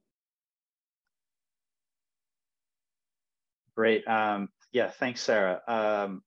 Great. 3.76 4.08
Um, 4.08 4.48
yeah, 4.72 4.88
thanks, 4.88 5.20
Sarah. 5.20 5.60
Um, 5.68 6.22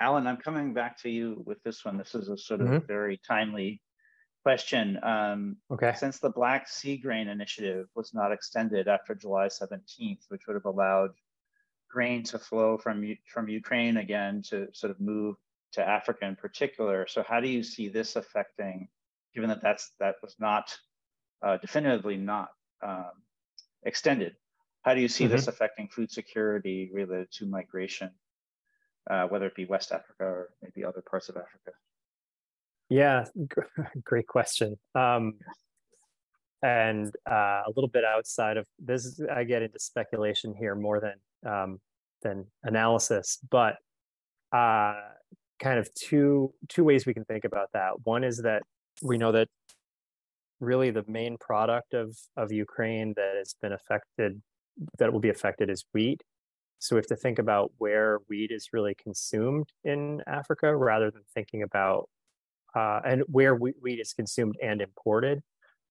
Alan, 0.00 0.26
I'm 0.26 0.38
coming 0.38 0.72
back 0.72 0.98
to 1.02 1.10
you 1.10 1.42
with 1.44 1.62
this 1.62 1.84
one. 1.84 1.98
This 1.98 2.14
is 2.14 2.28
a 2.28 2.36
sort 2.36 2.62
of 2.62 2.68
mm 2.68 2.72
-hmm. 2.78 2.86
very 2.86 3.18
timely 3.18 3.82
question. 4.42 4.98
Um, 5.02 5.56
okay. 5.70 5.92
Since 5.94 6.18
the 6.18 6.30
Black 6.30 6.68
Sea 6.68 6.96
Grain 6.96 7.28
Initiative 7.28 7.86
was 7.94 8.14
not 8.14 8.32
extended 8.32 8.88
after 8.88 9.14
July 9.14 9.48
17th, 9.48 10.24
which 10.30 10.46
would 10.46 10.54
have 10.54 10.70
allowed 10.74 11.12
grain 11.90 12.22
to 12.22 12.38
flow 12.38 12.78
from 12.78 12.96
from 13.26 13.48
Ukraine 13.48 13.96
again 13.98 14.42
to 14.50 14.56
sort 14.72 14.90
of 14.92 15.00
move 15.00 15.36
to 15.72 15.80
Africa 15.96 16.24
in 16.26 16.36
particular. 16.36 17.06
So 17.06 17.22
how 17.22 17.40
do 17.40 17.48
you 17.48 17.62
see 17.62 17.88
this 17.88 18.16
affecting, 18.16 18.88
given 19.34 19.48
that 19.50 19.62
that's 19.66 19.92
that 19.98 20.16
was 20.22 20.34
not 20.38 20.66
uh, 21.44 21.56
definitively 21.58 22.16
not 22.16 22.48
um, 22.82 23.14
extended? 23.82 24.32
How 24.84 24.94
do 24.94 25.00
you 25.00 25.08
see 25.08 25.24
mm 25.24 25.30
-hmm. 25.30 25.36
this 25.36 25.48
affecting 25.52 25.88
food 25.94 26.10
security 26.10 26.78
related 27.00 27.30
to 27.38 27.42
migration? 27.58 28.10
Uh, 29.08 29.26
whether 29.26 29.46
it 29.46 29.54
be 29.54 29.66
West 29.66 29.92
Africa 29.92 30.24
or 30.24 30.48
maybe 30.62 30.84
other 30.84 31.02
parts 31.08 31.28
of 31.28 31.36
Africa? 31.36 31.72
Yeah, 32.88 33.24
great 34.04 34.26
question. 34.26 34.76
Um, 34.94 35.34
and 36.62 37.10
uh, 37.30 37.62
a 37.66 37.72
little 37.74 37.88
bit 37.88 38.04
outside 38.04 38.56
of 38.56 38.66
this, 38.78 39.20
I 39.34 39.44
get 39.44 39.62
into 39.62 39.78
speculation 39.78 40.54
here 40.58 40.74
more 40.74 41.00
than 41.00 41.50
um, 41.50 41.78
than 42.22 42.46
analysis, 42.64 43.38
but 43.50 43.76
uh, 44.52 44.94
kind 45.62 45.78
of 45.78 45.88
two 45.94 46.52
two 46.68 46.84
ways 46.84 47.06
we 47.06 47.14
can 47.14 47.24
think 47.24 47.44
about 47.44 47.68
that. 47.72 47.92
One 48.04 48.24
is 48.24 48.38
that 48.38 48.62
we 49.02 49.16
know 49.16 49.32
that 49.32 49.48
really 50.58 50.90
the 50.90 51.04
main 51.06 51.38
product 51.38 51.94
of 51.94 52.14
of 52.36 52.52
Ukraine 52.52 53.14
that 53.16 53.36
has 53.38 53.54
been 53.62 53.72
affected 53.72 54.42
that 54.98 55.12
will 55.12 55.20
be 55.20 55.30
affected 55.30 55.70
is 55.70 55.84
wheat 55.94 56.20
so 56.80 56.96
we 56.96 56.98
have 56.98 57.06
to 57.08 57.16
think 57.16 57.38
about 57.38 57.72
where 57.76 58.18
wheat 58.28 58.50
is 58.50 58.70
really 58.72 58.94
consumed 58.94 59.68
in 59.84 60.22
Africa 60.26 60.74
rather 60.74 61.10
than 61.10 61.22
thinking 61.34 61.62
about 61.62 62.08
uh, 62.74 63.00
and 63.04 63.22
where 63.26 63.54
wheat 63.54 64.00
is 64.00 64.14
consumed 64.14 64.56
and 64.62 64.80
imported 64.80 65.42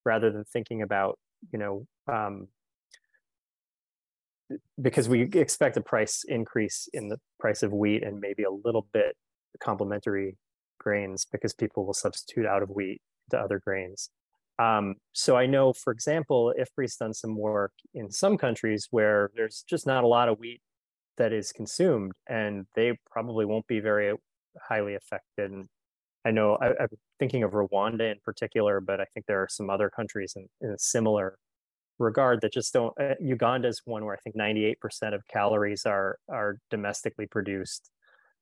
rather 0.04 0.32
than 0.32 0.44
thinking 0.46 0.82
about, 0.82 1.20
you 1.54 1.60
know, 1.60 1.86
um, 2.12 2.48
because 4.82 5.08
we 5.08 5.22
expect 5.34 5.78
a 5.78 5.82
price 5.82 6.24
increase 6.28 6.90
in 6.92 7.08
the 7.10 7.18
price 7.40 7.62
of 7.62 7.72
wheat 7.72 8.02
and 8.02 8.20
maybe 8.20 8.42
a 8.42 8.52
little 8.52 8.88
bit 8.92 9.16
complementary 9.60 10.38
grains 10.80 11.28
because 11.32 11.54
people 11.54 11.86
will 11.86 11.94
substitute 11.94 12.48
out 12.48 12.64
of 12.64 12.70
wheat 12.70 13.00
to 13.30 13.38
other 13.38 13.60
grains. 13.64 14.10
Um, 14.58 14.96
so 15.14 15.38
I 15.38 15.46
know, 15.46 15.72
for 15.72 15.94
example, 15.94 16.52
IFPRI's 16.60 16.96
done 16.96 17.14
some 17.14 17.38
work 17.38 17.74
in 17.94 18.10
some 18.10 18.38
countries 18.38 18.88
where 18.90 19.30
there's 19.36 19.64
just 19.70 19.86
not 19.86 20.04
a 20.04 20.08
lot 20.08 20.30
of 20.30 20.40
wheat 20.40 20.62
that 21.20 21.32
is 21.32 21.52
consumed 21.52 22.14
and 22.28 22.66
they 22.76 22.98
probably 23.12 23.46
won't 23.46 23.68
be 23.68 23.80
very 23.80 24.14
highly 24.60 24.96
affected 24.96 25.52
and 25.52 25.68
i 26.26 26.32
know 26.32 26.58
I, 26.60 26.70
am 26.70 26.90
thinking 27.20 27.44
of 27.44 27.52
rwanda 27.52 28.12
in 28.12 28.18
particular 28.26 28.82
but 28.82 29.00
i 29.00 29.06
think 29.14 29.26
there 29.28 29.42
are 29.42 29.48
some 29.50 29.70
other 29.70 29.90
countries 29.90 30.34
in, 30.36 30.48
in 30.62 30.72
a 30.72 30.80
similar 30.80 31.38
regard 32.00 32.42
that 32.42 32.54
just 32.54 32.74
don't 32.74 32.94
uh, 33.00 33.16
uganda 33.20 33.68
is 33.68 33.82
one 33.86 34.04
where 34.06 34.16
i 34.16 34.18
think 34.18 34.36
98% 34.36 35.14
of 35.14 35.28
calories 35.28 35.86
are 35.86 36.18
are 36.30 36.58
domestically 36.72 37.28
produced 37.28 37.92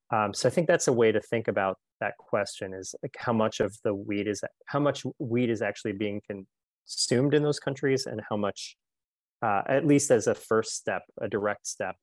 Um, 0.09 0.33
so 0.33 0.47
I 0.47 0.51
think 0.51 0.67
that's 0.67 0.87
a 0.87 0.93
way 0.93 1.11
to 1.11 1.19
think 1.19 1.47
about 1.49 1.75
that 1.99 2.15
question 2.17 2.73
is 2.73 2.95
like 3.03 3.15
how 3.17 3.33
much 3.33 3.59
of 3.59 3.75
the 3.83 3.93
wheat 3.93 4.27
is 4.27 4.41
how 4.67 4.79
much 4.79 5.03
wheat 5.19 5.49
is 5.49 5.61
actually 5.61 5.93
being 5.93 6.21
consumed 6.87 7.33
in 7.33 7.43
those 7.43 7.59
countries 7.59 8.05
and 8.05 8.21
how 8.29 8.37
much 8.37 8.77
uh, 9.41 9.63
at 9.67 9.85
least 9.85 10.11
as 10.11 10.27
a 10.27 10.35
first 10.35 10.75
step 10.75 11.03
a 11.19 11.27
direct 11.27 11.67
step 11.67 11.95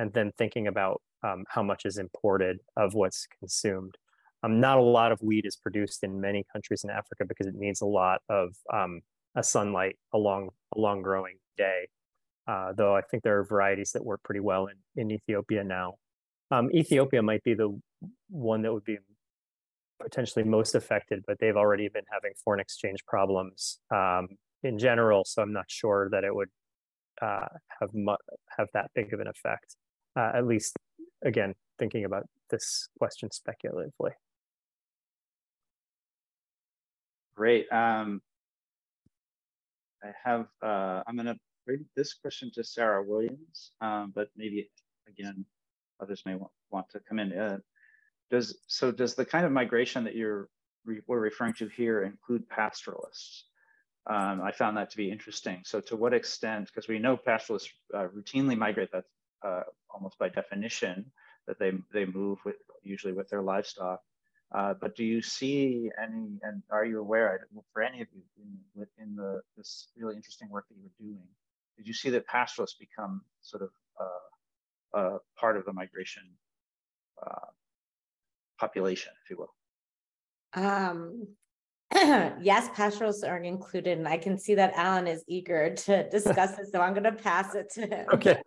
and 0.00 0.12
then 0.12 0.32
thinking 0.38 0.66
about 0.66 1.00
um, 1.22 1.44
how 1.48 1.62
much 1.62 1.84
is 1.84 1.98
imported 1.98 2.58
of 2.76 2.94
what's 2.94 3.26
consumed 3.38 3.96
um, 4.42 4.60
not 4.60 4.78
a 4.78 4.82
lot 4.82 5.12
of 5.12 5.20
wheat 5.20 5.44
is 5.44 5.56
produced 5.56 6.02
in 6.02 6.20
many 6.20 6.44
countries 6.52 6.84
in 6.84 6.90
africa 6.90 7.24
because 7.26 7.46
it 7.46 7.54
needs 7.54 7.80
a 7.80 7.86
lot 7.86 8.20
of 8.28 8.54
um, 8.72 9.00
a 9.36 9.42
sunlight 9.42 9.96
along 10.12 10.48
a 10.76 10.80
long 10.80 11.02
growing 11.02 11.36
day 11.56 11.88
uh, 12.46 12.72
though 12.76 12.96
i 12.96 13.02
think 13.02 13.22
there 13.22 13.38
are 13.38 13.44
varieties 13.44 13.92
that 13.92 14.04
work 14.04 14.20
pretty 14.22 14.40
well 14.40 14.66
in, 14.66 14.76
in 15.00 15.10
ethiopia 15.10 15.62
now 15.62 15.94
um, 16.50 16.70
ethiopia 16.74 17.22
might 17.22 17.44
be 17.44 17.54
the 17.54 17.78
one 18.28 18.62
that 18.62 18.72
would 18.72 18.84
be 18.84 18.98
potentially 20.00 20.44
most 20.44 20.74
affected, 20.74 21.22
but 21.26 21.38
they've 21.38 21.56
already 21.56 21.88
been 21.88 22.04
having 22.10 22.32
foreign 22.42 22.60
exchange 22.60 23.04
problems 23.06 23.78
um, 23.94 24.28
in 24.62 24.78
general. 24.78 25.24
So 25.24 25.42
I'm 25.42 25.52
not 25.52 25.66
sure 25.68 26.08
that 26.10 26.24
it 26.24 26.34
would 26.34 26.48
uh, 27.22 27.46
have 27.80 27.90
mu- 27.92 28.16
have 28.56 28.68
that 28.74 28.90
big 28.94 29.12
of 29.12 29.20
an 29.20 29.28
effect. 29.28 29.76
Uh, 30.16 30.32
at 30.34 30.46
least, 30.46 30.76
again, 31.24 31.54
thinking 31.78 32.04
about 32.04 32.26
this 32.50 32.88
question 32.98 33.30
speculatively. 33.30 34.10
Great. 37.36 37.72
Um, 37.72 38.20
I 40.02 40.12
have. 40.24 40.46
Uh, 40.62 41.02
I'm 41.06 41.14
going 41.16 41.26
to 41.26 41.38
bring 41.66 41.84
this 41.96 42.14
question 42.14 42.50
to 42.54 42.64
Sarah 42.64 43.02
Williams, 43.02 43.72
um, 43.80 44.12
but 44.14 44.28
maybe 44.36 44.68
again, 45.08 45.44
others 46.00 46.22
may 46.26 46.34
want, 46.34 46.52
want 46.70 46.88
to 46.90 47.00
come 47.00 47.18
in. 47.18 47.32
Uh, 47.32 47.58
does 48.30 48.58
so 48.66 48.90
does 48.90 49.14
the 49.14 49.24
kind 49.24 49.46
of 49.46 49.52
migration 49.52 50.04
that 50.04 50.14
you're 50.14 50.48
re, 50.84 51.00
we're 51.06 51.20
referring 51.20 51.54
to 51.54 51.68
here 51.68 52.02
include 52.02 52.48
pastoralists? 52.48 53.44
Um, 54.06 54.40
I 54.42 54.52
found 54.52 54.76
that 54.76 54.90
to 54.90 54.96
be 54.96 55.10
interesting. 55.10 55.62
So 55.64 55.80
to 55.82 55.96
what 55.96 56.14
extent, 56.14 56.66
because 56.66 56.88
we 56.88 56.98
know 56.98 57.16
pastoralists 57.16 57.70
uh, 57.94 58.06
routinely 58.08 58.56
migrate, 58.56 58.90
that's 58.92 59.08
uh, 59.42 59.62
almost 59.90 60.18
by 60.18 60.28
definition 60.28 61.04
that 61.46 61.58
they 61.58 61.72
they 61.92 62.04
move 62.04 62.38
with 62.44 62.56
usually 62.82 63.12
with 63.12 63.28
their 63.28 63.42
livestock. 63.42 64.00
Uh, 64.52 64.74
but 64.80 64.96
do 64.96 65.04
you 65.04 65.22
see 65.22 65.90
any, 66.02 66.38
and 66.42 66.62
are 66.72 66.84
you 66.84 66.98
aware 66.98 67.46
for 67.72 67.82
any 67.82 68.00
of 68.00 68.08
you 68.12 68.22
in, 68.76 68.86
in 68.98 69.14
the 69.14 69.40
this 69.56 69.88
really 69.96 70.16
interesting 70.16 70.48
work 70.48 70.66
that 70.68 70.74
you 70.76 70.82
were 70.82 71.04
doing? 71.06 71.22
Did 71.76 71.86
you 71.86 71.94
see 71.94 72.10
that 72.10 72.26
pastoralists 72.26 72.76
become 72.76 73.22
sort 73.42 73.62
of 73.62 73.70
uh, 74.00 74.98
uh, 74.98 75.18
part 75.38 75.56
of 75.56 75.64
the 75.64 75.72
migration 75.72 76.24
uh, 77.24 77.46
population, 78.58 79.12
if 79.24 79.30
you 79.30 79.36
will? 79.36 79.54
Um, 80.54 81.28
yes, 82.40 82.68
pastoralists 82.74 83.22
are 83.24 83.38
included, 83.38 83.98
and 83.98 84.06
I 84.06 84.16
can 84.16 84.36
see 84.36 84.54
that 84.56 84.72
Alan 84.74 85.06
is 85.06 85.24
eager 85.26 85.74
to 85.74 86.08
discuss 86.08 86.58
it, 86.58 86.66
so 86.72 86.80
I'm 86.80 86.92
going 86.92 87.04
to 87.04 87.12
pass 87.12 87.54
it 87.54 87.70
to 87.74 87.82
him. 87.82 88.06
Okay, 88.12 88.40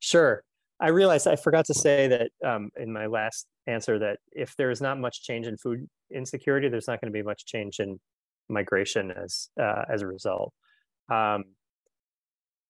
sure. 0.00 0.42
I 0.80 0.88
realized 0.88 1.26
I 1.26 1.36
forgot 1.36 1.64
to 1.66 1.74
say 1.74 2.06
that 2.08 2.30
um, 2.48 2.70
in 2.76 2.92
my 2.92 3.06
last 3.06 3.46
answer 3.66 3.98
that 3.98 4.18
if 4.32 4.54
there's 4.56 4.80
not 4.80 4.98
much 4.98 5.22
change 5.22 5.46
in 5.46 5.56
food 5.56 5.88
insecurity, 6.14 6.68
there's 6.68 6.86
not 6.86 7.00
going 7.00 7.12
to 7.12 7.16
be 7.16 7.22
much 7.22 7.46
change 7.46 7.80
in 7.80 7.98
migration 8.48 9.10
as 9.10 9.48
uh, 9.60 9.84
as 9.92 10.02
a 10.02 10.06
result. 10.06 10.52
Um, 11.10 11.44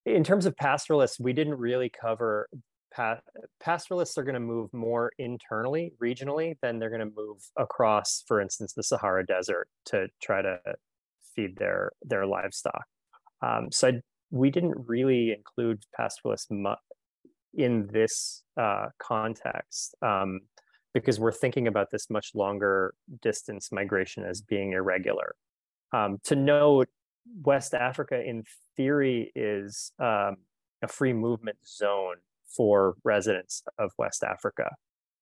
in 0.06 0.24
terms 0.24 0.46
of 0.46 0.56
pastoralists, 0.56 1.20
we 1.20 1.34
didn't 1.34 1.56
really 1.56 1.90
cover 1.90 2.48
pa- 2.94 3.20
pastoralists 3.60 4.16
are 4.18 4.24
going 4.24 4.34
to 4.34 4.40
move 4.40 4.72
more 4.72 5.12
internally, 5.18 5.92
regionally, 6.02 6.56
than 6.62 6.78
they're 6.78 6.90
going 6.90 7.06
to 7.06 7.14
move 7.14 7.38
across, 7.56 8.24
for 8.26 8.40
instance, 8.40 8.72
the 8.72 8.82
Sahara 8.82 9.26
Desert 9.26 9.68
to 9.86 10.08
try 10.22 10.42
to 10.42 10.58
feed 11.34 11.56
their 11.56 11.92
their 12.02 12.26
livestock. 12.26 12.84
Um, 13.42 13.68
so 13.70 13.88
I, 13.88 14.00
we 14.30 14.50
didn't 14.50 14.74
really 14.86 15.32
include 15.32 15.82
pastoralists 15.96 16.48
mu- 16.50 16.74
in 17.54 17.88
this 17.92 18.42
uh, 18.56 18.86
context 18.98 19.94
um, 20.02 20.40
because 20.94 21.20
we're 21.20 21.32
thinking 21.32 21.66
about 21.66 21.90
this 21.90 22.10
much 22.10 22.34
longer 22.34 22.94
distance 23.22 23.70
migration 23.72 24.24
as 24.24 24.40
being 24.40 24.72
irregular. 24.72 25.34
Um, 25.92 26.18
to 26.24 26.36
note, 26.36 26.88
West 27.42 27.74
Africa, 27.74 28.20
in 28.22 28.44
theory, 28.76 29.32
is 29.34 29.92
um, 29.98 30.36
a 30.82 30.88
free 30.88 31.12
movement 31.12 31.58
zone 31.66 32.16
for 32.56 32.96
residents 33.04 33.62
of 33.78 33.90
West 33.98 34.22
Africa. 34.22 34.70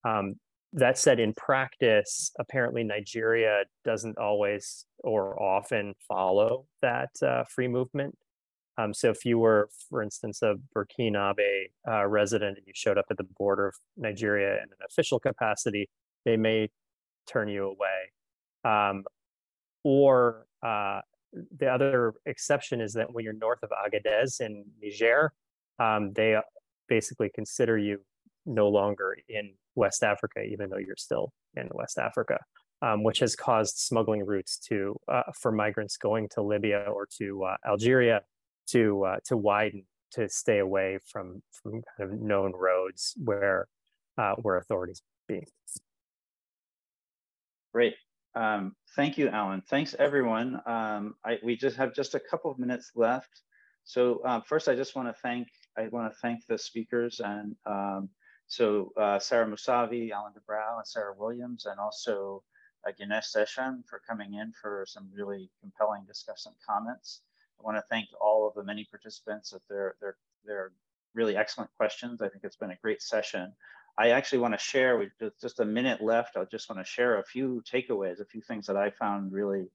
Um, 0.05 0.37
that 0.73 0.99
said, 0.99 1.21
in 1.21 1.33
practice, 1.35 2.33
apparently 2.39 2.85
Nigeria 2.85 3.65
doesn't 3.85 4.19
always 4.19 4.85
or 4.99 5.41
often 5.43 5.95
follow 6.07 6.67
that 6.83 7.11
uh, 7.23 7.45
free 7.45 7.69
movement. 7.69 8.17
Um, 8.79 8.93
so 8.93 9.11
if 9.11 9.25
you 9.25 9.39
were, 9.39 9.69
for 9.89 10.03
instance, 10.03 10.43
a 10.43 10.57
Burkinabe 10.75 11.71
uh, 11.89 12.07
resident 12.07 12.59
and 12.59 12.67
you 12.67 12.73
showed 12.75 12.99
up 12.99 13.07
at 13.11 13.17
the 13.17 13.27
border 13.39 13.69
of 13.69 13.75
Nigeria 13.97 14.57
in 14.57 14.65
an 14.65 14.87
official 14.89 15.19
capacity, 15.19 15.89
they 16.25 16.37
may 16.37 16.69
turn 17.27 17.49
you 17.49 17.65
away. 17.65 18.13
Um, 18.65 19.05
or 19.83 20.47
uh, 20.63 21.01
the 21.59 21.69
other 21.69 22.15
exception 22.27 22.81
is 22.81 22.93
that 22.95 23.13
when 23.13 23.25
you're 23.25 23.33
north 23.33 23.61
of 23.63 23.71
Agadez 23.71 24.41
in 24.41 24.65
Niger, 24.83 25.33
um, 25.79 26.13
they 26.13 26.37
basically 26.89 27.31
consider 27.35 27.79
you 27.79 28.01
no 28.45 28.69
longer 28.69 29.17
in 29.29 29.53
West 29.75 30.03
Africa, 30.03 30.43
even 30.43 30.71
though 30.71 30.79
you're 30.79 30.97
still 30.97 31.33
in 31.57 31.69
West 31.73 31.99
Africa, 31.99 32.39
um, 32.83 33.03
which 33.03 33.19
has 33.21 33.37
caused 33.37 33.77
smuggling 33.77 34.25
routes 34.25 34.59
to 34.59 34.97
uh, 35.09 35.23
for 35.41 35.53
migrants 35.53 35.97
going 35.97 36.29
to 36.31 36.43
Libya 36.43 36.87
or 36.89 37.07
to 37.19 37.45
uh, 37.45 37.57
Algeria 37.67 38.23
to 38.69 39.05
uh, 39.05 39.17
to 39.27 39.37
widen 39.37 39.85
to 40.13 40.29
stay 40.29 40.59
away 40.59 40.99
from 41.07 41.43
from 41.53 41.83
kind 41.97 42.13
of 42.13 42.21
known 42.21 42.53
roads 42.55 43.15
where 43.17 43.69
uh, 44.19 44.35
where 44.37 44.57
authorities 44.57 45.03
be. 45.29 45.47
Great. 47.73 47.95
Um, 48.35 48.75
thank 48.95 49.19
you, 49.19 49.29
Alan. 49.29 49.63
Thanks, 49.69 49.95
everyone. 49.99 50.61
Um, 50.67 51.15
I, 51.25 51.39
we 51.43 51.57
just 51.57 51.77
have 51.77 51.95
just 51.95 52.15
a 52.15 52.21
couple 52.21 52.51
of 52.51 52.59
minutes 52.59 52.93
left. 52.95 53.43
So 53.85 54.21
uh, 54.25 54.41
first, 54.41 54.69
I 54.69 54.75
just 54.75 54.97
want 54.97 55.09
to 55.09 55.15
thank 55.23 55.49
I 55.77 55.89
want 55.89 56.13
to 56.13 56.19
thank 56.21 56.47
the 56.47 56.59
speakers 56.59 57.21
and 57.21 57.55
um, 57.67 58.09
so 58.47 58.93
uh, 58.97 59.19
Sarah 59.19 59.47
Moussavi, 59.47 60.11
Alan 60.11 60.33
de 60.33 60.41
Brauw, 60.41 60.79
and 60.79 60.87
Sarah 60.87 61.15
Williams, 61.19 61.67
and 61.67 61.81
also 61.81 62.43
uh, 62.87 62.93
Ganesh 62.97 63.33
Seshan 63.33 63.85
for 63.89 64.01
coming 64.09 64.35
in 64.35 64.53
for 64.61 64.85
some 64.89 65.09
really 65.13 65.51
compelling 65.61 66.05
discussion 66.07 66.53
comments. 66.69 67.23
I 67.59 67.63
want 67.63 67.77
to 67.77 67.85
thank 67.89 68.09
all 68.21 68.47
of 68.47 68.55
the 68.55 68.65
many 68.65 68.85
participants 68.91 69.53
at 69.53 69.61
their, 69.69 69.97
their 70.45 70.73
really 71.15 71.37
excellent 71.37 71.71
questions. 71.77 72.21
I 72.21 72.29
think 72.29 72.45
it's 72.45 72.57
been 72.57 72.71
a 72.71 72.79
great 72.83 73.03
session. 73.03 73.53
I 73.99 74.11
actually 74.11 74.39
want 74.39 74.55
to 74.55 74.59
share, 74.59 74.99
with 74.99 75.11
just 75.41 75.61
a 75.61 75.65
minute 75.65 76.03
left, 76.03 76.37
I 76.37 76.45
just 76.45 76.69
want 76.69 76.85
to 76.85 76.91
share 76.91 77.19
a 77.19 77.25
few 77.25 77.63
takeaways, 77.71 78.21
a 78.21 78.27
few 78.27 78.43
things 78.43 78.67
that 78.67 78.77
I 78.77 78.91
found 78.91 79.33
really, 79.33 79.67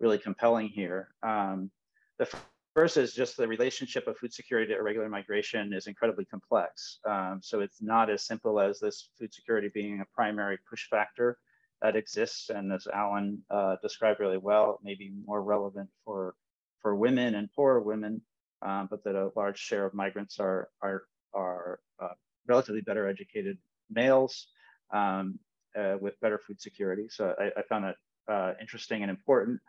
really 0.00 0.18
compelling 0.18 0.68
here. 0.68 1.08
Um, 1.22 1.70
the 2.18 2.28
First 2.74 2.96
is 2.96 3.12
just 3.12 3.36
the 3.36 3.48
relationship 3.48 4.06
of 4.06 4.16
food 4.18 4.32
security 4.32 4.72
to 4.72 4.78
irregular 4.78 5.08
migration 5.08 5.72
is 5.72 5.88
incredibly 5.88 6.24
complex. 6.24 7.00
Um, 7.04 7.40
so 7.42 7.58
it's 7.58 7.82
not 7.82 8.08
as 8.08 8.24
simple 8.24 8.60
as 8.60 8.78
this 8.78 9.10
food 9.18 9.34
security 9.34 9.68
being 9.72 10.00
a 10.00 10.04
primary 10.14 10.58
push 10.70 10.88
factor 10.88 11.38
that 11.82 11.96
exists. 11.96 12.50
And 12.50 12.72
as 12.72 12.86
Alan 12.92 13.42
uh, 13.50 13.76
described 13.82 14.20
really 14.20 14.38
well, 14.38 14.78
maybe 14.84 15.12
more 15.26 15.42
relevant 15.42 15.88
for, 16.04 16.36
for 16.82 16.94
women 16.94 17.34
and 17.34 17.52
poorer 17.52 17.80
women, 17.80 18.20
um, 18.62 18.88
but 18.90 19.02
that 19.04 19.14
a 19.14 19.30
large 19.36 19.58
share 19.58 19.84
of 19.86 19.94
migrants 19.94 20.38
are, 20.40 20.68
are, 20.80 21.02
are 21.34 21.80
uh, 22.02 22.14
relatively 22.46 22.80
better 22.80 23.06
educated 23.08 23.58
males 23.90 24.48
um, 24.92 25.38
uh, 25.78 25.96
with 26.00 26.20
better 26.20 26.40
food 26.46 26.60
security. 26.60 27.06
So 27.08 27.34
I, 27.38 27.46
I 27.58 27.62
found 27.68 27.84
that 27.84 27.96
uh, 28.32 28.52
interesting 28.60 29.02
and 29.02 29.10
important. 29.10 29.60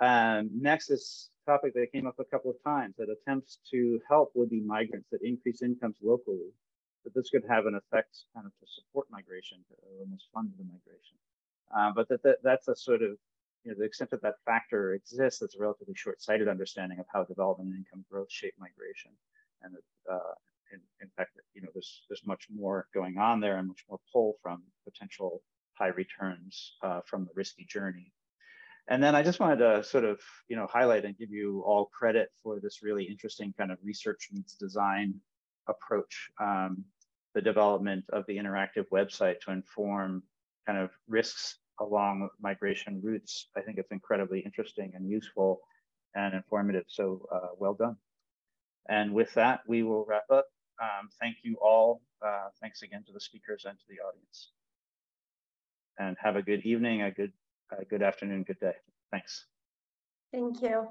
Um, 0.00 0.50
next 0.52 0.90
is 0.90 1.30
topic 1.46 1.74
that 1.74 1.92
came 1.92 2.06
up 2.06 2.18
a 2.18 2.24
couple 2.24 2.50
of 2.50 2.62
times 2.62 2.94
that 2.98 3.08
attempts 3.08 3.58
to 3.70 4.00
help 4.08 4.32
would-be 4.34 4.60
migrants 4.60 5.08
that 5.12 5.22
increase 5.22 5.62
incomes 5.62 5.96
locally, 6.02 6.50
that 7.04 7.14
this 7.14 7.30
could 7.30 7.44
have 7.48 7.66
an 7.66 7.76
effect 7.76 8.24
kind 8.34 8.46
of 8.46 8.52
to 8.60 8.66
support 8.66 9.06
migration, 9.10 9.58
to 9.68 9.74
almost 10.00 10.26
fund 10.34 10.50
the 10.58 10.64
migration. 10.64 11.16
Uh, 11.76 11.92
but 11.94 12.08
that, 12.08 12.22
that 12.22 12.38
that's 12.42 12.68
a 12.68 12.76
sort 12.76 13.02
of, 13.02 13.12
you 13.66 13.72
know, 13.72 13.78
the 13.78 13.84
extent 13.84 14.10
that 14.12 14.22
that 14.22 14.36
factor 14.44 14.94
exists, 14.94 15.40
that's 15.40 15.56
a 15.56 15.58
relatively 15.58 15.94
short-sighted 15.94 16.48
understanding 16.48 17.00
of 17.00 17.06
how 17.12 17.24
development 17.24 17.70
and 17.70 17.78
income 17.78 18.04
growth 18.10 18.30
shape 18.30 18.54
migration. 18.58 19.10
And 19.62 19.74
that, 19.74 20.14
uh, 20.14 20.34
in, 20.72 20.80
in 21.00 21.08
fact, 21.16 21.32
you 21.54 21.62
know, 21.62 21.68
there's, 21.74 22.04
there's 22.08 22.24
much 22.24 22.46
more 22.54 22.86
going 22.94 23.18
on 23.18 23.40
there 23.40 23.58
and 23.58 23.66
much 23.66 23.84
more 23.88 23.98
pull 24.12 24.36
from 24.40 24.62
potential 24.84 25.42
high 25.74 25.88
returns 25.88 26.74
uh, 26.82 27.00
from 27.04 27.24
the 27.24 27.30
risky 27.34 27.66
journey 27.68 28.12
and 28.88 29.02
then 29.02 29.14
I 29.16 29.22
just 29.22 29.40
wanted 29.40 29.58
to 29.58 29.82
sort 29.82 30.04
of, 30.04 30.20
you 30.48 30.56
know, 30.56 30.66
highlight 30.70 31.04
and 31.04 31.18
give 31.18 31.30
you 31.30 31.62
all 31.66 31.86
credit 31.86 32.28
for 32.42 32.60
this 32.60 32.82
really 32.82 33.04
interesting 33.04 33.52
kind 33.58 33.72
of 33.72 33.78
research 33.82 34.28
meets 34.32 34.54
design 34.54 35.14
approach 35.68 36.30
um, 36.40 36.84
the 37.34 37.42
development 37.42 38.04
of 38.12 38.24
the 38.26 38.36
interactive 38.36 38.86
website 38.92 39.40
to 39.40 39.50
inform 39.50 40.22
kind 40.66 40.78
of 40.78 40.90
risks 41.08 41.58
along 41.80 42.28
migration 42.40 43.00
routes. 43.02 43.48
I 43.56 43.60
think 43.60 43.78
it's 43.78 43.92
incredibly 43.92 44.40
interesting 44.40 44.92
and 44.94 45.08
useful 45.08 45.60
and 46.14 46.34
informative. 46.34 46.84
So 46.88 47.26
uh, 47.32 47.48
well 47.58 47.74
done. 47.74 47.96
And 48.88 49.12
with 49.12 49.32
that, 49.34 49.60
we 49.66 49.82
will 49.82 50.04
wrap 50.06 50.30
up. 50.30 50.46
Um, 50.80 51.08
thank 51.20 51.38
you 51.42 51.56
all. 51.60 52.02
Uh, 52.24 52.48
thanks 52.60 52.82
again 52.82 53.02
to 53.06 53.12
the 53.12 53.20
speakers 53.20 53.64
and 53.66 53.78
to 53.78 53.84
the 53.88 53.96
audience. 54.00 54.50
And 55.98 56.16
have 56.20 56.36
a 56.36 56.42
good 56.42 56.64
evening, 56.64 57.02
a 57.02 57.10
good, 57.10 57.32
a 57.76 57.84
good 57.84 58.02
afternoon, 58.02 58.44
good 58.44 58.60
day. 58.60 58.74
Thanks. 59.10 59.46
Thank 60.32 60.62
you. 60.62 60.88